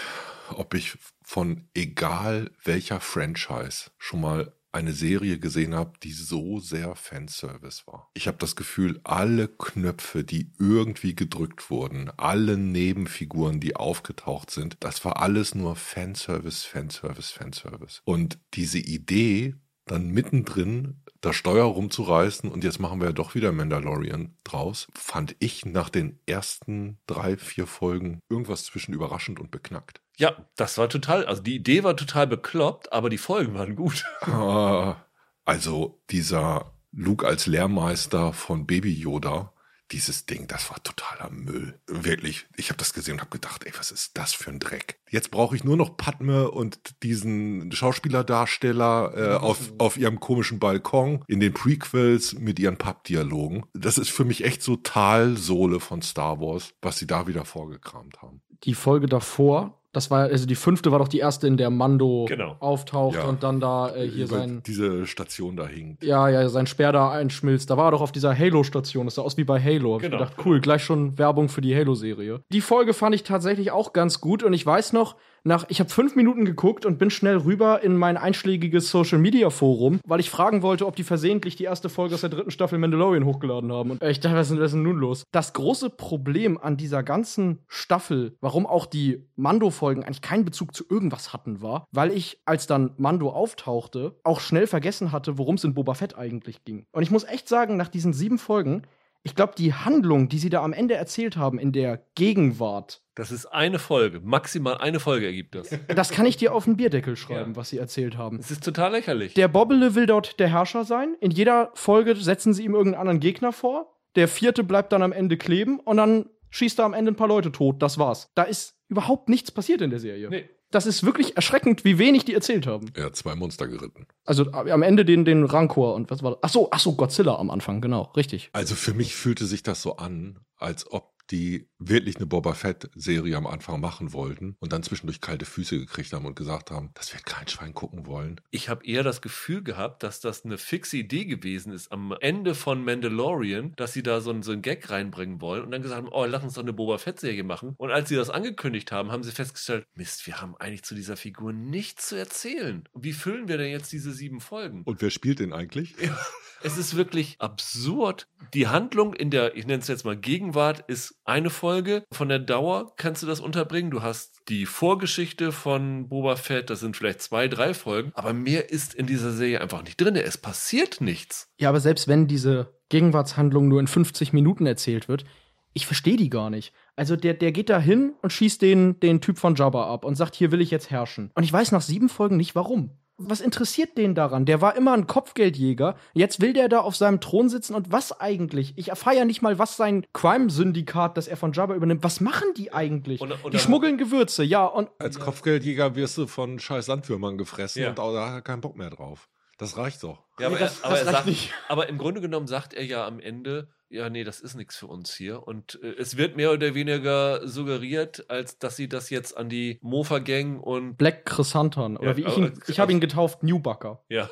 ob 0.50 0.74
ich 0.74 0.98
von 1.24 1.68
egal 1.74 2.52
welcher 2.64 3.00
Franchise 3.00 3.92
schon 3.98 4.22
mal 4.22 4.54
eine 4.72 4.94
Serie 4.94 5.40
gesehen 5.40 5.74
habe, 5.74 5.94
die 6.04 6.12
so 6.12 6.60
sehr 6.60 6.96
Fanservice 6.96 7.88
war. 7.88 8.10
Ich 8.14 8.28
habe 8.28 8.38
das 8.38 8.56
Gefühl, 8.56 9.00
alle 9.04 9.48
Knöpfe, 9.48 10.24
die 10.24 10.52
irgendwie 10.60 11.16
gedrückt 11.16 11.70
wurden, 11.70 12.12
alle 12.18 12.58
Nebenfiguren, 12.58 13.60
die 13.60 13.76
aufgetaucht 13.76 14.52
sind, 14.52 14.78
das 14.82 15.04
war 15.04 15.22
alles 15.22 15.56
nur 15.56 15.76
Fanservice, 15.76 16.64
Fanservice, 16.64 17.32
Fanservice. 17.32 18.02
Und 18.06 18.40
diese 18.54 18.80
Idee, 18.80 19.56
dann 19.88 20.10
mittendrin 20.10 21.02
das 21.22 21.36
Steuer 21.36 21.66
rumzureißen 21.66 22.50
und 22.50 22.64
jetzt 22.64 22.80
machen 22.80 23.00
wir 23.00 23.08
ja 23.08 23.14
doch 23.14 23.36
wieder 23.36 23.52
Mandalorian 23.52 24.36
draus, 24.44 24.88
fand 24.94 25.36
ich 25.40 25.66
nach 25.66 25.90
den 25.90 26.20
ersten 26.26 27.00
drei, 27.08 27.38
vier 27.38 27.68
Folgen 27.68 28.20
irgendwas 28.30 28.66
zwischen 28.66 28.94
überraschend 28.94 29.40
und 29.40 29.52
beknackt. 29.52 30.02
Ja, 30.18 30.36
das 30.56 30.78
war 30.78 30.90
total, 30.90 31.26
also 31.26 31.42
die 31.42 31.56
Idee 31.56 31.84
war 31.84 31.96
total 31.96 32.28
bekloppt, 32.28 32.92
aber 32.92 33.10
die 33.10 33.18
Folgen 33.18 33.54
waren 33.54 33.76
gut. 33.76 34.06
Ah, 34.28 34.98
also 35.46 36.02
dieser 36.10 36.74
Luke 36.92 37.26
als 37.26 37.48
Lehrmeister 37.48 38.34
von 38.34 38.68
Baby 38.68 38.94
Yoda, 38.94 39.54
dieses 39.92 40.26
Ding, 40.26 40.48
das 40.48 40.70
war 40.70 40.82
totaler 40.84 41.30
Müll. 41.30 41.80
Wirklich, 41.88 42.48
ich 42.56 42.70
habe 42.70 42.78
das 42.78 42.94
gesehen 42.94 43.16
und 43.16 43.22
habe 43.22 43.32
gedacht, 43.32 43.64
ey, 43.66 43.72
was 43.78 43.92
ist 43.92 44.18
das 44.18 44.34
für 44.34 44.52
ein 44.52 44.60
Dreck? 44.60 45.00
Jetzt 45.10 45.32
brauche 45.32 45.56
ich 45.56 45.64
nur 45.64 45.78
noch 45.78 45.96
Padme 45.98 46.52
und 46.52 47.04
diesen 47.04 47.72
Schauspielerdarsteller 47.72 49.14
äh, 49.16 49.36
auf, 49.38 49.74
auf 49.78 49.98
ihrem 49.98 50.20
komischen 50.20 50.60
Balkon 50.60 51.24
in 51.28 51.40
den 51.40 51.54
Prequels 51.54 52.34
mit 52.34 52.60
ihren 52.60 52.78
Pappdialogen. 52.78 53.66
Das 53.74 53.98
ist 53.98 54.10
für 54.10 54.26
mich 54.26 54.44
echt 54.44 54.62
so 54.62 54.76
Talsohle 54.76 55.80
von 55.80 56.02
Star 56.02 56.40
Wars, 56.40 56.74
was 56.82 56.98
sie 56.98 57.08
da 57.08 57.28
wieder 57.28 57.46
vorgekramt 57.46 58.22
haben. 58.22 58.42
Die 58.64 58.74
Folge 58.74 59.08
davor, 59.08 59.77
das 59.94 60.12
war, 60.12 60.24
also 60.24 60.46
die 60.46 60.56
fünfte 60.56 60.92
war 60.92 61.00
doch 61.00 61.08
die 61.08 61.20
erste, 61.20 61.48
in 61.48 61.58
der 61.58 61.70
Mando 61.70 62.26
Genau. 62.28 62.56
auftaucht 62.60 63.16
Ja. 63.16 63.24
und 63.26 63.42
dann 63.44 63.60
da 63.60 63.96
äh, 63.96 64.08
hier 64.08 64.26
Über 64.26 64.38
sein, 64.40 64.62
diese 64.68 65.08
Station 65.08 65.56
da 65.58 65.66
hinkt. 65.68 66.04
ja, 66.04 66.30
ja, 66.30 66.48
sein 66.50 66.68
Speer 66.68 66.92
da 66.92 67.12
einschmilzt. 67.12 67.70
Da 67.70 67.78
war 67.78 67.88
er 67.88 67.92
doch 67.92 68.02
auf 68.02 68.12
dieser 68.12 68.38
Halo-Station. 68.38 69.06
Das 69.06 69.16
sah 69.16 69.22
aus 69.24 69.38
wie 69.38 69.44
bei 69.44 69.60
Halo. 69.62 69.96
Hab 69.96 70.02
Genau. 70.02 70.16
Ich 70.18 70.30
gedacht, 70.30 70.46
cool, 70.46 70.60
gleich 70.62 70.84
schon 70.84 71.18
Werbung 71.18 71.50
für 71.50 71.62
die 71.62 71.76
Halo-Serie. 71.76 72.42
Die 72.52 72.62
Folge 72.62 72.94
fand 72.94 73.16
ich 73.16 73.24
tatsächlich 73.24 73.72
auch 73.72 73.94
ganz 73.94 74.22
gut 74.22 74.44
und 74.44 74.54
ich 74.54 74.66
weiß 74.66 74.94
noch, 74.94 75.16
nach, 75.48 75.66
ich 75.70 75.80
habe 75.80 75.90
fünf 75.90 76.16
Minuten 76.16 76.46
geguckt 76.46 76.86
und 76.86 77.00
bin 77.00 77.10
schnell 77.10 77.38
rüber 77.38 77.82
in 77.82 77.98
mein 77.98 78.18
einschlägiges 78.18 78.92
Social 78.92 79.18
Media 79.18 79.50
Forum, 79.50 80.00
weil 80.06 80.20
ich 80.20 80.30
fragen 80.30 80.62
wollte, 80.62 80.86
ob 80.86 80.96
die 80.96 81.04
versehentlich 81.04 81.56
die 81.56 81.64
erste 81.64 81.90
Folge 81.90 82.16
aus 82.16 82.22
der 82.22 82.30
dritten 82.30 82.52
Staffel 82.52 82.78
Mandalorian 82.78 83.26
hochgeladen 83.26 83.72
haben. 83.72 83.92
Und 83.92 84.02
äh, 84.02 84.12
ich 84.12 84.20
dachte, 84.20 84.36
was 84.36 84.52
ist 84.52 84.74
denn, 84.74 84.84
nun 84.84 84.98
los? 84.98 85.24
Das 85.32 85.54
große 85.54 85.90
Problem 85.90 86.58
an 86.58 86.78
dieser 86.78 87.02
ganzen 87.02 87.60
Staffel, 87.68 88.36
warum 88.42 88.66
auch 88.66 88.86
die 88.86 89.26
Mando-Folgen 89.36 90.04
eigentlich 90.04 90.22
keinen 90.22 90.46
Bezug 90.46 90.76
zu 90.76 90.84
irgendwas 90.90 91.34
hatten, 91.34 91.62
war, 91.62 91.86
weil 91.92 92.12
ich, 92.12 92.42
als 92.46 92.68
dann 92.68 92.92
Mando 92.98 93.30
auftauchte, 93.30 94.20
auch 94.24 94.40
schnell 94.40 94.68
vergessen 94.68 95.12
hatte, 95.12 95.38
worum 95.38 95.56
es 95.56 95.64
in 95.64 95.74
Boba 95.74 95.94
Fett 95.94 96.18
eigentlich 96.18 96.64
ging. 96.66 96.86
Und 96.92 97.04
ich 97.04 97.12
muss 97.12 97.24
echt 97.24 97.48
sagen, 97.48 97.78
nach 97.78 97.88
diesen 97.88 98.14
sieben 98.14 98.38
Folgen, 98.38 98.84
ich 99.24 99.36
glaube, 99.36 99.54
die 99.58 99.74
Handlung, 99.74 100.30
die 100.30 100.40
sie 100.40 100.50
da 100.50 100.64
am 100.64 100.74
Ende 100.74 100.94
erzählt 100.96 101.36
haben 101.38 101.60
in 101.60 101.72
der 101.72 102.02
Gegenwart, 102.16 103.02
Das 103.16 103.32
ist 103.32 103.46
eine 103.48 103.80
Folge, 103.80 104.20
maximal 104.22 104.78
eine 104.78 105.00
Folge 105.00 105.26
ergibt 105.26 105.56
das. 105.56 105.70
das 105.96 106.12
kann 106.12 106.26
ich 106.26 106.38
dir 106.38 106.54
auf 106.54 106.66
den 106.66 106.78
Bierdeckel 106.78 107.16
schreiben, 107.16 107.52
Ja. 107.52 107.56
was 107.58 107.70
sie 107.70 107.78
erzählt 107.78 108.18
haben. 108.18 108.38
Es 108.40 108.52
ist 108.52 108.64
total 108.64 108.92
lächerlich. 108.92 109.34
Der 109.34 109.48
Bobbele 109.48 109.96
will 109.96 110.06
dort 110.06 110.40
der 110.40 110.48
Herrscher 110.50 110.84
sein. 110.86 111.16
In 111.20 111.32
jeder 111.32 111.72
Folge 111.74 112.16
setzen 112.16 112.54
sie 112.54 112.64
ihm 112.64 112.74
irgendeinen 112.76 113.02
anderen 113.02 113.20
Gegner 113.20 113.52
vor. 113.52 113.94
Der 114.16 114.28
vierte 114.28 114.64
bleibt 114.64 114.92
dann 114.94 115.02
am 115.04 115.12
Ende 115.12 115.38
kleben 115.38 115.80
und 115.80 115.98
dann 115.98 116.30
schießt 116.50 116.80
er 116.80 116.86
am 116.86 116.94
Ende 116.94 117.12
ein 117.12 117.16
paar 117.16 117.28
Leute 117.28 117.52
tot. 117.52 117.82
Das 117.82 117.98
war's. 117.98 118.32
Da 118.36 118.44
ist 118.44 118.76
überhaupt 118.88 119.30
nichts 119.30 119.52
passiert 119.52 119.82
in 119.82 119.90
der 119.90 120.00
Serie. 120.00 120.30
Nee. 120.30 120.50
Das 120.72 120.86
ist 120.86 121.04
wirklich 121.06 121.36
erschreckend, 121.38 121.86
wie 121.86 121.98
wenig 121.98 122.26
die 122.26 122.34
erzählt 122.34 122.68
haben. 122.68 122.88
Er 122.94 123.06
hat 123.06 123.16
zwei 123.16 123.36
Monster 123.36 123.68
geritten. 123.68 124.06
Also 124.26 124.52
a- 124.52 124.70
am 124.70 124.82
Ende 124.84 125.06
den, 125.06 125.24
den 125.24 125.46
Rancor 125.46 125.94
und 125.96 126.12
was 126.12 126.24
war 126.24 126.32
das? 126.32 126.40
Ach 126.42 126.50
so, 126.50 126.68
ach 126.72 126.80
so, 126.80 126.96
Godzilla 126.96 127.36
am 127.38 127.50
Anfang, 127.50 127.80
genau, 127.80 128.12
richtig. 128.18 128.50
Also 128.54 128.76
für 128.76 128.94
mich 128.94 129.16
fühlte 129.16 129.46
sich 129.46 129.64
das 129.64 129.82
so 129.82 129.96
an, 129.98 130.40
als 130.58 130.92
ob 130.92 131.12
die 131.32 131.68
wirklich 131.80 132.18
eine 132.18 132.26
Boba 132.26 132.54
Fett-Serie 132.54 133.36
am 133.38 133.48
Anfang 133.48 133.80
machen 133.80 134.14
wollten 134.14 134.56
und 134.60 134.74
dann 134.74 134.84
zwischendurch 134.84 135.22
kalte 135.22 135.46
Füße 135.46 135.78
gekriegt 135.78 136.14
haben 136.14 136.26
und 136.26 136.36
gesagt 136.36 136.72
haben, 136.72 136.92
das 136.94 137.14
wird 137.14 137.26
kein 137.26 137.48
Schwein 137.48 137.74
gucken 137.74 138.06
wollen. 138.06 138.42
Ich 138.50 138.70
habe 138.70 138.86
eher 138.86 139.04
das 139.04 139.22
Gefühl 139.22 139.64
gehabt, 139.64 140.04
dass 140.04 140.20
das 140.20 140.46
eine 140.46 140.58
fixe 140.58 140.98
Idee 140.98 141.26
gewesen 141.26 141.74
ist 141.74 141.92
am 141.92 142.16
Ende 142.20 142.56
von 142.56 142.84
Mandalorian, 142.84 143.74
dass 143.76 143.94
sie 143.94 144.04
da 144.04 144.22
so 144.22 144.32
einen, 144.32 144.44
so 144.44 144.52
einen 144.52 144.62
Gag 144.62 144.90
reinbringen 144.90 145.42
wollen 145.42 145.64
und 145.64 145.72
dann 145.72 145.82
gesagt 145.82 146.02
haben, 146.02 146.12
oh, 146.12 146.26
lass 146.26 146.44
uns 146.44 146.54
doch 146.54 146.64
eine 146.64 146.74
Boba 146.74 146.98
Fett-Serie 146.98 147.44
machen. 147.44 147.76
Und 147.78 147.92
als 147.92 148.10
sie 148.10 148.16
das 148.16 148.30
angekündigt 148.30 148.92
haben, 148.92 149.12
haben 149.12 149.24
sie 149.24 149.32
festgestellt, 149.32 149.86
Mist, 149.96 150.26
wir 150.28 150.42
haben 150.42 150.56
eigentlich 150.58 150.84
zu 150.84 150.96
dieser 150.96 151.18
Figur 151.18 151.54
nichts 151.54 152.08
zu 152.08 152.16
erzählen. 152.16 152.84
Wie 152.94 153.14
füllen 153.14 153.48
wir 153.48 153.58
denn 153.58 153.72
jetzt 153.72 153.92
diese 153.92 154.12
sieben 154.12 154.42
Folgen? 154.42 154.84
Und 154.84 155.02
wer 155.02 155.10
spielt 155.10 155.40
den 155.40 155.54
eigentlich? 155.54 155.96
Ja, 156.02 156.18
es 156.64 156.78
ist 156.78 156.96
wirklich 156.96 157.36
absurd. 157.40 158.28
Die 158.54 158.68
Handlung 158.68 159.14
in 159.14 159.30
der, 159.30 159.56
ich 159.56 159.66
nenne 159.68 159.80
es 159.80 159.88
jetzt 159.88 160.06
mal 160.06 160.18
Gegenwart, 160.18 160.84
ist 160.88 161.17
eine 161.28 161.50
Folge. 161.50 162.04
Von 162.12 162.30
der 162.30 162.40
Dauer 162.40 162.94
kannst 162.96 163.22
du 163.22 163.28
das 163.28 163.40
unterbringen. 163.40 163.92
Du 163.92 164.02
hast 164.02 164.42
die 164.48 164.66
Vorgeschichte 164.66 165.52
von 165.52 166.10
Boba 166.10 166.36
Fett, 166.36 166.70
das 166.70 166.80
sind 166.80 166.96
vielleicht 166.96 167.22
zwei, 167.22 167.48
drei 167.48 167.74
Folgen, 167.74 168.12
aber 168.16 168.34
mehr 168.34 168.72
ist 168.72 168.94
in 168.94 169.06
dieser 169.06 169.32
Serie 169.32 169.62
einfach 169.62 169.84
nicht 169.84 170.00
drin. 170.00 170.16
Es 170.16 170.38
passiert 170.38 171.02
nichts. 171.02 171.50
Ja, 171.60 171.70
aber 171.70 171.80
selbst 171.80 172.08
wenn 172.08 172.28
diese 172.28 172.74
Gegenwartshandlung 172.90 173.68
nur 173.68 173.80
in 173.80 173.88
50 173.88 174.34
Minuten 174.34 174.66
erzählt 174.66 175.08
wird, 175.10 175.26
ich 175.74 175.86
verstehe 175.86 176.18
die 176.18 176.30
gar 176.30 176.50
nicht. 176.50 176.74
Also 176.96 177.16
der, 177.16 177.36
der 177.36 177.52
geht 177.52 177.70
da 177.70 177.80
hin 177.80 178.14
und 178.22 178.34
schießt 178.34 178.62
den, 178.62 179.00
den 179.00 179.22
Typ 179.22 179.38
von 179.38 179.56
Jabba 179.56 179.94
ab 179.94 180.06
und 180.06 180.16
sagt, 180.16 180.34
hier 180.34 180.52
will 180.52 180.62
ich 180.62 180.72
jetzt 180.72 180.90
herrschen. 180.90 181.30
Und 181.36 181.44
ich 181.44 181.54
weiß 181.54 181.72
nach 181.72 181.82
sieben 181.82 182.10
Folgen 182.10 182.38
nicht 182.38 182.56
warum. 182.56 182.98
Was 183.20 183.42
interessiert 183.42 183.98
den 183.98 184.14
daran? 184.14 184.46
Der 184.46 184.62
war 184.62 184.76
immer 184.76 184.94
ein 184.94 185.08
Kopfgeldjäger. 185.08 185.96
Jetzt 186.14 186.40
will 186.40 186.54
der 186.54 186.70
da 186.70 186.82
auf 186.82 186.96
seinem 186.96 187.20
Thron 187.20 187.50
sitzen 187.50 187.74
und 187.74 187.92
was 187.92 188.20
eigentlich? 188.20 188.74
Ich 188.78 188.90
erfahre 188.90 189.16
ja 189.18 189.26
nicht 189.26 189.42
mal, 189.42 189.58
was 189.58 189.76
sein 189.76 190.06
Crime-Syndikat, 190.14 191.18
das 191.18 191.28
er 191.28 191.36
von 191.36 191.52
Jabba 191.52 191.74
übernimmt, 191.76 192.04
was 192.04 192.22
machen 192.22 192.48
die 192.56 192.72
eigentlich? 192.74 193.20
Und- 193.20 193.32
und 193.32 193.46
die 193.46 193.50
dann- 193.52 193.60
schmuggeln 193.60 193.98
Gewürze, 193.98 194.44
ja. 194.44 194.66
Und 194.66 194.90
Als 195.00 195.20
Kopfgeldjäger 195.20 195.96
wirst 195.96 196.18
du 196.18 196.28
von 196.28 196.60
scheiß 196.60 196.88
Landwürmern 196.88 197.38
gefressen 197.38 197.82
Ja. 197.82 197.90
und 197.90 198.00
auch 198.00 198.14
da 198.14 198.28
hat 198.28 198.34
er 198.36 198.42
keinen 198.42 198.62
Bock 198.62 198.76
mehr 198.78 198.92
drauf. 198.92 199.30
Das 199.58 199.76
reicht 199.78 200.04
doch. 200.04 200.20
Ja, 200.40 200.50
Nee, 200.50 200.56
aber, 200.56 200.60
das- 200.60 200.80
er, 200.82 200.86
aber, 200.86 200.96
das 200.98 201.06
er 201.08 201.12
sagt, 201.14 201.26
nicht. 201.26 201.54
aber 201.68 201.90
im 201.90 201.98
Grunde 201.98 202.22
genommen 202.22 202.46
sagt 202.46 202.76
er 202.76 202.86
ja 202.86 203.08
am 203.08 203.20
Ende, 203.20 203.70
ja, 203.90 204.10
nee, 204.10 204.24
das 204.24 204.40
ist 204.42 204.56
nichts 204.56 204.76
für 204.76 204.88
uns 204.88 205.14
hier. 205.14 205.48
Und 205.48 205.80
äh, 205.82 205.94
es 205.98 206.18
wird 206.18 206.36
mehr 206.36 206.52
oder 206.52 206.74
weniger 206.76 207.48
suggeriert, 207.48 208.30
als 208.30 208.58
dass 208.60 208.76
sie 208.76 208.90
das 208.90 209.10
jetzt 209.10 209.38
an 209.38 209.50
die 209.50 209.80
Mofa-Gang 209.82 210.60
und 210.60 210.98
Black 210.98 211.26
Chrysanthon, 211.26 211.98
oder 211.98 212.10
Ja, 212.10 212.18
wie 212.18 212.26
ich 212.26 212.38
ihn, 212.38 212.54
ich 212.68 212.80
habe 212.80 212.92
ihn 212.92 213.00
getauft, 213.00 213.44
Newbucker. 213.44 214.04
ja, 214.10 214.30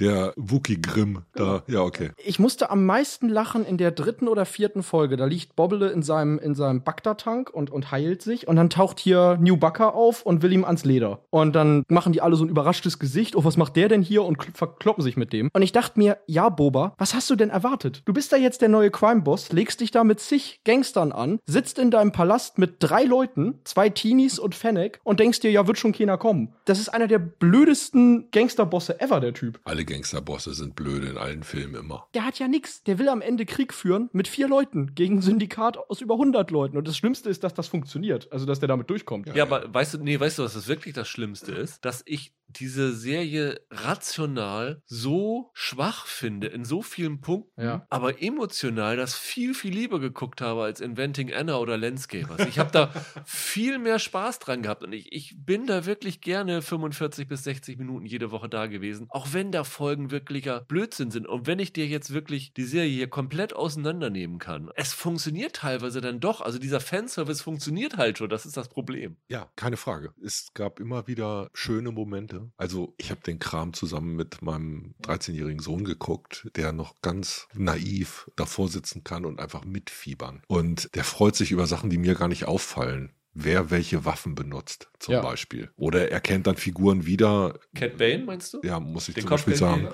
Der 0.00 0.32
Wookie 0.36 0.80
Grimm 0.80 1.22
da, 1.34 1.62
ja, 1.66 1.82
okay. 1.82 2.10
Ich 2.24 2.38
musste 2.38 2.70
am 2.70 2.86
meisten 2.86 3.28
lachen 3.28 3.64
in 3.64 3.76
der 3.76 3.90
dritten 3.90 4.28
oder 4.28 4.46
vierten 4.46 4.82
Folge. 4.82 5.16
Da 5.16 5.26
liegt 5.26 5.56
Bobbele 5.56 5.90
in 5.90 6.02
seinem, 6.02 6.38
in 6.38 6.54
seinem 6.54 6.82
Bagdad-Tank 6.82 7.50
und, 7.50 7.70
und 7.70 7.92
heilt 7.92 8.22
sich. 8.22 8.48
Und 8.48 8.56
dann 8.56 8.70
taucht 8.70 8.98
hier 8.98 9.38
New 9.40 9.56
Bucker 9.56 9.94
auf 9.94 10.22
und 10.22 10.42
will 10.42 10.52
ihm 10.52 10.64
ans 10.64 10.84
Leder. 10.84 11.20
Und 11.30 11.54
dann 11.54 11.84
machen 11.88 12.12
die 12.12 12.22
alle 12.22 12.36
so 12.36 12.44
ein 12.44 12.48
überraschtes 12.48 12.98
Gesicht. 12.98 13.36
Oh, 13.36 13.44
was 13.44 13.56
macht 13.56 13.76
der 13.76 13.88
denn 13.88 14.02
hier? 14.02 14.24
Und 14.24 14.38
kl- 14.38 14.56
verkloppen 14.56 15.04
sich 15.04 15.16
mit 15.16 15.32
dem. 15.32 15.50
Und 15.52 15.62
ich 15.62 15.72
dachte 15.72 15.98
mir, 15.98 16.18
ja, 16.26 16.48
Boba, 16.48 16.94
was 16.98 17.14
hast 17.14 17.28
du 17.28 17.36
denn 17.36 17.50
erwartet? 17.50 18.02
Du 18.06 18.12
bist 18.12 18.32
da 18.32 18.36
jetzt 18.36 18.62
der 18.62 18.70
neue 18.70 18.90
Crime-Boss, 18.90 19.52
legst 19.52 19.80
dich 19.80 19.90
da 19.90 20.02
mit 20.02 20.20
zig 20.20 20.60
Gangstern 20.64 21.12
an, 21.12 21.38
sitzt 21.46 21.78
in 21.78 21.90
deinem 21.90 22.12
Palast 22.12 22.58
mit 22.58 22.76
drei 22.78 23.04
Leuten, 23.04 23.60
zwei 23.64 23.90
Teenies 23.90 24.38
und 24.38 24.54
Fennec 24.54 24.98
und 25.04 25.20
denkst 25.20 25.40
dir, 25.40 25.50
ja, 25.50 25.66
wird 25.66 25.78
schon 25.78 25.92
keiner 25.92 26.16
kommen. 26.16 26.54
Das 26.64 26.78
ist 26.80 26.88
einer 26.88 27.06
der 27.06 27.18
blödesten 27.18 28.30
Gangsterbosse 28.30 29.00
ever, 29.00 29.20
der 29.20 29.34
Typ. 29.34 29.60
Alle 29.64 29.84
Gangsterbosse 29.90 30.54
sind 30.54 30.76
blöde 30.76 31.08
in 31.08 31.18
allen 31.18 31.42
Filmen 31.42 31.74
immer. 31.74 32.06
Der 32.14 32.24
hat 32.24 32.38
ja 32.38 32.48
nix. 32.48 32.82
Der 32.84 32.98
will 32.98 33.08
am 33.08 33.20
Ende 33.20 33.44
Krieg 33.44 33.74
führen 33.74 34.08
mit 34.12 34.28
vier 34.28 34.48
Leuten 34.48 34.94
gegen 34.94 35.18
ein 35.18 35.22
Syndikat 35.22 35.76
aus 35.76 36.00
über 36.00 36.14
100 36.14 36.50
Leuten. 36.50 36.78
Und 36.78 36.88
das 36.88 36.96
Schlimmste 36.96 37.28
ist, 37.28 37.44
dass 37.44 37.54
das 37.54 37.68
funktioniert. 37.68 38.32
Also, 38.32 38.46
dass 38.46 38.60
der 38.60 38.68
damit 38.68 38.88
durchkommt. 38.88 39.34
Ja, 39.34 39.42
aber 39.44 39.72
weißt 39.72 39.94
du, 39.94 39.98
nee, 39.98 40.18
weißt 40.18 40.38
du, 40.38 40.44
was 40.44 40.54
das 40.54 40.68
wirklich 40.68 40.94
das 40.94 41.08
Schlimmste 41.08 41.52
ist? 41.52 41.84
Dass 41.84 42.02
ich 42.06 42.34
diese 42.58 42.94
Serie 42.94 43.60
rational 43.70 44.82
so 44.86 45.50
schwach 45.54 46.06
finde 46.06 46.46
in 46.48 46.64
so 46.64 46.82
vielen 46.82 47.20
Punkten, 47.20 47.60
Ja. 47.62 47.86
aber 47.90 48.22
emotional 48.22 48.96
das 48.96 49.14
viel, 49.16 49.54
viel 49.54 49.72
lieber 49.74 50.00
geguckt 50.00 50.40
habe 50.40 50.62
als 50.62 50.80
Inventing 50.80 51.32
Anna 51.32 51.56
oder 51.58 51.76
Landscapers. 51.76 52.46
Ich 52.48 52.58
habe 52.58 52.70
da 52.72 52.88
viel 53.24 53.78
mehr 53.78 53.98
Spaß 53.98 54.38
dran 54.38 54.62
gehabt 54.62 54.82
und 54.82 54.92
ich, 54.92 55.12
ich 55.12 55.36
bin 55.38 55.66
da 55.66 55.86
wirklich 55.86 56.20
gerne 56.20 56.62
45 56.62 57.28
bis 57.28 57.44
60 57.44 57.78
Minuten 57.78 58.06
jede 58.06 58.30
Woche 58.30 58.48
da 58.48 58.66
gewesen, 58.66 59.06
auch 59.10 59.28
wenn 59.32 59.52
da 59.52 59.64
Folgen 59.64 60.10
wirklicher 60.10 60.60
Blödsinn 60.62 61.10
sind 61.10 61.26
und 61.26 61.46
wenn 61.46 61.58
ich 61.58 61.72
dir 61.72 61.86
jetzt 61.86 62.12
wirklich 62.12 62.52
die 62.54 62.64
Serie 62.64 62.90
hier 62.90 63.08
komplett 63.08 63.54
auseinandernehmen 63.54 64.38
kann. 64.38 64.70
Es 64.74 64.92
funktioniert 64.92 65.56
teilweise 65.56 66.00
dann 66.00 66.20
doch, 66.20 66.40
also 66.40 66.58
dieser 66.58 66.80
Fanservice 66.80 67.42
funktioniert 67.42 67.96
halt 67.96 68.18
schon, 68.18 68.28
das 68.30 68.46
ist 68.46 68.56
das 68.56 68.68
Problem. 68.68 69.16
Ja, 69.28 69.50
keine 69.56 69.76
Frage. 69.76 70.12
Es 70.22 70.48
gab 70.54 70.80
immer 70.80 71.06
wieder 71.06 71.50
schöne 71.54 71.90
Momente. 71.92 72.39
Also 72.56 72.94
ich 72.98 73.10
habe 73.10 73.20
den 73.22 73.38
Kram 73.38 73.72
zusammen 73.72 74.16
mit 74.16 74.42
meinem 74.42 74.94
13-jährigen 75.02 75.60
Sohn 75.60 75.84
geguckt, 75.84 76.48
der 76.56 76.72
noch 76.72 77.00
ganz 77.02 77.48
naiv 77.54 78.30
davor 78.36 78.68
sitzen 78.68 79.04
kann 79.04 79.24
und 79.24 79.40
einfach 79.40 79.64
mitfiebern. 79.64 80.42
Und 80.48 80.94
der 80.94 81.04
freut 81.04 81.36
sich 81.36 81.50
über 81.52 81.66
Sachen, 81.66 81.90
die 81.90 81.98
mir 81.98 82.14
gar 82.14 82.28
nicht 82.28 82.46
auffallen. 82.46 83.12
wer 83.32 83.70
welche 83.70 84.04
Waffen 84.04 84.34
benutzt, 84.34 84.90
zum 84.98 85.14
Ja. 85.14 85.20
Beispiel. 85.22 85.70
Oder 85.76 86.10
er 86.10 86.20
kennt 86.20 86.48
dann 86.48 86.56
Figuren 86.56 87.06
wieder, 87.06 87.60
Cat 87.76 87.96
Bane, 87.96 88.24
meinst 88.24 88.52
du? 88.52 88.60
ja, 88.64 88.80
muss 88.80 89.08
ich 89.08 89.14
Den 89.14 89.22
zum 89.22 89.30
Beispiel 89.30 89.54
sagen. 89.54 89.88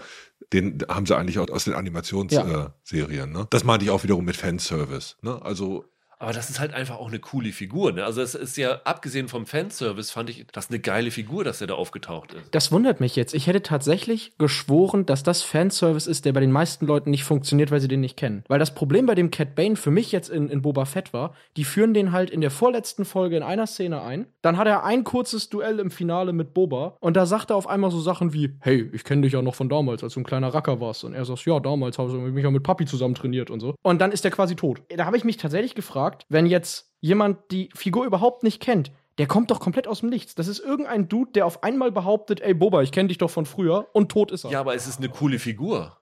Den 0.55 0.83
haben 0.89 1.05
sie 1.05 1.15
eigentlich 1.15 1.39
auch 1.39 1.49
aus 1.51 1.65
den 1.65 1.75
Animationsserien. 1.75 3.11
Ja. 3.11 3.25
Äh, 3.25 3.27
ne? 3.27 3.47
Das 3.51 3.63
meinte 3.63 3.85
ich 3.85 3.91
auch 3.91 4.03
wiederum 4.05 4.25
mit 4.25 4.37
Fanservice. 4.37 5.17
Ne? 5.21 5.41
Also 5.43 5.85
Aber 6.19 6.33
das 6.33 6.49
ist 6.49 6.61
halt 6.61 6.73
einfach 6.73 6.97
auch 6.97 7.09
eine 7.09 7.19
coole 7.19 7.53
Figur. 7.53 7.93
Ne? 7.93 8.05
Also 8.05 8.23
es 8.23 8.35
ist 8.35 8.57
ja, 8.57 8.81
abgesehen 8.85 9.29
vom 9.29 9.45
Fanservice, 9.45 10.11
fand 10.11 10.31
ich 10.31 10.47
das 10.53 10.71
eine 10.71 10.79
geile 10.79 11.11
Figur, 11.11 11.45
dass 11.45 11.61
er 11.61 11.67
da 11.67 11.75
aufgetaucht 11.75 12.33
ist. 12.33 12.55
Das 12.55 12.73
wundert 12.73 13.01
mich 13.01 13.17
jetzt. 13.17 13.35
Ich 13.35 13.47
hätte 13.47 13.63
tatsächlich 13.63 14.33
geschworen, 14.39 15.05
dass 15.05 15.23
das 15.23 15.43
Fanservice 15.43 16.09
ist, 16.09 16.25
der 16.25 16.33
bei 16.33 16.41
den 16.41 16.53
meisten 16.53 16.87
Leuten 16.87 17.11
nicht 17.11 17.25
funktioniert, 17.25 17.71
weil 17.71 17.81
sie 17.81 17.89
den 17.89 18.01
nicht 18.01 18.17
kennen. 18.17 18.45
Weil 18.49 18.59
das 18.59 18.75
Problem 18.75 19.07
bei 19.07 19.15
dem 19.15 19.31
Cat 19.31 19.55
Bane 19.55 19.77
für 19.77 19.91
mich 19.91 20.11
jetzt 20.11 20.31
in, 20.31 20.49
in 20.49 20.63
Boba 20.63 20.87
Fett 20.87 21.13
war, 21.13 21.35
die 21.57 21.65
führen 21.65 21.93
den 21.93 22.13
halt 22.13 22.31
in 22.31 22.41
der 22.41 22.51
vorletzten 22.51 23.05
Folge 23.05 23.37
in 23.37 23.43
einer 23.43 23.67
Szene 23.67 24.01
ein. 24.01 24.27
Dann 24.41 24.57
hat 24.57 24.67
er 24.67 24.85
ein 24.85 25.05
kurzes 25.05 25.51
Duell 25.51 25.79
im 25.81 25.91
Finale 25.91 26.33
mit 26.33 26.55
Boba 26.55 26.97
und 27.01 27.17
da 27.17 27.27
sagt 27.27 27.51
er 27.51 27.57
auf 27.57 27.67
einmal 27.67 27.91
so 27.91 28.01
Sachen 28.01 28.33
wie, 28.33 28.57
hey, 28.61 28.89
ich 28.93 29.05
kenne 29.05 29.23
dich 29.23 29.35
ja 29.35 29.43
noch 29.43 29.55
von 29.55 29.69
damals, 29.69 30.03
als 30.03 30.15
du 30.15 30.21
ein 30.21 30.25
kleiner 30.25 30.55
Racker 30.55 30.81
warst. 30.81 31.05
Und 31.05 31.13
er 31.13 31.25
sagt, 31.25 31.45
ja, 31.45 31.61
damals 31.61 31.99
habe 31.99 32.11
ich 32.11 32.33
mich 32.33 32.45
ja 32.45 32.51
mit 32.51 32.63
Papi 32.63 32.87
zusammen 32.87 33.15
trainiert 33.15 33.51
und 33.51 33.61
so. 33.61 33.75
Und 33.83 34.01
dann 34.01 34.13
ist 34.13 34.25
er 34.25 34.31
quasi 34.31 34.57
tot. 34.57 34.83
Da 34.89 35.05
habe 35.05 35.17
ich 35.17 35.25
mich 35.25 35.37
tatsächlich 35.37 35.75
gefragt, 35.75 36.06
wenn 36.29 36.47
jetzt 36.47 36.93
jemand 37.01 37.39
die 37.51 37.71
Figur 37.75 38.05
überhaupt 38.07 38.43
nicht 38.43 38.61
kennt, 38.61 38.91
der 39.19 39.27
kommt 39.27 39.51
doch 39.51 39.61
komplett 39.61 39.87
aus 39.89 40.01
dem 40.01 40.11
Nichts. 40.11 40.35
Das 40.35 40.47
ist 40.47 40.59
irgendein 40.59 41.09
Dude, 41.09 41.31
der 41.33 41.47
auf 41.47 41.63
einmal 41.63 41.91
behauptet, 41.91 42.43
ey 42.43 42.53
Boba, 42.53 42.83
ich 42.83 42.93
kenne 42.93 43.09
dich 43.09 43.17
doch 43.17 43.31
von 43.31 43.47
früher 43.47 43.89
und 43.95 44.11
tot 44.11 44.31
ist 44.31 44.45
er. 44.45 44.51
Ja, 44.51 44.61
aber 44.61 44.75
es 44.75 44.87
ist 44.87 44.99
eine 44.99 45.09
coole 45.09 45.39
Figur. 45.39 45.97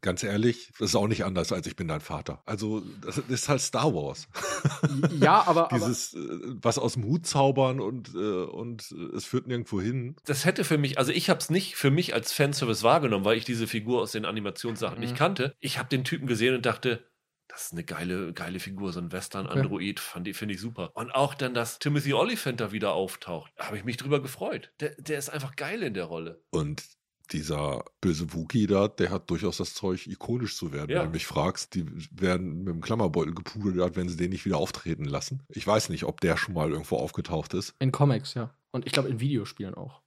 ganz 0.00 0.24
ehrlich, 0.24 0.72
das 0.80 0.88
ist 0.90 0.96
auch 0.96 1.06
nicht 1.06 1.24
anders 1.24 1.52
als 1.52 1.68
ich 1.68 1.76
bin 1.76 1.86
dein 1.86 2.00
Vater. 2.00 2.42
Also 2.44 2.82
das 3.04 3.18
ist 3.18 3.48
halt 3.48 3.60
Star 3.60 3.94
Wars. 3.94 4.26
ja 5.20 5.44
aber, 5.46 5.66
aber 5.70 5.76
Dieses 5.76 6.14
äh, 6.14 6.18
was 6.60 6.78
aus 6.80 6.94
dem 6.94 7.04
Hut 7.04 7.24
zaubern 7.26 7.78
und 7.80 8.12
äh, 8.16 8.18
und 8.18 8.92
äh, 8.92 9.16
es 9.16 9.24
führt 9.24 9.46
nirgendwo 9.46 9.80
hin. 9.80 10.16
Das 10.24 10.44
hätte 10.44 10.64
für 10.64 10.76
mich, 10.78 10.98
also 10.98 11.12
ich 11.12 11.30
habe 11.30 11.38
es 11.38 11.50
nicht 11.50 11.76
für 11.76 11.92
mich 11.92 12.14
als 12.14 12.32
Fanservice 12.32 12.82
wahrgenommen, 12.82 13.24
weil 13.24 13.38
ich 13.38 13.44
diese 13.44 13.68
Figur 13.68 14.02
aus 14.02 14.10
den 14.10 14.24
Animationssachen 14.24 14.96
Mhm. 14.96 15.02
nicht 15.04 15.14
kannte. 15.16 15.54
Ich 15.60 15.78
habe 15.78 15.88
den 15.88 16.02
Typen 16.02 16.26
gesehen 16.26 16.56
und 16.56 16.66
dachte, 16.66 17.04
das 17.48 17.66
ist 17.66 17.72
eine 17.72 17.84
geile, 17.84 18.32
geile 18.32 18.60
Figur, 18.60 18.92
so 18.92 19.00
ein 19.00 19.12
Western-Android, 19.12 20.00
ich- 20.24 20.36
finde 20.36 20.54
ich 20.54 20.60
super. 20.60 20.90
Und 20.94 21.10
auch 21.12 21.34
dann, 21.34 21.54
dass 21.54 21.78
Timothy 21.78 22.12
Olyphant 22.12 22.60
da 22.60 22.72
wieder 22.72 22.92
auftaucht, 22.92 23.52
habe 23.58 23.76
ich 23.78 23.84
mich 23.84 23.96
drüber 23.96 24.20
gefreut. 24.20 24.72
Der, 24.80 24.94
der 24.98 25.18
ist 25.18 25.28
einfach 25.30 25.56
geil 25.56 25.82
in 25.82 25.94
der 25.94 26.04
Rolle. 26.04 26.42
Und 26.50 26.84
dieser 27.32 27.84
böse 28.00 28.32
Wookie 28.34 28.66
da, 28.68 28.86
der 28.88 29.10
hat 29.10 29.28
durchaus 29.30 29.56
das 29.56 29.74
Zeug, 29.74 30.06
ikonisch 30.06 30.56
zu 30.56 30.72
werden. 30.72 30.90
Ja. 30.92 31.00
Wenn 31.00 31.06
du 31.06 31.12
mich 31.12 31.26
fragst, 31.26 31.74
die 31.74 31.84
werden 32.12 32.58
mit 32.64 32.68
dem 32.74 32.80
Klammerbeutel 32.80 33.34
gepudert, 33.34 33.96
wenn 33.96 34.08
sie 34.08 34.16
den 34.16 34.30
nicht 34.30 34.44
wieder 34.44 34.58
auftreten 34.58 35.04
lassen. 35.04 35.42
Ich 35.48 35.66
weiß 35.66 35.88
nicht, 35.88 36.04
ob 36.04 36.20
der 36.20 36.36
schon 36.36 36.54
mal 36.54 36.70
irgendwo 36.70 36.96
aufgetaucht 36.98 37.52
ist. 37.54 37.74
in 37.80 37.90
Comics, 37.90 38.34
ja. 38.34 38.54
Und 38.70 38.86
ich 38.86 38.92
glaube 38.92 39.08
in 39.08 39.18
Videospielen 39.20 39.74
auch. 39.74 40.02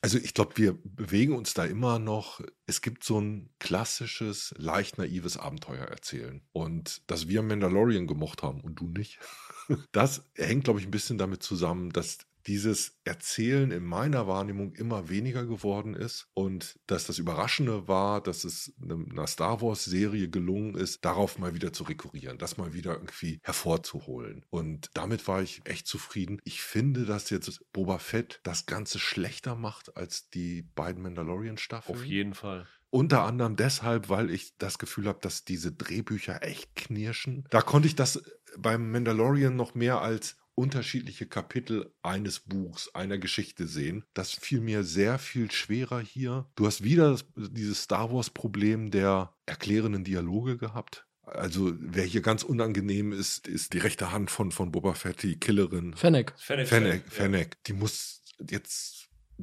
Also 0.00 0.18
ich 0.18 0.34
glaube, 0.34 0.56
wir 0.56 0.78
bewegen 0.82 1.34
uns 1.36 1.54
da 1.54 1.64
immer 1.64 1.98
noch. 1.98 2.40
Es 2.66 2.80
gibt 2.80 3.04
so 3.04 3.20
ein 3.20 3.50
klassisches, 3.58 4.54
leicht 4.56 4.98
naives 4.98 5.36
Abenteuer 5.36 5.84
erzählen. 5.84 6.42
Und 6.52 7.02
dass 7.10 7.28
wir 7.28 7.42
Mandalorian 7.42 8.06
gemocht 8.06 8.42
haben 8.42 8.60
und 8.60 8.76
du 8.76 8.88
nicht, 8.88 9.18
das 9.92 10.24
hängt, 10.34 10.64
glaube 10.64 10.80
ich, 10.80 10.86
ein 10.86 10.90
bisschen 10.92 11.18
damit 11.18 11.42
zusammen, 11.42 11.90
dass 11.90 12.18
dieses 12.46 12.98
Erzählen 13.04 13.70
in 13.70 13.84
meiner 13.84 14.26
Wahrnehmung 14.26 14.74
immer 14.74 15.08
weniger 15.08 15.46
geworden 15.46 15.94
ist 15.94 16.28
und 16.34 16.78
dass 16.86 17.06
das 17.06 17.18
Überraschende 17.18 17.88
war, 17.88 18.22
dass 18.22 18.44
es 18.44 18.72
einer 18.82 19.26
Star 19.26 19.60
Wars 19.62 19.84
Serie 19.84 20.28
gelungen 20.28 20.74
ist, 20.74 21.04
darauf 21.04 21.38
mal 21.38 21.54
wieder 21.54 21.72
zu 21.72 21.84
rekurrieren, 21.84 22.38
das 22.38 22.56
mal 22.56 22.72
wieder 22.72 22.94
irgendwie 22.94 23.40
hervorzuholen. 23.42 24.44
Und 24.50 24.90
damit 24.94 25.26
war 25.28 25.42
ich 25.42 25.60
echt 25.64 25.86
zufrieden. 25.86 26.40
Ich 26.44 26.62
finde, 26.62 27.04
dass 27.04 27.30
jetzt 27.30 27.60
Boba 27.72 27.98
Fett 27.98 28.40
das 28.42 28.66
Ganze 28.66 28.98
schlechter 28.98 29.54
macht 29.54 29.96
als 29.96 30.30
die 30.30 30.62
beiden 30.62 31.02
Mandalorian-Staffeln. 31.02 31.98
Auf 31.98 32.04
jeden 32.04 32.34
Fall. 32.34 32.66
Unter 32.92 33.22
anderem 33.22 33.54
deshalb, 33.54 34.08
weil 34.08 34.30
ich 34.30 34.56
das 34.58 34.78
Gefühl 34.78 35.06
habe, 35.06 35.20
dass 35.22 35.44
diese 35.44 35.70
Drehbücher 35.70 36.42
echt 36.42 36.74
knirschen. 36.74 37.44
Da 37.50 37.62
konnte 37.62 37.86
ich 37.86 37.94
das 37.94 38.20
beim 38.58 38.90
Mandalorian 38.90 39.54
noch 39.54 39.74
mehr 39.74 40.00
als 40.00 40.36
unterschiedliche 40.60 41.26
Kapitel 41.26 41.92
eines 42.02 42.40
Buchs, 42.40 42.94
einer 42.94 43.18
Geschichte 43.18 43.66
sehen. 43.66 44.04
Das 44.12 44.32
fiel 44.32 44.60
mir 44.60 44.84
sehr 44.84 45.18
viel 45.18 45.50
schwerer 45.50 46.00
hier. 46.00 46.46
Du 46.54 46.66
hast 46.66 46.84
wieder 46.84 47.10
das, 47.10 47.24
dieses 47.34 47.82
Star 47.82 48.12
Wars-Problem 48.12 48.90
der 48.90 49.34
erklärenden 49.46 50.04
Dialoge 50.04 50.58
gehabt. 50.58 51.06
Also, 51.22 51.72
wer 51.78 52.04
hier 52.04 52.22
ganz 52.22 52.42
unangenehm 52.42 53.12
ist, 53.12 53.46
ist 53.46 53.72
die 53.72 53.78
rechte 53.78 54.12
Hand 54.12 54.30
von, 54.30 54.50
von 54.50 54.70
Boba 54.72 54.94
Fett, 54.94 55.22
die 55.22 55.38
Killerin. 55.38 55.94
Fennec. 55.94 56.34
Fennec. 56.36 56.68
Fennec, 56.68 57.04
ja. 57.04 57.10
Fennec, 57.10 57.64
die 57.64 57.72
muss 57.72 58.22
jetzt 58.50 58.99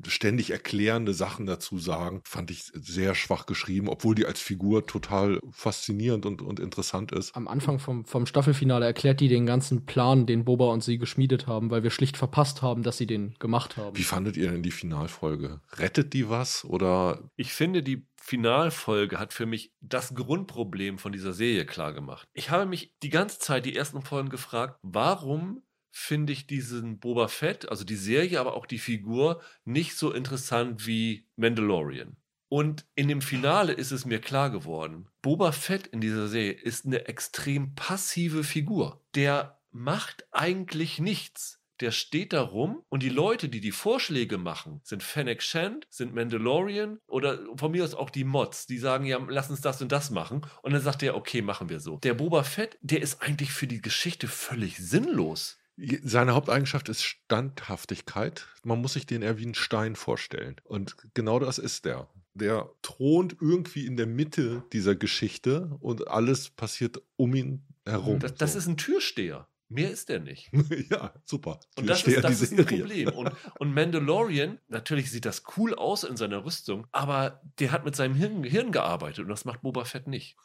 ständig 0.07 0.51
erklärende 0.51 1.13
Sachen 1.13 1.45
dazu 1.45 1.77
sagen, 1.77 2.21
fand 2.23 2.51
ich 2.51 2.63
sehr 2.73 3.15
schwach 3.15 3.45
geschrieben, 3.45 3.89
obwohl 3.89 4.15
die 4.15 4.25
als 4.25 4.39
Figur 4.39 4.85
total 4.85 5.39
faszinierend 5.51 6.25
und, 6.25 6.41
und 6.41 6.59
interessant 6.59 7.11
ist. 7.11 7.35
Am 7.35 7.47
Anfang 7.47 7.79
vom, 7.79 8.05
vom 8.05 8.25
Staffelfinale 8.25 8.85
erklärt 8.85 9.19
die 9.19 9.27
den 9.27 9.45
ganzen 9.45 9.85
Plan, 9.85 10.25
den 10.25 10.45
Boba 10.45 10.65
und 10.65 10.83
sie 10.83 10.97
geschmiedet 10.97 11.47
haben, 11.47 11.71
weil 11.71 11.83
wir 11.83 11.91
schlicht 11.91 12.17
verpasst 12.17 12.61
haben, 12.61 12.83
dass 12.83 12.97
sie 12.97 13.07
den 13.07 13.35
gemacht 13.39 13.77
haben. 13.77 13.97
Wie 13.97 14.03
fandet 14.03 14.37
ihr 14.37 14.51
denn 14.51 14.63
die 14.63 14.71
Finalfolge? 14.71 15.61
Rettet 15.73 16.13
die 16.13 16.29
was 16.29 16.65
oder 16.65 17.29
Ich 17.35 17.53
finde, 17.53 17.83
die 17.83 18.07
Finalfolge 18.27 19.19
hat 19.19 19.31
für 19.31 19.45
mich 19.45 19.71
das 19.79 20.13
Grundproblem 20.13 20.97
von 20.97 21.13
dieser 21.13 21.31
Serie 21.31 21.65
klar 21.65 21.93
gemacht. 21.93 22.27
Ich 22.33 22.49
habe 22.49 22.65
mich 22.65 22.93
die 23.01 23.09
ganze 23.09 23.39
Zeit, 23.39 23.65
die 23.65 23.75
ersten 23.75 24.01
Folgen 24.01 24.27
gefragt, 24.27 24.77
warum 24.81 25.63
finde 25.97 26.31
ich 26.31 26.47
diesen 26.47 26.99
Boba 26.99 27.27
Fett, 27.27 27.69
also 27.69 27.83
die 27.83 27.95
Serie, 27.95 28.39
aber 28.39 28.55
auch 28.55 28.67
die 28.67 28.77
Figur, 28.77 29.41
nicht 29.65 29.97
so 29.97 30.11
interessant 30.11 30.85
wie 30.85 31.25
Mandalorian. 31.35 32.15
Und 32.49 32.85
in 32.95 33.07
dem 33.07 33.21
Finale 33.21 33.73
ist 33.73 33.91
es 33.91 34.05
mir 34.05 34.21
klar 34.21 34.51
geworden, 34.51 35.09
Boba 35.21 35.51
Fett 35.51 35.87
in 35.87 35.99
dieser 35.99 36.27
Serie 36.27 36.53
ist 36.53 36.85
eine 36.85 37.07
extrem 37.07 37.75
passive 37.75 38.43
Figur. 38.43 39.03
Der 39.15 39.59
macht 39.71 40.27
eigentlich 40.31 40.99
nichts. 40.99 41.59
Der 41.79 41.91
steht 41.91 42.31
da 42.33 42.41
rum 42.41 42.83
und 42.89 43.03
die 43.03 43.09
Leute, 43.09 43.49
die 43.49 43.59
die 43.59 43.71
Vorschläge 43.71 44.37
machen, 44.37 44.81
sind 44.83 45.03
Fennec 45.03 45.43
Shand, 45.43 45.85
sind 45.89 46.15
Mandalorian 46.15 46.99
oder 47.07 47.39
von 47.55 47.71
mir 47.71 47.83
aus 47.83 47.93
auch 47.93 48.09
die 48.09 48.23
Mods, 48.23 48.65
die 48.65 48.77
sagen, 48.77 49.05
ja, 49.05 49.19
lass 49.27 49.49
uns 49.49 49.61
das 49.61 49.81
und 49.81 49.91
das 49.91 50.09
machen. 50.09 50.41
Und 50.61 50.73
dann 50.73 50.81
sagt 50.81 51.03
er, 51.03 51.15
okay, 51.15 51.41
machen 51.41 51.69
wir 51.69 51.79
so. 51.79 51.97
Der 51.97 52.13
Boba 52.13 52.43
Fett, 52.43 52.77
der 52.81 53.01
ist 53.01 53.21
eigentlich 53.21 53.51
für 53.51 53.67
die 53.67 53.81
Geschichte 53.81 54.27
völlig 54.27 54.77
sinnlos. 54.77 55.59
Seine 56.03 56.33
Haupteigenschaft 56.33 56.89
ist 56.89 57.03
Standhaftigkeit. 57.03 58.47
Man 58.63 58.81
muss 58.81 58.93
sich 58.93 59.05
den 59.05 59.21
eher 59.21 59.37
wie 59.37 59.43
einen 59.43 59.55
Stein 59.55 59.95
vorstellen. 59.95 60.55
Und 60.63 60.95
genau 61.13 61.39
das 61.39 61.59
ist 61.59 61.85
der. 61.85 62.07
Der 62.33 62.69
thront 62.81 63.37
irgendwie 63.39 63.85
in 63.85 63.97
der 63.97 64.07
Mitte 64.07 64.63
dieser 64.73 64.95
Geschichte 64.95 65.75
und 65.79 66.07
alles 66.07 66.49
passiert 66.49 67.01
um 67.15 67.33
ihn 67.33 67.63
herum. 67.85 68.19
Das, 68.19 68.35
das 68.35 68.53
So. 68.53 68.59
ist 68.59 68.67
ein 68.67 68.77
Türsteher. 68.77 69.47
Mehr 69.69 69.91
ist 69.91 70.09
er 70.09 70.19
nicht. 70.19 70.49
ja, 70.89 71.13
super. 71.25 71.59
Und 71.75 71.89
das 71.89 72.01
Türsteher, 72.03 72.29
ist, 72.29 72.41
das 72.41 72.51
ist 72.51 72.57
ein. 72.57 72.65
Problem. 72.65 73.09
Und, 73.09 73.31
und 73.59 73.73
Mandalorian, 73.73 74.59
natürlich 74.69 75.11
sieht 75.11 75.25
das 75.25 75.43
cool 75.57 75.73
aus 75.75 76.05
in 76.05 76.15
seiner 76.15 76.45
Rüstung, 76.45 76.87
aber 76.93 77.41
der 77.59 77.73
hat 77.73 77.83
mit 77.83 77.95
seinem 77.95 78.15
Hirn, 78.15 78.43
Hirn 78.45 78.71
gearbeitet 78.71 79.19
und 79.19 79.29
das 79.29 79.43
macht 79.43 79.61
Boba 79.63 79.83
Fett 79.83 80.07
nicht. 80.07 80.37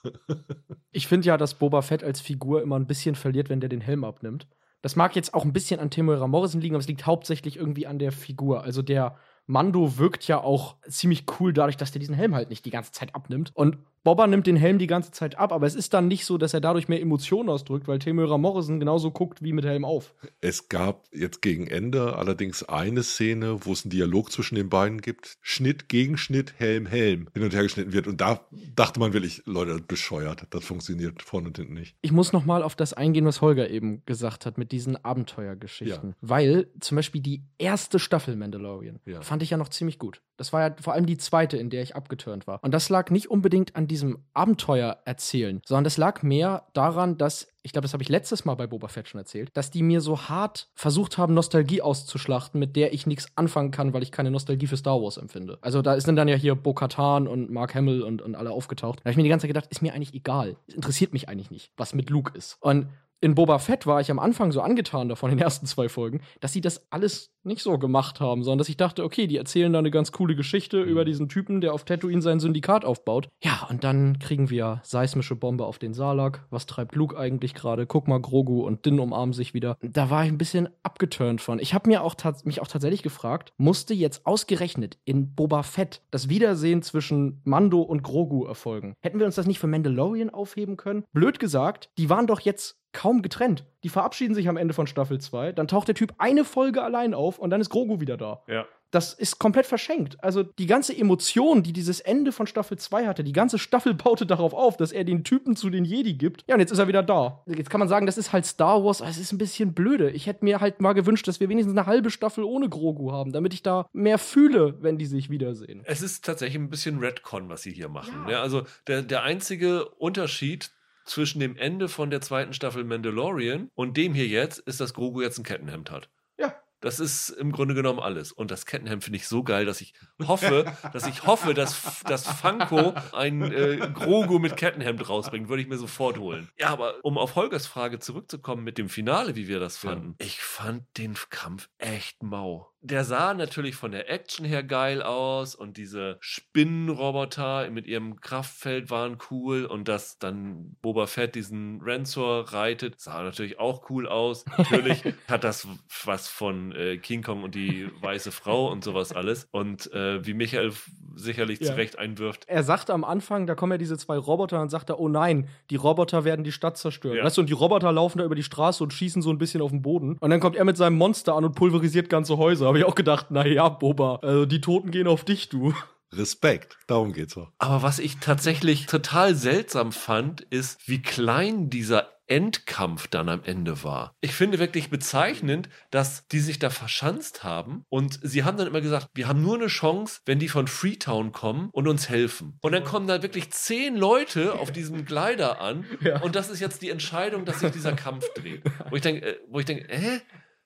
Ich 0.90 1.06
finde 1.06 1.28
ja, 1.28 1.36
dass 1.36 1.54
Boba 1.54 1.82
Fett 1.82 2.02
als 2.02 2.20
Figur 2.20 2.62
immer 2.62 2.76
ein 2.78 2.88
bisschen 2.88 3.14
verliert, 3.14 3.48
wenn 3.48 3.60
der 3.60 3.68
den 3.68 3.80
Helm 3.80 4.02
abnimmt. 4.02 4.48
Das 4.82 4.96
mag 4.96 5.16
jetzt 5.16 5.32
auch 5.32 5.44
ein 5.44 5.52
bisschen 5.52 5.80
an 5.80 5.90
Temuera 5.90 6.26
Morrison 6.26 6.60
liegen, 6.60 6.74
aber 6.74 6.80
es 6.80 6.88
liegt 6.88 7.06
hauptsächlich 7.06 7.56
irgendwie 7.56 7.86
an 7.86 7.98
der 7.98 8.12
Figur. 8.12 8.62
Also 8.64 8.82
der 8.82 9.16
Mando 9.46 9.96
wirkt 9.96 10.26
ja 10.26 10.38
auch 10.38 10.76
ziemlich 10.88 11.24
cool 11.38 11.52
dadurch, 11.52 11.76
dass 11.76 11.92
der 11.92 12.00
diesen 12.00 12.14
Helm 12.14 12.34
halt 12.34 12.50
nicht 12.50 12.64
die 12.64 12.70
ganze 12.70 12.92
Zeit 12.92 13.14
abnimmt. 13.14 13.52
Und 13.54 13.78
Boba 14.04 14.26
nimmt 14.26 14.46
den 14.46 14.56
Helm 14.56 14.78
die 14.78 14.86
ganze 14.88 15.12
Zeit 15.12 15.38
ab, 15.38 15.52
aber 15.52 15.66
es 15.66 15.74
ist 15.74 15.94
dann 15.94 16.08
nicht 16.08 16.24
so, 16.24 16.38
dass 16.38 16.54
er 16.54 16.60
dadurch 16.60 16.88
mehr 16.88 17.00
Emotionen 17.00 17.48
ausdrückt, 17.48 17.86
weil 17.86 18.00
Temuera 18.00 18.36
Morrison 18.36 18.80
genauso 18.80 19.10
guckt 19.12 19.42
wie 19.42 19.52
mit 19.52 19.64
Helm 19.64 19.84
auf. 19.84 20.14
Es 20.40 20.68
gab 20.68 21.06
jetzt 21.12 21.40
gegen 21.40 21.68
Ende 21.68 22.16
allerdings 22.16 22.64
eine 22.64 23.02
Szene, 23.02 23.64
wo 23.64 23.72
es 23.72 23.84
einen 23.84 23.90
Dialog 23.90 24.32
zwischen 24.32 24.56
den 24.56 24.68
beiden 24.68 25.00
gibt. 25.00 25.36
Schnitt 25.40 25.88
gegen 25.88 26.16
Schnitt, 26.18 26.54
Helm, 26.56 26.86
Helm 26.86 27.28
hin 27.32 27.44
und 27.44 27.54
her 27.54 27.62
geschnitten 27.62 27.92
wird. 27.92 28.06
Und 28.08 28.20
da 28.20 28.40
dachte 28.74 28.98
man 28.98 29.12
wirklich, 29.12 29.42
Leute, 29.46 29.80
bescheuert. 29.80 30.46
Das 30.50 30.64
funktioniert 30.64 31.22
vorne 31.22 31.48
und 31.48 31.56
hinten 31.56 31.74
nicht. 31.74 31.96
Ich 32.02 32.12
muss 32.12 32.32
noch 32.32 32.44
mal 32.44 32.62
auf 32.62 32.74
das 32.74 32.92
eingehen, 32.94 33.24
was 33.24 33.40
Holger 33.40 33.70
eben 33.70 34.02
gesagt 34.04 34.46
hat 34.46 34.58
mit 34.58 34.72
diesen 34.72 35.02
Abenteuergeschichten. 35.04 36.14
Weil 36.20 36.68
zum 36.80 36.96
Beispiel 36.96 37.20
die 37.20 37.42
erste 37.58 37.98
Staffel 37.98 38.36
Mandalorian 38.36 39.00
Ja. 39.04 39.20
fand 39.22 39.42
ich 39.42 39.50
ja 39.50 39.56
noch 39.56 39.68
ziemlich 39.68 39.98
gut. 39.98 40.22
Das 40.36 40.52
war 40.52 40.60
ja 40.68 40.76
vor 40.80 40.92
allem 40.94 41.06
die 41.06 41.18
zweite, 41.18 41.56
in 41.56 41.70
der 41.70 41.82
ich 41.82 41.94
abgeturnt 41.94 42.46
war. 42.46 42.58
Und 42.62 42.72
das 42.72 42.88
lag 42.88 43.10
nicht 43.10 43.30
unbedingt 43.30 43.76
an 43.76 43.86
diesem 43.92 44.24
Abenteuer 44.32 44.98
erzählen, 45.04 45.60
sondern 45.64 45.84
das 45.84 45.96
lag 45.96 46.22
mehr 46.22 46.66
daran, 46.72 47.18
dass 47.18 47.48
ich 47.64 47.72
glaube, 47.72 47.84
das 47.84 47.92
habe 47.92 48.02
ich 48.02 48.08
letztes 48.08 48.44
Mal 48.44 48.54
bei 48.56 48.66
Boba 48.66 48.88
Fett 48.88 49.08
schon 49.08 49.20
erzählt, 49.20 49.50
dass 49.52 49.70
die 49.70 49.82
mir 49.82 50.00
so 50.00 50.22
hart 50.22 50.68
versucht 50.74 51.16
haben, 51.16 51.32
Nostalgie 51.32 51.80
auszuschlachten, 51.80 52.58
mit 52.58 52.74
der 52.74 52.92
ich 52.92 53.06
nichts 53.06 53.28
anfangen 53.36 53.70
kann, 53.70 53.92
weil 53.92 54.02
ich 54.02 54.10
keine 54.10 54.30
Nostalgie 54.30 54.66
für 54.66 54.76
Star 54.76 55.00
Wars 55.00 55.16
empfinde. 55.16 55.58
Also 55.60 55.80
da 55.80 56.00
sind 56.00 56.16
dann 56.16 56.26
ja 56.26 56.34
hier 56.34 56.56
Bo-Katan 56.56 57.28
und 57.28 57.50
Mark 57.50 57.74
Hamill 57.74 58.02
und, 58.02 58.20
und 58.20 58.34
alle 58.34 58.50
aufgetaucht. 58.50 59.00
Da 59.00 59.02
habe 59.02 59.10
ich 59.10 59.16
mir 59.16 59.22
die 59.22 59.28
ganze 59.28 59.44
Zeit 59.44 59.54
gedacht, 59.54 59.68
ist 59.70 59.82
mir 59.82 59.94
eigentlich 59.94 60.14
egal. 60.14 60.56
Es 60.66 60.74
interessiert 60.74 61.12
mich 61.12 61.28
eigentlich 61.28 61.50
nicht, 61.52 61.70
was 61.76 61.94
mit 61.94 62.10
Luke 62.10 62.36
ist. 62.36 62.56
Und 62.60 62.88
in 63.22 63.34
Boba 63.34 63.58
Fett 63.58 63.86
war 63.86 64.00
ich 64.00 64.10
am 64.10 64.18
Anfang 64.18 64.52
so 64.52 64.60
angetan 64.60 65.08
davon, 65.08 65.30
in 65.30 65.38
den 65.38 65.42
ersten 65.44 65.64
zwei 65.66 65.88
Folgen, 65.88 66.20
dass 66.40 66.52
sie 66.52 66.60
das 66.60 66.86
alles 66.90 67.30
nicht 67.44 67.62
so 67.62 67.76
gemacht 67.78 68.20
haben, 68.20 68.44
sondern 68.44 68.58
dass 68.58 68.68
ich 68.68 68.76
dachte, 68.76 69.02
okay, 69.02 69.26
die 69.26 69.36
erzählen 69.36 69.72
da 69.72 69.78
eine 69.80 69.90
ganz 69.90 70.12
coole 70.12 70.36
Geschichte 70.36 70.82
Mhm. 70.84 70.88
über 70.90 71.04
diesen 71.04 71.28
Typen, 71.28 71.60
der 71.60 71.72
auf 71.72 71.84
Tatooine 71.84 72.20
sein 72.22 72.38
Syndikat 72.40 72.84
aufbaut. 72.84 73.28
Ja, 73.42 73.66
und 73.70 73.82
dann 73.84 74.18
kriegen 74.20 74.50
wir 74.50 74.80
seismische 74.84 75.34
Bombe 75.34 75.64
auf 75.66 75.78
den 75.78 75.94
Salak. 75.94 76.44
Was 76.50 76.66
treibt 76.66 76.94
Luke 76.94 77.16
eigentlich 77.18 77.54
gerade? 77.54 77.86
Guck 77.86 78.06
mal, 78.06 78.20
Grogu 78.20 78.62
und 78.66 78.84
Din 78.86 79.00
umarmen 79.00 79.32
sich 79.32 79.54
wieder. 79.54 79.76
Da 79.82 80.10
war 80.10 80.24
ich 80.24 80.30
ein 80.30 80.38
bisschen 80.38 80.68
abgeturnt 80.82 81.40
von. 81.40 81.58
Ich 81.58 81.74
habe 81.74 81.88
mir 81.88 82.02
auch 82.02 82.14
tats- 82.14 82.44
mich 82.44 82.60
auch 82.60 82.66
tatsächlich 82.68 83.02
gefragt, 83.02 83.52
musste 83.56 83.94
jetzt 83.94 84.26
ausgerechnet 84.26 84.98
in 85.04 85.34
Boba 85.34 85.62
Fett 85.62 86.02
das 86.10 86.28
Wiedersehen 86.28 86.82
zwischen 86.82 87.40
Mando 87.44 87.82
und 87.82 88.02
Grogu 88.02 88.44
erfolgen? 88.44 88.94
Hätten 89.00 89.18
wir 89.18 89.26
uns 89.26 89.34
das 89.36 89.46
nicht 89.46 89.58
für 89.58 89.66
Mandalorian 89.66 90.30
aufheben 90.30 90.76
können? 90.76 91.04
Blöd 91.12 91.38
gesagt, 91.40 91.90
die 91.98 92.08
waren 92.10 92.26
doch 92.26 92.40
jetzt 92.40 92.76
kaum 92.92 93.22
getrennt. 93.22 93.64
Die 93.84 93.88
verabschieden 93.88 94.34
sich 94.34 94.48
am 94.48 94.56
Ende 94.56 94.74
von 94.74 94.86
Staffel 94.86 95.20
2, 95.20 95.52
dann 95.52 95.68
taucht 95.68 95.88
der 95.88 95.94
Typ 95.94 96.14
eine 96.18 96.44
Folge 96.44 96.82
allein 96.82 97.14
auf 97.14 97.38
und 97.38 97.50
dann 97.50 97.60
ist 97.60 97.70
Grogu 97.70 98.00
wieder 98.00 98.16
da. 98.16 98.42
Ja. 98.46 98.66
Das 98.92 99.14
ist 99.14 99.38
komplett 99.38 99.64
verschenkt. 99.64 100.22
Also 100.22 100.42
die 100.42 100.66
ganze 100.66 100.94
Emotion, 100.94 101.62
die 101.62 101.72
dieses 101.72 102.00
Ende 102.00 102.30
von 102.30 102.46
Staffel 102.46 102.78
2 102.78 103.06
hatte, 103.06 103.24
die 103.24 103.32
ganze 103.32 103.58
Staffel 103.58 103.94
baute 103.94 104.26
darauf 104.26 104.52
auf, 104.52 104.76
dass 104.76 104.92
er 104.92 105.04
den 105.04 105.24
Typen 105.24 105.56
zu 105.56 105.70
den 105.70 105.86
Jedi 105.86 106.12
gibt. 106.12 106.44
Ja, 106.46 106.56
und 106.56 106.60
jetzt 106.60 106.72
ist 106.72 106.78
er 106.78 106.88
wieder 106.88 107.02
da. 107.02 107.42
Jetzt 107.46 107.70
kann 107.70 107.78
man 107.78 107.88
sagen, 107.88 108.04
das 108.04 108.18
ist 108.18 108.34
halt 108.34 108.44
Star 108.44 108.84
Wars, 108.84 109.00
aber 109.00 109.10
es 109.10 109.16
ist 109.16 109.32
ein 109.32 109.38
bisschen 109.38 109.72
blöde. 109.72 110.10
Ich 110.10 110.26
hätte 110.26 110.44
mir 110.44 110.60
halt 110.60 110.82
mal 110.82 110.92
gewünscht, 110.92 111.26
dass 111.26 111.40
wir 111.40 111.48
wenigstens 111.48 111.76
eine 111.76 111.86
halbe 111.86 112.10
Staffel 112.10 112.44
ohne 112.44 112.68
Grogu 112.68 113.12
haben, 113.12 113.32
damit 113.32 113.54
ich 113.54 113.62
da 113.62 113.86
mehr 113.94 114.18
fühle, 114.18 114.76
wenn 114.82 114.98
die 114.98 115.06
sich 115.06 115.30
wiedersehen. 115.30 115.80
Es 115.86 116.02
ist 116.02 116.26
tatsächlich 116.26 116.60
ein 116.60 116.68
bisschen 116.68 116.98
Redcon, 116.98 117.48
was 117.48 117.62
sie 117.62 117.72
hier 117.72 117.88
machen. 117.88 118.24
Ja. 118.26 118.32
Ja. 118.32 118.42
also 118.42 118.64
der, 118.88 119.00
der 119.00 119.22
einzige 119.22 119.86
Unterschied 119.86 120.70
zwischen 121.04 121.40
dem 121.40 121.56
Ende 121.56 121.88
von 121.88 122.10
der 122.10 122.20
zweiten 122.20 122.52
Staffel 122.52 122.84
Mandalorian 122.84 123.68
und 123.74 123.96
dem 123.96 124.14
hier 124.14 124.26
jetzt 124.26 124.58
ist, 124.60 124.80
dass 124.80 124.94
Grogu 124.94 125.22
jetzt 125.22 125.38
ein 125.38 125.44
Kettenhemd 125.44 125.90
hat. 125.90 126.10
Ja. 126.38 126.54
Das 126.80 126.98
ist 126.98 127.28
im 127.30 127.52
Grunde 127.52 127.74
genommen 127.74 128.00
alles. 128.00 128.32
Und 128.32 128.50
das 128.50 128.66
Kettenhemd 128.66 129.04
finde 129.04 129.16
ich 129.16 129.28
so 129.28 129.44
geil, 129.44 129.64
dass 129.64 129.80
ich 129.80 129.94
hoffe, 130.26 130.64
dass 130.92 131.06
ich 131.06 131.24
hoffe, 131.24 131.54
dass, 131.54 132.02
dass 132.02 132.26
Funko 132.26 132.94
ein 133.12 133.40
äh, 133.52 133.88
Grogu 133.94 134.40
mit 134.40 134.56
Kettenhemd 134.56 135.08
rausbringt. 135.08 135.48
Würde 135.48 135.62
ich 135.62 135.68
mir 135.68 135.78
sofort 135.78 136.18
holen. 136.18 136.48
Ja, 136.58 136.70
aber 136.70 136.96
um 137.04 137.18
auf 137.18 137.36
Holgers 137.36 137.68
Frage 137.68 138.00
zurückzukommen 138.00 138.64
mit 138.64 138.78
dem 138.78 138.88
Finale, 138.88 139.36
wie 139.36 139.46
wir 139.46 139.60
das 139.60 139.78
fanden. 139.78 140.16
Ich 140.18 140.42
fand 140.42 140.84
den 140.98 141.14
Kampf 141.30 141.68
echt 141.78 142.22
mau. 142.24 142.71
Der 142.84 143.04
sah 143.04 143.32
natürlich 143.32 143.76
von 143.76 143.92
der 143.92 144.10
Action 144.10 144.44
her 144.44 144.62
geil 144.64 145.02
aus 145.02 145.54
und 145.54 145.76
diese 145.76 146.18
Spinnenroboter 146.20 147.70
mit 147.70 147.86
ihrem 147.86 148.20
Kraftfeld 148.20 148.90
waren 148.90 149.18
cool 149.30 149.64
und 149.64 149.88
dass 149.88 150.18
dann 150.18 150.76
Boba 150.82 151.06
Fett 151.06 151.34
diesen 151.34 151.80
Rancor 151.82 152.52
reitet, 152.52 153.00
sah 153.00 153.22
natürlich 153.22 153.58
auch 153.58 153.88
cool 153.90 154.08
aus. 154.08 154.44
Natürlich 154.58 155.02
hat 155.28 155.44
das 155.44 155.66
was 156.04 156.28
von 156.28 156.72
äh, 156.72 156.96
King 156.98 157.22
Kong 157.22 157.42
und 157.42 157.54
die 157.54 157.88
weiße 158.00 158.32
Frau 158.32 158.70
und 158.70 158.82
sowas 158.84 159.12
alles. 159.12 159.46
Und 159.50 159.92
äh, 159.92 160.24
wie 160.26 160.34
Michael 160.34 160.72
sicherlich 161.14 161.60
Ja. 161.60 161.66
zu 161.68 161.76
Recht 161.76 161.98
einwirft. 161.98 162.44
Er 162.48 162.62
sagte 162.62 162.92
am 162.94 163.04
Anfang, 163.04 163.46
da 163.46 163.54
kommen 163.54 163.72
ja 163.72 163.78
diese 163.78 163.98
zwei 163.98 164.16
Roboter 164.16 164.60
und 164.60 164.70
sagt 164.70 164.90
er, 164.90 164.98
oh 164.98 165.08
nein, 165.08 165.48
die 165.70 165.76
Roboter 165.76 166.24
werden 166.24 166.44
die 166.44 166.52
Stadt 166.52 166.78
zerstören. 166.78 167.16
Ja. 167.18 167.24
Weißt 167.24 167.36
du, 167.36 167.42
und 167.42 167.48
die 167.48 167.52
Roboter 167.54 167.92
laufen 167.92 168.18
da 168.18 168.24
über 168.24 168.34
die 168.34 168.42
Straße 168.42 168.82
und 168.82 168.92
schießen 168.92 169.22
so 169.22 169.30
ein 169.30 169.38
bisschen 169.38 169.60
auf 169.60 169.70
den 169.70 169.82
Boden. 169.82 170.16
Und 170.18 170.30
dann 170.30 170.40
kommt 170.40 170.56
er 170.56 170.64
mit 170.64 170.76
seinem 170.76 170.96
Monster 170.96 171.34
an 171.34 171.44
und 171.44 171.54
pulverisiert 171.54 172.08
ganze 172.08 172.38
Häuser. 172.38 172.71
Habe 172.72 172.78
ich 172.78 172.86
auch 172.86 172.94
gedacht, 172.94 173.26
na 173.28 173.46
ja, 173.46 173.68
Boba, 173.68 174.20
also 174.22 174.46
die 174.46 174.62
Toten 174.62 174.90
gehen 174.92 175.06
auf 175.06 175.26
dich, 175.26 175.50
du. 175.50 175.74
Respekt, 176.10 176.78
darum 176.86 177.12
geht's 177.12 177.34
doch. 177.34 177.52
Aber 177.58 177.82
was 177.82 177.98
ich 177.98 178.16
tatsächlich 178.16 178.86
total 178.86 179.34
seltsam 179.34 179.92
fand, 179.92 180.40
ist, 180.40 180.88
wie 180.88 181.02
klein 181.02 181.68
dieser 181.68 182.08
Endkampf 182.28 183.08
dann 183.08 183.28
am 183.28 183.42
Ende 183.44 183.84
war. 183.84 184.14
Ich 184.22 184.32
finde 184.32 184.58
wirklich 184.58 184.88
bezeichnend, 184.88 185.68
dass 185.90 186.26
die 186.28 186.38
sich 186.40 186.58
da 186.58 186.70
verschanzt 186.70 187.44
haben 187.44 187.84
und 187.90 188.18
sie 188.22 188.42
haben 188.42 188.56
dann 188.56 188.68
immer 188.68 188.80
gesagt, 188.80 189.08
wir 189.12 189.28
haben 189.28 189.42
nur 189.42 189.56
eine 189.56 189.66
Chance, 189.66 190.20
wenn 190.24 190.38
die 190.38 190.48
von 190.48 190.66
Freetown 190.66 191.32
kommen 191.32 191.68
und 191.72 191.86
uns 191.88 192.08
helfen. 192.08 192.56
Und 192.62 192.72
dann 192.72 192.84
kommen 192.84 193.06
da 193.06 193.22
wirklich 193.22 193.50
zehn 193.50 193.96
Leute 193.96 194.54
auf 194.54 194.72
diesem 194.72 195.04
Glider 195.04 195.60
an 195.60 195.84
Ja. 196.00 196.22
und 196.22 196.34
das 196.34 196.48
ist 196.48 196.60
jetzt 196.60 196.80
die 196.80 196.88
Entscheidung, 196.88 197.44
dass 197.44 197.60
sich 197.60 197.70
dieser 197.72 197.92
Kampf 197.92 198.32
dreht. 198.32 198.62
Wo 198.88 198.96
ich 198.96 199.02
denke, 199.02 199.26
äh, 199.26 199.38
wo 199.50 199.58
ich 199.58 199.66
denke, 199.66 199.86
hä? 199.94 200.20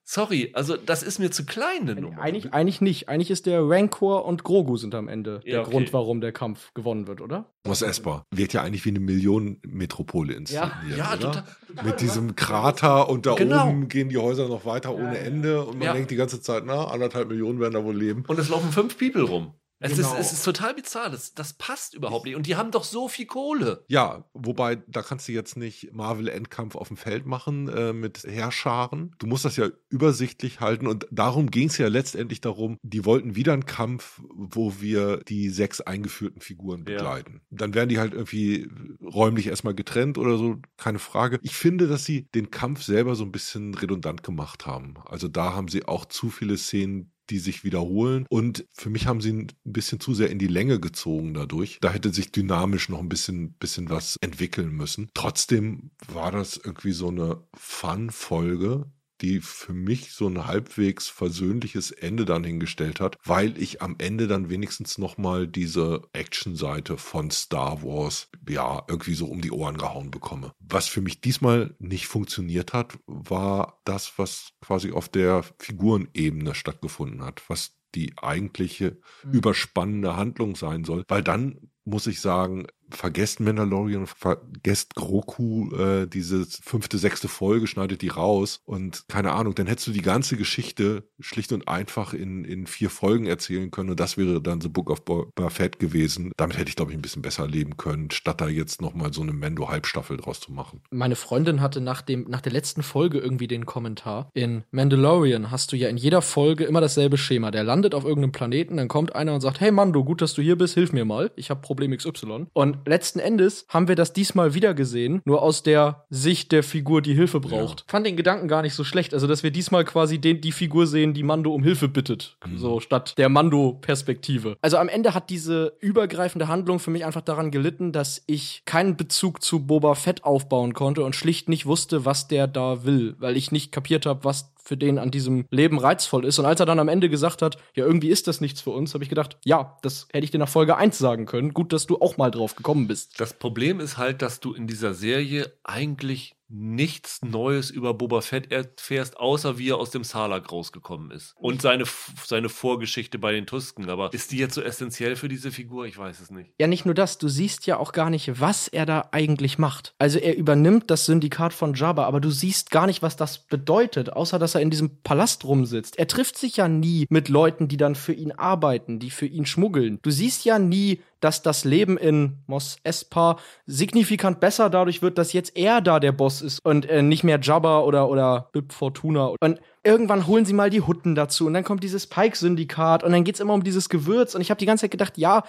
Sorry, 0.09 0.51
also 0.55 0.77
das 0.77 1.03
ist 1.03 1.19
mir 1.19 1.33
zu 1.33 1.45
klein 1.45 1.83
eine 1.83 2.01
Nummer. 2.01 2.21
Eigentlich, 2.23 2.55
eigentlich 2.55 2.81
nicht. 2.81 3.09
Eigentlich 3.09 3.33
ist 3.33 3.45
der 3.45 3.69
Rancor 3.69 4.25
und 4.25 4.45
Grogu 4.45 4.77
sind 4.77 4.95
am 4.95 5.09
Ende 5.09 5.41
Ja, 5.45 5.51
der 5.55 5.61
okay. 5.63 5.71
Grund, 5.73 5.93
warum 5.93 6.21
der 6.21 6.31
Kampf 6.31 6.73
gewonnen 6.75 7.09
wird, 7.09 7.21
oder? 7.21 7.51
Was 7.65 7.83
essbar. 7.83 8.25
Wirkt 8.33 8.53
ja 8.53 8.63
eigentlich 8.63 8.85
wie 8.85 8.91
eine 8.91 9.01
Millionenmetropole 9.01 10.33
inszeniert. 10.35 10.71
Ja, 10.97 11.09
oder? 11.15 11.19
total. 11.19 11.45
Mit 11.85 12.01
diesem 12.01 12.37
Krater 12.37 13.09
und 13.09 13.27
da 13.27 13.35
Genau. 13.35 13.69
oben 13.69 13.89
gehen 13.89 14.09
die 14.09 14.17
Häuser 14.19 14.47
noch 14.49 14.65
weiter 14.65 14.95
ohne 14.95 15.19
Ende 15.19 15.65
und 15.65 15.79
man 15.79 15.87
Ja. 15.89 15.93
denkt 15.93 16.13
die 16.13 16.17
ganze 16.17 16.41
Zeit, 16.41 16.63
na, 16.67 16.85
anderthalb 16.87 17.29
Millionen 17.29 17.59
werden 17.59 17.75
da 17.75 17.83
wohl 17.85 17.97
leben. 17.97 18.25
Und 18.29 18.39
es 18.39 18.49
laufen 18.49 18.71
fünf 18.71 18.97
People 18.97 19.23
rum. 19.25 19.55
Es, 19.79 19.95
Genau. 19.97 20.15
ist, 20.15 20.21
es 20.21 20.33
ist 20.33 20.45
total 20.45 20.75
bizarr. 20.75 21.11
Das, 21.11 21.35
das 21.35 21.53
passt 21.53 21.95
überhaupt 21.95 22.25
nicht. 22.25 22.35
Und 22.37 22.47
die 22.47 22.57
haben 22.57 22.71
doch 22.71 22.85
so 22.85 23.09
viel 23.09 23.27
Kohle. 23.27 23.85
Ja, 23.89 24.25
wobei, 24.33 24.77
da 24.77 25.03
kannst 25.03 25.29
du 25.29 25.33
jetzt 25.33 25.57
nicht 25.57 25.93
Marvel-Endkampf 25.93 26.77
auf 26.77 26.89
dem 26.89 26.97
Feld 26.97 27.27
machen 27.27 27.69
äh, 27.69 27.93
mit 27.93 28.25
Heerscharen. 28.25 29.15
Du 29.19 29.27
musst 29.27 29.45
das 29.45 29.57
ja 29.57 29.69
übersichtlich 29.91 30.61
halten 30.61 30.87
und 30.87 31.07
darum 31.11 31.51
ging 31.51 31.69
es 31.69 31.77
ja 31.79 31.89
letztendlich 31.89 32.41
darum, 32.41 32.79
die 32.83 33.05
wollten 33.05 33.37
wieder 33.37 33.53
einen 33.53 33.67
Kampf, 33.67 34.23
wo 34.35 34.81
wir 34.81 35.19
die 35.29 35.51
sechs 35.51 35.81
eingeführten 35.83 36.41
Figuren 36.41 36.79
Ja. 36.81 36.85
begleiten. 36.97 37.43
Dann 37.51 37.75
werden 37.75 37.91
die 37.91 37.99
halt 37.99 38.15
irgendwie 38.15 38.69
räumlich 39.03 39.47
erstmal 39.49 39.75
getrennt 39.75 40.17
oder 40.17 40.39
so, 40.39 40.57
keine 40.79 40.99
Frage. 40.99 41.39
Ich 41.43 41.55
finde, 41.55 41.87
dass 41.87 42.05
sie 42.05 42.29
den 42.35 42.51
Kampf 42.51 42.83
selber 42.83 43.15
so 43.15 43.25
ein 43.25 43.33
bisschen 43.33 43.75
redundant 43.75 44.23
gemacht 44.23 44.65
haben. 44.67 44.95
Also 45.05 45.29
da 45.29 45.53
haben 45.55 45.69
sie 45.69 45.85
auch 45.87 46.07
zu 46.07 46.31
viele 46.31 46.57
Szenen, 46.57 47.13
die 47.31 47.39
sich 47.39 47.65
wiederholen. 47.65 48.27
Und 48.29 48.67
für 48.73 48.91
mich 48.91 49.07
haben 49.07 49.21
sie 49.21 49.33
ein 49.33 49.49
bisschen 49.65 50.01
zu 50.01 50.15
sehr 50.15 50.31
in 50.31 50.39
die 50.39 50.47
Länge 50.47 50.81
gezogen 50.81 51.35
dadurch. 51.35 51.79
Da 51.81 51.93
hätte 51.93 52.13
sich 52.13 52.33
dynamisch 52.33 52.89
noch 52.89 53.01
ein 53.01 53.09
bisschen, 53.09 53.53
bisschen 53.55 53.91
was 53.91 54.17
entwickeln 54.21 54.71
müssen. 54.71 55.11
Trotzdem 55.15 55.91
war 56.13 56.33
das 56.33 56.57
irgendwie 56.57 56.93
so 56.93 57.09
eine 57.09 57.43
Fun-Folge, 57.55 58.87
die 59.21 59.41
für 59.41 59.73
mich 59.73 60.13
so 60.13 60.27
ein 60.29 60.47
halbwegs 60.47 61.09
versöhnliches 61.09 61.91
Ende 61.91 62.25
dann 62.25 62.45
hingestellt 62.45 63.01
hat, 63.01 63.17
weil 63.25 63.61
ich 63.61 63.83
am 63.83 63.97
Ende 63.99 64.27
dann 64.27 64.51
wenigstens 64.51 64.99
nochmal 64.99 65.47
diese 65.49 66.03
Action-Seite 66.13 66.97
von 66.99 67.31
Star 67.31 67.83
Wars, 67.83 68.29
ja, 68.49 68.83
irgendwie 68.89 69.15
so 69.15 69.27
um 69.27 69.41
die 69.41 69.51
Ohren 69.51 69.79
gehauen 69.79 70.11
bekomme. 70.11 70.53
Was 70.61 70.87
für 70.89 71.01
mich 71.01 71.21
diesmal 71.21 71.75
nicht 71.79 72.07
funktioniert 72.07 72.73
hat, 72.73 72.99
war 73.07 73.81
das, 73.85 74.13
was 74.19 74.51
quasi 74.61 74.93
auf 74.93 75.09
der 75.09 75.45
Figurenebene 75.59 76.55
stattgefunden 76.55 77.23
hat, 77.25 77.43
was 77.49 77.77
die 77.95 78.13
eigentliche 78.19 78.99
Mhm. 79.25 79.33
überspannende 79.33 80.17
Handlung 80.17 80.55
sein 80.57 80.85
soll, 80.85 81.05
weil 81.09 81.23
dann 81.23 81.71
muss 81.85 82.07
ich 82.07 82.21
sagen, 82.21 82.67
vergesst 82.91 83.41
Mandalorian, 83.41 84.07
vergesst 84.07 84.95
Groku, 84.95 85.75
äh, 85.75 86.07
diese 86.07 86.47
fünfte, 86.47 86.99
sechste 86.99 87.29
Folge, 87.29 87.67
schneidet 87.67 88.03
die 88.03 88.09
raus 88.09 88.61
und 88.65 89.05
keine 89.09 89.33
Ahnung, 89.33 89.55
dann 89.55 89.67
hättest 89.67 89.89
du 89.89 89.93
die 89.93 90.03
ganze 90.03 90.37
Geschichte 90.37 91.05
schlicht 91.21 91.53
und 91.53 91.69
einfach 91.69 92.15
in, 92.15 92.45
in 92.45 92.67
vier 92.67 92.91
Folgen 92.91 93.27
erzählen 93.27 93.71
können 93.71 93.91
und 93.91 94.01
das 94.01 94.17
wäre 94.17 94.41
dann 94.41 94.61
The 94.61 94.69
Book 94.69 94.91
of 94.91 95.05
Boba 95.05 95.51
Fett 95.51 95.79
gewesen. 95.79 96.33
Damit 96.37 96.59
hätte 96.59 96.69
ich, 96.69 96.77
glaube 96.77 96.93
ich, 96.93 96.99
ein 96.99 97.03
bisschen 97.03 97.23
besser 97.23 97.47
leben 97.47 97.77
können, 97.77 98.11
statt 98.11 98.41
da 98.41 98.49
jetzt 98.49 98.81
nochmal 98.81 99.13
so 99.13 99.23
eine 99.23 99.33
Mendo-Halbstaffel 99.33 100.17
draus 100.17 100.41
zu 100.41 100.53
machen. 100.53 100.81
Meine 100.91 101.17
Freundin 101.17 101.61
hatte 101.61 101.81
nach, 101.81 102.03
dem, 102.03 102.27
nach 102.29 102.41
der 102.41 102.53
letzten 102.53 102.83
Folge 102.83 103.19
irgendwie 103.19 103.49
den 103.49 103.67
Kommentar. 103.67 104.31
In 104.35 104.65
Mandalorian 104.71 105.51
hast 105.51 105.73
du 105.73 105.77
ja 105.77 105.89
in 105.89 105.97
jeder 105.97 106.23
Folge 106.23 106.65
immer 106.65 106.81
dasselbe 106.81 107.19
Schema. 107.19 107.51
Der 107.51 107.65
landet 107.65 107.95
auf 107.95 108.05
irgendeinem 108.05 108.33
Planeten, 108.33 108.77
dann 108.77 108.89
kommt 108.89 109.15
einer 109.15 109.35
und 109.35 109.41
sagt, 109.41 109.61
hey 109.61 109.71
Mando, 109.71 110.05
gut, 110.05 110.23
dass 110.23 110.35
du 110.35 110.43
hier 110.43 110.57
bist, 110.57 110.75
hilf 110.75 110.93
mir 110.93 111.05
mal. 111.05 111.31
Ich 111.37 111.51
habe 111.51 111.61
Problem 111.61 111.97
XY. 111.97 112.47
Und 112.53 112.76
letzten 112.85 113.19
Endes 113.19 113.67
haben 113.69 113.89
wir 113.89 113.97
das 113.97 114.13
diesmal 114.13 114.55
wieder 114.55 114.75
gesehen, 114.75 115.23
nur 115.25 115.43
aus 115.43 115.63
der 115.63 116.05
Sicht 116.11 116.53
der 116.53 116.63
Figur, 116.63 117.03
die 117.03 117.15
Hilfe 117.15 117.41
braucht. 117.41 117.85
Fand 117.89 118.07
den 118.07 118.17
Gedanken 118.17 118.49
gar 118.49 118.63
nicht 118.63 118.75
so 118.75 118.85
schlecht. 118.85 119.15
Also, 119.15 119.27
dass 119.27 119.43
wir 119.43 119.51
diesmal 119.51 119.85
quasi 119.85 120.19
den, 120.19 120.41
die 120.41 120.53
Figur 120.53 120.87
sehen, 120.87 121.15
die 121.15 121.23
Mando 121.23 121.53
um 121.53 121.63
Hilfe 121.63 121.89
bittet. 121.89 122.37
So, 122.57 122.81
statt 122.81 123.15
der 123.19 123.29
Mando-Perspektive. 123.29 124.57
Also 124.61 124.79
am 124.79 124.89
Ende 124.89 125.15
hat 125.15 125.31
diese 125.31 125.75
übergreifende 125.81 126.49
Handlung 126.49 126.79
für 126.79 126.91
mich 126.91 127.05
einfach 127.05 127.23
daran 127.23 127.51
gelitten, 127.51 127.93
dass 127.93 128.23
ich 128.27 128.63
keinen 128.65 128.97
Bezug 128.97 129.43
zu 129.43 129.67
Boba 129.67 129.95
Fett 129.95 130.25
aufbauen 130.25 130.75
konnte 130.75 131.05
und 131.05 131.15
schlicht 131.15 131.49
nicht 131.49 131.67
wusste, 131.67 132.05
was 132.05 132.29
der 132.29 132.47
da 132.47 132.85
will, 132.85 133.17
weil 133.19 133.37
ich 133.37 133.53
nicht 133.53 133.73
kapiert 133.73 134.07
habe, 134.07 134.25
was 134.25 134.53
für 134.67 134.77
den 134.77 134.99
an 134.99 135.11
diesem 135.11 135.47
Leben 135.51 135.79
reizvoll 135.79 136.25
ist. 136.25 136.39
Und 136.39 136.47
als 136.47 136.59
er 136.59 136.67
dann 136.67 136.81
am 136.81 136.89
Ende 136.89 137.09
gesagt 137.09 137.41
hat, 137.41 137.57
ja, 137.75 137.85
irgendwie 137.85 138.09
ist 138.09 138.27
das 138.27 138.41
nichts 138.41 138.61
für 138.61 138.71
uns, 138.71 138.95
habe 138.95 139.05
ich 139.05 139.11
gedacht, 139.11 139.39
ja, 139.45 139.79
das 139.83 140.09
hätte 140.13 140.25
ich 140.25 140.33
dir 140.33 140.39
nach 140.39 140.49
Folge 140.49 140.77
1 140.77 140.99
sagen 140.99 141.27
können. 141.27 141.55
Gut, 141.55 141.73
dass 141.73 141.87
du 141.87 142.01
auch 142.01 142.17
mal 142.17 142.31
drauf 142.31 142.57
gekommen 142.57 142.89
bist. 142.89 143.21
Das 143.21 143.35
Problem 143.35 143.79
ist 143.79 143.97
halt, 143.97 144.23
dass 144.23 144.41
du 144.41 144.55
in 144.55 144.67
dieser 144.67 144.93
Serie 144.93 145.53
eigentlich 145.63 146.35
nichts 146.49 147.21
Neues 147.23 147.71
über 147.71 147.95
Boba 147.95 148.21
Fett 148.21 148.53
erfährst, 148.53 149.17
außer 149.17 149.59
wie 149.59 149.71
er 149.71 149.79
aus 149.79 149.91
dem 149.91 150.05
Salak 150.05 150.53
rausgekommen 150.53 151.11
ist. 151.11 151.35
Und 151.37 151.63
seine, 151.63 151.85
seine 152.25 152.49
Vorgeschichte 152.49 153.19
bei 153.19 153.33
den 153.33 153.47
Tusken. 153.47 153.89
Aber 153.91 154.13
ist 154.13 154.33
die 154.33 154.39
jetzt 154.39 154.55
so 154.55 154.63
essentiell 154.63 155.17
für 155.17 155.29
diese 155.29 155.51
Figur? 155.51 155.87
Ich 155.87 155.99
weiß 155.99 156.21
es 156.21 156.31
nicht. 156.31 156.51
Ja, 156.59 156.67
nicht 156.67 156.85
nur 156.85 156.95
das, 156.95 157.19
du 157.19 157.29
siehst 157.29 157.67
ja 157.67 157.79
auch 157.79 157.93
gar 157.93 158.11
nicht, 158.11 158.41
was 158.41 158.69
er 158.69 158.87
da 158.87 159.09
eigentlich 159.13 159.59
macht. 159.59 159.95
Also 159.99 160.19
er 160.19 160.37
übernimmt 160.37 160.91
das 160.91 161.07
Syndikat 161.07 161.53
von 161.53 161.75
Jabba, 161.75 162.05
aber 162.05 162.21
du 162.21 162.31
siehst 162.31 162.71
gar 162.71 162.87
nicht, 162.87 163.03
was 163.03 163.17
das 163.17 163.39
bedeutet, 163.39 164.13
außer 164.13 164.39
dass 164.39 164.55
er 164.55 164.61
in 164.61 164.71
diesem 164.71 165.03
Palast 165.03 165.45
rumsitzt. 165.45 165.99
Er 165.99 166.07
trifft 166.07 166.39
sich 166.39 166.57
ja 166.57 166.69
nie 166.69 167.07
mit 167.11 167.29
Leuten, 167.29 167.69
die 167.69 167.77
dann 167.77 167.95
für 167.95 168.13
ihn 168.13 168.33
arbeiten, 168.33 168.99
die 168.99 169.11
für 169.11 169.27
ihn 169.27 169.47
schmuggeln. 169.47 169.99
Du 170.03 170.11
siehst 170.11 170.45
ja 170.45 170.59
nie, 170.59 171.01
dass 171.27 171.43
das 171.43 171.65
Leben 171.65 171.99
in 171.99 172.39
Mos 172.47 172.77
Espa 172.85 173.37
signifikant 173.67 174.39
besser 174.39 174.71
dadurch 174.71 175.03
wird, 175.03 175.19
dass 175.19 175.33
jetzt 175.33 175.57
er 175.57 175.81
da 175.81 175.99
der 175.99 176.13
Boss 176.13 176.41
ist 176.41 176.61
und 176.61 176.89
äh, 176.89 177.03
nicht 177.03 177.25
mehr 177.25 177.41
Jabba 177.43 177.81
oder, 177.81 178.09
oder 178.09 178.49
Bib 178.53 178.73
Fortuna. 178.73 179.33
Und 179.41 179.61
irgendwann 179.83 180.29
holen 180.29 180.45
sie 180.45 180.53
mal 180.53 180.71
die 180.71 180.83
Hutten 180.83 181.17
dazu 181.17 181.49
und 181.49 181.55
dann 181.55 181.65
kommt 181.65 181.83
dieses 181.83 182.07
Pike-Syndikat 182.07 183.03
und 183.03 183.11
dann 183.11 183.25
geht's 183.25 183.41
immer 183.41 183.55
um 183.55 183.65
dieses 183.65 183.89
Gewürz 183.89 184.37
und 184.37 184.41
ich 184.41 184.51
habe 184.51 184.59
die 184.59 184.67
ganze 184.67 184.83
Zeit 184.83 184.93
gedacht, 184.93 185.19
ja, 185.19 185.43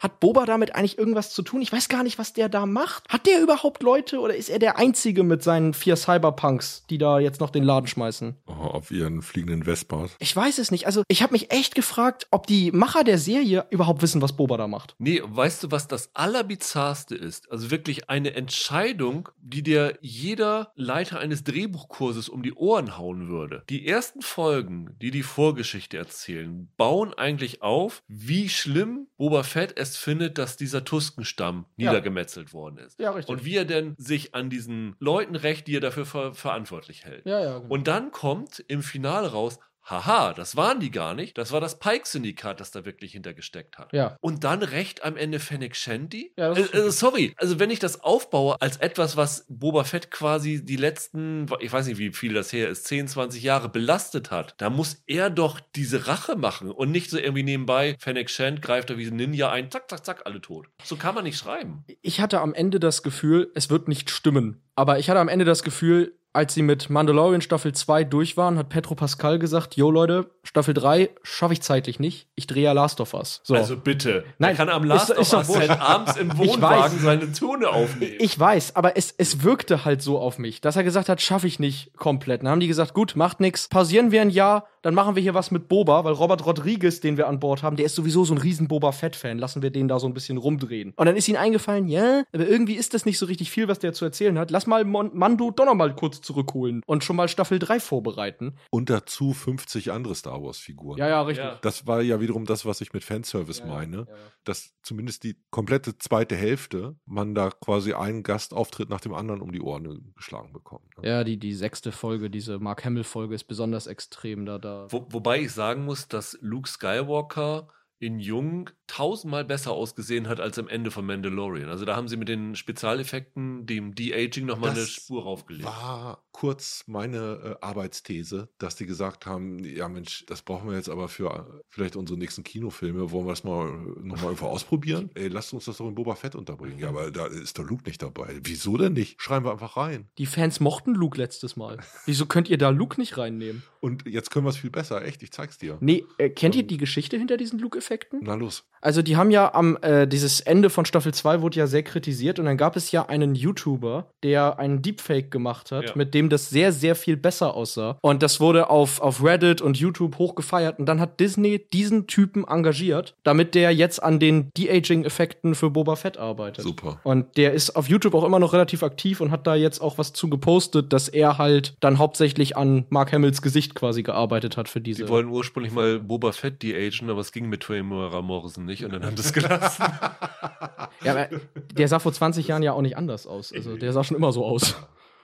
hat 0.00 0.18
Boba 0.18 0.46
damit 0.46 0.74
eigentlich 0.74 0.98
irgendwas 0.98 1.30
zu 1.32 1.42
tun? 1.42 1.62
Ich 1.62 1.72
weiß 1.72 1.88
gar 1.88 2.02
nicht, 2.02 2.18
was 2.18 2.32
der 2.32 2.48
da 2.48 2.66
macht. 2.66 3.08
Hat 3.08 3.26
der 3.26 3.40
überhaupt 3.40 3.82
Leute 3.82 4.18
oder 4.18 4.34
ist 4.34 4.48
er 4.48 4.58
der 4.58 4.78
Einzige 4.78 5.22
mit 5.22 5.42
seinen 5.42 5.74
vier 5.74 5.96
Cyberpunks, 5.96 6.84
die 6.90 6.98
da 6.98 7.20
jetzt 7.20 7.40
noch 7.40 7.50
den 7.50 7.62
Laden 7.62 7.86
schmeißen? 7.86 8.36
Oh, 8.46 8.52
auf 8.52 8.90
ihren 8.90 9.22
fliegenden 9.22 9.64
Vespas. 9.64 10.12
Ich 10.18 10.34
weiß 10.34 10.58
es 10.58 10.70
nicht. 10.70 10.86
Also, 10.86 11.02
ich 11.08 11.22
habe 11.22 11.32
mich 11.32 11.52
echt 11.52 11.74
gefragt, 11.74 12.26
ob 12.30 12.46
die 12.46 12.72
Macher 12.72 13.04
der 13.04 13.18
Serie 13.18 13.66
überhaupt 13.70 14.02
wissen, 14.02 14.22
was 14.22 14.34
Boba 14.34 14.56
da 14.56 14.66
macht. 14.66 14.94
Nee, 14.98 15.20
weißt 15.22 15.64
du, 15.64 15.70
was 15.70 15.86
das 15.86 16.10
Allerbizarrste 16.14 17.14
ist? 17.14 17.50
Also 17.52 17.70
wirklich 17.70 18.08
eine 18.08 18.34
Entscheidung, 18.34 19.28
die 19.38 19.62
dir 19.62 19.98
jeder 20.00 20.72
Leiter 20.74 21.20
eines 21.20 21.44
Drehbuchkurses 21.44 22.28
um 22.28 22.42
die 22.42 22.54
Ohren 22.54 22.96
hauen 22.96 23.28
würde. 23.28 23.64
Die 23.68 23.86
ersten 23.86 24.22
Folgen, 24.22 24.96
die 25.00 25.10
die 25.10 25.22
Vorgeschichte 25.22 25.98
erzählen, 25.98 26.70
bauen 26.76 27.12
eigentlich 27.12 27.62
auf, 27.62 28.02
wie 28.08 28.48
schlimm 28.48 29.08
Boba 29.16 29.42
Fett 29.42 29.74
es 29.76 29.89
erst 29.90 29.98
findet, 29.98 30.38
dass 30.38 30.56
dieser 30.56 30.84
Tuskenstamm 30.84 31.66
ja. 31.76 31.90
niedergemetzelt 31.90 32.52
worden 32.52 32.78
ist. 32.78 32.98
Ja, 33.00 33.10
richtig. 33.10 33.32
Und 33.34 33.44
wie 33.44 33.56
er 33.56 33.64
denn 33.64 33.94
sich 33.98 34.34
an 34.34 34.50
diesen 34.50 34.94
Leuten 35.00 35.34
rächt, 35.34 35.66
die 35.66 35.76
er 35.76 35.80
dafür 35.80 36.06
ver 36.06 36.34
verantwortlich 36.34 37.04
hält. 37.04 37.26
Ja, 37.26 37.40
ja, 37.40 37.58
genau. 37.58 37.72
Und 37.72 37.88
dann 37.88 38.12
kommt 38.12 38.64
im 38.68 38.82
Finale 38.82 39.32
raus, 39.32 39.58
haha, 39.90 40.32
das 40.32 40.56
waren 40.56 40.80
die 40.80 40.90
gar 40.90 41.14
nicht. 41.14 41.36
Das 41.36 41.52
war 41.52 41.60
das 41.60 41.78
Pike-Syndikat, 41.78 42.60
das 42.60 42.70
da 42.70 42.84
wirklich 42.84 43.12
hintergesteckt 43.12 43.78
hat. 43.78 43.92
Ja. 43.92 44.16
Und 44.20 44.44
dann 44.44 44.62
recht 44.62 45.04
am 45.04 45.16
Ende 45.16 45.38
Fennec 45.40 45.76
Shandy? 45.76 46.32
Ja, 46.36 46.52
äh, 46.52 46.60
äh, 46.60 46.90
sorry, 46.90 47.34
also 47.36 47.58
wenn 47.58 47.70
ich 47.70 47.78
das 47.78 48.02
aufbaue 48.02 48.56
als 48.60 48.76
etwas, 48.76 49.16
was 49.16 49.46
Boba 49.48 49.84
Fett 49.84 50.10
quasi 50.10 50.64
die 50.64 50.76
letzten, 50.76 51.46
ich 51.60 51.72
weiß 51.72 51.86
nicht, 51.86 51.98
wie 51.98 52.12
viel 52.12 52.34
das 52.34 52.52
her 52.52 52.68
ist, 52.68 52.84
10, 52.86 53.08
20 53.08 53.42
Jahre 53.42 53.68
belastet 53.68 54.30
hat, 54.30 54.54
da 54.58 54.70
muss 54.70 55.02
er 55.06 55.30
doch 55.30 55.60
diese 55.74 56.06
Rache 56.06 56.36
machen 56.36 56.70
und 56.70 56.90
nicht 56.90 57.10
so 57.10 57.18
irgendwie 57.18 57.42
nebenbei, 57.42 57.96
Fennec 57.98 58.30
Shand 58.30 58.62
greift 58.62 58.90
da 58.90 58.98
wie 58.98 59.06
ein 59.06 59.16
Ninja 59.16 59.50
ein, 59.50 59.70
zack, 59.70 59.90
zack, 59.90 60.04
zack, 60.04 60.22
alle 60.26 60.40
tot. 60.40 60.68
So 60.84 60.96
kann 60.96 61.14
man 61.14 61.24
nicht 61.24 61.38
schreiben. 61.38 61.84
Ich 62.02 62.20
hatte 62.20 62.40
am 62.40 62.54
Ende 62.54 62.80
das 62.80 63.02
Gefühl, 63.02 63.50
es 63.54 63.70
wird 63.70 63.88
nicht 63.88 64.10
stimmen. 64.10 64.62
Aber 64.76 64.98
ich 64.98 65.10
hatte 65.10 65.20
am 65.20 65.28
Ende 65.28 65.44
das 65.44 65.62
Gefühl, 65.62 66.18
als 66.32 66.54
sie 66.54 66.62
mit 66.62 66.90
Mandalorian 66.90 67.40
Staffel 67.40 67.72
2 67.72 68.04
durch 68.04 68.36
waren, 68.36 68.56
hat 68.56 68.68
Petro 68.68 68.94
Pascal 68.94 69.38
gesagt, 69.38 69.76
yo 69.76 69.90
Leute, 69.90 70.30
Staffel 70.44 70.74
3 70.74 71.10
schaffe 71.22 71.54
ich 71.54 71.62
zeitlich 71.62 71.98
nicht. 71.98 72.28
Ich 72.36 72.46
drehe 72.46 72.64
ja 72.64 72.72
Last 72.72 73.00
of 73.00 73.14
Us. 73.14 73.40
So. 73.42 73.54
Also 73.54 73.76
bitte. 73.76 74.24
Nein, 74.38 74.50
er 74.50 74.56
kann 74.56 74.68
am 74.68 74.84
Last 74.84 75.10
ist, 75.10 75.34
of 75.34 75.48
Us 75.48 75.56
halt 75.56 75.70
abends 75.70 76.16
im 76.16 76.36
Wohnwagen 76.38 76.98
seine 77.00 77.32
Töne 77.32 77.68
aufnehmen. 77.68 78.14
Ich 78.18 78.38
weiß, 78.38 78.76
aber 78.76 78.96
es, 78.96 79.12
es 79.18 79.42
wirkte 79.42 79.84
halt 79.84 80.02
so 80.02 80.18
auf 80.18 80.38
mich, 80.38 80.60
dass 80.60 80.76
er 80.76 80.84
gesagt 80.84 81.08
hat, 81.08 81.20
schaffe 81.20 81.46
ich 81.46 81.58
nicht 81.58 81.96
komplett. 81.96 82.42
Dann 82.42 82.50
haben 82.50 82.60
die 82.60 82.68
gesagt, 82.68 82.94
gut, 82.94 83.16
macht 83.16 83.40
nix, 83.40 83.68
pausieren 83.68 84.12
wir 84.12 84.22
ein 84.22 84.30
Jahr, 84.30 84.66
dann 84.82 84.94
machen 84.94 85.14
wir 85.16 85.22
hier 85.22 85.34
was 85.34 85.50
mit 85.50 85.68
Boba, 85.68 86.04
weil 86.04 86.14
Robert 86.14 86.46
Rodriguez, 86.46 87.00
den 87.00 87.16
wir 87.16 87.28
an 87.28 87.40
Bord 87.40 87.62
haben, 87.62 87.76
der 87.76 87.86
ist 87.86 87.94
sowieso 87.94 88.24
so 88.24 88.34
ein 88.34 88.38
riesen 88.38 88.68
Boba 88.68 88.92
Fett-Fan. 88.92 89.38
Lassen 89.38 89.62
wir 89.62 89.70
den 89.70 89.88
da 89.88 89.98
so 89.98 90.06
ein 90.06 90.14
bisschen 90.14 90.38
rumdrehen. 90.38 90.94
Und 90.96 91.06
dann 91.06 91.16
ist 91.16 91.28
ihnen 91.28 91.36
eingefallen, 91.36 91.88
ja, 91.88 92.22
aber 92.32 92.46
irgendwie 92.46 92.74
ist 92.74 92.94
das 92.94 93.04
nicht 93.04 93.18
so 93.18 93.26
richtig 93.26 93.50
viel, 93.50 93.68
was 93.68 93.78
der 93.78 93.92
zu 93.92 94.04
erzählen 94.04 94.38
hat. 94.38 94.50
Lass 94.50 94.66
mal 94.66 94.84
Mon 94.84 95.10
Mando 95.12 95.50
doch 95.50 95.66
noch 95.66 95.74
mal 95.74 95.94
kurz 95.94 96.19
zurückholen 96.24 96.82
und 96.86 97.04
schon 97.04 97.16
mal 97.16 97.28
Staffel 97.28 97.58
3 97.58 97.80
vorbereiten. 97.80 98.56
Und 98.70 98.90
dazu 98.90 99.32
50 99.32 99.92
andere 99.92 100.14
Star 100.14 100.42
Wars-Figuren. 100.42 100.98
Ja, 100.98 101.08
ja, 101.08 101.22
richtig. 101.22 101.44
Ja. 101.44 101.58
Das 101.62 101.86
war 101.86 102.02
ja 102.02 102.20
wiederum 102.20 102.44
das, 102.44 102.64
was 102.64 102.80
ich 102.80 102.92
mit 102.92 103.04
Fanservice 103.04 103.60
ja, 103.60 103.66
meine. 103.66 103.96
Ja, 103.98 104.14
dass 104.44 104.74
zumindest 104.82 105.24
die 105.24 105.36
komplette 105.50 105.98
zweite 105.98 106.36
Hälfte 106.36 106.96
man 107.06 107.34
da 107.34 107.50
quasi 107.50 107.92
einen 107.92 108.22
Gastauftritt 108.22 108.88
nach 108.88 109.00
dem 109.00 109.14
anderen 109.14 109.40
um 109.40 109.52
die 109.52 109.60
Ohren 109.60 110.12
geschlagen 110.16 110.52
bekommt. 110.52 110.96
Ne? 110.98 111.08
Ja, 111.08 111.24
die, 111.24 111.38
die 111.38 111.54
sechste 111.54 111.92
Folge, 111.92 112.30
diese 112.30 112.58
Mark 112.58 112.84
Hamill-Folge 112.84 113.34
ist 113.34 113.44
besonders 113.44 113.86
extrem 113.86 114.46
da. 114.46 114.58
da. 114.58 114.86
Wo, 114.90 115.06
wobei 115.10 115.40
ich 115.40 115.52
sagen 115.52 115.84
muss, 115.84 116.08
dass 116.08 116.38
Luke 116.40 116.68
Skywalker 116.68 117.68
in 118.00 118.18
Jung 118.18 118.70
tausendmal 118.86 119.44
besser 119.44 119.72
ausgesehen 119.72 120.26
hat 120.26 120.40
als 120.40 120.58
am 120.58 120.68
Ende 120.68 120.90
von 120.90 121.04
Mandalorian. 121.04 121.68
Also 121.68 121.84
da 121.84 121.94
haben 121.94 122.08
sie 122.08 122.16
mit 122.16 122.28
den 122.28 122.56
Spezialeffekten, 122.56 123.66
dem 123.66 123.94
De-Aging 123.94 124.46
nochmal 124.46 124.70
eine 124.70 124.86
Spur 124.86 125.22
raufgelegt. 125.22 125.64
War 125.64 126.24
kurz 126.32 126.84
meine 126.86 127.58
äh, 127.60 127.64
Arbeitsthese, 127.64 128.48
dass 128.58 128.74
die 128.74 128.86
gesagt 128.86 129.26
haben, 129.26 129.62
ja 129.62 129.88
Mensch, 129.88 130.24
das 130.26 130.40
brauchen 130.42 130.70
wir 130.70 130.76
jetzt 130.76 130.88
aber 130.88 131.08
für 131.08 131.30
äh, 131.30 131.60
vielleicht 131.68 131.94
unsere 131.94 132.18
nächsten 132.18 132.42
Kinofilme, 132.42 133.10
wollen 133.10 133.26
wir 133.26 133.32
das 133.32 133.44
mal 133.44 133.70
nochmal 134.02 134.24
irgendwo 134.24 134.46
ausprobieren? 134.46 135.10
Ey, 135.14 135.28
lasst 135.28 135.52
uns 135.52 135.66
das 135.66 135.76
doch 135.76 135.86
in 135.86 135.94
Boba 135.94 136.14
Fett 136.14 136.34
unterbringen. 136.34 136.78
Ja, 136.78 136.88
aber 136.88 137.10
da 137.10 137.26
ist 137.26 137.58
der 137.58 137.66
Luke 137.66 137.84
nicht 137.84 138.00
dabei. 138.00 138.40
Wieso 138.42 138.78
denn 138.78 138.94
nicht? 138.94 139.20
Schreiben 139.20 139.44
wir 139.44 139.52
einfach 139.52 139.76
rein. 139.76 140.08
Die 140.16 140.26
Fans 140.26 140.58
mochten 140.58 140.94
Luke 140.94 141.18
letztes 141.18 141.56
Mal. 141.56 141.78
Wieso 142.06 142.24
könnt 142.24 142.48
ihr 142.48 142.58
da 142.58 142.70
Luke 142.70 142.98
nicht 142.98 143.18
reinnehmen? 143.18 143.62
Und 143.80 144.06
jetzt 144.06 144.30
können 144.30 144.44
wir 144.44 144.50
es 144.50 144.58
viel 144.58 144.70
besser. 144.70 145.04
Echt, 145.04 145.22
ich 145.22 145.32
zeig's 145.32 145.58
dir. 145.58 145.78
Nee, 145.80 146.04
äh, 146.18 146.30
kennt 146.30 146.54
ihr 146.54 146.62
die 146.62 146.76
Geschichte 146.76 147.16
hinter 147.16 147.36
diesen 147.36 147.58
Luke-Effekten? 147.90 148.20
Na 148.22 148.34
los. 148.34 148.64
Also 148.82 149.02
die 149.02 149.16
haben 149.16 149.30
ja 149.30 149.54
am, 149.54 149.76
äh, 149.82 150.06
dieses 150.06 150.40
Ende 150.40 150.70
von 150.70 150.84
Staffel 150.84 151.12
2 151.12 151.42
wurde 151.42 151.58
ja 151.58 151.66
sehr 151.66 151.82
kritisiert 151.82 152.38
und 152.38 152.46
dann 152.46 152.56
gab 152.56 152.76
es 152.76 152.90
ja 152.92 153.06
einen 153.06 153.34
YouTuber, 153.34 154.06
der 154.22 154.58
einen 154.58 154.80
Deepfake 154.80 155.30
gemacht 155.30 155.70
hat, 155.70 155.84
ja. 155.84 155.92
mit 155.94 156.14
dem 156.14 156.30
das 156.30 156.48
sehr, 156.48 156.72
sehr 156.72 156.94
viel 156.94 157.16
besser 157.16 157.54
aussah. 157.54 157.98
Und 158.00 158.22
das 158.22 158.40
wurde 158.40 158.70
auf, 158.70 159.00
auf 159.00 159.22
Reddit 159.22 159.60
und 159.60 159.76
YouTube 159.78 160.18
hochgefeiert 160.18 160.78
und 160.78 160.86
dann 160.86 160.98
hat 160.98 161.20
Disney 161.20 161.60
diesen 161.72 162.06
Typen 162.06 162.44
engagiert, 162.46 163.14
damit 163.22 163.54
der 163.54 163.74
jetzt 163.74 164.02
an 164.02 164.18
den 164.18 164.50
De-Aging-Effekten 164.56 165.54
für 165.54 165.70
Boba 165.70 165.96
Fett 165.96 166.16
arbeitet. 166.16 166.64
Super. 166.64 167.00
Und 167.04 167.36
der 167.36 167.52
ist 167.52 167.76
auf 167.76 167.88
YouTube 167.88 168.14
auch 168.14 168.24
immer 168.24 168.38
noch 168.38 168.54
relativ 168.54 168.82
aktiv 168.82 169.20
und 169.20 169.30
hat 169.30 169.46
da 169.46 169.54
jetzt 169.54 169.80
auch 169.80 169.98
was 169.98 170.14
zu 170.14 170.30
gepostet, 170.30 170.92
dass 170.92 171.08
er 171.08 171.36
halt 171.36 171.74
dann 171.80 171.98
hauptsächlich 171.98 172.56
an 172.56 172.86
Mark 172.88 173.12
Hamills 173.12 173.42
Gesicht 173.42 173.74
quasi 173.74 174.02
gearbeitet 174.02 174.56
hat 174.56 174.70
für 174.70 174.80
diese. 174.80 175.04
Die 175.04 175.08
wollen 175.10 175.28
ursprünglich 175.28 175.74
mal 175.74 175.98
Boba 175.98 176.32
Fett 176.32 176.62
de-agen, 176.62 177.10
aber 177.10 177.20
es 177.20 177.32
ging 177.32 177.50
mit 177.50 177.68
Temuera 177.80 178.20
Morrison 178.20 178.66
nicht 178.66 178.84
und 178.84 178.92
dann 178.92 179.04
haben 179.04 179.16
sie 179.16 179.22
es 179.22 179.32
gelassen. 179.32 179.82
ja, 181.02 181.12
aber 181.12 181.28
der 181.72 181.88
sah 181.88 181.98
vor 181.98 182.12
20 182.12 182.46
Jahren 182.46 182.62
ja 182.62 182.72
auch 182.72 182.82
nicht 182.82 182.98
anders 182.98 183.26
aus. 183.26 183.52
Also 183.52 183.76
der 183.76 183.92
sah 183.94 184.04
schon 184.04 184.18
immer 184.18 184.32
so 184.32 184.44
aus. 184.44 184.76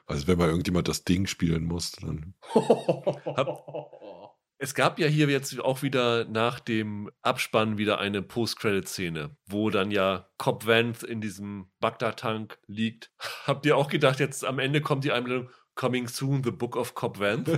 Also 0.07 0.27
wenn 0.27 0.39
mal 0.39 0.49
irgendjemand 0.49 0.89
das 0.89 1.05
Ding 1.05 1.27
spielen 1.27 1.65
muss, 1.65 1.93
dann. 1.93 2.35
Es 4.59 4.75
gab 4.75 4.99
ja 4.99 5.07
hier 5.07 5.29
jetzt 5.29 5.61
auch 5.61 5.83
wieder 5.83 6.25
nach 6.25 6.61
dem 6.61 7.11
Abspann 7.21 7.77
wieder 7.77 7.99
eine 7.99 8.23
Post-Credit-Szene, 8.23 9.37
wo 9.45 9.69
dann 9.69 9.91
ja 9.91 10.31
Cobb 10.39 10.67
Vanth 10.67 11.03
in 11.03 11.21
diesem 11.21 11.69
Bagdad-Tank 11.81 12.59
liegt. 12.67 13.13
Habt 13.47 13.67
ihr 13.67 13.77
auch 13.77 13.89
gedacht, 13.89 14.19
jetzt 14.19 14.47
am 14.47 14.59
Ende 14.59 14.81
kommt 14.81 15.05
die 15.05 15.13
Einblendung, 15.13 15.51
Coming 15.77 16.09
Soon, 16.09 16.43
The 16.43 16.51
Book 16.51 16.75
of 16.75 16.95
Cobb 16.95 17.21
Vanth. 17.21 17.49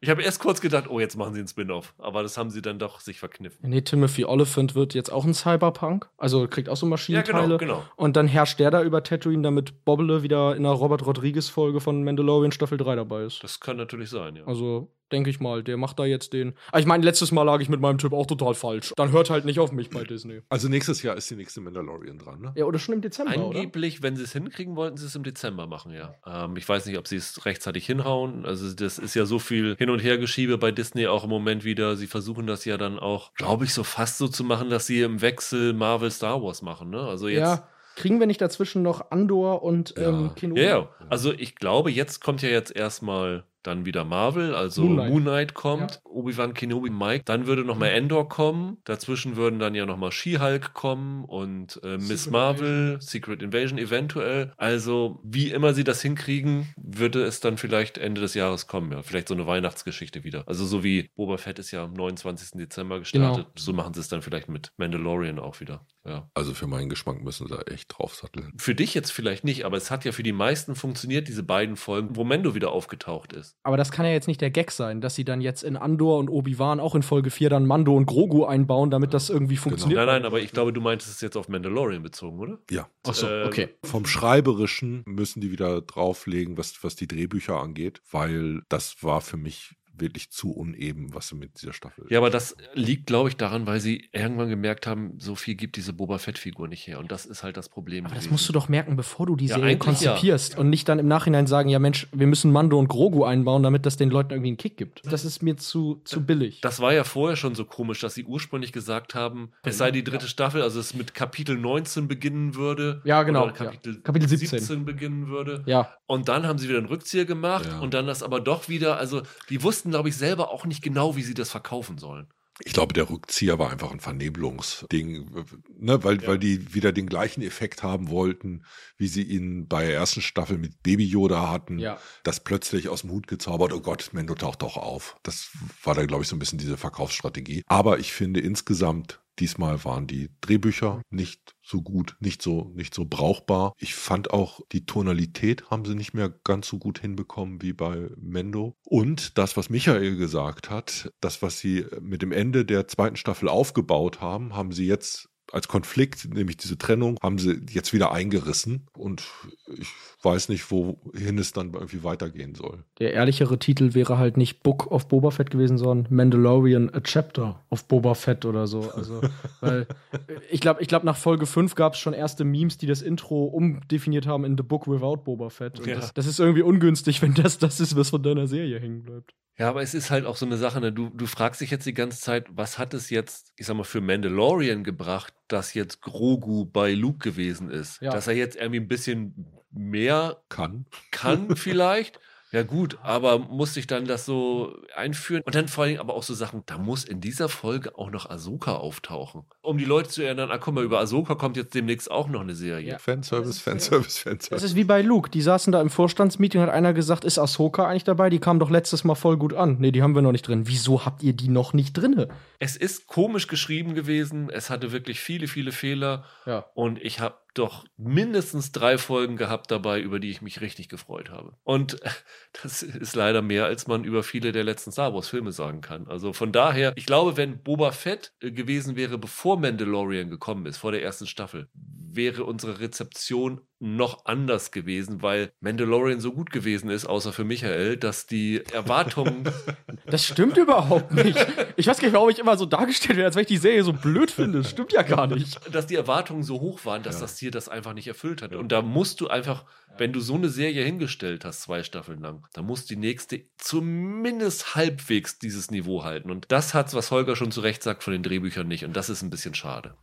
ich 0.00 0.08
habe 0.08 0.22
erst 0.22 0.40
kurz 0.40 0.60
gedacht, 0.60 0.88
oh, 0.88 1.00
jetzt 1.00 1.16
machen 1.16 1.34
sie 1.34 1.40
einen 1.40 1.48
Spin-off. 1.48 1.94
Aber 1.98 2.22
das 2.22 2.38
haben 2.38 2.50
sie 2.50 2.62
dann 2.62 2.78
doch 2.78 3.00
sich 3.00 3.18
verkniffen. 3.18 3.68
Nee, 3.68 3.82
Timothy 3.82 4.24
Oliphant 4.24 4.74
wird 4.74 4.94
jetzt 4.94 5.12
auch 5.12 5.24
ein 5.24 5.34
Cyberpunk. 5.34 6.08
Also 6.16 6.48
kriegt 6.48 6.68
auch 6.68 6.76
so 6.76 6.86
Maschinenteile. 6.86 7.52
Ja, 7.52 7.56
genau, 7.58 7.58
genau. 7.58 7.84
Und 7.96 8.16
dann 8.16 8.28
herrscht 8.28 8.58
der 8.58 8.70
da 8.70 8.82
über 8.82 9.02
Tatooine, 9.02 9.42
damit 9.42 9.84
Bobble 9.84 10.22
wieder 10.22 10.56
in 10.56 10.64
einer 10.64 10.74
Robert 10.74 11.04
Rodriguez-Folge 11.04 11.80
von 11.80 12.04
Mandalorian 12.04 12.52
Staffel 12.52 12.78
3 12.78 12.96
dabei 12.96 13.24
ist. 13.24 13.42
Das 13.42 13.60
kann 13.60 13.76
natürlich 13.76 14.08
sein, 14.08 14.36
ja. 14.36 14.44
Also 14.46 14.88
denke 15.12 15.30
ich 15.30 15.40
mal. 15.40 15.62
Der 15.62 15.76
macht 15.76 15.98
da 15.98 16.04
jetzt 16.04 16.32
den. 16.32 16.54
Ah, 16.72 16.78
ich 16.78 16.86
meine, 16.86 17.04
letztes 17.04 17.32
Mal 17.32 17.42
lag 17.42 17.60
ich 17.60 17.68
mit 17.68 17.80
meinem 17.80 17.98
Typ 17.98 18.12
auch 18.12 18.26
total 18.26 18.54
falsch. 18.54 18.92
Dann 18.96 19.12
hört 19.12 19.30
halt 19.30 19.44
nicht 19.44 19.60
auf 19.60 19.72
mich 19.72 19.90
bei 19.90 20.04
Disney. 20.04 20.40
Also 20.48 20.68
nächstes 20.68 21.02
Jahr 21.02 21.16
ist 21.16 21.30
die 21.30 21.36
nächste 21.36 21.60
Mandalorian 21.60 22.18
dran, 22.18 22.40
ne? 22.40 22.52
Ja, 22.56 22.64
oder 22.64 22.78
schon 22.78 22.94
im 22.94 23.00
Dezember. 23.00 23.32
Angeblich, 23.32 23.98
oder? 23.98 24.02
wenn 24.04 24.16
sie 24.16 24.24
es 24.24 24.32
hinkriegen, 24.32 24.76
wollten 24.76 24.96
sie 24.96 25.06
es 25.06 25.14
im 25.14 25.22
Dezember 25.22 25.66
machen, 25.66 25.92
ja. 25.92 26.14
Ähm, 26.26 26.56
ich 26.56 26.68
weiß 26.68 26.86
nicht, 26.86 26.98
ob 26.98 27.06
sie 27.06 27.16
es 27.16 27.44
rechtzeitig 27.44 27.86
hinhauen. 27.86 28.44
Also, 28.46 28.72
das 28.74 28.98
ist 28.98 29.14
ja 29.14 29.26
so 29.26 29.38
viel 29.38 29.76
Hin- 29.76 29.90
und 29.90 30.00
Hergeschiebe 30.00 30.58
bei 30.58 30.72
Disney 30.72 31.06
auch 31.06 31.24
im 31.24 31.30
Moment 31.30 31.64
wieder. 31.64 31.96
Sie 31.96 32.06
versuchen 32.06 32.46
das 32.46 32.64
ja 32.64 32.78
dann 32.78 32.98
auch, 32.98 33.34
glaube 33.34 33.64
ich, 33.64 33.74
so 33.74 33.84
fast 33.84 34.18
so 34.18 34.28
zu 34.28 34.44
machen, 34.44 34.70
dass 34.70 34.86
sie 34.86 35.02
im 35.02 35.20
Wechsel 35.20 35.72
Marvel 35.72 36.10
Star 36.10 36.42
Wars 36.42 36.62
machen, 36.62 36.90
ne? 36.90 37.00
Also 37.00 37.28
jetzt. 37.28 37.40
Ja. 37.40 37.68
Kriegen 37.94 38.20
wir 38.20 38.26
nicht 38.26 38.40
dazwischen 38.40 38.82
noch 38.82 39.10
Andor 39.10 39.62
und 39.62 39.94
ähm, 39.98 40.30
Kino? 40.34 40.56
Ja, 40.56 40.62
ja, 40.62 40.88
also 41.10 41.32
ich 41.32 41.56
glaube, 41.56 41.90
jetzt 41.90 42.22
kommt 42.22 42.40
ja 42.40 42.48
jetzt 42.48 42.74
erstmal 42.74 43.44
dann 43.62 43.84
wieder 43.86 44.04
Marvel, 44.04 44.54
also 44.54 44.82
Moon 44.84 44.96
Moon 45.08 45.22
Knight. 45.22 45.32
Knight, 45.48 45.54
kommt, 45.54 46.00
Obi-Wan 46.04 46.54
Kenobi 46.54 46.90
Mike, 46.90 47.24
dann 47.24 47.46
würde 47.46 47.64
nochmal 47.64 47.90
Endor 47.90 48.28
kommen, 48.28 48.78
dazwischen 48.84 49.36
würden 49.36 49.58
dann 49.58 49.74
ja 49.74 49.86
nochmal 49.86 50.12
She-Hulk 50.12 50.74
kommen 50.74 51.24
und 51.24 51.80
äh, 51.82 51.98
Miss 51.98 52.28
Marvel, 52.30 52.98
Secret 53.00 53.42
Invasion 53.42 53.78
eventuell. 53.78 54.52
Also 54.56 55.20
wie 55.24 55.50
immer 55.50 55.74
sie 55.74 55.84
das 55.84 56.02
hinkriegen, 56.02 56.72
würde 56.76 57.24
es 57.24 57.40
dann 57.40 57.58
vielleicht 57.58 57.98
Ende 57.98 58.20
des 58.20 58.34
Jahres 58.34 58.66
kommen, 58.66 58.92
ja. 58.92 59.02
Vielleicht 59.02 59.28
so 59.28 59.34
eine 59.34 59.46
Weihnachtsgeschichte 59.46 60.24
wieder. 60.24 60.44
Also 60.46 60.64
so 60.66 60.84
wie 60.84 61.10
Boba 61.16 61.36
Fett 61.38 61.58
ist 61.58 61.70
ja 61.70 61.84
am 61.84 61.92
29. 61.94 62.50
Dezember 62.58 62.98
gestartet, 62.98 63.44
Genau. 63.44 63.50
so 63.56 63.72
machen 63.72 63.94
sie 63.94 64.00
es 64.00 64.08
dann 64.08 64.22
vielleicht 64.22 64.48
mit 64.48 64.72
Mandalorian 64.76 65.38
auch 65.38 65.60
wieder. 65.60 65.86
Ja. 66.04 66.28
Also 66.34 66.54
für 66.54 66.66
meinen 66.66 66.88
Geschmack 66.88 67.22
müssen 67.22 67.46
sie 67.46 67.54
da 67.54 67.62
echt 67.62 67.96
draufsatteln. 67.96 68.52
Für 68.58 68.74
dich 68.74 68.94
jetzt 68.94 69.10
vielleicht 69.12 69.44
nicht, 69.44 69.64
aber 69.64 69.76
es 69.76 69.90
hat 69.90 70.04
ja 70.04 70.12
für 70.12 70.22
die 70.22 70.32
meisten 70.32 70.74
funktioniert, 70.74 71.28
diese 71.28 71.42
beiden 71.42 71.76
Folgen, 71.76 72.16
wo 72.16 72.24
Mendo 72.24 72.54
wieder 72.54 72.72
aufgetaucht 72.72 73.32
ist. 73.32 73.51
Aber 73.64 73.76
das 73.76 73.92
kann 73.92 74.04
ja 74.04 74.10
jetzt 74.12 74.26
nicht 74.26 74.40
der 74.40 74.50
Gag 74.50 74.72
sein, 74.72 75.00
dass 75.00 75.14
sie 75.14 75.24
dann 75.24 75.40
jetzt 75.40 75.62
in 75.62 75.76
Andor 75.76 76.18
und 76.18 76.28
Obi-Wan 76.28 76.80
auch 76.80 76.96
in 76.96 77.02
Folge 77.04 77.30
4 77.30 77.48
dann 77.48 77.64
Mando 77.64 77.96
und 77.96 78.06
Grogu 78.06 78.44
einbauen, 78.44 78.90
damit 78.90 79.14
das 79.14 79.30
irgendwie 79.30 79.56
funktioniert. 79.56 79.98
Nein, 79.98 80.06
nein, 80.06 80.24
aber 80.24 80.40
ich 80.40 80.50
glaube, 80.50 80.72
du 80.72 80.80
meintest 80.80 81.12
es 81.12 81.20
jetzt 81.20 81.36
auf 81.36 81.48
Mandalorian 81.48 82.02
bezogen, 82.02 82.40
oder? 82.40 82.58
Ja. 82.70 82.88
Ach 83.06 83.14
so, 83.14 83.28
Äh, 83.28 83.44
okay. 83.44 83.68
Vom 83.84 84.04
Schreiberischen 84.04 85.04
müssen 85.06 85.40
die 85.40 85.52
wieder 85.52 85.80
drauflegen, 85.80 86.58
was, 86.58 86.82
was 86.82 86.96
die 86.96 87.06
Drehbücher 87.06 87.60
angeht, 87.60 88.02
weil 88.10 88.62
das 88.68 88.96
war 89.02 89.20
für 89.20 89.36
mich 89.36 89.76
wirklich 90.02 90.30
zu 90.30 90.52
uneben, 90.52 91.14
was 91.14 91.28
sie 91.28 91.36
mit 91.36 91.62
dieser 91.62 91.72
Staffel. 91.72 92.04
Ja, 92.10 92.18
aber 92.18 92.28
das 92.28 92.54
liegt, 92.74 93.06
glaube 93.06 93.30
ich, 93.30 93.36
daran, 93.38 93.66
weil 93.66 93.80
sie 93.80 94.10
irgendwann 94.12 94.50
gemerkt 94.50 94.86
haben, 94.86 95.14
so 95.18 95.34
viel 95.34 95.54
gibt 95.54 95.76
diese 95.76 95.94
Boba 95.94 96.18
Fett-Figur 96.18 96.68
nicht 96.68 96.86
her. 96.86 96.98
Und 96.98 97.10
das 97.10 97.24
ist 97.24 97.42
halt 97.42 97.56
das 97.56 97.70
Problem. 97.70 98.04
Aber 98.04 98.14
das 98.14 98.30
musst 98.30 98.46
du 98.48 98.52
doch 98.52 98.68
merken, 98.68 98.96
bevor 98.96 99.24
du 99.26 99.36
die 99.36 99.46
Ja, 99.46 99.56
Serie 99.56 99.78
konzipierst 99.78 100.58
und 100.58 100.68
nicht 100.68 100.88
dann 100.88 100.98
im 100.98 101.08
Nachhinein 101.08 101.46
sagen, 101.46 101.68
ja 101.70 101.78
Mensch, 101.78 102.08
wir 102.12 102.26
müssen 102.26 102.52
Mando 102.52 102.78
und 102.78 102.88
Grogu 102.88 103.24
einbauen, 103.24 103.62
damit 103.62 103.86
das 103.86 103.96
den 103.96 104.10
Leuten 104.10 104.32
irgendwie 104.32 104.48
einen 104.50 104.56
Kick 104.58 104.76
gibt. 104.76 105.00
Das 105.10 105.24
ist 105.24 105.42
mir 105.42 105.56
zu, 105.56 106.02
zu 106.04 106.24
billig. 106.26 106.60
Das 106.60 106.80
war 106.80 106.92
ja 106.92 107.04
vorher 107.04 107.36
schon 107.36 107.54
so 107.54 107.64
komisch, 107.64 108.00
dass 108.00 108.14
sie 108.14 108.24
ursprünglich 108.24 108.72
gesagt 108.72 109.14
haben, 109.14 109.52
es 109.62 109.78
sei 109.78 109.90
die 109.92 110.04
dritte 110.04 110.26
Staffel, 110.28 110.62
also 110.62 110.80
es 110.80 110.92
mit 110.94 111.14
Kapitel 111.14 111.56
19 111.56 112.08
beginnen 112.08 112.56
würde. 112.56 113.00
Ja, 113.04 113.22
genau, 113.22 113.44
Oder 113.44 113.52
Kapitel, 113.52 113.94
ja. 113.94 114.00
Kapitel 114.00 114.28
17. 114.28 114.84
beginnen 114.84 115.28
würde. 115.28 115.62
ja, 115.66 115.92
Und 116.06 116.28
dann 116.28 116.46
haben 116.46 116.58
sie 116.58 116.68
wieder 116.68 116.78
einen 116.78 116.88
Rückzieher 116.88 117.24
gemacht 117.24 117.66
Ja. 117.70 117.78
und 117.80 117.94
dann 117.94 118.06
das 118.06 118.22
aber 118.22 118.40
doch 118.40 118.68
wieder, 118.68 118.98
also 118.98 119.22
die 119.50 119.62
wussten, 119.62 119.91
glaube 119.92 120.08
ich, 120.08 120.16
selber 120.16 120.50
auch 120.50 120.64
nicht 120.66 120.82
genau, 120.82 121.16
wie 121.16 121.22
sie 121.22 121.34
das 121.34 121.50
verkaufen 121.50 121.96
sollen. 121.98 122.26
Ich 122.64 122.74
glaube, 122.74 122.92
der 122.92 123.08
Rückzieher 123.08 123.58
war 123.58 123.70
einfach 123.70 123.90
ein 123.92 123.98
Vernebelungsding, 124.00 125.46
ne, 125.78 126.04
weil, 126.04 126.20
Ja. 126.20 126.28
weil 126.28 126.38
die 126.38 126.74
wieder 126.74 126.92
den 126.92 127.06
gleichen 127.06 127.40
Effekt 127.42 127.82
haben 127.82 128.10
wollten, 128.10 128.64
wie 128.98 129.08
sie 129.08 129.22
ihn 129.22 129.66
bei 129.68 129.86
der 129.86 129.94
ersten 129.94 130.20
Staffel 130.20 130.58
mit 130.58 130.82
Baby 130.82 131.04
Yoda 131.06 131.50
hatten. 131.50 131.78
ja. 131.78 131.98
Das 132.24 132.40
plötzlich 132.44 132.88
aus 132.90 133.00
dem 133.00 133.10
Hut 133.10 133.26
gezaubert, 133.26 133.72
oh 133.72 133.80
Gott, 133.80 134.10
Mendo 134.12 134.34
taucht 134.34 134.62
doch 134.62 134.76
auf. 134.76 135.16
Das 135.22 135.50
war 135.82 135.94
da, 135.94 136.04
glaube 136.04 136.22
ich, 136.24 136.28
so 136.28 136.36
ein 136.36 136.38
bisschen 136.38 136.58
diese 136.58 136.76
Verkaufsstrategie. 136.76 137.62
Aber 137.66 137.98
ich 137.98 138.12
finde 138.12 138.40
insgesamt, 138.40 139.21
diesmal 139.38 139.84
waren 139.84 140.06
die 140.06 140.30
Drehbücher 140.40 141.02
nicht 141.10 141.54
so 141.62 141.82
gut, 141.82 142.16
nicht 142.20 142.42
so, 142.42 142.70
nicht 142.74 142.94
so 142.94 143.04
brauchbar. 143.04 143.72
Ich 143.78 143.94
fand 143.94 144.30
auch, 144.30 144.60
die 144.72 144.84
Tonalität 144.84 145.70
haben 145.70 145.84
sie 145.84 145.94
nicht 145.94 146.14
mehr 146.14 146.28
ganz 146.44 146.68
so 146.68 146.78
gut 146.78 147.00
hinbekommen 147.00 147.62
wie 147.62 147.72
bei 147.72 148.10
Mendo. 148.16 148.76
Und 148.84 149.38
das, 149.38 149.56
was 149.56 149.70
Michael 149.70 150.16
gesagt 150.16 150.70
hat, 150.70 151.12
das, 151.20 151.42
was 151.42 151.58
sie 151.58 151.86
mit 152.00 152.22
dem 152.22 152.32
Ende 152.32 152.64
der 152.64 152.88
zweiten 152.88 153.16
Staffel 153.16 153.48
aufgebaut 153.48 154.20
haben, 154.20 154.54
haben 154.54 154.72
sie 154.72 154.86
jetzt 154.86 155.28
als 155.50 155.68
Konflikt, 155.68 156.32
nämlich 156.32 156.56
diese 156.56 156.78
Trennung, 156.78 157.18
haben 157.22 157.38
sie 157.38 157.60
jetzt 157.70 157.92
wieder 157.92 158.12
eingerissen. 158.12 158.86
Und 158.96 159.24
ich 159.66 159.88
weiß 160.24 160.48
nicht, 160.48 160.70
wohin 160.70 161.38
es 161.38 161.52
dann 161.52 161.72
irgendwie 161.74 162.04
weitergehen 162.04 162.54
soll. 162.54 162.84
Der 162.98 163.12
ehrlichere 163.12 163.58
Titel 163.58 163.94
wäre 163.94 164.18
halt 164.18 164.36
nicht 164.36 164.62
Book 164.62 164.90
of 164.90 165.08
Boba 165.08 165.30
Fett 165.30 165.50
gewesen, 165.50 165.78
sondern 165.78 166.06
Mandalorian 166.14 166.90
A 166.94 167.00
Chapter 167.00 167.60
of 167.70 167.84
Boba 167.88 168.14
Fett 168.14 168.44
oder 168.44 168.66
so. 168.66 168.90
Also, 168.94 169.20
weil 169.60 169.86
äh, 170.12 170.18
ich 170.50 170.60
glaube, 170.60 170.80
ich 170.82 170.88
glaub, 170.88 171.04
nach 171.04 171.16
Folge 171.16 171.46
5 171.46 171.74
gab 171.74 171.94
es 171.94 171.98
schon 172.00 172.12
erste 172.12 172.44
Memes, 172.44 172.78
die 172.78 172.86
das 172.86 173.02
Intro 173.02 173.44
umdefiniert 173.44 174.26
haben 174.26 174.44
in 174.44 174.56
The 174.56 174.62
Book 174.62 174.86
Without 174.86 175.24
Boba 175.24 175.50
Fett. 175.50 175.80
Und 175.80 175.86
Ja. 175.86 175.96
das, 175.96 176.14
das 176.14 176.26
ist 176.26 176.38
irgendwie 176.38 176.62
ungünstig, 176.62 177.20
wenn 177.22 177.34
das 177.34 177.58
das 177.58 177.80
ist, 177.80 177.96
was 177.96 178.10
von 178.10 178.22
deiner 178.22 178.46
Serie 178.46 178.78
hängen 178.78 179.02
bleibt. 179.02 179.34
Ja, 179.58 179.68
aber 179.68 179.82
es 179.82 179.92
ist 179.92 180.10
halt 180.10 180.24
auch 180.24 180.36
so 180.36 180.46
eine 180.46 180.56
Sache, 180.56 180.80
ne? 180.80 180.92
du, 180.92 181.10
du 181.10 181.26
fragst 181.26 181.60
dich 181.60 181.70
jetzt 181.70 181.84
die 181.84 181.92
ganze 181.92 182.18
Zeit, 182.20 182.46
was 182.50 182.78
hat 182.78 182.94
es 182.94 183.10
jetzt, 183.10 183.52
ich 183.56 183.66
sag 183.66 183.76
mal, 183.76 183.84
für 183.84 184.00
Mandalorian 184.00 184.82
gebracht, 184.82 185.34
dass 185.48 185.74
jetzt 185.74 186.00
Grogu 186.00 186.64
bei 186.64 186.94
Luke 186.94 187.18
gewesen 187.18 187.70
ist? 187.70 188.00
Ja. 188.00 188.12
Dass 188.12 188.28
er 188.28 188.34
jetzt 188.34 188.56
irgendwie 188.56 188.80
ein 188.80 188.88
bisschen 188.88 189.34
mehr 189.72 190.38
Kann. 190.48 190.86
kann 191.10 191.56
vielleicht. 191.56 192.18
Ja 192.54 192.64
gut, 192.64 192.98
aber 193.02 193.38
muss 193.38 193.72
sich 193.72 193.86
dann 193.86 194.04
das 194.04 194.26
so 194.26 194.76
einführen? 194.94 195.42
Und 195.46 195.54
dann 195.54 195.68
vor 195.68 195.84
allem 195.84 195.98
aber 195.98 196.12
auch 196.12 196.22
so 196.22 196.34
Sachen, 196.34 196.62
da 196.66 196.76
muss 196.76 197.02
in 197.02 197.22
dieser 197.22 197.48
Folge 197.48 197.96
auch 197.96 198.10
noch 198.10 198.28
Ahsoka 198.28 198.74
auftauchen. 198.74 199.44
Um 199.62 199.78
die 199.78 199.86
Leute 199.86 200.10
zu 200.10 200.20
erinnern, 200.20 200.50
ah 200.50 200.58
guck 200.58 200.74
mal, 200.74 200.84
über 200.84 201.00
Ahsoka 201.00 201.34
kommt 201.34 201.56
jetzt 201.56 201.74
demnächst 201.74 202.10
auch 202.10 202.28
noch 202.28 202.42
eine 202.42 202.54
Serie. 202.54 202.86
Ja. 202.90 202.98
Fanservice, 202.98 203.58
Fanservice, 203.58 204.02
Das 204.16 204.18
Fanservice. 204.18 204.64
ist 204.66 204.74
wie 204.76 204.84
bei 204.84 205.00
Luke. 205.00 205.30
Die 205.30 205.40
saßen 205.40 205.72
da 205.72 205.80
im 205.80 205.88
Vorstandsmeeting, 205.88 206.60
hat 206.60 206.68
einer 206.68 206.92
gesagt, 206.92 207.24
ist 207.24 207.38
Ahsoka 207.38 207.88
eigentlich 207.88 208.04
dabei? 208.04 208.28
Die 208.28 208.38
kam 208.38 208.58
doch 208.58 208.68
letztes 208.68 209.02
Mal 209.02 209.14
voll 209.14 209.38
gut 209.38 209.54
an. 209.54 209.78
Nee, 209.80 209.90
die 209.90 210.02
haben 210.02 210.14
wir 210.14 210.20
noch 210.20 210.32
nicht 210.32 210.46
drin. 210.46 210.68
Wieso 210.68 211.06
habt 211.06 211.22
ihr 211.22 211.32
die 211.32 211.48
noch 211.48 211.72
nicht 211.72 211.94
drinne? 211.94 212.28
Es 212.58 212.76
ist 212.76 213.06
komisch 213.06 213.46
geschrieben 213.46 213.94
gewesen, 213.94 214.50
es 214.50 214.68
hatte 214.68 214.92
wirklich 214.92 215.20
viele, 215.20 215.48
viele 215.48 215.72
Fehler 215.72 216.26
Ja. 216.44 216.66
und 216.74 217.00
ich 217.02 217.18
habe 217.20 217.36
doch 217.54 217.84
mindestens 217.96 218.72
drei 218.72 218.98
Folgen 218.98 219.36
gehabt 219.36 219.70
dabei, 219.70 220.00
über 220.00 220.18
die 220.18 220.30
ich 220.30 220.42
mich 220.42 220.60
richtig 220.60 220.88
gefreut 220.88 221.30
habe. 221.30 221.56
Und 221.64 222.00
das 222.62 222.82
ist 222.82 223.14
leider 223.14 223.42
mehr, 223.42 223.66
als 223.66 223.86
man 223.86 224.04
über 224.04 224.22
viele 224.22 224.52
der 224.52 224.64
letzten 224.64 224.92
Star 224.92 225.14
Wars-Filme 225.14 225.52
sagen 225.52 225.80
kann. 225.80 226.06
Also 226.06 226.32
von 226.32 226.52
daher, 226.52 226.92
ich 226.96 227.06
glaube, 227.06 227.36
wenn 227.36 227.62
Boba 227.62 227.92
Fett 227.92 228.32
äh, 228.40 228.50
gewesen 228.50 228.96
wäre, 228.96 229.18
bevor 229.18 229.58
Mandalorian 229.58 230.30
gekommen 230.30 230.66
ist, 230.66 230.78
vor 230.78 230.92
der 230.92 231.02
ersten 231.02 231.26
Staffel, 231.26 231.68
wäre 231.74 232.44
unsere 232.44 232.80
Rezeption 232.80 233.60
noch 233.84 234.26
anders 234.26 234.70
gewesen, 234.70 235.22
weil 235.22 235.50
Mandalorian 235.60 236.20
so 236.20 236.32
gut 236.32 236.52
gewesen 236.52 236.88
ist, 236.88 237.04
außer 237.04 237.32
für 237.32 237.42
Michael, 237.42 237.96
dass 237.96 238.26
die 238.26 238.62
Erwartungen 238.72 239.42
Das 240.06 240.24
stimmt 240.26 240.56
überhaupt 240.56 241.12
nicht. 241.12 241.36
Ich 241.76 241.86
weiß 241.88 241.98
gar 241.98 242.06
nicht, 242.06 242.14
warum 242.14 242.28
ich 242.30 242.38
immer 242.38 242.56
so 242.56 242.64
dargestellt 242.66 243.16
werde, 243.16 243.26
als 243.26 243.34
wenn 243.34 243.42
ich 243.42 243.48
die 243.48 243.56
Serie 243.56 243.82
so 243.82 243.92
blöd 243.92 244.30
finde. 244.30 244.58
Das 244.58 244.70
stimmt 244.70 244.92
ja 244.92 245.02
gar 245.02 245.26
nicht. 245.26 245.58
dass 245.74 245.86
die 245.86 245.96
Erwartungen 245.96 246.42
so 246.44 246.60
hoch 246.60 246.84
waren, 246.84 247.02
dass 247.02 247.16
Ja. 247.16 247.22
das 247.22 247.34
Tier 247.36 247.50
das 247.50 247.68
einfach 247.68 247.92
nicht 247.92 248.06
erfüllt 248.06 248.40
hat. 248.42 248.54
Und 248.54 248.70
da 248.72 248.82
musst 248.82 249.20
du 249.20 249.28
einfach, 249.28 249.64
wenn 249.98 250.12
du 250.12 250.20
so 250.20 250.34
eine 250.34 250.48
Serie 250.48 250.84
hingestellt 250.84 251.44
hast, 251.44 251.62
zwei 251.62 251.82
Staffeln 251.82 252.20
lang, 252.20 252.46
da 252.52 252.62
muss 252.62 252.84
die 252.84 252.96
nächste 252.96 253.42
zumindest 253.58 254.74
halbwegs 254.76 255.38
dieses 255.38 255.70
Niveau 255.70 256.04
halten. 256.04 256.30
Und 256.30 256.46
das 256.52 256.74
hat's, 256.74 256.94
was 256.94 257.10
Holger 257.10 257.34
schon 257.36 257.50
zu 257.50 257.60
Recht 257.62 257.82
sagt, 257.82 258.04
von 258.04 258.12
den 258.12 258.22
Drehbüchern 258.22 258.68
nicht. 258.68 258.84
Und 258.84 258.96
das 258.96 259.10
ist 259.10 259.22
ein 259.22 259.30
bisschen 259.30 259.54
schade. 259.54 259.94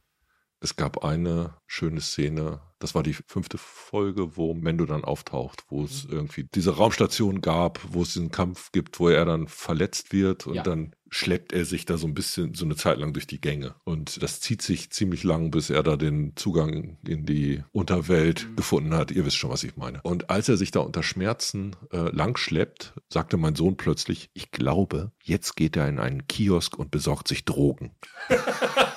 Es 0.61 0.75
gab 0.75 1.03
eine 1.05 1.53
schöne 1.67 2.01
Szene, 2.01 2.59
das 2.79 2.93
war 2.95 3.03
die 3.03 3.13
fünfte 3.27 3.57
Folge, 3.57 4.35
wo 4.37 4.53
Mendo 4.53 4.85
dann 4.85 5.03
auftaucht, 5.05 5.63
wo 5.69 5.83
es 5.83 6.05
irgendwie 6.09 6.47
diese 6.53 6.75
Raumstation 6.75 7.39
gab, 7.41 7.79
wo 7.93 8.01
es 8.01 8.13
diesen 8.13 8.31
Kampf 8.31 8.71
gibt, 8.73 8.99
wo 8.99 9.07
er 9.09 9.23
dann 9.25 9.47
verletzt 9.47 10.11
wird 10.11 10.47
und 10.47 10.55
Ja. 10.55 10.63
dann 10.63 10.93
schleppt 11.11 11.53
er 11.53 11.65
sich 11.65 11.85
da 11.85 11.97
so 11.97 12.05
ein 12.07 12.13
bisschen, 12.13 12.53
so 12.53 12.65
eine 12.65 12.75
Zeit 12.75 12.99
lang 12.99 13.13
durch 13.13 13.25
die 13.25 13.41
Gänge. 13.41 13.73
Und 13.83 14.21
das 14.21 14.41
zieht 14.41 14.61
sich 14.61 14.91
ziemlich 14.91 15.23
lang, 15.23 15.49
bis 15.49 15.69
er 15.69 15.81
da 15.81 15.95
den 15.95 16.33
Zugang 16.35 16.97
in 17.07 17.25
die 17.25 17.63
Unterwelt 17.71 18.47
gefunden 18.55 18.93
hat. 18.93 19.09
Ihr 19.11 19.25
wisst 19.25 19.37
schon, 19.37 19.49
was 19.49 19.63
ich 19.63 19.75
meine. 19.75 20.01
Und 20.03 20.29
als 20.29 20.49
er 20.49 20.57
sich 20.57 20.71
da 20.71 20.81
unter 20.81 21.01
Schmerzen 21.03 21.75
äh, 21.91 22.09
lang 22.15 22.37
schleppt, 22.37 22.93
sagte 23.11 23.37
mein 23.37 23.55
Sohn 23.55 23.75
plötzlich, 23.75 24.29
ich 24.33 24.51
glaube, 24.51 25.11
jetzt 25.23 25.55
geht 25.55 25.75
er 25.77 25.87
in 25.89 25.99
einen 25.99 26.27
Kiosk 26.27 26.77
und 26.77 26.91
besorgt 26.91 27.27
sich 27.27 27.43
Drogen. 27.43 27.91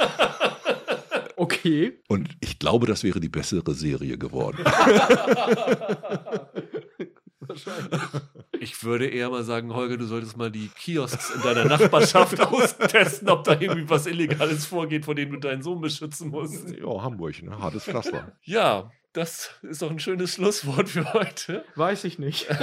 Okay. 1.53 2.01
Und 2.09 2.31
ich 2.41 2.59
glaube, 2.59 2.87
das 2.87 3.05
wäre 3.05 3.21
die 3.21 3.29
bessere 3.29 3.75
Serie 3.75 4.19
geworden. 4.19 4.65
Ich 8.61 8.83
würde 8.85 9.09
eher 9.09 9.29
mal 9.29 9.43
sagen, 9.43 9.75
Holger, 9.75 9.97
du 9.97 10.07
solltest 10.07 10.37
mal 10.37 10.51
die 10.51 10.69
Kiosks 10.69 11.35
in 11.35 11.43
deiner 11.43 11.65
Nachbarschaft 11.65 12.41
austesten, 12.47 13.29
ob 13.29 13.45
da 13.45 13.61
irgendwie 13.61 13.89
was 13.91 14.07
Illegales 14.07 14.65
vorgeht, 14.65 15.05
vor 15.05 15.15
dem 15.15 15.33
du 15.33 15.39
deinen 15.39 15.61
Sohn 15.63 15.81
beschützen 15.81 16.31
musst. 16.31 16.71
ja, 16.71 17.03
Hamburg, 17.03 17.43
ne? 17.43 17.59
Hartes 17.59 17.85
Pflaster. 17.85 18.33
Ja, 18.43 18.91
das 19.13 19.51
ist 19.63 19.83
doch 19.83 19.91
ein 19.91 19.99
schönes 19.99 20.35
Schlusswort 20.35 20.89
für 20.89 21.13
heute. 21.13 21.65
Weiß 21.77 22.05
ich 22.05 22.19
nicht. 22.19 22.47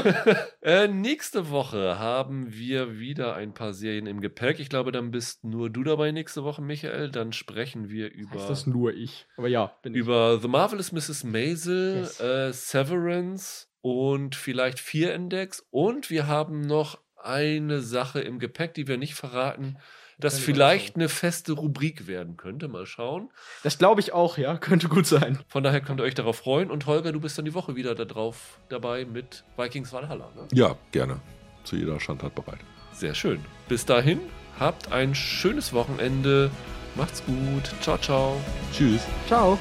Äh, 0.61 0.87
nächste 0.89 1.49
Woche 1.49 1.97
haben 1.99 2.53
wir 2.53 2.99
wieder 2.99 3.35
ein 3.35 3.53
paar 3.53 3.73
Serien 3.73 4.05
im 4.07 4.19
Gepäck. 4.19 4.59
Ich 4.59 4.69
glaube, 4.69 4.91
dann 4.91 5.09
bist 5.09 5.43
nur 5.43 5.69
du 5.69 5.83
dabei 5.83 6.11
nächste 6.11 6.43
Woche, 6.43 6.61
Michael. 6.61 7.09
Dann 7.11 7.31
sprechen 7.33 7.89
wir 7.89 8.11
über, 8.11 8.35
Ist 8.35 8.49
das 8.49 8.67
nur 8.67 8.93
ich? 8.93 9.25
Aber 9.37 9.47
ja, 9.47 9.67
bin 9.81 9.93
ich. 9.93 10.01
über 10.01 10.37
The 10.41 10.47
Marvelous 10.49 10.91
Mrs. 10.91 11.23
Maisel, 11.23 11.99
Yes. 12.01 12.19
äh, 12.19 12.51
Severance 12.51 13.67
und 13.81 14.35
vielleicht 14.35 14.79
Fear 14.79 15.13
Index. 15.13 15.65
Und 15.71 16.09
wir 16.09 16.27
haben 16.27 16.61
noch 16.61 16.99
eine 17.15 17.81
Sache 17.81 18.19
im 18.21 18.37
Gepäck, 18.39 18.73
die 18.73 18.87
wir 18.87 18.97
nicht 18.97 19.15
verraten, 19.15 19.77
das 20.19 20.37
vielleicht 20.37 20.95
eine 20.95 21.09
feste 21.09 21.53
Rubrik 21.53 22.07
werden 22.07 22.37
könnte. 22.37 22.67
Mal 22.67 22.85
schauen. 22.85 23.29
Das 23.63 23.77
glaube 23.77 24.01
ich 24.01 24.13
auch, 24.13 24.37
ja. 24.37 24.57
Könnte 24.57 24.89
gut 24.89 25.05
sein. 25.05 25.39
Von 25.47 25.63
daher 25.63 25.81
könnt 25.81 25.99
ihr 25.99 26.03
euch 26.03 26.15
darauf 26.15 26.37
freuen. 26.37 26.69
Und 26.69 26.85
Holger, 26.85 27.11
du 27.11 27.19
bist 27.19 27.37
dann 27.37 27.45
die 27.45 27.53
Woche 27.53 27.75
wieder 27.75 27.95
da 27.95 28.05
drauf 28.05 28.59
dabei 28.69 29.05
mit 29.05 29.43
Vikings 29.57 29.93
Valhalla. 29.93 30.31
Ne? 30.35 30.47
Ja, 30.53 30.75
gerne. 30.91 31.21
zu 31.63 31.75
jeder 31.75 31.99
Schandtat 31.99 32.35
bereit. 32.35 32.59
Sehr 32.93 33.13
schön. 33.13 33.43
Bis 33.67 33.85
dahin, 33.85 34.19
habt 34.59 34.91
ein 34.91 35.15
schönes 35.15 35.73
Wochenende. 35.73 36.51
Macht's 36.95 37.23
gut. 37.25 37.71
Ciao, 37.81 37.97
ciao. 37.97 38.35
Tschüss. 38.73 39.01
Ciao. 39.27 39.57